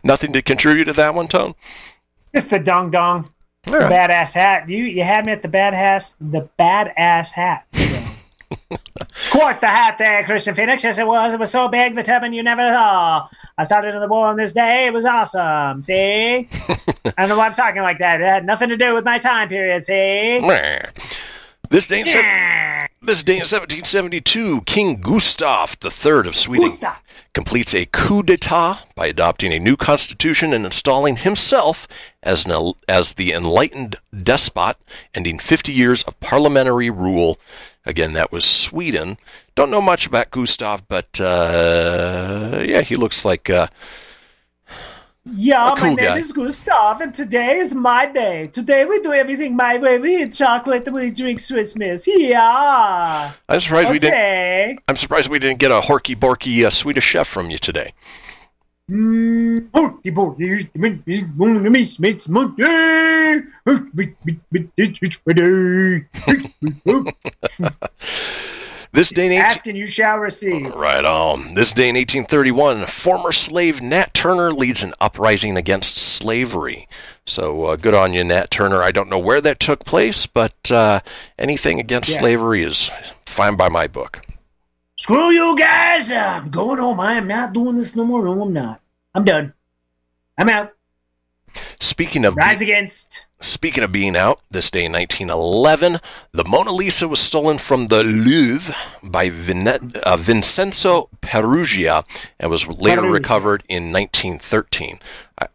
Nothing 0.04 0.34
to 0.34 0.42
contribute 0.42 0.86
to 0.86 0.94
that 0.94 1.16
one, 1.16 1.28
Tone? 1.28 1.56
Just 2.34 2.50
the 2.50 2.60
dong 2.60 2.92
dong. 2.92 3.30
The 3.64 3.72
badass 3.72 4.34
hat. 4.36 4.70
You 4.70 4.84
you 4.84 5.04
had 5.04 5.26
me 5.26 5.32
at 5.32 5.42
the 5.42 5.48
badass 5.48 6.18
the 6.20 6.48
badass 6.60 7.32
hat. 7.32 7.66
Quite 9.32 9.60
the 9.62 9.68
hat 9.68 9.98
there, 9.98 10.24
Kristian 10.24 10.56
Fenix. 10.56 10.84
Yes, 10.84 11.00
it 11.00 11.08
was. 11.08 11.34
It 11.34 11.40
was 11.40 11.52
so 11.52 11.68
big, 11.68 11.96
the 11.96 12.04
turban 12.04 12.34
you 12.34 12.44
never 12.44 12.70
saw. 12.70 13.28
I 13.58 13.64
started 13.64 13.96
in 13.96 14.02
the 14.02 14.08
war 14.08 14.28
on 14.28 14.38
this 14.38 14.52
day. 14.54 14.86
It 14.86 14.94
was 14.94 15.06
awesome. 15.06 15.82
See? 15.84 16.48
I 16.60 17.14
don't 17.18 17.30
know 17.30 17.38
why 17.38 17.48
I'm 17.48 17.54
talking 17.54 17.82
like 17.82 18.00
that. 18.00 18.22
It 18.22 18.26
had 18.26 18.46
nothing 18.46 18.70
to 18.70 18.78
do 18.78 18.94
with 18.94 19.06
my 19.06 19.18
time 19.18 19.50
period. 19.50 19.84
See? 19.84 20.40
This 21.70 21.90
in 21.92 22.06
se- 22.06 22.85
this 23.06 23.24
day 23.24 23.34
in 23.34 23.40
1772, 23.40 24.62
King 24.62 25.00
Gustav 25.00 25.78
III 25.84 26.28
of 26.28 26.36
Sweden 26.36 26.70
Gustav. 26.70 26.98
completes 27.34 27.76
a 27.76 27.86
coup 27.86 28.24
d'état 28.24 28.80
by 28.96 29.06
adopting 29.06 29.54
a 29.54 29.60
new 29.60 29.78
constitution 29.78 30.54
and 30.54 30.66
installing 30.66 31.18
himself 31.18 31.88
as, 32.24 32.48
an, 32.48 32.74
as 32.88 33.14
the 33.14 33.32
enlightened 33.32 33.98
despot, 34.16 34.78
ending 35.14 35.38
50 35.38 35.72
years 35.72 36.02
of 36.04 36.20
parliamentary 36.20 36.90
rule. 36.90 37.38
Again, 37.86 38.14
that 38.14 38.32
was 38.32 38.44
Sweden. 38.44 39.18
Don't 39.54 39.70
know 39.70 39.82
much 39.82 40.08
about 40.08 40.32
Gustav, 40.32 40.88
but 40.88 41.22
uh, 41.22 42.64
yeah, 42.66 42.82
he 42.82 42.96
looks 42.96 43.24
like 43.24 43.50
uh, 43.52 43.68
Yeah, 45.28 45.74
cool 45.76 45.90
my 45.90 45.96
name 45.96 46.06
guy. 46.06 46.18
is 46.18 46.32
Gustav, 46.32 47.02
and 47.02 47.12
today 47.12 47.58
is 47.58 47.74
my 47.74 48.06
day. 48.06 48.46
Today 48.48 48.86
we 48.86 49.00
do 49.02 49.12
everything 49.12 49.56
my 49.56 49.80
way. 49.80 49.98
We 49.98 50.22
eat 50.22 50.34
chocolate 50.34 50.86
and 50.86 50.96
we 50.96 51.10
drink 51.10 51.40
Swiss 51.40 51.76
Miss. 51.76 52.08
Yeah. 52.08 53.32
I'm 53.50 53.60
surprised 53.60 53.90
we 53.90 53.98
didn't. 53.98 54.82
I'm 54.88 54.96
surprised 54.96 55.30
we 55.30 55.40
didn't 55.40 55.58
get 55.58 55.72
a 55.72 55.82
horky 55.82 56.16
borky 56.16 56.64
uh, 56.64 56.70
Swedish 56.70 57.06
chef 57.06 57.28
from 57.28 57.50
you 57.50 57.58
today. 57.58 57.94
This 68.96 69.10
day 69.10 69.26
in 69.26 69.32
18- 69.34 69.40
Ask 69.44 69.68
and 69.68 69.78
you 69.78 69.88
shall 69.88 70.18
receive. 70.20 70.74
Right 70.74 71.04
on. 71.04 71.54
This 71.54 71.74
day 71.74 71.90
in 71.90 71.96
1831, 71.96 72.86
former 72.86 73.34
slave 73.34 73.82
Nat 73.82 74.14
Turner 74.14 74.54
leads 74.54 74.84
an 74.84 74.94
uprising 75.02 75.58
against 75.58 75.98
slavery. 75.98 76.88
So 77.26 77.66
uh, 77.66 77.76
good 77.76 77.94
on 77.94 78.14
you, 78.14 78.24
Nat 78.24 78.50
Turner. 78.52 78.82
I 78.82 78.92
don't 78.92 79.10
know 79.10 79.20
where 79.20 79.42
that 79.42 79.60
took 79.60 79.84
place, 79.84 80.26
but 80.28 80.72
uh, 80.72 81.02
anything 81.38 81.78
against 81.78 82.12
Yeah. 82.14 82.20
slavery 82.20 82.64
is 82.64 82.90
fine 83.26 83.58
by 83.58 83.68
my 83.68 83.88
book. 83.88 84.22
Screw 84.96 85.30
you 85.30 85.58
guys. 85.58 86.10
I'm 86.14 86.50
going 86.50 86.80
home. 86.80 87.02
I 87.02 87.16
am 87.16 87.28
not 87.28 87.52
doing 87.52 87.76
this 87.76 87.98
no 87.98 88.06
more. 88.06 88.24
No, 88.24 88.42
I'm 88.42 88.54
not. 88.54 88.80
I'm 89.14 89.26
done. 89.26 89.54
I'm 90.38 90.48
out. 90.48 90.72
Speaking 91.80 92.26
of 92.26 92.36
Rise 92.36 92.62
against. 92.62 93.28
speaking 93.42 93.84
of 93.84 93.92
being 93.92 94.16
out, 94.16 94.40
this 94.50 94.70
day 94.72 94.86
in 94.86 94.92
1911, 94.94 96.00
the 96.32 96.46
Mona 96.46 96.72
Lisa 96.72 97.08
was 97.08 97.20
stolen 97.20 97.58
from 97.58 97.88
the 97.88 98.04
Louvre 98.04 98.74
by 99.04 99.30
Vine- 99.30 99.94
uh, 100.04 100.18
Vincenzo 100.18 101.10
Peruggia 101.22 102.04
and 102.40 102.50
was 102.52 102.68
later 102.68 103.02
Peruggia. 103.02 103.14
recovered 103.14 103.64
in 103.68 103.92
1913. 103.92 105.00
I, 105.40 105.48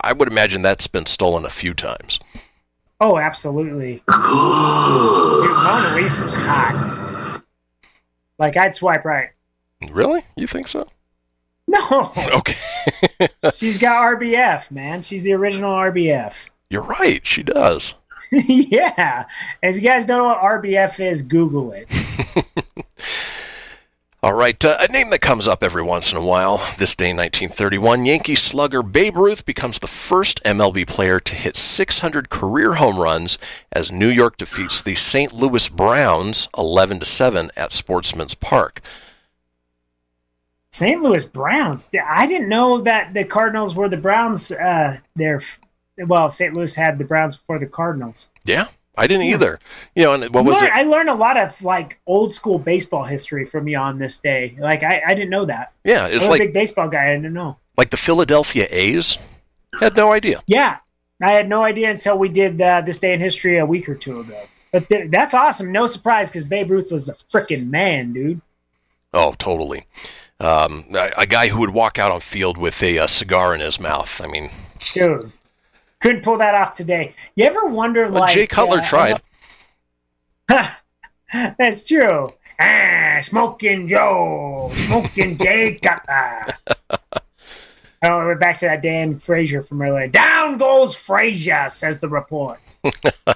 I 0.00 0.12
would 0.12 0.28
imagine 0.30 0.62
that's 0.62 0.86
been 0.86 1.06
stolen 1.06 1.44
a 1.44 1.50
few 1.50 1.74
times. 1.74 2.18
Oh, 3.00 3.18
absolutely. 3.18 4.02
Dude, 4.08 5.56
Mona 5.64 5.94
Lisa's 5.94 6.32
hot. 6.32 7.42
Like, 8.38 8.56
I'd 8.56 8.74
swipe 8.74 9.04
right. 9.04 9.30
Really? 9.90 10.22
You 10.36 10.46
think 10.46 10.68
so? 10.68 10.88
No, 11.68 12.12
Okay. 12.32 12.56
she's 13.54 13.78
got 13.78 14.02
RBF, 14.18 14.70
man. 14.70 15.02
She's 15.02 15.22
the 15.24 15.32
original 15.32 15.72
RBF. 15.72 16.50
You're 16.70 16.82
right. 16.82 17.26
She 17.26 17.42
does. 17.42 17.94
yeah. 18.32 19.26
If 19.62 19.76
you 19.76 19.82
guys 19.82 20.04
don't 20.04 20.18
know 20.18 20.24
what 20.28 20.40
RBF 20.40 21.04
is, 21.04 21.22
Google 21.22 21.72
it. 21.72 21.88
All 24.22 24.32
right. 24.32 24.64
Uh, 24.64 24.76
a 24.80 24.90
name 24.92 25.10
that 25.10 25.20
comes 25.20 25.46
up 25.46 25.62
every 25.62 25.82
once 25.82 26.10
in 26.10 26.18
a 26.18 26.24
while. 26.24 26.58
This 26.78 26.96
day 26.96 27.10
in 27.10 27.16
1931, 27.16 28.06
Yankee 28.06 28.34
slugger 28.34 28.82
Babe 28.82 29.16
Ruth 29.16 29.44
becomes 29.46 29.78
the 29.78 29.86
first 29.86 30.42
MLB 30.44 30.86
player 30.86 31.20
to 31.20 31.34
hit 31.34 31.54
600 31.54 32.28
career 32.30 32.74
home 32.74 32.98
runs 32.98 33.38
as 33.70 33.92
New 33.92 34.08
York 34.08 34.36
defeats 34.36 34.80
the 34.80 34.96
St. 34.96 35.32
Louis 35.32 35.68
Browns 35.68 36.48
11 36.56 37.00
to 37.00 37.06
7 37.06 37.50
at 37.56 37.70
Sportsman's 37.72 38.34
Park. 38.34 38.80
St. 40.76 41.02
Louis 41.02 41.24
Browns. 41.24 41.88
I 42.06 42.26
didn't 42.26 42.48
know 42.48 42.82
that 42.82 43.14
the 43.14 43.24
Cardinals 43.24 43.74
were 43.74 43.88
the 43.88 43.96
Browns. 43.96 44.50
Uh, 44.52 44.98
their 45.14 45.40
well, 45.98 46.28
St. 46.30 46.52
Louis 46.54 46.74
had 46.74 46.98
the 46.98 47.04
Browns 47.04 47.36
before 47.36 47.58
the 47.58 47.66
Cardinals. 47.66 48.28
Yeah, 48.44 48.68
I 48.96 49.06
didn't 49.06 49.24
either. 49.26 49.58
You 49.94 50.04
know, 50.04 50.12
and 50.14 50.34
what 50.34 50.44
was 50.44 50.60
Learn- 50.60 50.64
it? 50.66 50.72
I 50.74 50.82
learned 50.82 51.08
a 51.08 51.14
lot 51.14 51.38
of 51.38 51.62
like 51.62 51.98
old 52.06 52.34
school 52.34 52.58
baseball 52.58 53.04
history 53.04 53.44
from 53.46 53.66
you 53.68 53.78
on 53.78 53.98
this 53.98 54.18
day. 54.18 54.56
Like 54.58 54.82
I, 54.82 55.02
I 55.06 55.14
didn't 55.14 55.30
know 55.30 55.46
that. 55.46 55.72
Yeah, 55.84 56.06
it's 56.08 56.28
like 56.28 56.40
a 56.40 56.44
big 56.44 56.52
baseball 56.54 56.88
guy. 56.88 57.10
I 57.10 57.14
didn't 57.16 57.32
know. 57.32 57.56
like 57.78 57.90
the 57.90 57.96
Philadelphia 57.96 58.66
A's. 58.70 59.16
Had 59.80 59.96
no 59.96 60.12
idea. 60.12 60.42
Yeah, 60.46 60.78
I 61.22 61.32
had 61.32 61.48
no 61.48 61.62
idea 61.64 61.90
until 61.90 62.18
we 62.18 62.28
did 62.28 62.60
uh, 62.60 62.80
this 62.82 62.98
day 62.98 63.12
in 63.14 63.20
history 63.20 63.58
a 63.58 63.66
week 63.66 63.88
or 63.88 63.94
two 63.94 64.20
ago. 64.20 64.42
But 64.72 64.88
th- 64.88 65.10
that's 65.10 65.32
awesome. 65.32 65.72
No 65.72 65.86
surprise 65.86 66.30
because 66.30 66.44
Babe 66.44 66.70
Ruth 66.70 66.90
was 66.90 67.06
the 67.06 67.12
freaking 67.12 67.68
man, 67.70 68.12
dude. 68.12 68.40
Oh, 69.14 69.34
totally. 69.38 69.86
Um, 70.38 70.84
a, 70.92 71.10
a 71.18 71.26
guy 71.26 71.48
who 71.48 71.60
would 71.60 71.70
walk 71.70 71.98
out 71.98 72.12
on 72.12 72.20
field 72.20 72.58
with 72.58 72.82
a, 72.82 72.98
uh 72.98 73.06
cigar 73.06 73.54
in 73.54 73.60
his 73.60 73.80
mouth. 73.80 74.20
I 74.22 74.26
mean, 74.26 74.50
Dude, 74.92 75.32
couldn't 76.00 76.22
pull 76.22 76.36
that 76.38 76.54
off 76.54 76.74
today. 76.74 77.14
You 77.34 77.44
ever 77.44 77.64
wonder 77.66 78.08
well, 78.08 78.22
like 78.22 78.34
Jay 78.34 78.46
Cutler 78.46 78.80
uh, 78.80 78.84
tried. 78.86 79.22
That's 81.32 81.84
true. 81.84 82.32
Ah, 82.60 83.18
smoking 83.22 83.88
Joe, 83.88 84.72
smoking 84.86 85.36
Jay 85.42 85.78
Cutler. 85.82 86.46
Oh, 88.02 88.18
we're 88.18 88.36
back 88.36 88.58
to 88.58 88.66
that 88.66 88.82
Dan 88.82 89.18
Frazier 89.18 89.62
from 89.62 89.82
earlier. 89.82 90.06
Down 90.06 90.58
goes 90.58 90.94
Frazier, 90.94 91.66
says 91.70 92.00
the 92.00 92.08
report. 92.08 92.60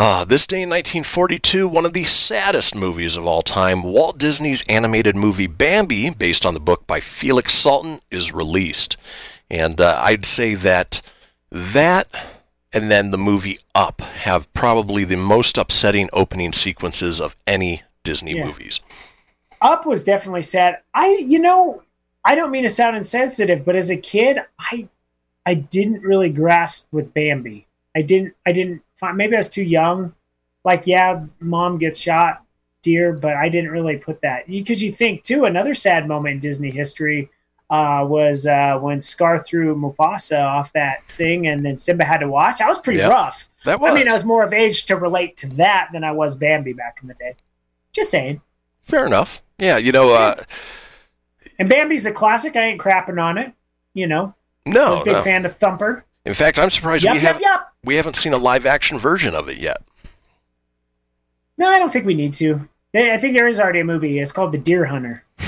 Ah, 0.00 0.24
this 0.24 0.46
day 0.46 0.62
in 0.62 0.68
1942, 0.70 1.66
one 1.66 1.84
of 1.84 1.92
the 1.92 2.04
saddest 2.04 2.72
movies 2.76 3.16
of 3.16 3.26
all 3.26 3.42
time, 3.42 3.82
Walt 3.82 4.16
Disney's 4.16 4.62
animated 4.68 5.16
movie 5.16 5.48
Bambi, 5.48 6.10
based 6.10 6.46
on 6.46 6.54
the 6.54 6.60
book 6.60 6.86
by 6.86 7.00
Felix 7.00 7.52
Salten, 7.52 8.00
is 8.08 8.32
released. 8.32 8.96
And 9.50 9.80
uh, 9.80 9.98
I'd 10.00 10.24
say 10.24 10.54
that 10.54 11.02
that 11.50 12.06
and 12.72 12.92
then 12.92 13.10
the 13.10 13.18
movie 13.18 13.58
Up 13.74 14.00
have 14.00 14.52
probably 14.52 15.02
the 15.02 15.16
most 15.16 15.58
upsetting 15.58 16.08
opening 16.12 16.52
sequences 16.52 17.20
of 17.20 17.34
any 17.44 17.82
Disney 18.04 18.36
Yeah. 18.36 18.46
movies. 18.46 18.78
Up 19.60 19.84
was 19.84 20.04
definitely 20.04 20.42
sad. 20.42 20.78
I, 20.94 21.08
you 21.26 21.40
know, 21.40 21.82
I 22.24 22.36
don't 22.36 22.52
mean 22.52 22.62
to 22.62 22.68
sound 22.68 22.96
insensitive, 22.96 23.64
but 23.64 23.74
as 23.74 23.90
a 23.90 23.96
kid, 23.96 24.38
I, 24.60 24.86
I 25.44 25.54
didn't 25.54 26.02
really 26.02 26.28
grasp 26.28 26.86
with 26.92 27.12
Bambi. 27.12 27.66
I 27.96 28.02
didn't, 28.02 28.34
I 28.46 28.52
didn't 28.52 28.82
find. 28.98 29.16
Maybe 29.16 29.34
I 29.34 29.38
was 29.38 29.48
too 29.48 29.62
young. 29.62 30.14
Like, 30.64 30.86
yeah, 30.86 31.24
mom 31.40 31.78
gets 31.78 31.98
shot, 31.98 32.42
dear, 32.82 33.12
but 33.12 33.34
I 33.34 33.48
didn't 33.48 33.70
really 33.70 33.96
put 33.96 34.20
that 34.22 34.46
because 34.46 34.82
you 34.82 34.92
think 34.92 35.22
too. 35.22 35.44
Another 35.44 35.72
sad 35.74 36.06
moment 36.08 36.34
in 36.34 36.40
Disney 36.40 36.70
history 36.70 37.30
uh, 37.70 38.04
was 38.08 38.46
uh, 38.46 38.78
when 38.78 39.00
Scar 39.00 39.38
threw 39.38 39.74
Mufasa 39.76 40.42
off 40.42 40.72
that 40.72 41.06
thing, 41.10 41.46
and 41.46 41.64
then 41.64 41.76
Simba 41.76 42.04
had 42.04 42.18
to 42.18 42.28
watch. 42.28 42.58
That 42.58 42.68
was 42.68 42.78
pretty 42.78 42.98
Yep. 43.00 43.10
rough. 43.10 43.48
That 43.64 43.80
I 43.82 43.92
mean. 43.94 44.08
I 44.08 44.12
was 44.12 44.24
more 44.24 44.42
of 44.44 44.52
age 44.52 44.84
to 44.86 44.96
relate 44.96 45.36
to 45.38 45.48
that 45.50 45.88
than 45.92 46.04
I 46.04 46.12
was 46.12 46.34
Bambi 46.34 46.72
back 46.72 46.98
in 47.02 47.08
the 47.08 47.14
day. 47.14 47.34
Just 47.92 48.10
saying. 48.10 48.40
Fair 48.84 49.04
enough. 49.06 49.42
Yeah, 49.58 49.76
you 49.76 49.92
know, 49.92 50.14
uh, 50.14 50.34
And 51.58 51.68
Bambi's 51.68 52.06
a 52.06 52.12
classic. 52.12 52.56
I 52.56 52.62
ain't 52.66 52.80
crapping 52.80 53.20
on 53.22 53.36
it. 53.38 53.52
You 53.94 54.06
know, 54.06 54.34
No. 54.64 54.84
I 54.86 54.90
was 54.90 54.98
a 55.00 55.04
big 55.04 55.12
no. 55.14 55.22
fan 55.22 55.44
of 55.44 55.56
Thumper. 55.56 56.04
In 56.28 56.34
fact, 56.34 56.58
I'm 56.58 56.68
surprised 56.68 57.04
Yup, 57.04 57.14
we 57.14 57.22
yup, 57.22 57.32
have 57.32 57.40
yup. 57.40 57.72
we 57.82 57.94
haven't 57.96 58.14
seen 58.16 58.34
a 58.34 58.36
live 58.38 58.66
action 58.66 58.98
version 58.98 59.34
of 59.34 59.48
it 59.48 59.56
yet. 59.56 59.78
No, 61.56 61.66
I 61.68 61.78
don't 61.78 61.90
think 61.90 62.04
we 62.04 62.12
need 62.12 62.34
to. 62.34 62.68
I 62.94 63.16
think 63.16 63.34
there 63.34 63.46
is 63.48 63.58
already 63.58 63.80
a 63.80 63.84
movie. 63.84 64.18
It's 64.18 64.30
called 64.30 64.52
The 64.52 64.58
Deer 64.58 64.84
Hunter. 64.86 65.24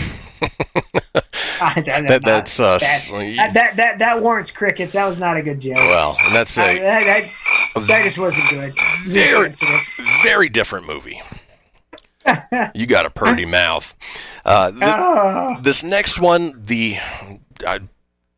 Ah, 1.62 1.74
that, 1.77 2.07
That- 2.09 2.24
that's, 2.24 2.59
uh, 2.59 2.78
that, 2.78 3.09
that, 3.11 3.52
that, 3.52 3.77
that, 3.77 3.98
that 3.98 4.23
warrants 4.23 4.51
crickets. 4.51 4.94
That 4.94 5.05
was 5.05 5.19
not 5.19 5.36
a 5.36 5.43
good 5.43 5.61
joke. 5.61 5.77
Well, 5.77 6.16
and 6.19 6.35
that's 6.35 6.57
Uh, 6.57 6.62
a 6.62 6.78
that, 6.81 7.05
that, 7.74 7.86
that 7.86 8.05
just 8.05 8.19
wasn't 8.19 8.48
good. 8.48 8.73
Was 9.05 9.12
Very- 9.12 9.52
very 10.23 10.48
different 10.48 10.86
movie. 10.86 11.20
you 12.74 12.86
got 12.86 13.05
a 13.05 13.11
purty 13.11 13.44
mouth. 13.44 13.94
Uh, 14.43 14.70
th- 14.70 14.82
Ah. 14.82 15.61
This 15.61 15.85
next 15.85 16.19
one, 16.19 16.55
the 16.65 16.97
uh, 17.66 17.81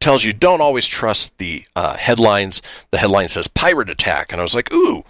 tells 0.03 0.25
you 0.25 0.33
don't 0.33 0.61
always 0.61 0.87
trust 0.87 1.39
the 1.39 1.65
uh, 1.77 1.97
headlines. 1.97 2.61
The 2.91 2.99
headline 2.99 3.29
says 3.29 3.49
pirate 3.49 3.89
attack, 3.89 4.33
and 4.33 4.41
I 4.41 4.45
was 4.45 4.55
like, 4.55 4.73
ooh. 4.73 5.05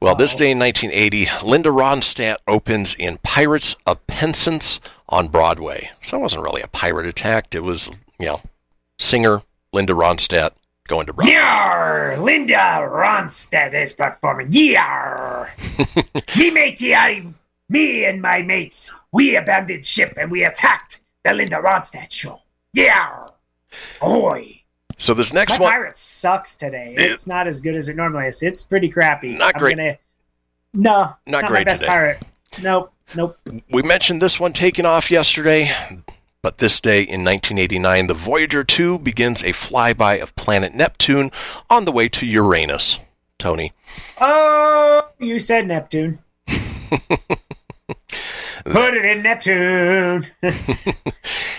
Well, 0.00 0.14
this 0.14 0.34
day 0.34 0.50
in 0.50 0.58
1980, 0.58 1.46
Linda 1.46 1.70
Ronstadt 1.70 2.36
opens 2.46 2.94
in 2.94 3.18
Pirates 3.22 3.76
of 3.86 4.06
Penzance 4.06 4.78
on 5.08 5.28
Broadway. 5.28 5.90
So 6.02 6.18
it 6.18 6.20
wasn't 6.20 6.42
really 6.42 6.60
a 6.60 6.68
pirate 6.68 7.06
attack. 7.06 7.54
It 7.54 7.62
was, 7.62 7.90
you 8.18 8.26
know, 8.26 8.42
singer 8.98 9.42
Linda 9.72 9.94
Ronstadt 9.94 10.50
going 10.86 11.06
to 11.06 11.14
Broadway. 11.14 11.32
Yar! 11.32 12.18
Linda 12.18 12.54
Ronstadt 12.54 13.72
is 13.74 13.94
performing. 13.94 14.48
Yar! 14.50 15.54
me 16.38 16.50
matey, 16.50 16.94
I, 16.94 17.26
me 17.68 18.04
and 18.04 18.20
my 18.20 18.42
mates, 18.42 18.92
we 19.12 19.34
abandoned 19.34 19.86
ship 19.86 20.12
and 20.16 20.30
we 20.30 20.44
attacked 20.44 21.00
the 21.24 21.32
Linda 21.32 21.56
Ronstadt 21.56 22.12
show. 22.12 22.42
Yar! 22.74 23.25
Ahoy! 24.00 24.62
So 24.98 25.12
this 25.14 25.32
next 25.32 25.58
my 25.58 25.64
one, 25.64 25.72
pirate 25.72 25.96
sucks 25.96 26.56
today. 26.56 26.94
It's 26.96 27.26
not 27.26 27.46
as 27.46 27.60
good 27.60 27.74
as 27.74 27.88
it 27.88 27.96
normally 27.96 28.26
is. 28.28 28.42
It's 28.42 28.64
pretty 28.64 28.88
crappy. 28.88 29.36
Not 29.36 29.54
I'm 29.54 29.60
great. 29.60 29.76
Gonna, 29.76 29.98
no, 30.72 30.92
Not 30.92 31.42
not, 31.42 31.48
great 31.48 31.60
my 31.60 31.64
best 31.64 31.80
today. 31.82 31.88
pirate. 31.92 32.22
Nope, 32.62 32.92
nope. 33.14 33.38
we 33.70 33.82
mentioned 33.82 34.22
this 34.22 34.40
one 34.40 34.52
taking 34.54 34.86
off 34.86 35.10
yesterday, 35.10 35.70
but 36.40 36.58
this 36.58 36.80
day 36.80 37.00
in 37.00 37.24
1989, 37.24 38.06
the 38.06 38.14
Voyager 38.14 38.64
2 38.64 38.98
begins 39.00 39.42
a 39.42 39.52
flyby 39.52 40.20
of 40.22 40.34
planet 40.36 40.74
Neptune 40.74 41.30
on 41.68 41.84
the 41.84 41.92
way 41.92 42.08
to 42.08 42.24
Uranus. 42.26 42.98
Tony. 43.38 43.74
Oh, 44.18 45.08
you 45.18 45.38
said 45.38 45.66
Neptune. 45.66 46.20
Put 48.72 48.94
it 48.94 49.04
in 49.04 49.22
Neptune. 49.22 50.26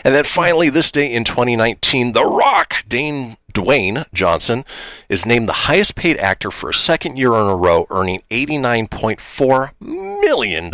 And 0.03 0.15
then 0.15 0.23
finally, 0.23 0.69
this 0.69 0.89
day 0.89 1.11
in 1.11 1.25
2019, 1.25 2.13
The 2.13 2.23
Rock, 2.23 2.75
Dane 2.87 3.35
Dwayne 3.53 4.05
Johnson, 4.13 4.63
is 5.09 5.25
named 5.25 5.49
the 5.49 5.53
highest 5.67 5.95
paid 5.95 6.15
actor 6.17 6.49
for 6.49 6.69
a 6.69 6.73
second 6.73 7.17
year 7.17 7.33
in 7.33 7.47
a 7.47 7.55
row, 7.57 7.87
earning 7.89 8.21
$89.4 8.31 9.71
million. 9.81 10.71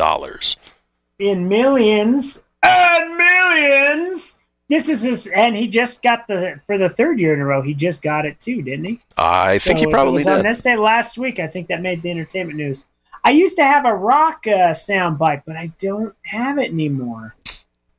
in 1.17 1.47
millions 1.47 2.43
and 2.61 3.17
millions. 3.17 4.39
This 4.69 4.87
is 4.87 5.03
his, 5.03 5.27
and 5.27 5.55
he 5.55 5.67
just 5.67 6.03
got 6.03 6.27
the 6.27 6.59
for 6.65 6.77
the 6.77 6.89
third 6.89 7.19
year 7.19 7.33
in 7.33 7.39
a 7.41 7.45
row. 7.45 7.61
He 7.61 7.73
just 7.73 8.03
got 8.03 8.25
it 8.25 8.39
too, 8.39 8.61
didn't 8.61 8.85
he? 8.85 8.99
I 9.17 9.59
think 9.59 9.79
he 9.79 9.87
probably 9.87 10.13
was 10.13 10.27
on 10.27 10.43
this 10.43 10.61
day 10.61 10.75
last 10.75 11.17
week. 11.17 11.39
I 11.39 11.47
think 11.47 11.67
that 11.67 11.81
made 11.81 12.01
the 12.01 12.11
entertainment 12.11 12.57
news. 12.57 12.87
I 13.23 13.31
used 13.31 13.55
to 13.57 13.63
have 13.63 13.85
a 13.85 13.93
rock 13.93 14.45
uh, 14.47 14.73
sound 14.73 15.17
bite, 15.17 15.43
but 15.45 15.55
I 15.55 15.71
don't 15.79 16.15
have 16.25 16.57
it 16.57 16.71
anymore. 16.71 17.35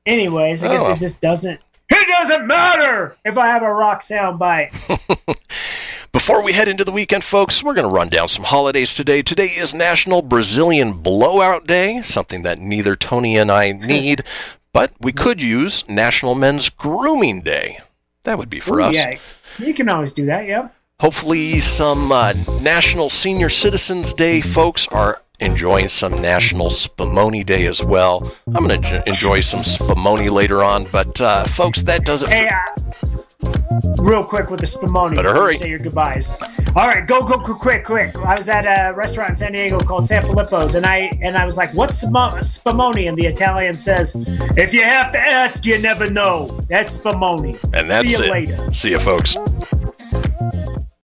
Anyways, 0.07 0.63
I 0.63 0.69
Oh, 0.69 0.73
guess 0.73 0.83
well. 0.83 0.93
it 0.93 0.99
just 0.99 1.21
doesn't. 1.21 1.61
It 1.91 2.09
doesn't 2.09 2.47
matter 2.47 3.17
if 3.25 3.37
I 3.39 3.47
have 3.49 3.63
a 3.63 3.73
rock 3.73 4.03
sound 4.03 4.39
bite. 4.39 4.73
Before 6.13 6.43
we 6.43 6.53
head 6.53 6.69
into 6.69 6.85
the 6.85 6.93
weekend, 6.93 7.25
folks, 7.25 7.63
we're 7.63 7.75
going 7.75 7.89
to 7.89 7.95
run 7.95 8.09
down 8.09 8.29
some 8.29 8.45
holidays 8.45 8.95
today. 8.95 9.21
Today 9.23 9.47
is 9.47 9.75
National 9.75 10.23
Brazilian 10.23 10.93
Blowout 10.95 11.67
Day, 11.67 12.03
something 12.03 12.43
that 12.43 12.59
neither 12.59 12.95
Tony 12.97 13.37
and 13.37 13.51
I 13.51 13.73
need, 13.73 14.23
but 14.73 14.93
we 15.01 15.13
could 15.13 15.43
use 15.43 15.87
National 15.89 16.35
Men's 16.35 16.69
Grooming 16.69 17.43
Day. 17.43 17.79
That 18.23 18.39
would 18.39 18.49
be 18.49 18.61
for 18.61 18.79
Ooh, 18.81 18.85
us. 18.85 18.95
Yeah, 18.95 19.19
you 19.59 19.75
can 19.75 19.89
always 19.89 20.13
do 20.13 20.27
that. 20.27 20.47
Yep. 20.47 20.75
Hopefully, 21.01 21.61
some 21.61 22.12
uh, 22.12 22.33
National 22.61 23.11
Senior 23.11 23.49
Citizens 23.51 24.12
Day 24.15 24.41
folks 24.41 24.87
are 24.89 25.21
enjoying 25.41 25.89
some 25.89 26.23
National 26.23 26.69
Spumoni 26.69 27.45
Day 27.45 27.66
as 27.66 27.83
well. 27.83 28.33
I'm 28.55 28.66
going 28.66 28.81
to 28.83 29.03
enjoy 29.07 29.41
some 29.41 29.61
Spumoni 29.61 30.31
later 30.31 30.62
on, 30.62 30.87
but 30.93 31.21
uh, 31.21 31.45
folks, 31.45 31.83
that 31.83 32.05
does 32.05 32.23
it. 32.23 32.29
Hey, 32.29 32.49
uh, 32.49 33.07
real 34.01 34.23
quick 34.25 34.51
with 34.51 34.61
the 34.61 34.66
Spumoni. 34.66 35.16
Better 35.16 35.35
hurry. 35.35 35.57
Say 35.57 35.69
your 35.69 35.81
goodbyes. 35.81 36.39
All 36.77 36.87
right, 36.89 37.05
go, 37.07 37.23
go, 37.23 37.39
go, 37.39 37.55
quick, 37.55 37.85
quick. 37.85 38.16
I 38.19 38.35
was 38.37 38.49
at 38.49 38.65
a 38.65 38.95
restaurant 38.95 39.31
in 39.31 39.37
San 39.37 39.53
Diego 39.53 39.81
called 39.81 40.07
San 40.07 40.23
Filippo's, 40.25 40.77
and 40.77 40.87
I 40.87 41.11
and 41.21 41.37
I 41.37 41.45
was 41.45 41.57
like, 41.57 41.75
"What's 41.75 41.99
Spum- 41.99 42.33
Spumoni?" 42.35 43.09
And 43.09 43.19
the 43.19 43.27
Italian 43.27 43.75
says, 43.77 44.15
"If 44.57 44.73
you 44.73 44.83
have 44.85 45.11
to 45.12 45.19
ask, 45.21 45.66
you 45.66 45.77
never 45.79 46.09
know. 46.09 46.47
That's 46.69 46.97
Spumoni." 46.97 47.62
And 47.75 47.91
that's 47.91 48.07
See 48.07 48.12
you 48.12 48.25
it. 48.25 48.31
later. 48.31 48.73
See 48.73 48.91
you, 48.91 48.99
folks. 48.99 49.37